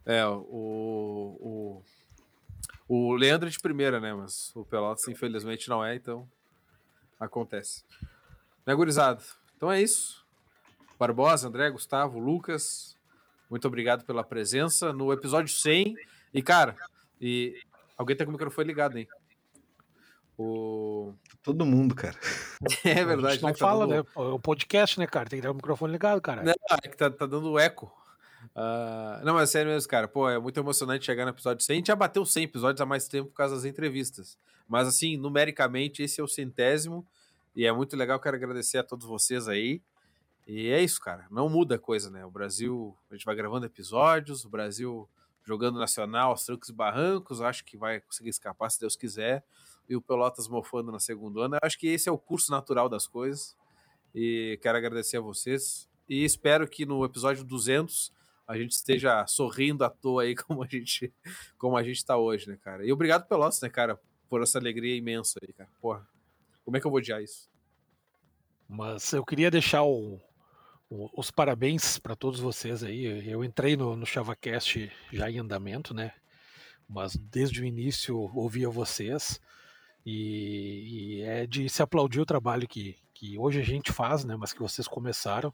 É, 0.06 0.26
o, 0.26 1.82
o, 2.88 2.98
o 3.10 3.14
Leandro 3.16 3.48
é 3.48 3.52
de 3.52 3.60
primeira, 3.60 4.00
né? 4.00 4.14
Mas 4.14 4.56
o 4.56 4.64
Pelotas, 4.64 5.08
infelizmente, 5.08 5.68
não 5.70 5.84
é, 5.84 5.96
então 5.96 6.30
acontece. 7.26 7.84
Né, 8.66 8.76
gurizada? 8.76 9.22
Então 9.56 9.72
é 9.72 9.82
isso. 9.82 10.26
Barbosa, 11.00 11.48
André, 11.48 11.70
Gustavo, 11.70 12.20
Lucas, 12.20 12.98
muito 13.50 13.68
obrigado 13.68 14.04
pela 14.06 14.24
presença 14.24 14.92
no 14.94 15.12
episódio 15.14 15.54
100. 15.54 15.96
E, 16.34 16.42
cara, 16.42 16.76
e 17.20 17.60
alguém 17.98 18.16
tá 18.16 18.24
com 18.26 18.30
o 18.30 18.34
microfone 18.34 18.68
ligado, 18.68 18.98
hein? 18.98 19.08
O... 20.38 21.14
Todo 21.44 21.66
mundo, 21.66 21.94
cara. 21.96 22.18
É 22.86 23.02
a 23.02 23.06
verdade, 23.06 23.34
gente 23.36 23.42
não 23.42 23.50
né, 23.50 23.54
tá 23.54 23.60
fala, 23.60 23.88
dando- 23.88 24.04
né? 24.04 24.10
É 24.16 24.20
o 24.20 24.40
podcast, 24.40 25.00
né, 25.00 25.08
cara? 25.08 25.28
Tem 25.30 25.40
que 25.40 25.44
ter 25.44 25.50
o 25.50 25.56
microfone 25.56 25.92
ligado, 25.92 26.22
cara. 26.22 26.44
Não, 26.44 26.54
é 26.84 26.88
que 26.88 26.96
tá, 26.96 27.10
tá 27.10 27.26
dando 27.26 27.58
eco. 27.58 27.92
Ah, 28.56 29.22
não, 29.24 29.36
mas 29.36 29.50
sério 29.50 29.72
mesmo, 29.72 29.90
cara. 29.90 30.08
Pô, 30.08 30.30
é 30.30 30.40
muito 30.40 30.60
emocionante 30.60 31.06
chegar 31.06 31.26
no 31.26 31.32
episódio 31.32 31.64
100. 31.64 31.74
A 31.74 31.78
gente 31.78 31.88
já 31.88 31.96
bateu 31.96 32.26
100 32.26 32.44
episódios 32.44 32.82
há 32.82 32.86
mais 32.86 33.08
tempo 33.08 33.30
por 33.30 33.36
causa 33.36 33.56
das 33.56 33.66
entrevistas. 33.66 34.38
Mas, 34.68 34.88
assim, 34.88 35.18
numericamente, 35.18 36.04
esse 36.04 36.20
é 36.20 36.24
o 36.24 36.28
centésimo. 36.28 37.06
E 37.56 37.66
é 37.66 37.72
muito 37.72 37.96
legal. 37.96 38.20
Quero 38.20 38.36
agradecer 38.36 38.78
a 38.78 38.84
todos 38.84 39.06
vocês 39.06 39.48
aí. 39.48 39.82
E 40.48 40.70
é 40.70 40.82
isso, 40.82 41.00
cara. 41.00 41.28
Não 41.30 41.50
muda 41.50 41.76
a 41.76 41.80
coisa, 41.80 42.10
né? 42.10 42.26
O 42.26 42.32
Brasil, 42.32 42.96
a 43.10 43.16
gente 43.16 43.26
vai 43.26 43.36
gravando 43.36 43.66
episódios. 43.66 44.46
O 44.46 44.50
Brasil 44.50 45.08
jogando 45.44 45.80
nacional 45.80 46.32
aos 46.32 46.46
trancos 46.46 46.70
e 46.70 46.74
barrancos. 46.74 47.42
Acho 47.42 47.64
que 47.64 47.78
vai 47.78 48.02
conseguir 48.02 48.30
escapar 48.30 48.70
se 48.70 48.80
Deus 48.80 48.96
quiser. 48.96 49.44
E 49.90 49.96
o 49.96 50.02
Pelotas 50.02 50.48
mofando 50.48 50.92
na 50.92 51.00
segundo 51.00 51.42
ano. 51.42 51.58
Acho 51.62 51.78
que 51.78 51.88
esse 51.88 52.08
é 52.08 52.12
o 52.12 52.18
curso 52.18 52.52
natural 52.52 52.88
das 52.88 53.08
coisas. 53.08 53.56
E 54.14 54.60
quero 54.62 54.78
agradecer 54.78 55.18
a 55.18 55.22
vocês. 55.22 55.90
E 56.08 56.24
espero 56.24 56.68
que 56.68 56.86
no 56.86 57.04
episódio 57.06 57.44
200 57.44 58.12
a 58.52 58.58
gente 58.58 58.72
esteja 58.72 59.26
sorrindo 59.28 59.84
à 59.84 59.90
toa 59.90 60.24
aí 60.24 60.36
como 60.36 60.64
a 60.64 60.68
gente 60.68 61.14
como 61.58 61.78
a 61.78 61.84
gente 61.84 62.04
tá 62.06 62.18
hoje, 62.18 62.48
né, 62.50 62.58
cara? 62.62 62.86
E 62.86 62.92
obrigado 62.92 63.28
Pelotas, 63.28 63.62
né, 63.62 63.70
cara, 63.70 64.00
por 64.30 64.42
essa 64.42 64.60
alegria 64.60 64.96
imensa 64.96 65.40
aí, 65.42 65.54
cara. 65.54 65.70
Porra, 65.82 66.08
como 66.64 66.78
é 66.78 66.80
que 66.80 66.86
eu 66.88 66.92
vou 66.92 67.00
odiar 67.00 67.22
isso? 67.22 67.50
Mas 68.68 69.12
eu 69.14 69.26
queria 69.26 69.52
deixar 69.52 69.84
o- 69.84 70.20
o- 70.90 71.10
os 71.20 71.30
parabéns 71.32 71.98
para 72.00 72.16
todos 72.16 72.40
vocês 72.40 72.84
aí. 72.84 73.30
Eu 73.30 73.44
entrei 73.44 73.76
no, 73.76 73.96
no 73.96 74.06
ChavaCast 74.06 74.92
já 75.12 75.30
em 75.30 75.40
andamento, 75.40 75.94
né? 75.94 76.14
Mas 76.88 77.16
desde 77.16 77.62
o 77.62 77.66
início 77.66 78.18
ouvia 78.36 78.70
vocês. 78.70 79.40
E, 80.06 81.20
e 81.20 81.22
é 81.22 81.46
de 81.46 81.70
se 81.70 81.82
aplaudir 81.82 82.20
o 82.22 82.26
trabalho 82.26 82.68
que, 82.68 82.98
que 83.14 83.38
hoje 83.38 83.60
a 83.60 83.64
gente 83.64 83.92
faz, 83.92 84.24
né? 84.24 84.36
Mas 84.36 84.52
que 84.54 84.60
vocês 84.60 84.88
começaram. 84.88 85.54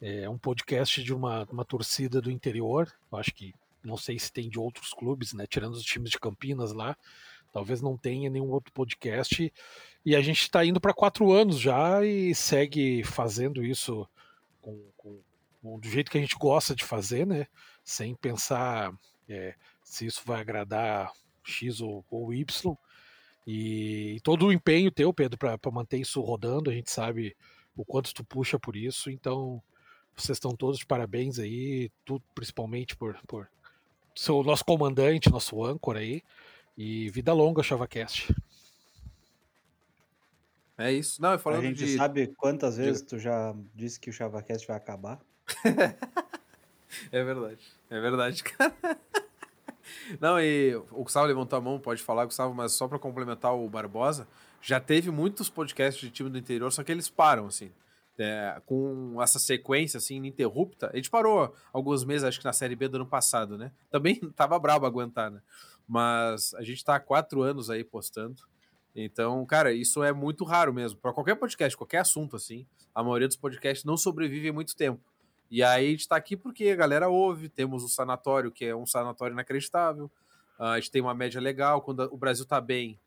É 0.00 0.28
um 0.28 0.38
podcast 0.38 1.02
de 1.02 1.12
uma, 1.12 1.44
uma 1.50 1.64
torcida 1.64 2.20
do 2.20 2.30
interior. 2.30 2.92
Eu 3.10 3.18
acho 3.18 3.32
que 3.34 3.54
não 3.82 3.96
sei 3.96 4.18
se 4.18 4.32
tem 4.32 4.48
de 4.48 4.58
outros 4.58 4.92
clubes, 4.92 5.32
né? 5.32 5.46
Tirando 5.46 5.74
os 5.74 5.82
times 5.82 6.10
de 6.10 6.18
Campinas 6.20 6.72
lá. 6.72 6.96
Talvez 7.52 7.80
não 7.80 7.96
tenha 7.96 8.30
nenhum 8.30 8.50
outro 8.50 8.72
podcast. 8.72 9.52
E 10.04 10.14
a 10.14 10.20
gente 10.20 10.42
está 10.42 10.64
indo 10.64 10.80
para 10.80 10.94
quatro 10.94 11.32
anos 11.32 11.58
já 11.58 12.04
e 12.04 12.34
segue 12.34 13.02
fazendo 13.02 13.64
isso 13.64 14.08
com, 14.60 14.80
com- 14.96 15.20
com- 15.62 15.78
do 15.80 15.88
jeito 15.88 16.10
que 16.10 16.18
a 16.18 16.20
gente 16.20 16.36
gosta 16.36 16.74
de 16.74 16.84
fazer, 16.84 17.26
né? 17.26 17.46
Sem 17.82 18.14
pensar 18.14 18.92
é, 19.28 19.54
se 19.82 20.06
isso 20.06 20.22
vai 20.24 20.40
agradar 20.40 21.10
X 21.42 21.80
ou, 21.80 22.04
ou 22.10 22.32
Y. 22.32 22.76
E, 23.46 24.20
todo 24.22 24.46
o 24.46 24.52
empenho 24.52 24.92
teu, 24.92 25.12
Pedro, 25.12 25.38
para 25.38 25.58
manter 25.72 25.98
isso 25.98 26.20
rodando, 26.20 26.70
a 26.70 26.74
gente 26.74 26.90
sabe 26.90 27.34
o 27.74 27.84
quanto 27.84 28.12
tu 28.12 28.22
puxa 28.22 28.58
por 28.58 28.76
isso. 28.76 29.10
Então, 29.10 29.62
vocês 30.22 30.36
estão 30.36 30.52
todos 30.52 30.78
de 30.78 30.86
parabéns 30.86 31.38
aí, 31.38 31.90
tu 32.04 32.20
principalmente 32.34 32.96
por, 32.96 33.18
por 33.26 33.48
ser 34.14 34.32
o 34.32 34.42
nosso 34.42 34.64
comandante, 34.64 35.30
nosso 35.30 35.64
âncora 35.64 36.00
aí. 36.00 36.22
E 36.76 37.10
vida 37.10 37.32
longa, 37.32 37.62
ChavaCast. 37.62 38.34
É 40.76 40.92
isso. 40.92 41.20
Não, 41.20 41.30
eu 41.30 41.34
A 41.34 41.38
falando 41.38 41.62
gente 41.62 41.84
de 41.84 41.96
sabe 41.96 42.28
quantas 42.36 42.76
vezes 42.76 43.02
tu 43.02 43.18
já 43.18 43.52
disse 43.74 43.98
que 43.98 44.10
o 44.10 44.12
ChavaCast 44.12 44.66
vai 44.66 44.76
acabar? 44.76 45.20
É 47.12 47.22
verdade. 47.22 47.60
É 47.90 48.00
verdade, 48.00 48.42
cara. 48.42 48.74
Não, 50.20 50.40
e 50.40 50.74
o 50.90 51.02
Gustavo 51.04 51.26
levantou 51.26 51.58
a 51.58 51.62
mão, 51.62 51.78
pode 51.78 52.02
falar, 52.02 52.24
Gustavo, 52.24 52.54
mas 52.54 52.72
só 52.72 52.88
para 52.88 52.98
complementar 52.98 53.54
o 53.54 53.68
Barbosa, 53.68 54.26
já 54.60 54.80
teve 54.80 55.10
muitos 55.10 55.48
podcasts 55.48 56.00
de 56.00 56.10
time 56.10 56.30
do 56.30 56.38
interior, 56.38 56.70
só 56.72 56.82
que 56.82 56.92
eles 56.92 57.08
param, 57.08 57.46
assim. 57.46 57.70
É, 58.18 58.60
com 58.66 59.22
essa 59.22 59.38
sequência, 59.38 59.98
assim, 59.98 60.16
ininterrupta. 60.16 60.90
A 60.92 60.96
gente 60.96 61.08
parou 61.08 61.54
alguns 61.72 62.04
meses, 62.04 62.24
acho 62.24 62.40
que 62.40 62.44
na 62.44 62.52
Série 62.52 62.74
B 62.74 62.88
do 62.88 62.96
ano 62.96 63.06
passado, 63.06 63.56
né? 63.56 63.70
Também 63.90 64.16
tava 64.34 64.58
brabo 64.58 64.86
aguentar, 64.86 65.30
né? 65.30 65.40
Mas 65.86 66.52
a 66.54 66.62
gente 66.62 66.84
tá 66.84 66.96
há 66.96 67.00
quatro 67.00 67.42
anos 67.42 67.70
aí 67.70 67.84
postando. 67.84 68.42
Então, 68.94 69.46
cara, 69.46 69.72
isso 69.72 70.02
é 70.02 70.12
muito 70.12 70.44
raro 70.44 70.74
mesmo. 70.74 70.98
Para 70.98 71.12
qualquer 71.12 71.36
podcast, 71.36 71.76
qualquer 71.76 71.98
assunto, 71.98 72.34
assim, 72.34 72.66
a 72.92 73.02
maioria 73.02 73.28
dos 73.28 73.36
podcasts 73.36 73.84
não 73.84 73.96
sobrevive 73.96 74.50
muito 74.50 74.74
tempo. 74.74 75.00
E 75.50 75.62
aí 75.62 75.86
a 75.86 75.90
gente 75.90 76.08
tá 76.08 76.16
aqui 76.16 76.36
porque 76.36 76.68
a 76.68 76.76
galera 76.76 77.08
ouve, 77.08 77.48
temos 77.48 77.82
o 77.84 77.88
sanatório, 77.88 78.50
que 78.50 78.64
é 78.64 78.74
um 78.74 78.84
sanatório 78.84 79.32
inacreditável. 79.32 80.10
Ah, 80.58 80.72
a 80.72 80.80
gente 80.80 80.90
tem 80.90 81.00
uma 81.00 81.14
média 81.14 81.40
legal, 81.40 81.80
quando 81.80 82.00
o 82.12 82.16
Brasil 82.16 82.44
tá 82.44 82.60
bem. 82.60 82.98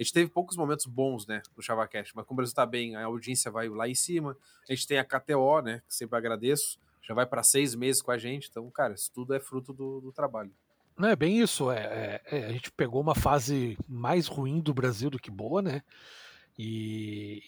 A 0.00 0.02
gente 0.02 0.14
teve 0.14 0.30
poucos 0.30 0.56
momentos 0.56 0.86
bons, 0.86 1.26
né, 1.26 1.42
no 1.54 1.62
ChavaCast, 1.62 2.16
mas 2.16 2.24
quando 2.24 2.32
o 2.32 2.36
Brasil 2.38 2.54
tá 2.54 2.64
bem, 2.64 2.96
a 2.96 3.04
audiência 3.04 3.50
vai 3.50 3.68
lá 3.68 3.86
em 3.86 3.94
cima. 3.94 4.34
A 4.66 4.72
gente 4.74 4.86
tem 4.86 4.98
a 4.98 5.04
KTO, 5.04 5.60
né, 5.60 5.82
que 5.86 5.94
sempre 5.94 6.16
agradeço, 6.16 6.78
já 7.02 7.12
vai 7.12 7.26
para 7.26 7.42
seis 7.42 7.74
meses 7.74 8.00
com 8.00 8.10
a 8.10 8.16
gente. 8.16 8.48
Então, 8.50 8.70
cara, 8.70 8.94
isso 8.94 9.10
tudo 9.12 9.34
é 9.34 9.38
fruto 9.40 9.74
do, 9.74 10.00
do 10.00 10.10
trabalho. 10.10 10.50
Não 10.96 11.08
é 11.08 11.14
bem 11.14 11.38
isso. 11.40 11.70
É, 11.70 12.20
é- 12.24 12.38
é, 12.38 12.46
a 12.46 12.52
gente 12.52 12.72
pegou 12.72 13.00
uma 13.00 13.14
fase 13.14 13.76
mais 13.86 14.26
ruim 14.26 14.60
do 14.60 14.72
Brasil 14.72 15.10
do 15.10 15.18
que 15.18 15.30
boa, 15.30 15.60
né? 15.60 15.82
E, 16.58 17.42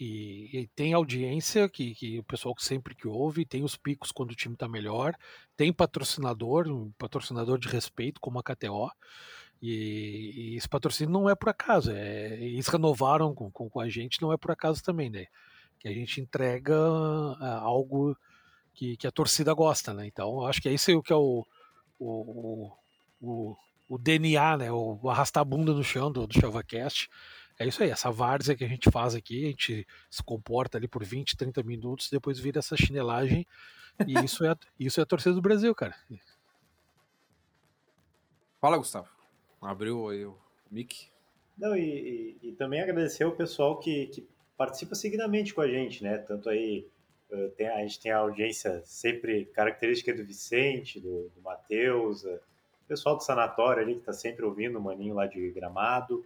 e- 0.53 0.59
e 0.61 0.67
tem 0.69 0.93
audiência 0.95 1.69
que, 1.69 1.95
que 1.95 2.19
o 2.19 2.23
pessoal 2.25 2.55
sempre 2.59 2.95
que 2.95 3.07
ouve, 3.07 3.45
tem 3.45 3.63
os 3.63 3.77
picos 3.77 4.11
quando 4.13 4.31
o 4.33 4.37
time 4.37 4.57
tá 4.57 4.69
melhor, 4.69 5.15
tem 5.57 5.73
patrocinador, 5.73 6.67
um 6.69 6.91
patrocinador 6.93 7.59
de 7.59 7.69
respeito 7.69 8.21
como 8.21 8.39
a 8.39 8.43
KTO. 8.43 8.91
E, 9.63 10.33
e 10.35 10.57
esse 10.57 10.69
patrocínio 10.69 11.13
não 11.13 11.31
é 11.31 11.37
por 11.37 11.49
acaso, 11.49 11.93
é, 11.93 12.35
eles 12.35 12.67
renovaram 12.67 13.33
com, 13.33 13.49
com, 13.49 13.71
com 13.71 13.79
a 13.81 13.89
gente, 13.89 14.21
não 14.21 14.33
é 14.33 14.37
por 14.37 14.51
acaso 14.51 14.83
também, 14.83 15.09
né? 15.09 15.27
Que 15.79 15.87
a 15.87 15.93
gente 15.93 16.21
entrega 16.21 16.75
ah, 16.75 17.61
algo 17.63 18.17
que, 18.75 18.97
que 18.97 19.07
a 19.07 19.13
torcida 19.13 19.55
gosta, 19.55 19.95
né? 19.95 20.05
Então, 20.05 20.45
acho 20.45 20.61
que 20.61 20.69
é 20.69 20.73
isso 20.73 21.01
que 21.03 21.13
é 21.13 21.17
o, 21.17 21.47
o, 21.97 22.73
o, 23.21 23.57
o 23.89 23.99
DNA, 23.99 24.57
né? 24.57 24.73
O, 24.73 24.99
o 25.01 25.09
arrastar 25.09 25.43
a 25.43 25.45
bunda 25.45 25.73
no 25.73 25.85
chão 25.85 26.11
do, 26.11 26.27
do. 26.27 26.35
É 27.59 27.67
isso 27.67 27.83
aí, 27.85 27.91
essa 27.91 28.11
várzea 28.11 28.57
que 28.57 28.65
a 28.65 28.69
gente 28.69 28.91
faz 28.91 29.15
aqui, 29.15 29.45
a 29.45 29.49
gente 29.49 29.87
se 30.11 30.23
comporta 30.25 30.77
ali 30.77 30.89
por 30.89 31.05
20, 31.05 31.37
30 31.37 31.63
minutos, 31.63 32.11
depois 32.11 32.37
vira 32.37 32.59
essa 32.59 32.77
chinelagem. 32.77 33.47
E 34.09 34.15
isso 34.25 34.45
é, 34.45 34.57
isso 34.81 34.99
é 34.99 35.03
a 35.05 35.07
torcida 35.07 35.35
do 35.35 35.43
Brasil, 35.43 35.73
cara. 35.73 35.95
Fala, 38.61 38.77
Gustavo. 38.79 39.12
Abriu 39.63 40.09
aí 40.09 40.25
o 40.25 40.37
mic. 40.71 41.09
Não, 41.57 41.77
e, 41.77 42.37
e- 42.43 42.49
e 42.49 42.53
também 42.53 42.81
agradecer 42.81 43.25
o 43.25 43.33
pessoal 43.37 43.79
que, 43.79 44.07
que 44.09 44.27
participa 44.57 44.95
seguidamente 44.95 45.55
com 45.55 45.61
a 45.61 45.69
gente, 45.69 46.03
né? 46.03 46.19
Tanto 46.19 46.49
aí, 46.49 46.87
eh, 47.31 47.49
tem- 47.57 47.69
a 47.69 47.79
gente 47.83 48.01
tem 48.01 48.11
a 48.13 48.19
audiência 48.19 48.83
sempre 48.85 49.45
característica 49.47 50.13
do 50.13 50.25
Vicente, 50.25 50.99
do, 51.01 51.29
do 51.31 51.41
Matheus, 51.43 52.25
eh, 52.25 52.41
o 52.85 52.89
pessoal 52.89 53.17
do 53.17 53.23
sanatório 53.23 53.83
ali 53.83 53.95
que 53.95 54.01
está 54.01 54.13
sempre 54.13 54.45
ouvindo 54.45 54.79
o 54.79 54.83
maninho 54.83 55.15
lá 55.15 55.27
de 55.27 55.51
gramado. 55.51 56.25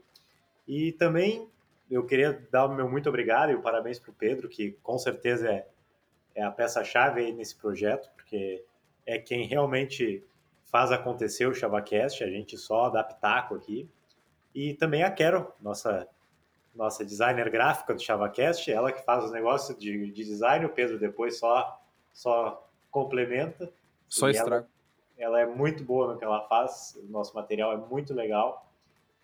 E 0.67 0.93
também 0.93 1.49
eu 1.91 2.05
queria 2.05 2.33
dar 2.51 2.67
o 2.67 2.75
meu 2.75 2.89
muito 2.91 3.09
obrigado 3.09 3.51
e 3.53 3.55
o 3.55 3.63
parabéns 3.63 3.99
para 3.99 4.11
o 4.11 4.15
Pedro, 4.15 4.49
que 4.49 4.73
com 4.83 4.99
certeza 4.99 5.49
é, 5.51 5.69
é 6.35 6.43
a 6.43 6.51
peça-chave 6.51 7.21
aí 7.21 7.33
nesse 7.33 7.55
projeto, 7.57 8.11
porque 8.17 8.65
é 9.05 9.19
quem 9.19 9.47
realmente 9.47 10.25
faz 10.67 10.93
acontecer 10.93 11.47
o 11.47 11.55
ChavaCast, 11.55 12.23
a 12.23 12.31
gente 12.31 12.57
só 12.57 12.91
dá 12.91 13.03
pitaco 13.03 13.55
aqui. 13.55 13.89
E 14.55 14.75
também 14.75 15.03
a 15.03 15.11
Quero, 15.11 15.53
nossa, 15.61 16.09
nossa 16.75 17.05
designer 17.05 17.51
gráfica 17.51 17.95
do 17.95 18.03
ChavaCast, 18.03 18.71
ela 18.71 18.93
que 18.93 19.03
faz 19.03 19.25
os 19.25 19.33
negócios 19.33 19.79
de, 19.79 20.11
de 20.11 20.25
design, 20.25 20.65
o 20.65 20.71
Pedro 20.71 20.99
depois 20.99 21.39
só, 21.39 21.81
só 22.13 22.69
complementa. 22.91 23.71
Só 24.09 24.29
estraga. 24.29 24.69
Ela, 25.17 25.41
ela 25.41 25.41
é 25.41 25.47
muito 25.47 25.85
boa 25.85 26.13
no 26.13 26.19
que 26.19 26.25
ela 26.25 26.47
faz, 26.49 26.99
o 27.03 27.11
nosso 27.11 27.35
material 27.35 27.73
é 27.73 27.77
muito 27.77 28.15
legal. 28.15 28.67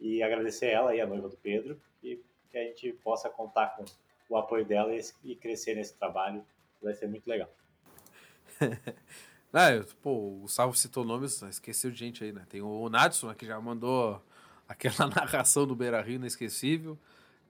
E 0.00 0.22
agradecer 0.22 0.66
ela 0.66 0.94
e 0.94 1.00
a 1.00 1.06
noiva 1.06 1.28
do 1.28 1.36
Pedro, 1.36 1.80
e 2.02 2.20
que 2.50 2.58
a 2.58 2.64
gente 2.64 2.92
possa 3.04 3.30
contar 3.30 3.76
com 3.76 3.84
o 4.28 4.36
apoio 4.36 4.64
dela 4.64 4.92
e, 4.94 5.00
e 5.24 5.36
crescer 5.36 5.74
nesse 5.74 5.94
trabalho, 5.94 6.44
vai 6.82 6.92
ser 6.94 7.06
muito 7.06 7.26
legal. 7.26 7.48
ah, 9.52 9.84
pô, 10.00 10.40
o 10.42 10.48
Salvo 10.48 10.76
citou 10.76 11.04
nomes, 11.04 11.42
esqueceu 11.42 11.90
de 11.90 11.98
gente 11.98 12.24
aí, 12.24 12.32
né? 12.32 12.46
Tem 12.48 12.62
o 12.62 12.88
Nadson, 12.88 13.28
né, 13.28 13.34
que 13.34 13.46
já 13.46 13.60
mandou 13.60 14.22
aquela 14.66 15.06
narração 15.14 15.66
do 15.66 15.76
Beira 15.76 16.00
Rio 16.00 16.16
inesquecível. 16.16 16.98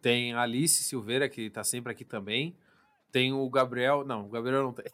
Tem 0.01 0.35
a 0.35 0.43
Alice 0.43 0.83
Silveira, 0.83 1.29
que 1.29 1.49
tá 1.49 1.63
sempre 1.63 1.93
aqui 1.93 2.05
também. 2.05 2.57
Tem 3.13 3.33
o 3.33 3.49
Gabriel. 3.49 4.05
Não, 4.05 4.27
o 4.27 4.29
Gabriel 4.29 4.65
não 4.65 4.73
tem. 4.73 4.85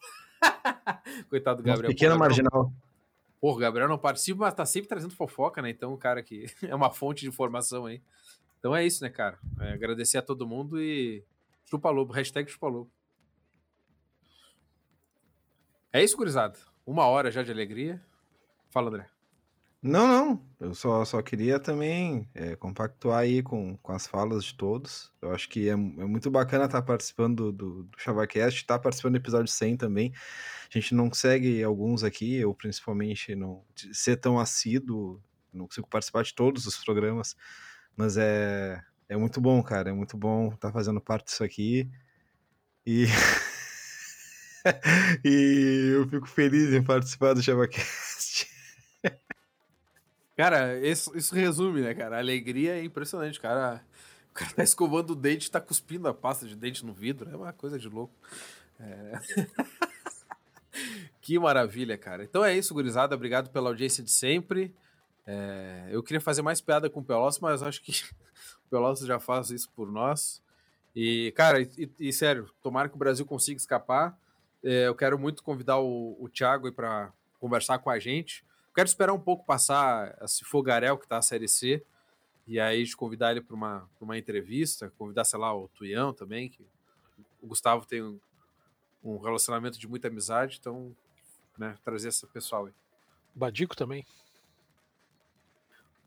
Coitado 1.31 1.63
do 1.63 1.67
Gabriel. 1.67 1.91
Pequeno 1.91 2.15
Pô, 2.15 2.19
marginal. 2.19 2.73
Pô, 3.41 3.53
o 3.53 3.57
Gabriel 3.57 3.89
não 3.89 3.97
participa, 3.97 4.41
mas 4.41 4.53
tá 4.53 4.67
sempre 4.67 4.89
trazendo 4.89 5.15
fofoca, 5.15 5.63
né? 5.63 5.71
Então, 5.71 5.95
o 5.95 5.99
cara 5.99 6.23
que 6.23 6.45
é 6.63 6.75
uma 6.75 6.91
fonte 6.91 7.23
de 7.23 7.29
informação 7.29 7.87
aí. 7.87 8.03
Então 8.59 8.75
é 8.77 8.85
isso, 8.85 9.03
né, 9.03 9.09
cara? 9.09 9.39
É 9.61 9.73
agradecer 9.73 10.19
a 10.19 10.23
todo 10.23 10.47
mundo 10.47 10.83
e 10.83 11.25
chupa 11.65 11.89
lobo, 11.91 12.13
hashtag 12.13 12.51
chupa 12.51 12.67
lobo. 12.67 12.91
É 15.93 16.03
isso, 16.03 16.17
gurizada. 16.17 16.59
Uma 16.89 17.05
hora 17.05 17.30
já 17.30 17.43
de 17.43 17.51
alegria. 17.51 18.03
Fala, 18.70 18.89
André. 18.89 19.07
Não, 19.82 20.09
não. 20.09 20.43
Eu 20.59 20.74
só, 20.74 21.05
só 21.05 21.20
queria 21.20 21.61
também 21.61 22.26
é, 22.34 22.57
compactuar 22.57 23.18
aí 23.18 23.43
com, 23.43 23.76
com 23.76 23.93
as 23.93 24.07
falas 24.07 24.43
de 24.43 24.55
todos. 24.55 25.12
Eu 25.20 25.30
acho 25.34 25.51
que 25.51 25.68
é, 25.68 25.72
é 25.72 25.76
muito 25.76 26.30
bacana 26.30 26.64
estar 26.64 26.80
participando 26.80 27.53
do, 27.53 27.82
do 27.82 27.99
ChavaCast, 27.99 28.62
estar 28.62 28.78
participando 28.78 29.12
do 29.12 29.18
episódio 29.18 29.53
100 29.53 29.76
também. 29.76 30.14
A 30.14 30.78
gente 30.78 30.95
não 30.95 31.11
consegue 31.11 31.62
alguns 31.62 32.03
aqui, 32.03 32.36
eu 32.36 32.55
principalmente, 32.55 33.34
não 33.36 33.62
ser 33.93 34.16
tão 34.16 34.39
assíduo, 34.39 35.22
não 35.53 35.66
consigo 35.66 35.86
participar 35.89 36.22
de 36.22 36.34
todos 36.34 36.64
os 36.64 36.82
programas, 36.82 37.36
mas 37.95 38.16
é, 38.16 38.82
é 39.11 39.16
muito 39.18 39.43
bom, 39.43 39.62
cara. 39.62 39.91
É 39.91 39.93
muito 39.93 40.16
bom 40.16 40.55
estar 40.55 40.72
fazendo 40.72 41.03
parte 41.03 41.26
disso 41.26 41.45
aqui. 41.45 41.86
E. 42.86 43.05
e 45.25 45.93
eu 45.95 46.09
fico 46.09 46.27
feliz 46.27 46.73
em 46.73 46.83
participar 46.83 47.35
do 47.35 47.43
ChavaCast. 47.43 48.49
Cara, 50.39 50.79
isso, 50.79 51.16
isso 51.16 51.35
resume, 51.35 51.81
né, 51.81 51.95
cara? 51.95 52.14
A 52.14 52.21
alegria 52.21 52.79
é 52.79 52.85
impressionante, 52.85 53.41
cara. 53.41 53.85
O 54.31 54.35
cara 54.35 54.53
tá 54.53 54.62
escovando 54.62 55.11
o 55.11 55.16
dente, 55.16 55.51
tá 55.51 55.61
cuspindo 55.61 56.07
a 56.07 56.14
pasta 56.14 56.47
de 56.47 56.55
dente 56.55 56.87
no 56.87 56.93
vidro. 56.93 57.29
É 57.29 57.37
uma 57.37 57.53
coisa 57.53 57.77
de 57.77 57.89
louco. 57.89 58.14
É... 58.79 59.19
que 61.21 61.37
maravilha, 61.41 61.99
cara. 61.99 62.23
Então 62.23 62.45
é 62.45 62.57
isso, 62.57 62.73
gurizada. 62.73 63.16
Obrigado 63.16 63.51
pela 63.51 63.69
audiência 63.69 64.01
de 64.01 64.12
sempre. 64.12 64.73
É... 65.27 65.89
Eu 65.91 66.05
queria 66.05 66.21
fazer 66.21 66.43
mais 66.43 66.61
piada 66.61 66.89
com 66.89 67.01
o 67.01 67.05
Pelotas, 67.05 67.41
mas 67.41 67.61
acho 67.61 67.83
que 67.83 67.91
o 68.64 68.71
Pelotas 68.71 69.05
já 69.05 69.19
faz 69.19 69.51
isso 69.51 69.69
por 69.75 69.91
nós. 69.91 70.41
E, 70.95 71.33
cara, 71.33 71.61
e, 71.61 71.91
e 71.99 72.12
sério, 72.12 72.49
tomara 72.62 72.89
que 72.89 72.95
o 72.95 72.99
Brasil 72.99 73.27
consiga 73.27 73.59
escapar. 73.59 74.16
É, 74.63 74.87
eu 74.87 74.95
quero 74.95 75.19
muito 75.19 75.43
convidar 75.43 75.79
o, 75.79 76.17
o 76.21 76.29
Thiago 76.29 76.73
para 76.73 77.13
conversar 77.39 77.79
com 77.79 77.91
a 77.91 77.99
gente 77.99 78.45
Quero 78.79 78.87
esperar 78.87 79.13
um 79.13 79.19
pouco 79.19 79.45
passar 79.45 80.17
esse 80.23 80.45
fogaréu 80.45 80.97
que 80.97 81.09
tá 81.09 81.19
a 81.19 81.23
Série 81.23 81.49
C, 81.49 81.85
e 82.47 82.61
aí 82.61 82.85
de 82.85 82.97
convidar 82.97 83.33
ele 83.33 83.41
para 83.41 83.57
uma, 83.57 83.91
uma 84.01 84.17
entrevista, 84.17 84.93
convidar, 84.97 85.25
sei 85.25 85.37
lá, 85.37 85.53
o 85.53 85.67
Tuião 85.67 86.15
também, 86.15 86.49
que 86.49 86.65
o 87.43 87.49
Gustavo 87.49 87.85
tem 87.85 88.01
um, 88.01 88.21
um 89.03 89.19
relacionamento 89.19 89.81
de 89.81 89.89
muita 89.89 90.07
amizade, 90.07 90.59
então, 90.61 90.95
né, 91.59 91.77
trazer 91.85 92.11
esse 92.11 92.25
pessoal 92.29 92.67
aí. 92.67 92.73
Badico 93.35 93.75
também. 93.75 94.07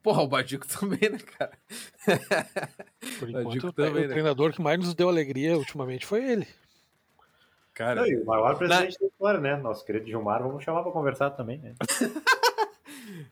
Porra, 0.02 0.22
o 0.24 0.28
Badico 0.30 0.66
também, 0.80 1.10
né, 1.10 1.20
cara? 1.20 1.60
Por 3.20 3.30
enquanto, 3.30 3.68
o, 3.68 3.74
também, 3.74 4.06
o 4.06 4.08
né? 4.08 4.14
treinador 4.14 4.54
que 4.54 4.62
mais 4.62 4.80
nos 4.80 4.95
deu 4.95 5.10
alegria 5.10 5.58
ultimamente 5.58 6.06
foi 6.06 6.24
ele. 6.24 6.47
Cara, 7.74 8.01
Não, 8.01 8.07
e 8.07 8.17
o 8.17 8.26
maior 8.26 8.57
presidente 8.57 8.93
na... 8.93 8.99
da 8.99 9.07
história, 9.07 9.39
né? 9.39 9.55
Nosso 9.57 9.86
querido 9.86 10.05
Gilmar, 10.05 10.43
vamos 10.43 10.63
chamar 10.63 10.84
para 10.84 10.91
conversar 10.91 11.32
também, 11.32 11.57
né? 11.59 11.74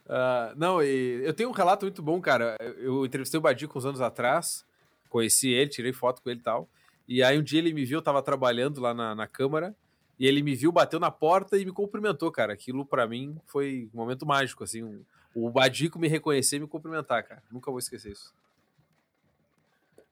Uh, 0.06 0.56
não, 0.56 0.82
e 0.82 1.22
eu 1.24 1.34
tenho 1.34 1.50
um 1.50 1.54
relato 1.54 1.86
muito 1.86 2.02
bom, 2.02 2.22
cara. 2.22 2.56
Eu 2.78 3.06
entrevistei 3.06 3.38
o 3.38 3.42
Badico 3.42 3.78
uns 3.78 3.86
anos 3.86 4.02
atrás, 4.02 4.66
conheci 5.10 5.50
ele, 5.50 5.70
tirei 5.70 5.92
foto 5.92 6.22
com 6.22 6.30
ele 6.30 6.40
e 6.40 6.44
tal. 6.44 6.68
E 7.08 7.24
aí 7.24 7.38
um 7.38 7.44
dia 7.44 7.60
ele 7.60 7.74
me 7.74 7.84
viu, 7.84 7.98
eu 7.98 8.04
tava 8.04 8.22
trabalhando 8.22 8.80
lá 8.80 8.94
na, 8.94 9.14
na 9.14 9.28
Câmara, 9.28 9.76
e 10.20 10.28
ele 10.28 10.44
me 10.44 10.54
viu, 10.54 10.72
bateu 10.72 11.00
na 11.00 11.10
porta 11.10 11.58
e 11.58 11.66
me 11.66 11.72
cumprimentou, 11.72 12.32
cara. 12.32 12.54
Aquilo 12.54 12.86
para 12.86 13.08
mim 13.08 13.38
foi 13.46 13.90
um 13.94 13.98
momento 13.98 14.26
mágico, 14.26 14.64
assim. 14.64 14.84
Um, 14.84 15.04
o 15.34 15.50
Badico 15.50 15.98
me 15.98 16.08
reconhecer 16.08 16.58
e 16.58 16.60
me 16.60 16.68
cumprimentar, 16.68 17.24
cara. 17.24 17.42
Nunca 17.52 17.72
vou 17.72 17.80
esquecer 17.80 18.12
isso. 18.12 18.34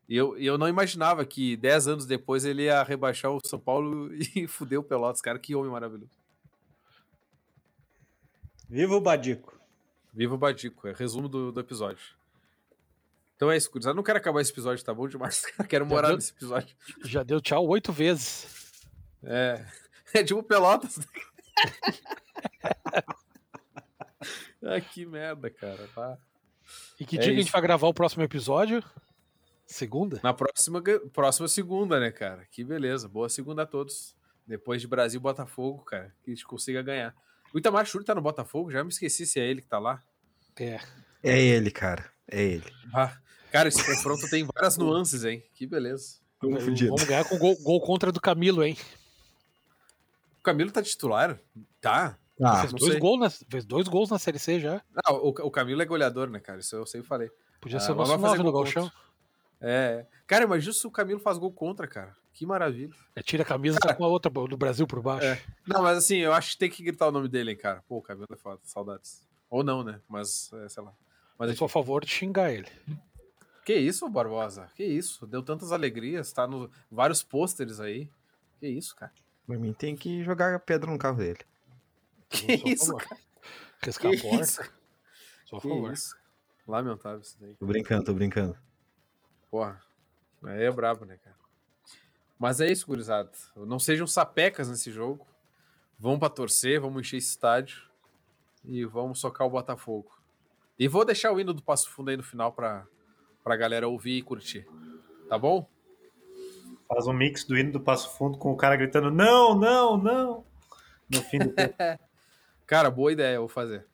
E 0.07 0.15
eu, 0.15 0.37
eu 0.37 0.57
não 0.57 0.69
imaginava 0.69 1.25
que 1.25 1.57
10 1.57 1.87
anos 1.87 2.05
depois 2.05 2.45
ele 2.45 2.63
ia 2.63 2.81
rebaixar 2.81 3.31
o 3.31 3.41
São 3.45 3.59
Paulo 3.59 4.09
e 4.35 4.47
fuder 4.47 4.79
o 4.79 4.83
Pelotas, 4.83 5.21
cara. 5.21 5.37
Que 5.37 5.55
homem 5.55 5.71
maravilhoso. 5.71 6.11
Viva 8.69 8.95
o 8.95 9.01
Badico. 9.01 9.57
Viva 10.13 10.35
o 10.35 10.37
Badico, 10.37 10.87
é 10.87 10.93
resumo 10.93 11.29
do, 11.29 11.51
do 11.51 11.59
episódio. 11.59 12.17
Então 13.35 13.51
é 13.51 13.57
isso, 13.57 13.69
Eu 13.85 13.93
não 13.93 14.01
quero 14.01 14.17
acabar 14.17 14.41
esse 14.41 14.51
episódio, 14.51 14.83
tá 14.83 14.91
bom 14.93 15.07
demais. 15.07 15.43
quero 15.69 15.85
morar 15.85 16.07
deu, 16.07 16.15
nesse 16.15 16.31
episódio. 16.31 16.75
Já 17.03 17.21
deu 17.21 17.39
tchau 17.39 17.67
oito 17.67 17.93
vezes. 17.93 18.81
É. 19.23 19.63
É 20.13 20.23
tipo 20.23 20.41
Pelotas. 20.41 20.97
ah, 24.63 24.81
que 24.81 25.05
merda, 25.05 25.51
cara. 25.51 25.87
Tá. 25.93 26.17
E 26.99 27.05
que 27.05 27.17
é 27.17 27.21
dia 27.21 27.33
que 27.33 27.39
a 27.39 27.43
gente 27.43 27.51
vai 27.51 27.61
gravar 27.61 27.87
o 27.87 27.93
próximo 27.93 28.23
episódio? 28.23 28.83
Segunda? 29.67 30.21
Na 30.23 30.33
próxima, 30.33 30.81
próxima 31.11 31.47
segunda, 31.49 31.99
né, 31.99 32.09
cara? 32.09 32.47
Que 32.49 32.63
beleza. 32.63 33.09
Boa 33.09 33.27
segunda 33.27 33.63
a 33.63 33.65
todos. 33.65 34.15
Depois 34.47 34.79
de 34.79 34.87
Brasil 34.87 35.19
Botafogo, 35.19 35.83
cara. 35.83 36.15
Que 36.23 36.31
a 36.31 36.33
gente 36.33 36.45
consiga 36.45 36.81
ganhar. 36.81 37.13
O 37.53 37.59
Itamar 37.59 37.85
Churi 37.85 38.05
tá 38.05 38.15
no 38.15 38.21
Botafogo, 38.21 38.71
já 38.71 38.81
me 38.81 38.89
esqueci 38.89 39.25
se 39.25 39.39
é 39.39 39.45
ele 39.45 39.61
que 39.61 39.67
tá 39.67 39.77
lá. 39.77 40.01
É. 40.57 40.79
É 41.21 41.39
ele, 41.39 41.69
cara. 41.69 42.09
É 42.29 42.41
ele. 42.41 42.71
Ah, 42.93 43.17
cara, 43.51 43.67
esse 43.67 43.85
confronto 43.85 44.29
tem 44.29 44.45
várias 44.45 44.77
nuances, 44.77 45.25
hein? 45.25 45.43
Que 45.53 45.67
beleza. 45.67 46.19
Vamos, 46.41 46.63
vamos 46.63 47.03
ganhar 47.03 47.27
com 47.27 47.37
gol, 47.37 47.57
gol, 47.61 47.81
contra 47.81 48.11
do 48.11 48.21
Camilo, 48.21 48.63
hein? 48.63 48.77
O 50.39 50.43
Camilo 50.43 50.71
tá 50.71 50.81
titular? 50.81 51.39
Tá. 51.81 52.17
Ah, 52.41 52.61
fez, 52.61 52.73
dois 52.73 52.99
gols 52.99 53.19
na, 53.19 53.29
fez 53.29 53.65
dois 53.65 53.87
gols 53.87 54.09
na 54.09 54.19
Série 54.19 54.39
C 54.39 54.59
já. 54.59 54.81
Ah, 55.03 55.13
o, 55.13 55.29
o 55.29 55.51
Camilo 55.51 55.81
é 55.81 55.85
goleador, 55.85 56.29
né, 56.29 56.39
cara? 56.39 56.59
Isso 56.59 56.75
eu 56.75 56.85
sempre 56.85 57.07
falei. 57.07 57.29
Podia 57.59 57.77
ah, 57.77 57.81
ser 57.81 57.91
o 57.91 57.95
nosso 57.95 58.17
nove 58.17 58.43
no 58.43 58.51
galchão. 58.51 58.91
É. 59.61 60.05
Cara, 60.25 60.43
imagina 60.43 60.73
se 60.73 60.85
o 60.85 60.91
Camilo 60.91 61.19
faz 61.19 61.37
gol 61.37 61.51
contra, 61.51 61.87
cara. 61.87 62.15
Que 62.33 62.45
maravilha. 62.45 62.93
É, 63.15 63.21
tira 63.23 63.41
a 63.41 63.45
camisa 63.45 63.79
cara, 63.79 63.95
com 63.95 64.03
a 64.03 64.07
outra 64.07 64.29
do 64.29 64.55
Brasil 64.55 64.85
por 64.85 65.01
baixo. 65.01 65.25
É. 65.25 65.41
Não, 65.65 65.81
mas 65.81 65.97
assim, 65.97 66.17
eu 66.17 66.33
acho 66.33 66.51
que 66.51 66.57
tem 66.57 66.69
que 66.69 66.83
gritar 66.83 67.07
o 67.07 67.11
nome 67.11 67.27
dele, 67.27 67.51
hein, 67.51 67.57
cara. 67.57 67.83
Pô, 67.87 67.99
Camilo 68.01 68.27
é 68.31 68.35
foda, 68.35 68.59
saudades. 68.63 69.27
Ou 69.49 69.63
não, 69.63 69.83
né? 69.83 69.99
Mas, 70.07 70.51
é, 70.53 70.69
sei 70.69 70.83
lá. 70.83 70.93
Mas, 71.39 71.49
eu 71.49 71.55
sou 71.55 71.65
a 71.65 71.69
favor 71.69 72.05
de 72.05 72.11
xingar 72.11 72.51
ele. 72.51 72.69
Que 73.65 73.75
isso, 73.75 74.07
Barbosa? 74.07 74.69
Que 74.75 74.83
isso? 74.83 75.25
Deu 75.25 75.41
tantas 75.41 75.71
alegrias, 75.71 76.31
tá 76.31 76.45
no 76.45 76.69
vários 76.91 77.23
pôsteres 77.23 77.79
aí. 77.79 78.09
Que 78.59 78.67
isso, 78.67 78.95
cara? 78.95 79.11
Pra 79.45 79.57
mim 79.57 79.73
tem 79.73 79.95
que 79.95 80.23
jogar 80.23 80.59
pedra 80.59 80.91
no 80.91 80.97
carro 80.97 81.17
dele. 81.17 81.39
Que 82.29 82.53
isso, 82.69 82.95
cara? 82.95 83.19
Riscar 83.81 84.13
a 84.13 84.21
porta. 84.21 84.43
Isso? 84.43 84.61
Só 85.45 85.57
a 85.57 85.61
favor. 85.61 85.91
Isso? 85.91 86.15
Lamentável 86.67 87.21
isso 87.21 87.37
daí. 87.39 87.55
Tô 87.55 87.65
brincando, 87.65 88.03
tô 88.03 88.13
brincando. 88.13 88.55
Porra, 89.49 89.81
aí 90.43 90.63
é 90.63 90.71
brabo, 90.71 91.05
né, 91.05 91.17
cara? 91.17 91.35
Mas 92.37 92.61
é 92.61 92.71
isso, 92.71 92.85
gurizada. 92.85 93.31
Não 93.55 93.79
sejam 93.79 94.05
sapecas 94.05 94.69
nesse 94.69 94.91
jogo. 94.91 95.25
Vamos 95.99 96.19
para 96.19 96.29
torcer, 96.29 96.79
vamos 96.79 97.01
encher 97.01 97.17
esse 97.17 97.29
estádio 97.29 97.81
e 98.63 98.85
vamos 98.85 99.19
socar 99.19 99.47
o 99.47 99.49
Botafogo. 99.49 100.15
E 100.77 100.87
vou 100.87 101.03
deixar 101.03 101.31
o 101.31 101.39
hino 101.39 101.53
do 101.53 101.63
Passo 101.63 101.89
Fundo 101.89 102.09
aí 102.09 102.17
no 102.17 102.23
final 102.23 102.51
para 102.53 102.85
a 103.43 103.55
galera 103.55 103.87
ouvir 103.87 104.17
e 104.17 104.21
curtir. 104.21 104.67
Tá 105.27 105.37
bom? 105.37 105.67
Faz 106.87 107.07
um 107.07 107.13
mix 107.13 107.43
do 107.43 107.57
hino 107.57 107.71
do 107.71 107.79
Passo 107.79 108.15
Fundo 108.15 108.37
com 108.37 108.51
o 108.51 108.57
cara 108.57 108.75
gritando 108.75 109.09
não, 109.09 109.55
não, 109.55 109.97
não. 109.97 110.45
No 111.09 111.21
fim 111.23 111.39
do 111.39 111.49
tempo. 111.49 111.75
cara, 112.67 112.91
boa 112.91 113.11
ideia, 113.11 113.39
vou 113.39 113.47
fazer. 113.47 113.87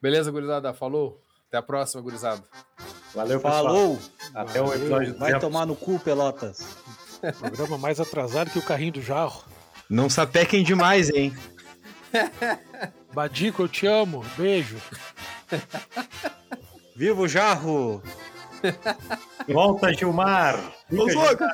Beleza, 0.00 0.30
gurizada? 0.30 0.72
Falou? 0.72 1.20
Até 1.48 1.58
a 1.58 1.62
próxima, 1.62 2.02
gurizada. 2.02 2.42
Valeu, 3.14 3.40
pessoal. 3.40 3.64
Falou! 3.64 3.98
Até 4.34 4.60
o 4.60 4.74
episódio. 4.74 5.18
Vai 5.18 5.38
tomar 5.38 5.66
no 5.66 5.76
cu, 5.76 5.98
Pelotas. 5.98 6.58
Programa 7.38 7.78
mais 7.78 8.00
atrasado 8.00 8.50
que 8.50 8.58
o 8.58 8.64
carrinho 8.64 8.92
do 8.92 9.02
jarro. 9.02 9.44
Não 9.88 10.10
sapequem 10.10 10.64
demais, 10.64 11.10
hein? 11.10 11.36
Badico, 13.14 13.62
eu 13.62 13.68
te 13.68 13.86
amo. 13.86 14.24
Beijo. 14.36 14.76
Viva 16.96 17.20
o 17.20 17.28
Jarro! 17.28 18.02
Volta, 19.46 19.92
Gilmar! 19.92 20.58
Ô, 20.90 21.04
louco! 21.04 21.44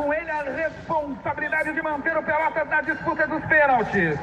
Com 0.00 0.14
ele 0.14 0.30
a 0.30 0.42
responsabilidade 0.42 1.74
de 1.74 1.82
manter 1.82 2.16
o 2.16 2.22
Pelotas 2.22 2.66
na 2.68 2.80
disputa 2.80 3.26
dos 3.26 3.44
pênaltis. 3.44 4.18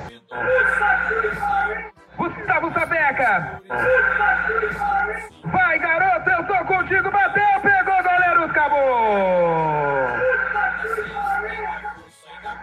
Gustavo 2.17 2.73
Sabeca. 2.73 3.61
Vai, 5.43 5.77
garoto, 5.77 6.29
eu 6.31 6.43
tô 6.47 6.65
contigo. 6.65 7.11
Bateu, 7.11 7.61
pegou, 7.61 8.03
goleiro, 8.03 8.43
acabou. 8.45 10.07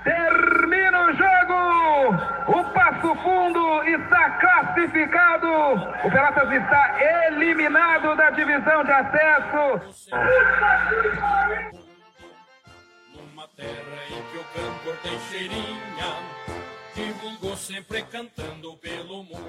Termina 0.03 1.03
o 1.03 1.13
jogo. 1.13 1.55
O 2.49 2.65
Passo 2.73 3.15
Fundo 3.23 3.85
está 3.85 4.31
classificado. 4.31 5.49
O 6.05 6.11
Pelotas 6.11 6.51
está 6.51 6.97
eliminado 7.29 8.17
da 8.17 8.31
divisão 8.31 8.83
de 8.83 8.91
acesso. 8.91 9.81
Terra 13.57 14.05
em 14.09 14.23
que 14.31 14.39
o 14.39 14.45
cantor 14.53 14.97
Teixeirinha 15.03 16.11
divulgou 16.95 17.57
sempre 17.57 18.03
cantando 18.03 18.77
pelo 18.79 19.23
mundo. 19.23 19.45